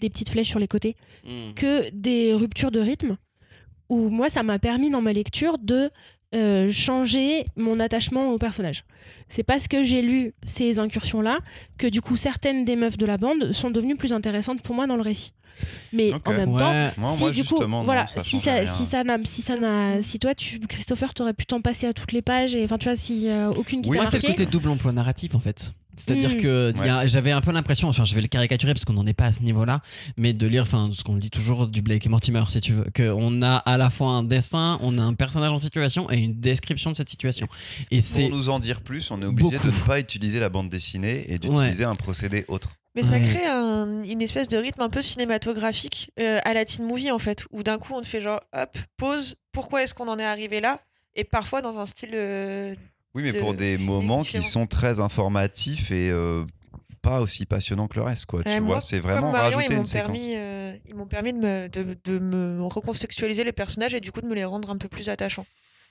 des 0.00 0.08
petites 0.08 0.30
flèches 0.30 0.48
sur 0.48 0.58
les 0.58 0.68
côtés 0.68 0.96
que 1.54 1.90
des 1.90 2.32
ruptures 2.32 2.70
de 2.70 2.80
rythme 2.80 3.16
où 3.88 4.08
moi 4.08 4.30
ça 4.30 4.42
m'a 4.42 4.58
permis 4.58 4.90
dans 4.90 5.00
ma 5.00 5.12
lecture 5.12 5.58
de 5.58 5.90
euh, 6.34 6.70
changer 6.70 7.44
mon 7.56 7.78
attachement 7.78 8.30
au 8.30 8.38
personnage. 8.38 8.84
C'est 9.28 9.44
parce 9.44 9.68
que 9.68 9.84
j'ai 9.84 10.02
lu 10.02 10.34
ces 10.44 10.78
incursions 10.78 11.20
là 11.20 11.38
que 11.78 11.86
du 11.86 12.00
coup 12.00 12.16
certaines 12.16 12.64
des 12.64 12.76
meufs 12.76 12.96
de 12.96 13.06
la 13.06 13.16
bande 13.16 13.52
sont 13.52 13.70
devenues 13.70 13.96
plus 13.96 14.12
intéressantes 14.12 14.60
pour 14.60 14.74
moi 14.74 14.86
dans 14.86 14.96
le 14.96 15.02
récit. 15.02 15.32
Mais 15.92 16.12
en 16.12 16.32
même 16.32 16.56
temps. 16.56 16.72
Moi, 16.96 17.12
si 17.16 17.22
moi 17.22 17.30
du 17.30 17.44
coup, 17.44 17.64
non, 17.64 17.82
voilà, 17.84 18.06
ça 18.06 18.22
si 18.22 18.38
ça, 18.38 18.66
si 18.66 18.84
ça 18.84 19.04
n'a, 19.04 19.18
si 19.24 19.42
ça 19.42 19.56
n'a, 19.56 20.02
si 20.02 20.18
toi, 20.18 20.34
tu, 20.34 20.60
Christopher, 20.60 21.14
t'aurais 21.14 21.32
pu 21.32 21.46
t'en 21.46 21.60
passer 21.60 21.86
à 21.86 21.92
toutes 21.92 22.12
les 22.12 22.22
pages 22.22 22.54
et 22.54 22.64
enfin, 22.64 22.78
tu 22.78 22.88
vois, 22.88 22.96
s'il 22.96 23.22
y 23.22 23.30
a 23.30 23.50
aucune 23.50 23.82
qui 23.82 23.88
Oui, 23.88 23.98
c'est 24.06 24.22
le 24.22 24.26
côté 24.26 24.46
double 24.46 24.68
emploi 24.68 24.92
narratif 24.92 25.34
en 25.34 25.40
fait. 25.40 25.72
C'est-à-dire 25.96 26.30
Mm. 26.30 26.40
que 26.40 26.72
j'avais 27.06 27.30
un 27.32 27.40
peu 27.40 27.52
l'impression, 27.52 27.88
enfin 27.88 28.04
je 28.04 28.14
vais 28.14 28.20
le 28.20 28.28
caricaturer 28.28 28.74
parce 28.74 28.84
qu'on 28.84 28.92
n'en 28.92 29.06
est 29.06 29.14
pas 29.14 29.26
à 29.26 29.32
ce 29.32 29.42
niveau-là, 29.42 29.80
mais 30.16 30.32
de 30.32 30.46
lire, 30.46 30.62
enfin 30.62 30.90
ce 30.92 31.02
qu'on 31.02 31.16
dit 31.16 31.30
toujours 31.30 31.66
du 31.68 31.80
Blake 31.82 32.04
et 32.06 32.08
Mortimer 32.08 32.42
si 32.48 32.60
tu 32.60 32.72
veux, 32.74 32.84
qu'on 32.94 33.42
a 33.42 33.56
à 33.56 33.76
la 33.76 33.90
fois 33.90 34.08
un 34.08 34.22
dessin, 34.22 34.78
on 34.82 34.98
a 34.98 35.02
un 35.02 35.14
personnage 35.14 35.50
en 35.50 35.58
situation 35.58 36.10
et 36.10 36.18
une 36.18 36.38
description 36.40 36.90
de 36.92 36.96
cette 36.96 37.08
situation. 37.08 37.46
Et 37.90 38.00
c'est 38.00 38.28
Pour 38.28 38.36
nous 38.38 38.48
en 38.50 38.58
dire 38.58 38.80
plus, 38.82 39.10
on 39.10 39.20
est 39.22 39.24
obligé 39.26 39.50
beaucoup. 39.56 39.70
de 39.70 39.72
ne 39.74 39.80
pas 39.86 39.98
utiliser 40.00 40.38
la 40.40 40.48
bande 40.48 40.68
dessinée 40.68 41.24
et 41.32 41.38
d'utiliser 41.38 41.84
un 41.84 41.94
procédé 41.94 42.44
autre. 42.48 42.70
Mais 42.94 43.02
ça 43.02 43.18
crée 43.20 43.46
un- 43.46 44.02
une 44.04 44.22
espèce 44.22 44.48
de 44.48 44.56
rythme 44.56 44.80
un 44.80 44.88
peu 44.88 45.02
cinématographique 45.02 46.10
euh, 46.18 46.38
à 46.44 46.54
la 46.54 46.64
teen 46.64 46.86
movie 46.86 47.10
en 47.10 47.18
fait, 47.18 47.44
où 47.52 47.62
d'un 47.62 47.78
coup 47.78 47.92
on 47.94 48.00
te 48.00 48.06
fait 48.06 48.20
genre 48.22 48.40
hop, 48.54 48.76
pause, 48.96 49.36
pourquoi 49.52 49.82
est-ce 49.82 49.94
qu'on 49.94 50.08
en 50.08 50.18
est 50.18 50.24
arrivé 50.24 50.60
là? 50.60 50.80
Et 51.14 51.24
parfois 51.24 51.62
dans 51.62 51.78
un 51.78 51.86
style. 51.86 52.10
euh, 52.14 52.74
Oui, 53.16 53.22
mais 53.22 53.32
de- 53.32 53.38
pour 53.40 53.54
des 53.54 53.78
moments 53.78 54.22
qui 54.22 54.42
sont 54.42 54.66
très 54.66 55.00
informatifs 55.00 55.90
et 55.90 56.10
euh, 56.10 56.44
pas 57.02 57.20
aussi 57.20 57.46
passionnants 57.46 57.88
que 57.88 57.96
le 57.96 58.02
reste, 58.02 58.26
quoi. 58.26 58.40
euh, 58.40 58.54
tu 58.56 58.60
moi, 58.60 58.74
vois, 58.74 58.80
c'est 58.82 59.00
vraiment 59.00 59.32
Marion, 59.32 59.56
rajouter 59.58 59.64
ils 59.70 59.72
m'ont 59.74 59.80
une 59.80 59.86
séquence. 59.86 60.06
permis, 60.06 60.32
euh, 60.36 60.76
ils 60.86 60.94
m'ont 60.94 61.06
permis 61.06 61.32
de 61.32 61.38
me, 61.38 61.68
de, 61.68 61.96
de 62.04 62.18
me 62.18 62.62
recontextualiser 62.62 63.42
les 63.42 63.52
personnages 63.52 63.94
et 63.94 64.00
du 64.00 64.12
coup 64.12 64.20
de 64.20 64.26
me 64.26 64.34
les 64.34 64.44
rendre 64.44 64.70
un 64.70 64.76
peu 64.76 64.88
plus 64.88 65.08
attachants. 65.08 65.46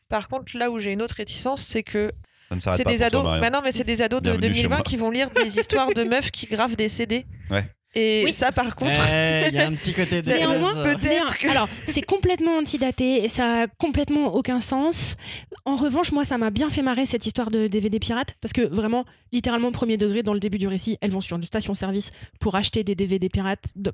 Par 0.08 0.28
contre, 0.28 0.56
là 0.56 0.70
où 0.70 0.78
j'ai 0.78 0.92
une 0.92 1.02
autre 1.02 1.16
réticence, 1.16 1.62
c'est 1.62 1.82
que 1.84 2.12
c'est 2.60 2.86
des 2.86 3.02
ados. 3.02 3.24
Bah 3.24 3.50
non, 3.50 3.62
mais 3.64 3.72
c'est 3.72 3.84
des 3.84 4.04
ados 4.04 4.22
de 4.22 4.30
Bienvenue 4.30 4.54
chez 4.54 4.62
2020 4.64 4.76
moi. 4.76 4.84
qui 4.84 4.98
vont 4.98 5.10
lire 5.10 5.32
des 5.32 5.58
histoires 5.58 5.92
de 5.96 6.04
meufs 6.04 6.30
qui 6.30 6.46
gravent 6.46 6.76
des 6.76 6.90
CD. 6.90 7.26
Ouais. 7.50 7.66
Et 7.98 8.24
Oui. 8.26 8.34
ça, 8.34 8.52
par 8.52 8.76
contre, 8.76 9.00
Eh, 9.10 9.46
il 9.50 9.56
y 9.56 9.60
a 9.60 9.68
un 9.68 9.74
petit 9.74 9.94
côté 9.94 10.22
de 10.22 10.30
peut-être 10.30 11.02
Mais, 11.02 11.38
que- 11.40 11.50
Alors, 11.50 11.70
c'est 11.88 12.02
complètement 12.02 12.58
antidaté 12.58 13.24
et 13.24 13.28
ça 13.30 13.64
a 13.64 13.68
complètement 13.68 14.34
aucun 14.36 14.60
sens. 14.60 15.16
En 15.64 15.78
revanche, 15.78 16.12
moi, 16.12 16.26
ça 16.26 16.38
m'a 16.38 16.50
bien 16.50 16.70
fait 16.70 16.82
marrer 16.82 17.06
cette 17.06 17.26
histoire 17.26 17.50
de 17.50 17.68
DVD 17.68 17.98
pirate 18.00 18.36
parce 18.42 18.52
que 18.52 18.62
vraiment, 18.62 19.06
littéralement, 19.32 19.72
premier 19.72 19.96
degré, 19.98 20.24
dans 20.24 20.34
le 20.34 20.40
début 20.42 20.58
du 20.58 20.68
récit, 20.68 20.98
elles 21.02 21.12
vont 21.12 21.22
sur 21.22 21.38
une 21.38 21.44
station-service 21.46 22.12
pour 22.42 22.56
acheter 22.56 22.84
des 22.84 22.96
DVD 22.96 23.30
pirates 23.30 23.66
de... 23.78 23.94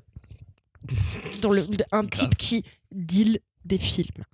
dans 1.40 1.52
le... 1.52 1.64
un 1.92 2.04
type 2.04 2.36
qui 2.36 2.64
deal 2.90 3.38
des 3.64 3.78
films. 3.78 4.24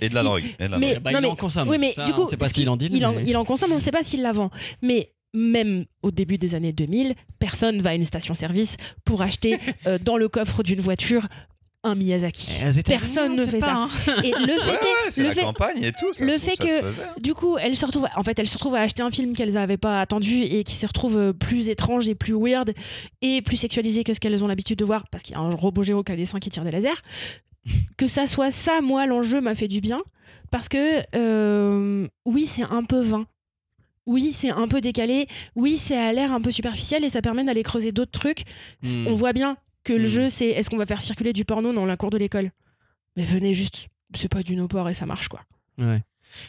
Et 0.00 0.08
de 0.08 0.14
la 0.14 0.22
drogue. 0.22 0.44
mais-. 0.78 1.00
Bah, 1.00 1.10
non, 1.10 1.18
il 1.18 1.22
mais- 1.22 1.26
en 1.28 1.34
consomme. 1.36 1.68
Oui, 1.68 1.78
mais 1.78 1.92
Ça, 1.94 2.04
du 2.04 2.12
coup, 2.12 2.22
on 2.22 2.28
sait 2.28 2.36
pas 2.36 2.48
ce 2.48 2.54
s'il 2.54 2.68
en 2.68 2.76
dit. 2.76 2.88
il 2.92 3.04
en, 3.04 3.14
mais- 3.14 3.24
il 3.26 3.36
en 3.36 3.44
consomme, 3.44 3.72
on 3.72 3.76
ne 3.76 3.80
sait 3.80 3.90
pas 3.90 4.04
s'il 4.04 4.22
la 4.22 4.30
vend. 4.30 4.50
Mais 4.82 5.10
même 5.36 5.84
au 6.02 6.10
début 6.10 6.38
des 6.38 6.54
années 6.54 6.72
2000, 6.72 7.14
personne 7.38 7.80
va 7.82 7.90
à 7.90 7.94
une 7.94 8.04
station-service 8.04 8.76
pour 9.04 9.22
acheter 9.22 9.58
euh, 9.86 9.98
dans 10.02 10.16
le 10.16 10.28
coffre 10.28 10.62
d'une 10.62 10.80
voiture 10.80 11.26
un 11.84 11.94
Miyazaki. 11.94 12.58
Eh, 12.76 12.82
Personne 12.82 13.32
on 13.32 13.36
ne 13.36 13.46
fait 13.46 13.60
pas, 13.60 13.66
ça. 13.66 13.76
hein. 13.76 13.90
Et 14.24 14.30
le 14.32 14.34
fait 14.34 14.70
Ouais, 14.70 14.74
est- 14.74 15.04
ouais, 15.04 15.10
c'est 15.10 15.22
le 15.22 15.28
la 15.28 15.34
fait- 15.34 15.42
campagne 15.42 15.82
et 15.84 15.92
tout. 15.92 16.12
Ça 16.12 16.24
le 16.24 16.36
fait 16.36 16.56
que- 16.56 17.20
du 17.20 17.32
coup, 17.32 17.58
elles 17.58 17.76
se 17.76 17.86
retrouvent, 17.86 18.08
en 18.16 18.24
fait, 18.24 18.36
elles 18.40 18.48
se 18.48 18.54
retrouvent 18.54 18.74
à 18.74 18.80
acheter 18.80 19.02
un 19.04 19.10
film 19.12 19.34
qu'elles 19.36 19.52
n'avaient 19.52 19.76
pas 19.76 20.00
attendu 20.00 20.42
et 20.42 20.64
qui 20.64 20.74
se 20.74 20.84
retrouve 20.84 21.16
euh, 21.16 21.32
plus 21.32 21.68
étrange 21.68 22.08
et 22.08 22.16
plus 22.16 22.34
weird 22.34 22.72
et 23.22 23.40
plus 23.40 23.56
sexualisé 23.56 24.02
que 24.02 24.12
ce 24.14 24.18
qu'elles 24.18 24.42
ont 24.42 24.48
l'habitude 24.48 24.80
de 24.80 24.84
voir 24.84 25.04
parce 25.12 25.22
qu'il 25.22 25.36
y 25.36 25.38
a 25.38 25.40
un 25.42 25.54
robot 25.54 25.84
géo 25.84 26.02
qui 26.02 26.10
a 26.10 26.16
des 26.16 26.24
seins 26.24 26.40
qui 26.40 26.50
tire 26.50 26.64
des 26.64 26.72
lasers. 26.72 27.00
Que 27.96 28.08
ça 28.08 28.26
soit 28.26 28.50
ça, 28.50 28.80
moi, 28.80 29.06
l'enjeu 29.06 29.40
m'a 29.40 29.54
fait 29.54 29.68
du 29.68 29.80
bien 29.80 30.02
parce 30.50 30.68
que 30.68 31.02
euh, 31.14 32.08
oui, 32.24 32.46
c'est 32.46 32.62
un 32.64 32.82
peu 32.82 33.00
vain. 33.00 33.26
Oui, 34.06 34.32
c'est 34.32 34.50
un 34.50 34.68
peu 34.68 34.80
décalé. 34.80 35.26
Oui, 35.56 35.76
c'est 35.78 35.96
à 35.96 36.12
l'air 36.12 36.32
un 36.32 36.40
peu 36.40 36.50
superficiel 36.50 37.04
et 37.04 37.08
ça 37.08 37.20
permet 37.22 37.44
d'aller 37.44 37.62
creuser 37.62 37.92
d'autres 37.92 38.12
trucs. 38.12 38.44
Hmm. 38.82 39.06
On 39.08 39.14
voit 39.14 39.32
bien 39.32 39.56
que 39.84 39.92
le 39.92 40.04
Mm. 40.04 40.08
jeu, 40.08 40.28
c'est 40.28 40.46
est-ce 40.48 40.70
qu'on 40.70 40.76
va 40.76 40.86
faire 40.86 41.00
circuler 41.00 41.32
du 41.32 41.44
porno 41.44 41.72
dans 41.72 41.86
la 41.86 41.96
cour 41.96 42.10
de 42.10 42.18
l'école? 42.18 42.50
Mais 43.16 43.24
venez 43.24 43.52
juste, 43.54 43.88
c'est 44.14 44.28
pas 44.30 44.42
du 44.42 44.56
no-port 44.56 44.88
et 44.88 44.94
ça 44.94 45.06
marche 45.06 45.28
quoi. 45.28 45.40
Ouais. 45.78 46.02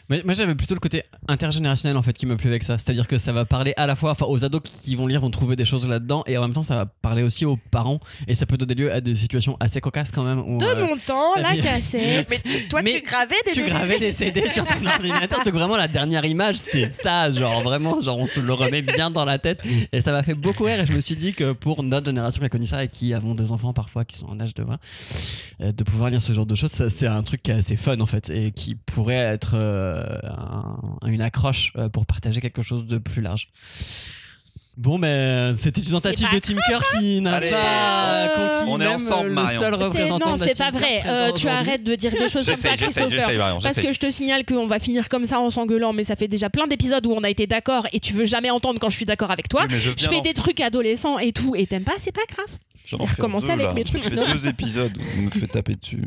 Mais 0.09 0.21
moi 0.25 0.33
j'avais 0.33 0.55
plutôt 0.55 0.73
le 0.73 0.79
côté 0.79 1.03
intergénérationnel 1.27 1.95
en 1.97 2.01
fait 2.01 2.13
qui 2.13 2.25
me 2.25 2.35
plaît 2.35 2.49
avec 2.49 2.63
ça. 2.63 2.77
C'est-à-dire 2.77 3.07
que 3.07 3.17
ça 3.17 3.31
va 3.31 3.45
parler 3.45 3.73
à 3.77 3.87
la 3.87 3.95
fois 3.95 4.11
enfin, 4.11 4.25
aux 4.27 4.43
ados 4.43 4.61
qui 4.81 4.95
vont 4.95 5.07
lire 5.07 5.21
vont 5.21 5.29
trouver 5.29 5.55
des 5.55 5.65
choses 5.65 5.87
là-dedans 5.87 6.23
et 6.27 6.37
en 6.37 6.41
même 6.41 6.53
temps 6.53 6.63
ça 6.63 6.75
va 6.75 6.85
parler 6.85 7.23
aussi 7.23 7.45
aux 7.45 7.57
parents 7.71 7.99
et 8.27 8.35
ça 8.35 8.45
peut 8.45 8.57
donner 8.57 8.75
lieu 8.75 8.91
à 8.93 8.99
des 9.01 9.15
situations 9.15 9.55
assez 9.59 9.79
cocasses 9.81 10.11
quand 10.11 10.23
même. 10.23 10.39
Où, 10.39 10.57
De 10.57 10.65
euh, 10.65 10.85
mon 10.87 10.97
temps, 10.97 11.35
la 11.35 11.55
cassette. 11.61 12.27
Mais 12.29 12.37
tu- 12.39 12.67
toi, 12.67 12.81
Mais 12.83 12.93
tu 12.95 13.01
gravais 13.01 13.35
des 13.45 13.51
tu 13.53 13.65
gravais 13.69 13.99
des 13.99 14.11
CD 14.11 14.45
sur 14.49 14.65
ton 14.65 14.85
ordinateur, 14.85 15.39
tu 15.43 15.51
vraiment 15.51 15.77
la 15.77 15.87
dernière 15.87 16.25
image, 16.25 16.57
c'est 16.57 16.91
ça, 16.91 17.31
genre 17.31 17.61
vraiment, 17.63 18.01
genre 18.01 18.17
on 18.17 18.27
te 18.27 18.39
le 18.39 18.53
remet 18.53 18.81
bien 18.81 19.09
dans 19.09 19.25
la 19.25 19.39
tête 19.39 19.61
et 19.91 20.01
ça 20.01 20.11
m'a 20.11 20.23
fait 20.23 20.33
beaucoup 20.35 20.63
rire 20.65 20.81
et 20.81 20.85
je 20.85 20.93
me 20.93 21.01
suis 21.01 21.15
dit 21.15 21.33
que 21.33 21.53
pour 21.53 21.83
notre 21.83 22.07
génération 22.07 22.39
qui 22.39 22.45
a 22.45 22.49
connu 22.49 22.67
ça 22.67 22.83
et 22.83 22.87
qui 22.89 23.13
avons 23.13 23.35
des 23.35 23.51
enfants 23.51 23.73
parfois 23.73 24.05
qui 24.05 24.17
sont 24.17 24.27
en 24.27 24.39
âge 24.39 24.53
de 24.53 24.63
voilà, 24.63 24.79
euh, 25.61 25.71
de 25.71 25.83
pouvoir 25.83 26.09
lire 26.09 26.21
ce 26.21 26.33
genre 26.33 26.45
de 26.45 26.55
choses, 26.55 26.71
c'est 26.71 27.07
un 27.07 27.23
truc 27.23 27.43
qui 27.43 27.51
est 27.51 27.55
assez 27.55 27.77
fun 27.77 27.99
en 27.99 28.05
fait 28.05 28.29
et 28.29 28.51
qui 28.51 28.75
pourrait 28.75 29.15
être 29.15 29.51
euh, 29.55 29.76
un- 30.23 30.79
une 31.07 31.21
accroche 31.21 31.71
euh, 31.77 31.89
pour 31.89 32.05
partager 32.05 32.41
quelque 32.41 32.61
chose 32.61 32.85
de 32.85 32.97
plus 32.97 33.21
large. 33.21 33.47
Bon, 34.77 34.99
mais 34.99 35.53
c'était 35.55 35.81
une 35.81 35.89
tentative 35.89 36.27
de 36.31 36.37
Team 36.37 36.59
Cœur 36.69 36.83
qui 36.99 37.19
n'a 37.19 37.33
Allez, 37.37 37.49
pas 37.49 38.27
on- 38.27 38.59
conquis 38.59 38.69
on 38.71 38.75
est 38.75 38.85
même 38.85 38.95
ensemble, 38.95 39.29
le 39.29 39.33
Marion. 39.33 39.59
seul 39.59 39.73
représentant 39.73 40.29
non, 40.29 40.37
c'est 40.39 40.55
pas 40.55 40.69
vrai. 40.69 41.01
Euh, 41.07 41.31
tu 41.31 41.47
arrêtes 41.47 41.83
de 41.83 41.95
dire 41.95 42.11
des 42.11 42.29
choses 42.29 42.45
comme 42.45 42.55
ça, 42.55 42.77
Christopher. 42.77 43.35
Marion, 43.39 43.57
Parce 43.63 43.79
que 43.81 43.91
je 43.91 43.97
te 43.97 44.11
signale 44.11 44.45
qu'on 44.45 44.67
va 44.67 44.77
finir 44.77 45.09
comme 45.09 45.25
ça 45.25 45.39
en 45.39 45.49
s'engueulant, 45.49 45.93
mais 45.93 46.03
ça 46.03 46.15
fait 46.15 46.27
déjà 46.27 46.51
plein 46.51 46.67
d'épisodes 46.67 47.03
où 47.07 47.11
on 47.11 47.23
a 47.23 47.29
été 47.31 47.47
d'accord 47.47 47.87
et 47.91 47.99
tu 47.99 48.13
veux 48.13 48.25
jamais 48.27 48.51
entendre 48.51 48.79
quand 48.79 48.89
je 48.89 48.97
suis 48.97 49.05
d'accord 49.07 49.31
avec 49.31 49.49
toi. 49.49 49.61
Oui, 49.63 49.67
mais 49.71 49.79
je 49.79 49.89
Je 49.97 50.07
fais 50.07 50.21
des 50.21 50.35
trucs 50.35 50.61
adolescents 50.61 51.17
et 51.17 51.31
tout, 51.31 51.55
et 51.55 51.65
t'aimes 51.65 51.83
pas, 51.83 51.95
c'est 51.97 52.11
pas 52.11 52.21
grave. 52.31 52.59
J'en 52.87 53.05
fais 53.07 53.15
recommencer 53.15 53.47
deux, 53.47 53.53
avec 53.53 53.65
là. 53.67 53.73
mes 53.73 53.83
trucs, 53.83 54.01
fait 54.03 54.15
non 54.15 54.25
deux 54.33 54.47
épisodes 54.47 54.97
où 54.97 55.01
on 55.19 55.21
me 55.23 55.29
fait 55.29 55.47
taper 55.47 55.75
dessus. 55.75 56.01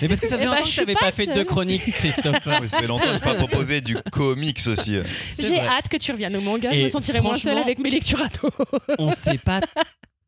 Mais 0.00 0.08
parce 0.08 0.20
que 0.20 0.26
ça 0.28 0.36
Eh 0.36 0.38
fait 0.38 0.44
bah, 0.46 0.50
longtemps 0.52 0.62
que 0.62 0.68
je 0.68 0.74
tu 0.74 0.80
n'avais 0.80 0.94
pas 0.94 1.00
pas 1.00 1.12
fait 1.12 1.26
de 1.26 1.34
seule. 1.34 1.44
chronique, 1.44 1.82
Christophe. 1.92 2.36
Oui, 2.46 2.68
ça 2.68 2.78
fait 2.78 2.86
longtemps 2.86 3.04
que 3.08 3.14
je 3.14 3.18
pas 3.18 3.34
proposé 3.34 3.80
du 3.80 3.96
comics 4.10 4.60
aussi. 4.66 4.96
J'ai 5.38 5.58
hâte 5.60 5.88
que 5.88 5.96
tu 5.96 6.12
reviennes 6.12 6.36
au 6.36 6.40
manga, 6.40 6.70
je 6.72 6.80
me 6.82 6.88
sentirai 6.88 7.20
moins 7.20 7.36
seule 7.36 7.58
avec 7.58 7.78
mes 7.78 7.90
lectures. 7.90 8.22
On 8.98 9.12
s'est 9.12 9.38
pas 9.38 9.60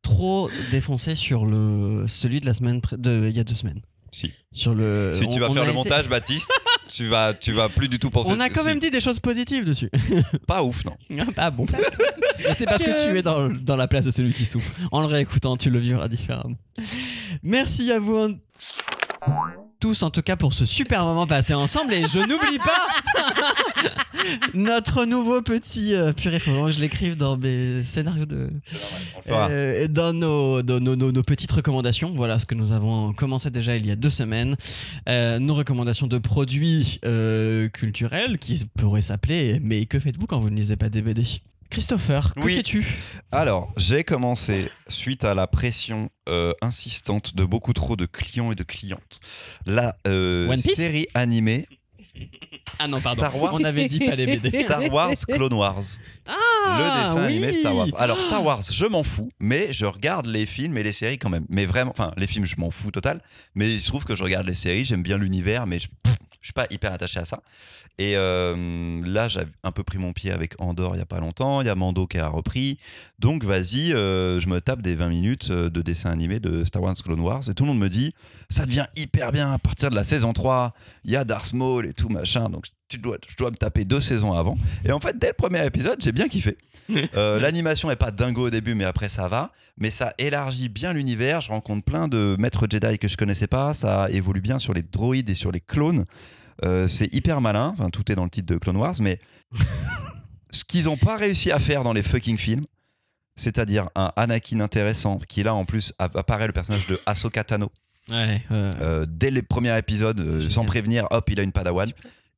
trop 0.02 0.50
défoncé 0.70 1.14
sur 1.14 1.46
le 1.46 2.04
celui 2.08 2.40
de 2.40 2.46
la 2.46 2.54
semaine 2.54 2.80
de 2.92 3.28
il 3.30 3.36
y 3.36 3.40
a 3.40 3.44
deux 3.44 3.54
semaines. 3.54 3.80
Si. 4.12 4.30
Sur 4.52 4.74
le. 4.74 5.12
Si 5.14 5.20
tu 5.20 5.26
on- 5.26 5.38
vas 5.40 5.50
on 5.50 5.54
faire 5.54 5.64
le 5.64 5.70
été- 5.70 5.76
montage, 5.78 6.08
Baptiste, 6.08 6.50
tu 6.94 7.06
vas, 7.08 7.34
tu 7.34 7.52
vas 7.52 7.68
plus 7.68 7.88
du 7.88 7.98
tout 7.98 8.10
penser. 8.10 8.30
On 8.34 8.40
a 8.40 8.48
quand 8.48 8.60
si. 8.62 8.66
même 8.68 8.78
dit 8.78 8.90
des 8.90 9.00
choses 9.00 9.18
positives 9.20 9.64
dessus. 9.64 9.90
Pas 10.46 10.62
ouf, 10.62 10.84
non. 10.84 10.96
Ah 11.36 11.50
bon 11.50 11.66
C'est 12.56 12.64
parce 12.66 12.80
Je- 12.80 12.84
que 12.86 13.10
tu 13.10 13.18
es 13.18 13.22
dans, 13.22 13.48
dans 13.48 13.76
la 13.76 13.88
place 13.88 14.04
de 14.04 14.10
celui 14.10 14.32
qui 14.32 14.44
souffre. 14.44 14.70
En 14.92 15.00
le 15.00 15.06
réécoutant, 15.06 15.56
tu 15.56 15.70
le 15.70 15.78
vivras 15.78 16.08
différemment. 16.08 16.56
Merci 17.42 17.90
à 17.92 17.98
vous 17.98 18.36
tous, 19.84 20.02
en 20.02 20.08
tout 20.08 20.22
cas, 20.22 20.34
pour 20.36 20.54
ce 20.54 20.64
super 20.64 21.04
moment 21.04 21.26
passé 21.26 21.52
ensemble. 21.52 21.92
Et 21.92 22.06
je 22.06 22.18
n'oublie 22.18 22.56
pas 22.58 23.22
notre 24.54 25.04
nouveau 25.04 25.42
petit. 25.42 25.94
Euh, 25.94 26.14
purée, 26.14 26.38
faut 26.40 26.52
vraiment 26.52 26.66
que 26.68 26.72
je 26.72 26.80
l'écrive 26.80 27.18
dans 27.18 27.36
mes 27.36 27.82
scénarios 27.82 28.24
de. 28.24 28.48
Euh, 29.28 29.86
dans 29.88 30.14
nos, 30.14 30.62
dans 30.62 30.80
nos, 30.80 30.96
nos- 30.96 31.12
nos 31.12 31.22
petites 31.22 31.52
recommandations, 31.52 32.12
voilà 32.14 32.38
ce 32.38 32.46
que 32.46 32.54
nous 32.54 32.72
avons 32.72 33.12
commencé 33.12 33.50
déjà 33.50 33.76
il 33.76 33.86
y 33.86 33.90
a 33.90 33.96
deux 33.96 34.08
semaines. 34.08 34.56
Euh, 35.06 35.38
nos 35.38 35.54
recommandations 35.54 36.06
de 36.06 36.16
produits 36.16 36.98
euh, 37.04 37.68
culturels 37.68 38.38
qui 38.38 38.64
pourraient 38.78 39.02
s'appeler 39.02 39.58
Mais 39.62 39.84
que 39.84 40.00
faites-vous 40.00 40.26
quand 40.26 40.40
vous 40.40 40.48
ne 40.48 40.56
lisez 40.56 40.76
pas 40.76 40.88
des 40.88 41.02
BD 41.02 41.24
Christopher, 41.74 42.34
que 42.34 42.40
Oui. 42.40 42.54
fais-tu? 42.54 42.86
Alors, 43.32 43.72
j'ai 43.76 44.04
commencé, 44.04 44.70
suite 44.86 45.24
à 45.24 45.34
la 45.34 45.48
pression 45.48 46.08
euh, 46.28 46.52
insistante 46.62 47.34
de 47.34 47.44
beaucoup 47.44 47.72
trop 47.72 47.96
de 47.96 48.06
clients 48.06 48.52
et 48.52 48.54
de 48.54 48.62
clientes, 48.62 49.18
la 49.66 49.96
euh, 50.06 50.56
série 50.56 51.08
animée 51.14 51.66
Ah 52.78 52.86
non, 52.86 53.00
pardon. 53.00 53.22
Star 53.22 53.36
Wars. 53.36 53.54
On 53.54 53.64
avait 53.64 53.88
dit 53.88 53.98
pas 53.98 54.14
les 54.14 54.24
BD. 54.38 54.62
Star 54.66 54.84
Wars 54.92 55.10
Clone 55.28 55.52
Wars. 55.54 55.82
Ah, 56.28 56.78
le 56.78 57.02
dessin 57.02 57.26
oui. 57.26 57.32
animé 57.32 57.52
Star 57.52 57.74
Wars. 57.74 57.88
Alors 57.98 58.20
Star 58.22 58.44
Wars, 58.44 58.62
je 58.70 58.86
m'en 58.86 59.02
fous, 59.02 59.30
mais 59.40 59.72
je 59.72 59.84
regarde 59.86 60.26
les 60.26 60.46
films 60.46 60.78
et 60.78 60.84
les 60.84 60.92
séries 60.92 61.18
quand 61.18 61.28
même. 61.30 61.44
Mais 61.48 61.66
vraiment, 61.66 61.90
enfin 61.90 62.12
les 62.16 62.28
films, 62.28 62.46
je 62.46 62.54
m'en 62.56 62.70
fous 62.70 62.92
total. 62.92 63.20
Mais 63.56 63.72
il 63.72 63.80
se 63.80 63.88
trouve 63.88 64.04
que 64.04 64.14
je 64.14 64.22
regarde 64.22 64.46
les 64.46 64.54
séries, 64.54 64.84
j'aime 64.84 65.02
bien 65.02 65.18
l'univers, 65.18 65.66
mais 65.66 65.80
je, 65.80 65.88
pff, 65.88 66.14
je 66.40 66.46
suis 66.46 66.52
pas 66.52 66.66
hyper 66.70 66.92
attaché 66.92 67.18
à 67.18 67.24
ça. 67.24 67.42
Et 67.98 68.16
euh, 68.16 69.00
là, 69.04 69.28
j'ai 69.28 69.42
un 69.62 69.70
peu 69.70 69.84
pris 69.84 69.98
mon 69.98 70.12
pied 70.12 70.32
avec 70.32 70.60
Andorre 70.60 70.96
il 70.96 70.98
y 70.98 71.02
a 71.02 71.06
pas 71.06 71.20
longtemps. 71.20 71.60
Il 71.60 71.66
y 71.66 71.70
a 71.70 71.76
Mando 71.76 72.06
qui 72.06 72.18
a 72.18 72.28
repris. 72.28 72.78
Donc 73.20 73.44
vas-y, 73.44 73.92
euh, 73.92 74.40
je 74.40 74.48
me 74.48 74.60
tape 74.60 74.82
des 74.82 74.96
20 74.96 75.08
minutes 75.08 75.48
euh, 75.50 75.70
de 75.70 75.80
dessin 75.80 76.10
animé 76.10 76.40
de 76.40 76.64
Star 76.64 76.82
Wars 76.82 76.96
Clone 76.96 77.20
Wars 77.20 77.42
et 77.48 77.54
tout 77.54 77.62
le 77.62 77.68
monde 77.68 77.78
me 77.78 77.88
dit 77.88 78.12
ça 78.48 78.66
devient 78.66 78.86
hyper 78.96 79.30
bien 79.30 79.52
à 79.52 79.58
partir 79.58 79.90
de 79.90 79.94
la 79.94 80.02
saison 80.02 80.32
3. 80.32 80.74
Il 81.04 81.12
y 81.12 81.16
a 81.16 81.24
Darth 81.24 81.52
Maul 81.52 81.86
et 81.86 81.92
tout 81.92 82.08
machin. 82.08 82.48
Donc 82.48 82.66
tu 82.88 82.98
dois, 82.98 83.18
je 83.28 83.36
dois 83.36 83.50
me 83.50 83.56
taper 83.56 83.84
deux 83.84 84.00
saisons 84.00 84.32
avant. 84.32 84.56
Et 84.84 84.90
en 84.90 84.98
fait, 85.00 85.16
dès 85.16 85.28
le 85.28 85.34
premier 85.34 85.64
épisode, 85.64 86.00
j'ai 86.00 86.12
bien 86.12 86.28
kiffé. 86.28 86.56
Euh, 87.16 87.40
L'animation 87.40 87.90
est 87.90 87.96
pas 87.96 88.10
dingo 88.10 88.48
au 88.48 88.50
début, 88.50 88.74
mais 88.74 88.84
après 88.84 89.08
ça 89.08 89.26
va. 89.26 89.52
Mais 89.78 89.90
ça 89.90 90.12
élargit 90.18 90.68
bien 90.68 90.92
l'univers. 90.92 91.40
Je 91.40 91.48
rencontre 91.48 91.82
plein 91.82 92.08
de 92.08 92.36
maîtres 92.38 92.66
Jedi 92.68 92.98
que 92.98 93.08
je 93.08 93.16
connaissais 93.16 93.46
pas. 93.46 93.72
Ça 93.72 94.08
évolue 94.10 94.42
bien 94.42 94.58
sur 94.58 94.74
les 94.74 94.82
droïdes 94.82 95.30
et 95.30 95.34
sur 95.34 95.50
les 95.50 95.60
clones. 95.60 96.04
Euh, 96.62 96.86
c'est 96.88 97.12
hyper 97.14 97.40
malin. 97.40 97.74
Enfin, 97.78 97.90
tout 97.90 98.10
est 98.12 98.14
dans 98.14 98.24
le 98.24 98.30
titre 98.30 98.52
de 98.52 98.58
Clone 98.58 98.76
Wars, 98.76 98.94
mais 99.00 99.18
ce 100.50 100.64
qu'ils 100.64 100.88
ont 100.88 100.96
pas 100.96 101.16
réussi 101.16 101.50
à 101.50 101.58
faire 101.58 101.82
dans 101.82 101.92
les 101.92 102.02
fucking 102.02 102.38
films, 102.38 102.64
c'est-à-dire 103.36 103.88
un 103.96 104.12
Anakin 104.16 104.60
intéressant 104.60 105.18
qui 105.28 105.42
là 105.42 105.54
en 105.54 105.64
plus 105.64 105.92
app- 105.98 106.16
apparaît 106.16 106.46
le 106.46 106.52
personnage 106.52 106.86
de 106.86 107.00
Ahsoka 107.06 107.42
Tano 107.44 107.70
Ouais, 108.10 108.42
euh, 108.50 108.70
euh, 108.82 109.06
dès 109.08 109.30
les 109.30 109.40
premiers 109.42 109.76
épisodes, 109.78 110.20
euh, 110.20 110.48
sans 110.50 110.66
prévenir, 110.66 111.06
hop, 111.10 111.30
il 111.30 111.40
a 111.40 111.42
une 111.42 111.52
Padawan. 111.52 111.90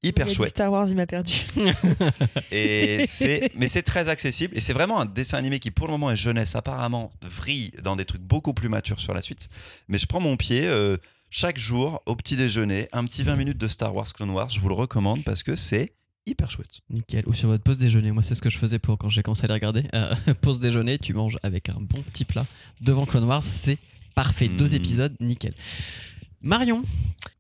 Hyper 0.03 0.27
Il 0.27 0.29
a 0.29 0.31
dit 0.31 0.35
chouette. 0.37 0.51
Star 0.51 0.71
Wars, 0.71 0.87
il 0.89 0.95
m'a 0.95 1.07
perdu. 1.07 1.33
Et 2.53 3.05
c'est, 3.09 3.51
mais 3.57 3.67
c'est 3.67 3.83
très 3.83 4.09
accessible 4.09 4.57
et 4.57 4.61
c'est 4.61 4.75
vraiment 4.75 5.01
un 5.01 5.07
dessin 5.07 5.39
animé 5.39 5.59
qui 5.59 5.71
pour 5.71 5.87
le 5.87 5.93
moment 5.93 6.11
est 6.11 6.17
jeunesse 6.17 6.55
apparemment 6.55 7.11
vrille 7.23 7.73
dans 7.83 7.97
des 7.97 8.05
trucs 8.05 8.21
beaucoup 8.23 8.53
plus 8.55 8.69
matures 8.69 9.01
sur 9.01 9.15
la 9.15 9.23
suite. 9.23 9.49
Mais 9.89 9.99
je 9.99 10.07
prends 10.07 10.21
mon 10.21 10.37
pied 10.37 10.67
euh, 10.67 10.97
chaque 11.31 11.59
jour 11.59 12.03
au 12.07 12.17
petit 12.17 12.37
déjeuner, 12.37 12.89
un 12.93 13.05
petit 13.05 13.23
20 13.23 13.37
minutes 13.37 13.59
de 13.59 13.69
Star 13.69 13.95
Wars 13.95 14.13
Clone 14.13 14.31
Wars, 14.31 14.49
je 14.51 14.61
vous 14.61 14.69
le 14.69 14.75
recommande 14.75 15.23
parce 15.25 15.43
que 15.43 15.55
c'est 15.57 15.93
hyper 16.27 16.51
chouette. 16.51 16.81
nickel. 16.91 17.25
Ou 17.27 17.35
sur 17.35 17.49
votre 17.49 17.63
pause 17.63 17.79
déjeuner. 17.79 18.11
Moi, 18.13 18.23
c'est 18.23 18.35
ce 18.35 18.43
que 18.43 18.51
je 18.51 18.59
faisais 18.59 18.79
pour 18.79 18.99
quand 18.99 19.09
j'ai 19.09 19.23
commencé 19.23 19.45
à 19.45 19.49
les 19.49 19.55
regarder. 19.55 19.85
Euh, 19.95 20.15
pause 20.41 20.59
déjeuner, 20.59 20.99
tu 20.99 21.15
manges 21.15 21.39
avec 21.43 21.69
un 21.69 21.79
bon 21.81 22.03
petit 22.13 22.25
plat 22.25 22.47
devant 22.81 23.07
Clone 23.07 23.25
Wars. 23.25 23.43
C'est 23.45 23.79
parfait. 24.15 24.49
Deux 24.49 24.71
Mm. 24.73 24.75
épisodes, 24.75 25.17
nickel. 25.21 25.55
Marion, 26.41 26.83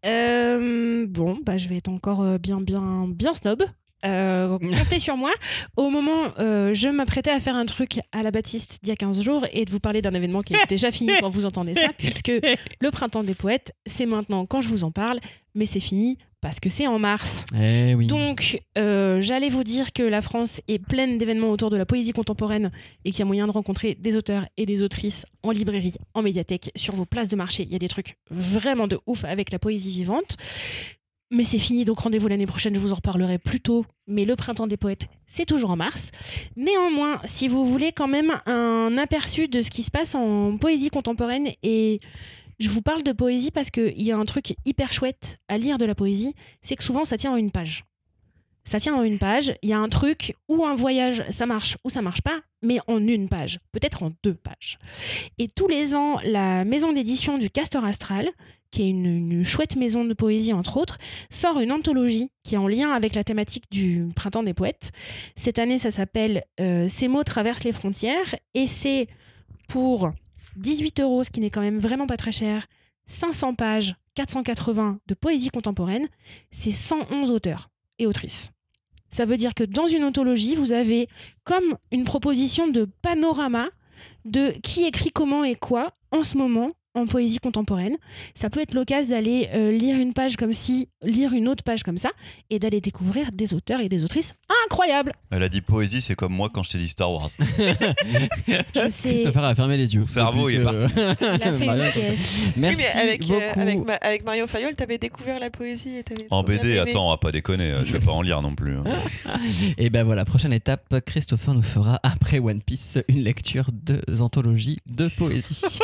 Euh, 0.04 1.06
bon, 1.08 1.38
bah, 1.44 1.58
je 1.58 1.68
vais 1.68 1.76
être 1.78 1.88
encore 1.88 2.22
euh, 2.22 2.38
bien, 2.38 2.60
bien, 2.60 3.08
bien 3.08 3.34
snob. 3.34 3.62
Euh, 4.04 4.58
comptez 4.78 4.98
sur 4.98 5.16
moi. 5.16 5.32
Au 5.76 5.90
moment, 5.90 6.32
euh, 6.38 6.74
je 6.74 6.88
m'apprêtais 6.88 7.30
à 7.30 7.40
faire 7.40 7.56
un 7.56 7.66
truc 7.66 8.00
à 8.12 8.22
la 8.22 8.30
Baptiste 8.30 8.78
d'il 8.82 8.90
y 8.90 8.92
a 8.92 8.96
15 8.96 9.22
jours 9.22 9.46
et 9.52 9.64
de 9.64 9.70
vous 9.70 9.80
parler 9.80 10.02
d'un 10.02 10.14
événement 10.14 10.42
qui 10.42 10.54
est 10.54 10.68
déjà 10.68 10.90
fini 10.90 11.12
quand 11.20 11.30
vous 11.30 11.46
entendez 11.46 11.74
ça, 11.74 11.88
puisque 11.96 12.32
le 12.80 12.90
printemps 12.90 13.24
des 13.24 13.34
poètes, 13.34 13.72
c'est 13.86 14.06
maintenant 14.06 14.46
quand 14.46 14.60
je 14.60 14.68
vous 14.68 14.84
en 14.84 14.90
parle, 14.90 15.20
mais 15.54 15.66
c'est 15.66 15.80
fini 15.80 16.18
parce 16.46 16.60
que 16.60 16.68
c'est 16.68 16.86
en 16.86 17.00
mars. 17.00 17.44
Eh 17.60 17.96
oui. 17.96 18.06
Donc, 18.06 18.60
euh, 18.78 19.20
j'allais 19.20 19.48
vous 19.48 19.64
dire 19.64 19.92
que 19.92 20.02
la 20.04 20.20
France 20.20 20.60
est 20.68 20.78
pleine 20.78 21.18
d'événements 21.18 21.50
autour 21.50 21.70
de 21.70 21.76
la 21.76 21.86
poésie 21.86 22.12
contemporaine 22.12 22.70
et 23.04 23.10
qu'il 23.10 23.18
y 23.20 23.22
a 23.22 23.24
moyen 23.24 23.46
de 23.46 23.52
rencontrer 23.52 23.96
des 23.98 24.16
auteurs 24.16 24.46
et 24.56 24.64
des 24.64 24.84
autrices 24.84 25.26
en 25.42 25.50
librairie, 25.50 25.94
en 26.14 26.22
médiathèque, 26.22 26.70
sur 26.76 26.94
vos 26.94 27.04
places 27.04 27.28
de 27.28 27.34
marché. 27.36 27.64
Il 27.64 27.72
y 27.72 27.74
a 27.74 27.80
des 27.80 27.88
trucs 27.88 28.16
vraiment 28.30 28.86
de 28.86 29.00
ouf 29.06 29.24
avec 29.24 29.50
la 29.50 29.58
poésie 29.58 29.90
vivante. 29.90 30.36
Mais 31.30 31.44
c'est 31.44 31.58
fini, 31.58 31.84
donc 31.84 31.98
rendez-vous 31.98 32.28
l'année 32.28 32.46
prochaine, 32.46 32.74
je 32.74 32.78
vous 32.78 32.92
en 32.92 32.96
reparlerai 32.96 33.38
plus 33.38 33.60
tôt. 33.60 33.84
Mais 34.06 34.24
le 34.24 34.36
printemps 34.36 34.68
des 34.68 34.76
poètes, 34.76 35.08
c'est 35.26 35.44
toujours 35.44 35.70
en 35.70 35.76
mars. 35.76 36.12
Néanmoins, 36.54 37.20
si 37.24 37.48
vous 37.48 37.66
voulez 37.66 37.90
quand 37.90 38.06
même 38.06 38.32
un 38.46 38.96
aperçu 38.96 39.48
de 39.48 39.60
ce 39.60 39.70
qui 39.70 39.82
se 39.82 39.90
passe 39.90 40.14
en 40.14 40.56
poésie 40.56 40.90
contemporaine, 40.90 41.48
et 41.64 41.98
je 42.60 42.70
vous 42.70 42.80
parle 42.80 43.02
de 43.02 43.12
poésie 43.12 43.50
parce 43.50 43.70
qu'il 43.70 44.00
y 44.02 44.12
a 44.12 44.16
un 44.16 44.24
truc 44.24 44.54
hyper 44.64 44.92
chouette 44.92 45.38
à 45.48 45.58
lire 45.58 45.78
de 45.78 45.84
la 45.84 45.96
poésie, 45.96 46.34
c'est 46.62 46.76
que 46.76 46.84
souvent 46.84 47.04
ça 47.04 47.16
tient 47.16 47.32
en 47.32 47.36
une 47.36 47.50
page. 47.50 47.84
Ça 48.64 48.80
tient 48.80 48.94
en 48.94 49.02
une 49.02 49.18
page, 49.18 49.54
il 49.62 49.70
y 49.70 49.72
a 49.72 49.78
un 49.78 49.88
truc 49.88 50.34
ou 50.48 50.64
un 50.64 50.74
voyage, 50.74 51.24
ça 51.30 51.46
marche 51.46 51.76
ou 51.84 51.90
ça 51.90 52.02
marche 52.02 52.22
pas, 52.22 52.40
mais 52.62 52.78
en 52.88 52.98
une 52.98 53.28
page, 53.28 53.60
peut-être 53.72 54.02
en 54.02 54.10
deux 54.24 54.34
pages. 54.34 54.78
Et 55.38 55.48
tous 55.48 55.68
les 55.68 55.94
ans, 55.94 56.18
la 56.24 56.64
maison 56.64 56.92
d'édition 56.92 57.38
du 57.38 57.48
Castor 57.48 57.84
Astral, 57.84 58.28
qui 58.70 58.82
est 58.82 58.90
une, 58.90 59.44
chouette 59.44 59.76
maison 59.76 60.04
de 60.04 60.14
poésie 60.14 60.52
entre 60.52 60.76
autres, 60.76 60.98
sort 61.30 61.60
une 61.60 61.72
anthologie 61.72 62.30
qui 62.42 62.54
est 62.54 62.58
en 62.58 62.68
lien 62.68 62.90
avec 62.90 63.14
la 63.14 63.24
thématique 63.24 63.64
du 63.70 64.08
Printemps 64.14 64.42
des 64.42 64.54
Poètes. 64.54 64.92
Cette 65.36 65.58
année, 65.58 65.78
ça 65.78 65.90
s'appelle 65.90 66.44
euh, 66.60 66.88
Ces 66.88 67.08
mots 67.08 67.24
traversent 67.24 67.64
les 67.64 67.72
frontières 67.72 68.34
et 68.54 68.66
c'est 68.66 69.08
pour 69.68 70.10
18 70.56 71.00
euros, 71.00 71.24
ce 71.24 71.30
qui 71.30 71.40
n'est 71.40 71.50
quand 71.50 71.60
même 71.60 71.78
vraiment 71.78 72.06
pas 72.06 72.16
très 72.16 72.32
cher, 72.32 72.66
500 73.06 73.54
pages, 73.54 73.94
480 74.14 74.98
de 75.06 75.14
poésie 75.14 75.50
contemporaine, 75.50 76.08
c'est 76.50 76.72
111 76.72 77.30
auteurs 77.30 77.68
et 77.98 78.06
autrices. 78.06 78.50
Ça 79.10 79.24
veut 79.24 79.36
dire 79.36 79.54
que 79.54 79.64
dans 79.64 79.86
une 79.86 80.04
anthologie, 80.04 80.56
vous 80.56 80.72
avez 80.72 81.08
comme 81.44 81.76
une 81.92 82.04
proposition 82.04 82.68
de 82.68 82.86
panorama 83.02 83.68
de 84.24 84.50
qui 84.62 84.84
écrit 84.84 85.10
comment 85.10 85.44
et 85.44 85.54
quoi 85.54 85.92
en 86.10 86.22
ce 86.22 86.36
moment 86.36 86.72
en 86.96 87.06
poésie 87.06 87.38
contemporaine. 87.38 87.94
Ça 88.34 88.50
peut 88.50 88.60
être 88.60 88.74
l'occasion 88.74 89.14
d'aller 89.14 89.48
euh, 89.54 89.70
lire 89.70 89.96
une 89.96 90.12
page 90.14 90.36
comme 90.36 90.52
si, 90.54 90.88
lire 91.02 91.32
une 91.32 91.48
autre 91.48 91.62
page 91.62 91.82
comme 91.82 91.98
ça, 91.98 92.10
et 92.50 92.58
d'aller 92.58 92.80
découvrir 92.80 93.30
des 93.32 93.54
auteurs 93.54 93.80
et 93.80 93.88
des 93.88 94.02
autrices 94.04 94.34
incroyables. 94.64 95.12
Elle 95.30 95.42
a 95.42 95.48
dit 95.48 95.60
poésie, 95.60 96.00
c'est 96.00 96.14
comme 96.14 96.32
moi 96.32 96.50
quand 96.52 96.62
je 96.62 96.70
t'ai 96.72 96.78
dit 96.78 96.88
Star 96.88 97.12
Wars. 97.12 97.28
Je 97.38 98.88
sais, 98.88 99.08
Christopher 99.14 99.44
a 99.44 99.54
fermé 99.54 99.76
les 99.76 99.94
yeux. 99.94 100.00
Mon 100.00 100.06
cerveau, 100.06 100.48
il 100.48 100.56
est 100.56 100.58
il 100.64 101.42
a 101.42 101.52
fait 101.52 101.66
Marion, 101.66 101.84
sieste. 101.92 102.56
Merci 102.56 102.82
Oui, 102.94 103.00
avec, 103.00 103.22
euh, 103.22 103.26
beaucoup. 103.26 103.60
avec, 103.60 103.84
ma- 103.84 103.94
avec 103.94 104.24
Marion 104.24 104.46
Fayol, 104.46 104.74
t'avais 104.74 104.98
découvert 104.98 105.38
la 105.38 105.50
poésie 105.50 105.96
et 105.96 106.04
En 106.30 106.42
BD, 106.42 106.78
attends, 106.78 107.06
on 107.06 107.10
va 107.10 107.16
pas 107.18 107.32
déconner, 107.32 107.72
euh, 107.72 107.84
je 107.84 107.92
vais 107.92 107.98
pas 108.00 108.12
en 108.12 108.22
lire 108.22 108.40
non 108.42 108.54
plus. 108.54 108.76
hein. 108.78 108.84
Et 109.78 109.90
ben 109.90 110.02
voilà, 110.04 110.24
prochaine 110.24 110.52
étape, 110.52 110.94
Christopher 111.04 111.54
nous 111.54 111.62
fera 111.62 112.00
après 112.02 112.38
One 112.38 112.62
Piece 112.62 112.98
une 113.08 113.22
lecture 113.22 113.70
de 113.72 114.00
anthologie 114.20 114.78
de 114.86 115.08
poésie. 115.08 115.78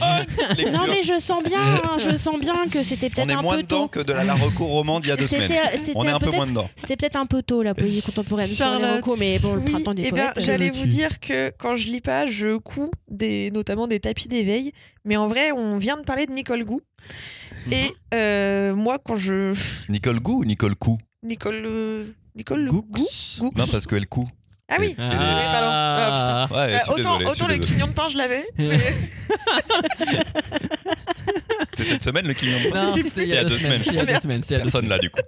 lecture. 0.56 0.72
Non 0.72 0.86
mais 0.88 1.02
je 1.02 1.18
sens 1.20 1.42
bien, 1.42 1.60
hein, 1.60 1.96
je 1.98 2.16
sens 2.16 2.38
bien 2.38 2.66
que 2.70 2.82
c'était 2.82 3.06
On 3.06 3.10
peut-être 3.10 3.30
est 3.30 3.34
un 3.34 3.42
moins 3.42 3.56
peu 3.56 3.62
dedans 3.62 3.82
tôt. 3.82 3.88
que 3.88 4.00
de 4.00 4.12
la, 4.12 4.24
la 4.24 4.34
reco 4.34 4.64
romande 4.66 5.04
il 5.04 5.08
y 5.08 5.12
a 5.12 5.16
deux 5.16 5.26
semaines. 5.26 5.50
On 5.94 6.04
est 6.04 6.10
un 6.10 6.18
peu 6.18 6.30
moins 6.30 6.46
dedans. 6.46 6.68
C'était 6.76 6.96
peut-être 6.96 7.16
un 7.16 7.26
peu 7.26 7.42
tôt 7.42 7.62
la 7.62 7.74
poésie 7.74 8.02
contemporaine 8.02 8.46
sur 8.48 8.66
les 8.78 9.00
mais 9.18 9.38
bon, 9.38 9.54
le 9.54 9.60
Oui, 9.60 9.70
printemps 9.70 9.94
des 9.94 10.04
eh 10.06 10.10
poètes. 10.10 10.38
euh, 10.38 10.40
J'allais 10.40 10.70
le 10.70 10.76
vous 10.76 10.86
dire 10.86 11.20
que 11.20 11.52
quand 11.58 11.76
je 11.76 11.86
lis 11.88 12.00
pas, 12.00 12.26
je 12.26 12.56
couds 12.56 12.90
des, 13.08 13.50
notamment 13.50 13.86
des 13.86 14.00
tapis 14.00 14.28
d'éveil. 14.28 14.72
Mais 15.04 15.16
en 15.16 15.28
vrai, 15.28 15.52
on 15.52 15.76
vient 15.78 15.96
de 15.96 16.02
parler 16.02 16.26
de 16.26 16.32
Nicole 16.32 16.64
Gou. 16.64 16.80
Et 17.70 17.90
euh, 18.12 18.74
moi, 18.74 18.98
quand 18.98 19.16
je. 19.16 19.52
Nicole 19.88 20.20
Gou 20.20 20.40
ou 20.40 20.44
Nicole 20.44 20.74
Cou? 20.76 20.98
Nicole. 21.22 21.62
euh, 21.66 22.04
Nicole 22.36 22.66
Goux. 22.68 22.82
Gou 22.88 23.06
Gou 23.38 23.50
Non, 23.56 23.66
parce 23.70 23.86
qu'elle 23.86 24.06
coud. 24.06 24.26
Ah 24.74 24.80
oui 24.80 24.94
Ah. 24.98 25.50
Pardon. 25.52 25.68
Ah. 25.70 26.48
Ouais, 26.50 26.74
Euh, 26.74 26.78
autant 26.92 27.18
désolé. 27.18 27.56
le 27.58 27.64
quignon 27.64 27.86
de 27.86 27.92
pain, 27.92 28.08
je 28.10 28.16
l'avais. 28.16 28.44
mais- 28.58 28.94
C'est 31.72 31.84
cette 31.84 32.02
semaine 32.02 32.26
le 32.26 32.34
quignon 32.34 32.58
de 32.64 32.70
pain 32.70 32.84
Non, 32.86 32.92
sais 32.94 33.02
c'était 33.02 33.10
plus. 33.10 33.22
il 33.24 33.28
y 33.30 33.36
a 33.36 33.44
deux 33.44 33.58
semaines. 33.58 33.80
c'est 33.82 33.90
il 33.90 33.96
y 33.96 34.00
a 34.00 34.04
deux 34.06 34.18
semaines. 34.20 34.42
c'est 34.42 34.54
il 34.54 34.58
y 34.58 34.60
a 34.60 34.64
deux 34.64 34.70
Personne 34.70 34.88
là 34.88 34.98
du 34.98 35.10
coup. 35.10 35.20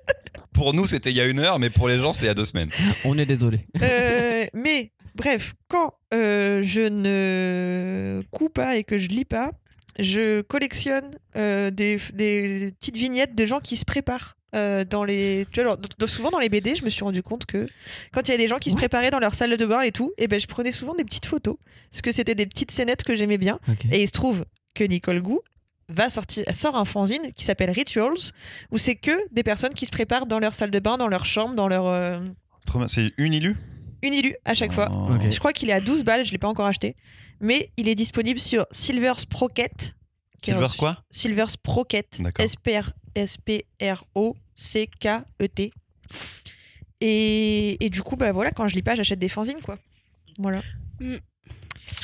Pour 0.52 0.72
nous, 0.74 0.86
c'était 0.86 1.10
il 1.10 1.16
y 1.16 1.20
a 1.20 1.26
une 1.26 1.38
heure, 1.40 1.58
mais 1.58 1.70
pour 1.70 1.88
les 1.88 1.98
gens, 1.98 2.12
c'était 2.12 2.26
il 2.26 2.28
y 2.28 2.30
a 2.30 2.34
deux 2.34 2.44
semaines. 2.44 2.70
On 3.04 3.18
est 3.18 3.26
désolé. 3.26 3.66
Euh, 3.82 4.46
mais 4.54 4.92
bref, 5.14 5.54
quand 5.68 5.94
euh, 6.14 6.62
je 6.62 6.80
ne 6.82 8.22
couds 8.30 8.48
pas 8.48 8.76
et 8.76 8.84
que 8.84 8.98
je 8.98 9.08
lis 9.08 9.24
pas, 9.24 9.50
je 9.98 10.40
collectionne 10.42 11.10
euh, 11.36 11.70
des, 11.70 11.98
des 12.14 12.72
petites 12.78 12.96
vignettes 12.96 13.34
de 13.34 13.44
gens 13.46 13.60
qui 13.60 13.76
se 13.76 13.84
préparent. 13.84 14.35
Euh, 14.54 14.84
dans 14.84 15.04
les, 15.04 15.46
tu 15.52 15.62
vois, 15.62 15.78
souvent 16.06 16.30
dans 16.30 16.38
les 16.38 16.48
BD, 16.48 16.76
je 16.76 16.84
me 16.84 16.90
suis 16.90 17.02
rendu 17.04 17.22
compte 17.22 17.46
que 17.46 17.68
quand 18.12 18.28
il 18.28 18.30
y 18.30 18.34
a 18.34 18.38
des 18.38 18.48
gens 18.48 18.58
qui 18.58 18.70
se 18.70 18.76
préparaient 18.76 19.10
dans 19.10 19.18
leur 19.18 19.34
salle 19.34 19.56
de 19.56 19.66
bain 19.66 19.80
et 19.80 19.92
tout, 19.92 20.12
et 20.18 20.28
ben 20.28 20.38
je 20.40 20.46
prenais 20.46 20.72
souvent 20.72 20.94
des 20.94 21.04
petites 21.04 21.26
photos 21.26 21.56
parce 21.90 22.02
que 22.02 22.12
c'était 22.12 22.34
des 22.34 22.46
petites 22.46 22.70
scénettes 22.70 23.04
que 23.04 23.14
j'aimais 23.14 23.38
bien. 23.38 23.58
Et 23.90 24.02
il 24.02 24.06
se 24.06 24.12
trouve 24.12 24.44
que 24.74 24.84
Nicole 24.84 25.20
Gou 25.20 25.40
va 25.88 26.10
sortir, 26.10 26.44
sort 26.52 26.76
un 26.76 26.84
fanzine 26.84 27.32
qui 27.34 27.44
s'appelle 27.44 27.70
Rituals, 27.70 28.32
où 28.70 28.78
c'est 28.78 28.96
que 28.96 29.12
des 29.32 29.42
personnes 29.42 29.74
qui 29.74 29.86
se 29.86 29.90
préparent 29.90 30.26
dans 30.26 30.38
leur 30.38 30.54
salle 30.54 30.70
de 30.70 30.78
bain, 30.78 30.96
dans 30.96 31.08
leur 31.08 31.24
chambre, 31.24 31.54
dans 31.54 31.68
leur 31.68 31.86
euh, 31.86 32.20
Trop 32.66 32.78
bien. 32.78 32.88
C'est 32.88 33.12
Unilu 33.18 33.56
unilu 34.02 34.36
à 34.44 34.54
chaque 34.54 34.72
fois. 34.72 34.88
Oh. 34.92 35.08
Je 35.30 35.38
crois 35.38 35.52
qu'il 35.52 35.70
est 35.70 35.72
à 35.72 35.80
12 35.80 36.04
balles, 36.04 36.24
je 36.24 36.32
l'ai 36.32 36.38
pas 36.38 36.48
encore 36.48 36.66
acheté, 36.66 36.96
mais 37.40 37.70
il 37.76 37.88
est 37.88 37.94
disponible 37.94 38.38
sur 38.38 38.66
Silver 38.70 39.14
Sprocket. 39.16 39.94
Silver 40.42 40.66
quoi? 40.78 40.98
Silver 41.10 41.46
Sprocket. 41.48 42.20
S-P-R- 42.38 42.92
S-P-R-O-C-K-E-T. 43.16 45.72
Et, 47.00 47.84
et 47.84 47.90
du 47.90 48.02
coup, 48.02 48.16
bah 48.16 48.32
voilà, 48.32 48.50
quand 48.52 48.68
je 48.68 48.74
lis 48.74 48.82
pas, 48.82 48.94
j'achète 48.94 49.18
des 49.18 49.28
fanzines, 49.28 49.60
quoi. 49.62 49.78
Voilà. 50.38 50.62
Je 51.00 51.18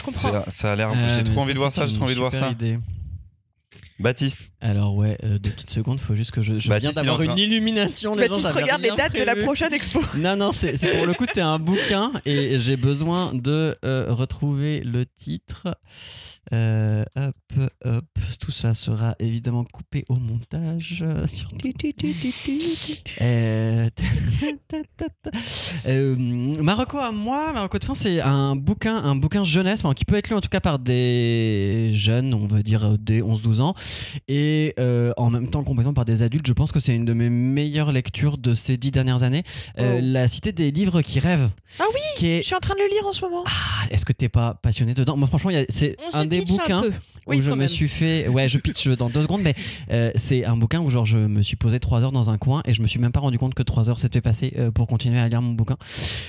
comprends. 0.03 0.33
Ça, 0.33 0.45
ça 0.49 0.73
a 0.73 0.77
l'air. 0.77 0.93
Euh, 0.95 1.17
j'ai 1.17 1.25
trop 1.25 1.41
envie 1.41 1.55
de 1.55 1.59
voir 1.59 1.73
ça. 1.73 1.87
J'ai 1.87 1.95
trop 1.95 2.05
envie 2.05 2.15
de 2.15 2.21
voir 2.21 2.33
ça. 2.33 2.51
idée. 2.51 2.79
Baptiste. 3.99 4.52
Alors 4.63 4.95
ouais, 4.95 5.19
euh, 5.25 5.41
deux 5.41 5.51
petites 5.51 5.71
secondes, 5.71 5.99
faut 5.99 6.15
juste 6.15 6.31
que 6.31 6.41
je, 6.41 6.57
je 6.61 6.69
Baptiste, 6.69 6.93
viens 6.93 7.03
d'avoir 7.03 7.21
une 7.21 7.37
illumination. 7.37 8.15
Les 8.15 8.23
gens, 8.29 8.35
Baptiste, 8.35 8.49
j'avais 8.49 8.63
regarde 8.63 8.83
les 8.83 8.91
dates 8.91 9.13
de 9.13 9.25
la 9.25 9.35
prochaine 9.35 9.75
expo. 9.75 10.01
Non, 10.17 10.37
non, 10.37 10.53
c'est 10.53 10.75
pour 10.97 11.05
le 11.07 11.15
coup, 11.15 11.25
c'est 11.29 11.41
un 11.41 11.59
bouquin 11.59 12.13
et 12.25 12.59
j'ai 12.61 12.77
besoin 12.77 13.33
de 13.35 13.77
euh, 13.85 14.07
retrouver 14.11 14.81
le 14.81 15.05
titre. 15.05 15.77
Euh, 16.53 17.05
hop, 17.17 17.35
hop, 17.85 18.05
tout 18.41 18.51
ça 18.51 18.75
sera 18.75 19.15
évidemment 19.21 19.65
coupé 19.65 20.05
au 20.09 20.17
montage. 20.17 21.05
sur- 21.27 21.49
Marocco 26.61 26.99
à 26.99 27.13
moi, 27.13 27.53
Marocco 27.53 27.79
de 27.79 27.85
fin, 27.85 27.95
c'est 27.95 28.21
un 28.21 28.57
bouquin, 28.57 28.97
un 28.97 29.15
bouquin 29.15 29.45
jeunesse, 29.45 29.85
enfin, 29.85 29.95
qui 29.95 30.05
peut 30.05 30.17
être 30.17 30.29
lu 30.31 30.37
en 30.37 30.41
tout 30.41 30.49
cas 30.49 30.61
par 30.61 30.79
des 30.81 31.93
jeunes, 31.95 32.35
on 32.35 32.47
va 32.47 32.63
dire 32.63 32.85
euh, 32.85 32.97
des 32.99 33.23
11-12 33.23 33.61
ans, 33.61 33.75
et 34.29 34.52
euh, 34.79 35.13
en 35.17 35.31
même 35.31 35.49
temps 35.49 35.63
complètement 35.65 35.95
par 35.95 36.05
des 36.05 36.23
adultes. 36.23 36.47
Je 36.47 36.53
pense 36.53 36.73
que 36.73 36.81
c'est 36.81 36.95
une 36.95 37.05
de 37.05 37.13
mes 37.13 37.31
meilleures 37.31 37.93
lectures 37.93 38.39
de 38.39 38.55
ces 38.55 38.77
dix 38.77 38.91
dernières 38.91 39.23
années. 39.23 39.43
Euh, 39.79 39.99
Oh. 39.99 39.99
La 40.03 40.29
cité 40.29 40.53
des 40.53 40.71
livres 40.71 41.03
qui 41.03 41.21
rêvent. 41.21 41.51
Ah 41.79 41.85
oui, 41.95 42.27
est- 42.27 42.41
Je 42.43 42.47
suis 42.47 42.55
en 42.55 42.61
train 42.61 42.75
de 42.75 42.81
le 42.81 42.89
lire 42.89 43.07
en 43.07 43.13
ce 43.13 43.21
moment. 43.23 43.43
Ah, 43.47 43.87
Est-ce 43.91 44.05
que 44.05 44.13
t'es 44.13 44.29
pas 44.29 44.55
passionné 44.55 44.95
dedans? 44.95 45.17
Moi, 45.17 45.29
franchement, 45.29 45.51
c'est 45.69 45.97
un 46.13 46.25
des 46.25 46.41
bouquins 46.43 46.83
un. 46.85 46.91
Oui, 47.27 47.39
où 47.39 47.43
je 47.43 47.51
me 47.51 47.57
même. 47.57 47.69
suis 47.69 47.89
fait. 47.89 48.27
Ouais, 48.29 48.49
je 48.49 48.59
pitch 48.59 48.89
dans 48.89 49.09
deux 49.09 49.23
secondes, 49.23 49.43
mais 49.43 49.55
euh, 49.91 50.11
c'est 50.17 50.45
un 50.45 50.57
bouquin 50.57 50.81
où 50.81 50.91
genre 50.91 51.07
je 51.07 51.19
me 51.19 51.43
suis 51.43 51.57
posé 51.57 51.79
trois 51.79 52.03
heures 52.03 52.13
dans 52.13 52.31
un 52.31 52.39
coin 52.39 52.63
et 52.65 52.75
je 52.75 52.83
me 52.83 52.89
suis 52.89 52.99
même 52.99 53.13
pas 53.13 53.21
rendu 53.21 53.39
compte 53.39 53.55
que 53.55 53.63
trois 53.63 53.89
heures 53.89 54.01
s'étaient 54.01 54.21
passées 54.21 54.53
euh, 54.59 54.71
pour 54.71 54.87
continuer 54.87 55.19
à 55.19 55.29
lire 55.29 55.41
mon 55.41 55.53
bouquin. 55.53 55.77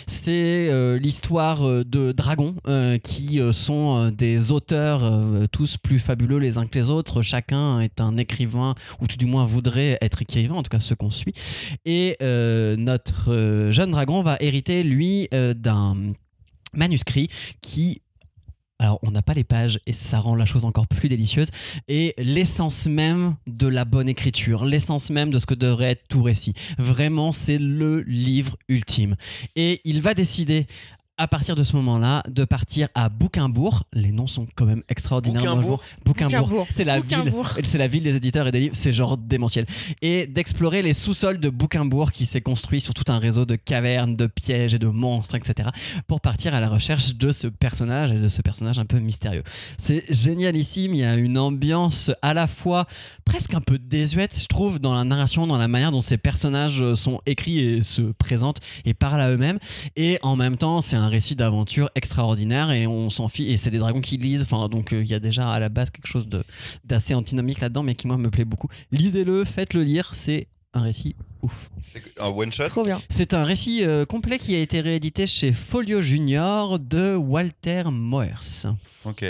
C'est 0.05 0.69
euh, 0.69 0.99
l'histoire 0.99 1.61
de 1.63 2.11
dragons 2.11 2.55
qui 3.03 3.39
sont 3.51 4.11
des 4.11 4.51
auteurs 4.51 5.47
tous 5.51 5.77
plus 5.77 5.99
fabuleux 5.99 6.37
les 6.37 6.57
uns 6.57 6.65
que 6.65 6.77
les 6.77 6.89
autres. 6.89 7.21
Chacun 7.21 7.79
est 7.79 7.99
un 8.01 8.17
écrivain 8.17 8.75
ou 9.01 9.07
tout 9.07 9.17
du 9.17 9.25
moins 9.25 9.45
voudrait 9.45 9.97
être 10.01 10.21
écrivain, 10.21 10.55
en 10.55 10.63
tout 10.63 10.69
cas 10.69 10.79
ceux 10.79 10.95
qu'on 10.95 11.11
suit. 11.11 11.33
Et 11.85 12.17
notre 12.21 13.69
jeune 13.71 13.91
dragon 13.91 14.21
va 14.21 14.37
hériter 14.39 14.83
lui 14.83 15.27
d'un 15.31 15.95
manuscrit 16.73 17.29
qui 17.61 18.01
alors, 18.79 18.99
on 19.03 19.11
n'a 19.11 19.21
pas 19.21 19.33
les 19.33 19.43
pages 19.43 19.79
et 19.85 19.93
ça 19.93 20.19
rend 20.19 20.35
la 20.35 20.45
chose 20.45 20.65
encore 20.65 20.87
plus 20.87 21.07
délicieuse. 21.07 21.49
Et 21.87 22.13
l'essence 22.17 22.85
même 22.87 23.35
de 23.47 23.67
la 23.67 23.85
bonne 23.85 24.09
écriture, 24.09 24.65
l'essence 24.65 25.09
même 25.09 25.29
de 25.29 25.39
ce 25.39 25.45
que 25.45 25.53
devrait 25.53 25.91
être 25.91 26.07
tout 26.09 26.23
récit. 26.23 26.53
Vraiment, 26.77 27.31
c'est 27.31 27.59
le 27.59 28.01
livre 28.01 28.57
ultime. 28.67 29.15
Et 29.55 29.79
il 29.85 30.01
va 30.01 30.13
décider, 30.13 30.67
à 31.17 31.27
partir 31.27 31.55
de 31.55 31.63
ce 31.63 31.75
moment-là, 31.75 32.23
de 32.27 32.43
partir 32.43 32.87
à 32.95 33.07
Bouquimbourg. 33.09 33.83
Les 33.93 34.11
noms 34.11 34.25
sont 34.25 34.47
quand 34.55 34.65
même 34.65 34.81
extraordinaires. 34.89 35.43
Bouquimbourg 35.43 35.83
Bouquimbourg. 36.05 36.67
C'est 36.71 36.85
la 36.85 36.99
ville. 36.99 37.33
C'est 37.63 37.77
la 37.77 37.87
ville 37.87 38.03
des 38.03 38.15
éditeurs 38.15 38.47
et 38.47 38.51
des 38.51 38.59
livres. 38.59 38.75
C'est 38.75 38.93
genre 38.93 39.17
démentiel. 39.17 39.65
Et 40.01 40.25
d'explorer 40.25 40.81
les 40.81 40.93
sous-sols 40.93 41.39
de 41.39 41.49
Bouquimbourg 41.49 42.11
qui 42.11 42.25
s'est 42.25 42.41
construit 42.41 42.81
sur 42.81 42.95
tout 42.95 43.11
un 43.11 43.19
réseau 43.19 43.45
de 43.45 43.55
cavernes, 43.55 44.15
de 44.15 44.25
pièges 44.25 44.73
et 44.73 44.79
de 44.79 44.87
monstres, 44.87 45.35
etc. 45.35 45.69
pour 46.07 46.19
partir 46.19 46.55
à 46.55 46.59
la 46.59 46.69
recherche 46.69 47.15
de 47.15 47.31
ce 47.31 47.47
personnage 47.47 48.11
et 48.11 48.19
de 48.19 48.29
ce 48.29 48.41
personnage 48.41 48.79
un 48.79 48.85
peu 48.85 48.99
mystérieux. 48.99 49.43
C'est 49.77 50.03
génialissime. 50.11 50.95
Il 50.95 51.01
y 51.01 51.05
a 51.05 51.15
une 51.15 51.37
ambiance 51.37 52.11
à 52.23 52.33
la 52.33 52.47
fois 52.47 52.87
presque 53.23 53.53
un 53.53 53.61
peu 53.61 53.77
désuète, 53.77 54.35
je 54.39 54.47
trouve, 54.47 54.79
dans 54.79 54.95
la 54.95 55.03
narration, 55.03 55.45
dans 55.45 55.57
la 55.57 55.67
manière 55.67 55.91
dont 55.91 56.01
ces 56.01 56.17
personnages 56.17 56.81
euh, 56.81 56.95
sont 56.95 57.21
écrits 57.27 57.59
et 57.59 57.83
se 57.83 58.01
présentent 58.01 58.59
et 58.85 58.95
parlent 58.95 59.21
à 59.21 59.29
eux-mêmes. 59.29 59.59
Et 59.95 60.17
en 60.23 60.35
même 60.35 60.57
temps, 60.57 60.81
c'est 60.81 60.95
un 60.95 61.02
récit 61.07 61.35
d'aventure 61.35 61.89
extraordinaire 61.95 62.71
et 62.71 62.87
on 62.87 63.09
s'en 63.09 63.27
fiche. 63.27 63.49
Et 63.49 63.57
c'est 63.57 63.71
des 63.71 63.79
dragons 63.79 64.01
qui 64.01 64.17
lisent. 64.17 64.43
Enfin, 64.43 64.69
donc 64.69 64.93
euh, 64.93 65.03
il 65.03 65.09
y 65.09 65.13
a 65.13 65.19
déjà 65.19 65.51
à 65.51 65.59
la 65.59 65.69
base 65.69 65.89
quelque 65.89 66.07
chose 66.07 66.27
de 66.27 66.43
d'assez 66.85 67.13
antinomique 67.13 67.59
là-dedans, 67.59 67.83
mais 67.83 67.95
qui 67.95 68.07
moi 68.07 68.17
me 68.17 68.29
plaît 68.29 68.45
beaucoup. 68.45 68.67
Lisez-le, 68.91 69.45
faites-le 69.45 69.83
lire. 69.83 70.09
C'est 70.13 70.47
un 70.73 70.81
récit 70.81 71.15
ouf. 71.41 71.69
C'est 71.87 72.01
un 72.19 72.29
one 72.29 72.51
shot. 72.51 72.67
Trop 72.67 72.83
bien. 72.83 73.01
C'est 73.09 73.33
un 73.33 73.43
récit 73.43 73.83
euh, 73.83 74.05
complet 74.05 74.39
qui 74.39 74.55
a 74.55 74.59
été 74.59 74.81
réédité 74.81 75.27
chez 75.27 75.53
Folio 75.53 76.01
Junior 76.01 76.79
de 76.79 77.15
Walter 77.15 77.83
Moers. 77.91 78.65
Ok. 79.05 79.25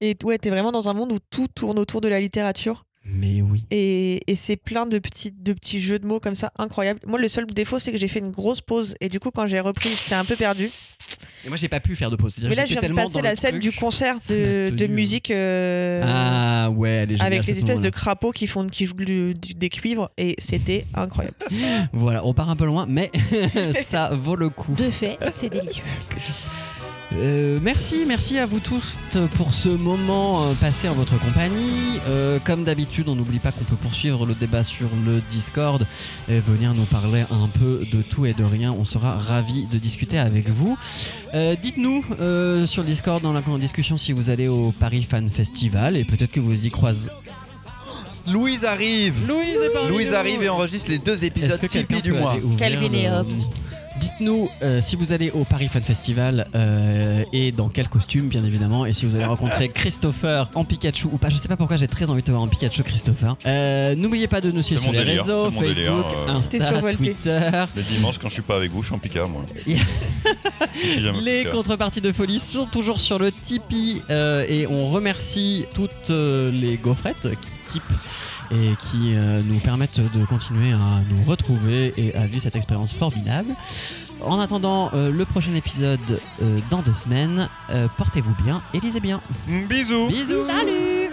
Et 0.00 0.16
ouais, 0.24 0.38
t'es 0.38 0.50
vraiment 0.50 0.72
dans 0.72 0.88
un 0.88 0.94
monde 0.94 1.12
où 1.12 1.18
tout 1.30 1.48
tourne 1.48 1.78
autour 1.78 2.00
de 2.00 2.08
la 2.08 2.20
littérature? 2.20 2.84
Mais 3.08 3.40
oui. 3.40 3.62
Et, 3.70 4.20
et 4.30 4.34
c'est 4.34 4.56
plein 4.56 4.84
de 4.86 4.98
petits, 4.98 5.30
de 5.32 5.52
petits 5.52 5.80
jeux 5.80 5.98
de 6.00 6.06
mots 6.06 6.18
comme 6.18 6.34
ça 6.34 6.52
incroyables. 6.58 6.98
Moi, 7.06 7.20
le 7.20 7.28
seul 7.28 7.46
défaut, 7.46 7.78
c'est 7.78 7.92
que 7.92 7.98
j'ai 7.98 8.08
fait 8.08 8.18
une 8.18 8.32
grosse 8.32 8.60
pause. 8.60 8.94
Et 9.00 9.08
du 9.08 9.20
coup, 9.20 9.30
quand 9.30 9.46
j'ai 9.46 9.60
repris, 9.60 9.88
j'étais 9.88 10.14
un 10.16 10.24
peu 10.24 10.34
perdu. 10.34 10.68
Et 11.44 11.48
moi, 11.48 11.56
j'ai 11.56 11.68
pas 11.68 11.78
pu 11.78 11.94
faire 11.94 12.10
de 12.10 12.16
pause. 12.16 12.32
C'est-à-dire 12.34 12.50
Mais 12.50 12.56
là, 12.56 12.62
que 12.64 12.68
je 12.68 12.74
j'étais 12.74 12.80
viens 12.86 12.88
de 12.90 12.94
tellement 12.96 13.08
passer 13.08 13.18
dans 13.18 13.24
la 13.24 13.30
le 13.30 13.36
scène 13.36 13.50
truc. 13.52 13.62
du 13.62 13.72
concert 13.72 14.16
Ça 14.20 14.32
m'a 14.34 14.38
de, 14.40 14.74
tenu, 14.76 14.94
musique 14.94 15.30
euh, 15.30 16.02
Ah 16.04 16.70
ouais, 16.70 16.90
elle 16.90 17.12
est 17.12 17.16
géniale. 17.16 17.26
avec 17.32 17.46
les 17.46 17.52
espèces 17.52 17.66
de 17.66 17.72
moment-là. 17.74 17.90
crapauds 17.92 18.32
qui, 18.32 18.48
font, 18.48 18.66
qui 18.66 18.86
jouent 18.86 18.94
du- 18.94 19.34
du- 19.36 19.54
des 19.54 19.68
cuivres. 19.68 20.10
Et 20.18 20.34
c'était 20.38 20.84
incroyable. 20.94 21.36
Voilà, 21.92 22.26
on 22.26 22.34
part 22.34 22.50
un 22.50 22.56
peu 22.56 22.66
loin, 22.66 22.86
mais 22.88 23.12
ça 23.84 24.10
vaut 24.16 24.34
le 24.34 24.48
coup. 24.50 24.74
De 24.74 24.90
fait, 24.90 25.16
c'est 25.30 25.48
délicieux. 25.48 25.84
Euh, 27.14 27.58
merci, 27.62 28.04
merci 28.06 28.36
à 28.36 28.46
vous 28.46 28.58
tous 28.58 28.96
pour 29.36 29.54
ce 29.54 29.68
moment 29.68 30.42
euh, 30.44 30.54
passé 30.54 30.88
en 30.88 30.94
votre 30.94 31.16
compagnie. 31.20 32.00
Euh, 32.08 32.38
comme 32.44 32.64
d'habitude, 32.64 33.08
on 33.08 33.14
n'oublie 33.14 33.38
pas 33.38 33.52
qu'on 33.52 33.64
peut 33.64 33.76
poursuivre 33.76 34.26
le 34.26 34.34
débat 34.34 34.64
sur 34.64 34.88
le 35.06 35.20
Discord 35.30 35.86
et 36.28 36.40
venir 36.40 36.74
nous 36.74 36.84
parler 36.84 37.24
un 37.30 37.46
peu 37.60 37.82
de 37.92 38.02
tout 38.02 38.26
et 38.26 38.34
de 38.34 38.42
rien. 38.42 38.72
On 38.72 38.84
sera 38.84 39.12
ravis 39.14 39.66
de 39.72 39.78
discuter 39.78 40.18
avec 40.18 40.48
vous. 40.48 40.76
Euh, 41.34 41.54
Dites-nous 41.62 42.04
euh, 42.20 42.66
sur 42.66 42.82
le 42.82 42.88
Discord 42.88 43.22
dans 43.22 43.32
la 43.32 43.42
discussion 43.60 43.96
si 43.96 44.12
vous 44.12 44.28
allez 44.28 44.48
au 44.48 44.72
Paris 44.72 45.04
Fan 45.08 45.30
Festival 45.30 45.96
et 45.96 46.04
peut-être 46.04 46.32
que 46.32 46.40
vous 46.40 46.66
y 46.66 46.70
croisez. 46.70 47.08
Louise 48.26 48.64
arrive. 48.64 49.14
Louise 49.28 49.56
est 49.62 49.88
Louise 49.90 50.12
arrive 50.12 50.42
et 50.42 50.48
enregistre 50.48 50.90
les 50.90 50.98
deux 50.98 51.22
épisodes 51.22 51.60
Tipeee 51.68 52.02
du 52.02 52.12
mois. 52.12 52.34
Calvin 52.58 52.92
et 52.92 53.04
le- 53.04 53.10
Hobbes. 53.14 53.32
Dites-nous 54.18 54.48
euh, 54.62 54.80
si 54.80 54.96
vous 54.96 55.12
allez 55.12 55.30
au 55.30 55.44
Paris 55.44 55.68
Fun 55.68 55.82
Festival 55.82 56.48
euh, 56.54 57.22
et 57.34 57.52
dans 57.52 57.68
quel 57.68 57.86
costume, 57.90 58.28
bien 58.28 58.42
évidemment, 58.44 58.86
et 58.86 58.94
si 58.94 59.04
vous 59.04 59.14
allez 59.14 59.26
rencontrer 59.26 59.68
Christopher 59.68 60.48
en 60.54 60.64
Pikachu 60.64 61.08
ou 61.12 61.18
pas. 61.18 61.28
Je 61.28 61.36
sais 61.36 61.48
pas 61.48 61.56
pourquoi 61.58 61.76
j'ai 61.76 61.86
très 61.86 62.08
envie 62.08 62.22
de 62.22 62.26
te 62.26 62.30
voir 62.30 62.42
en 62.42 62.46
Pikachu, 62.46 62.82
Christopher. 62.82 63.36
Euh, 63.44 63.94
N'oubliez 63.94 64.26
pas 64.26 64.40
de 64.40 64.50
nous 64.50 64.62
suivre 64.62 64.82
sur 64.82 64.90
les 64.90 65.00
délire, 65.00 65.20
réseaux 65.20 65.50
délire, 65.50 65.92
Facebook, 65.92 66.06
euh. 66.16 66.40
C'était 66.40 66.62
Insta. 66.62 66.92
Twitter. 66.94 67.64
Les 67.76 67.82
dimanches, 67.82 68.16
quand 68.16 68.28
je 68.28 68.34
suis 68.34 68.42
pas 68.42 68.56
avec 68.56 68.72
vous, 68.72 68.80
je 68.80 68.86
suis 68.86 68.94
en 68.94 68.98
Pika, 68.98 69.26
moi. 69.26 69.42
Les 71.20 71.44
contreparties 71.44 72.00
de 72.00 72.12
folie 72.12 72.40
sont 72.40 72.64
toujours 72.64 73.00
sur 73.00 73.18
le 73.18 73.30
Tipeee 73.30 74.00
euh, 74.08 74.46
et 74.48 74.66
on 74.66 74.88
remercie 74.88 75.66
toutes 75.74 76.08
les 76.08 76.78
gaufrettes 76.82 77.28
qui 77.38 77.72
typent 77.72 77.82
et 78.50 78.74
qui 78.90 79.14
euh, 79.14 79.42
nous 79.44 79.58
permettent 79.58 80.00
de 80.00 80.24
continuer 80.24 80.72
à 80.72 81.00
nous 81.10 81.24
retrouver 81.24 81.92
et 81.96 82.14
à 82.14 82.26
vivre 82.26 82.42
cette 82.42 82.56
expérience 82.56 82.92
formidable. 82.92 83.54
En 84.22 84.40
attendant 84.40 84.90
euh, 84.94 85.10
le 85.10 85.24
prochain 85.24 85.54
épisode 85.54 86.20
euh, 86.42 86.58
dans 86.70 86.82
deux 86.82 86.94
semaines, 86.94 87.48
euh, 87.70 87.86
portez-vous 87.96 88.34
bien 88.42 88.62
et 88.74 88.80
lisez 88.80 89.00
bien. 89.00 89.20
Bisous. 89.46 90.08
Bisous. 90.08 90.46
Salut. 90.46 91.10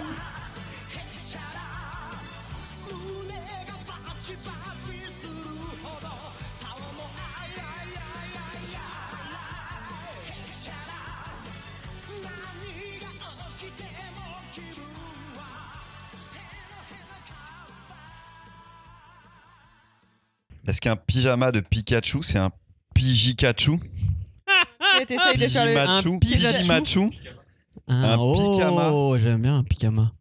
Est-ce 20.66 20.80
qu'un 20.80 20.96
pyjama 20.96 21.52
de 21.52 21.60
Pikachu, 21.60 22.22
c'est 22.22 22.38
un 22.38 22.50
Pijikachu 23.04 23.78
Et 25.00 25.04
T'essayes 25.04 25.36
de 25.36 25.46
faire 25.46 25.66
le. 25.66 26.18
Pijimachu 26.18 27.00
un. 27.02 27.10
Pijimachu 27.10 27.10
Ah, 27.86 28.14
Un 28.14 28.18
oh. 28.18 29.16
J'aime 29.18 29.42
bien 29.42 29.56
un 29.58 29.62
pyjama. 29.62 30.10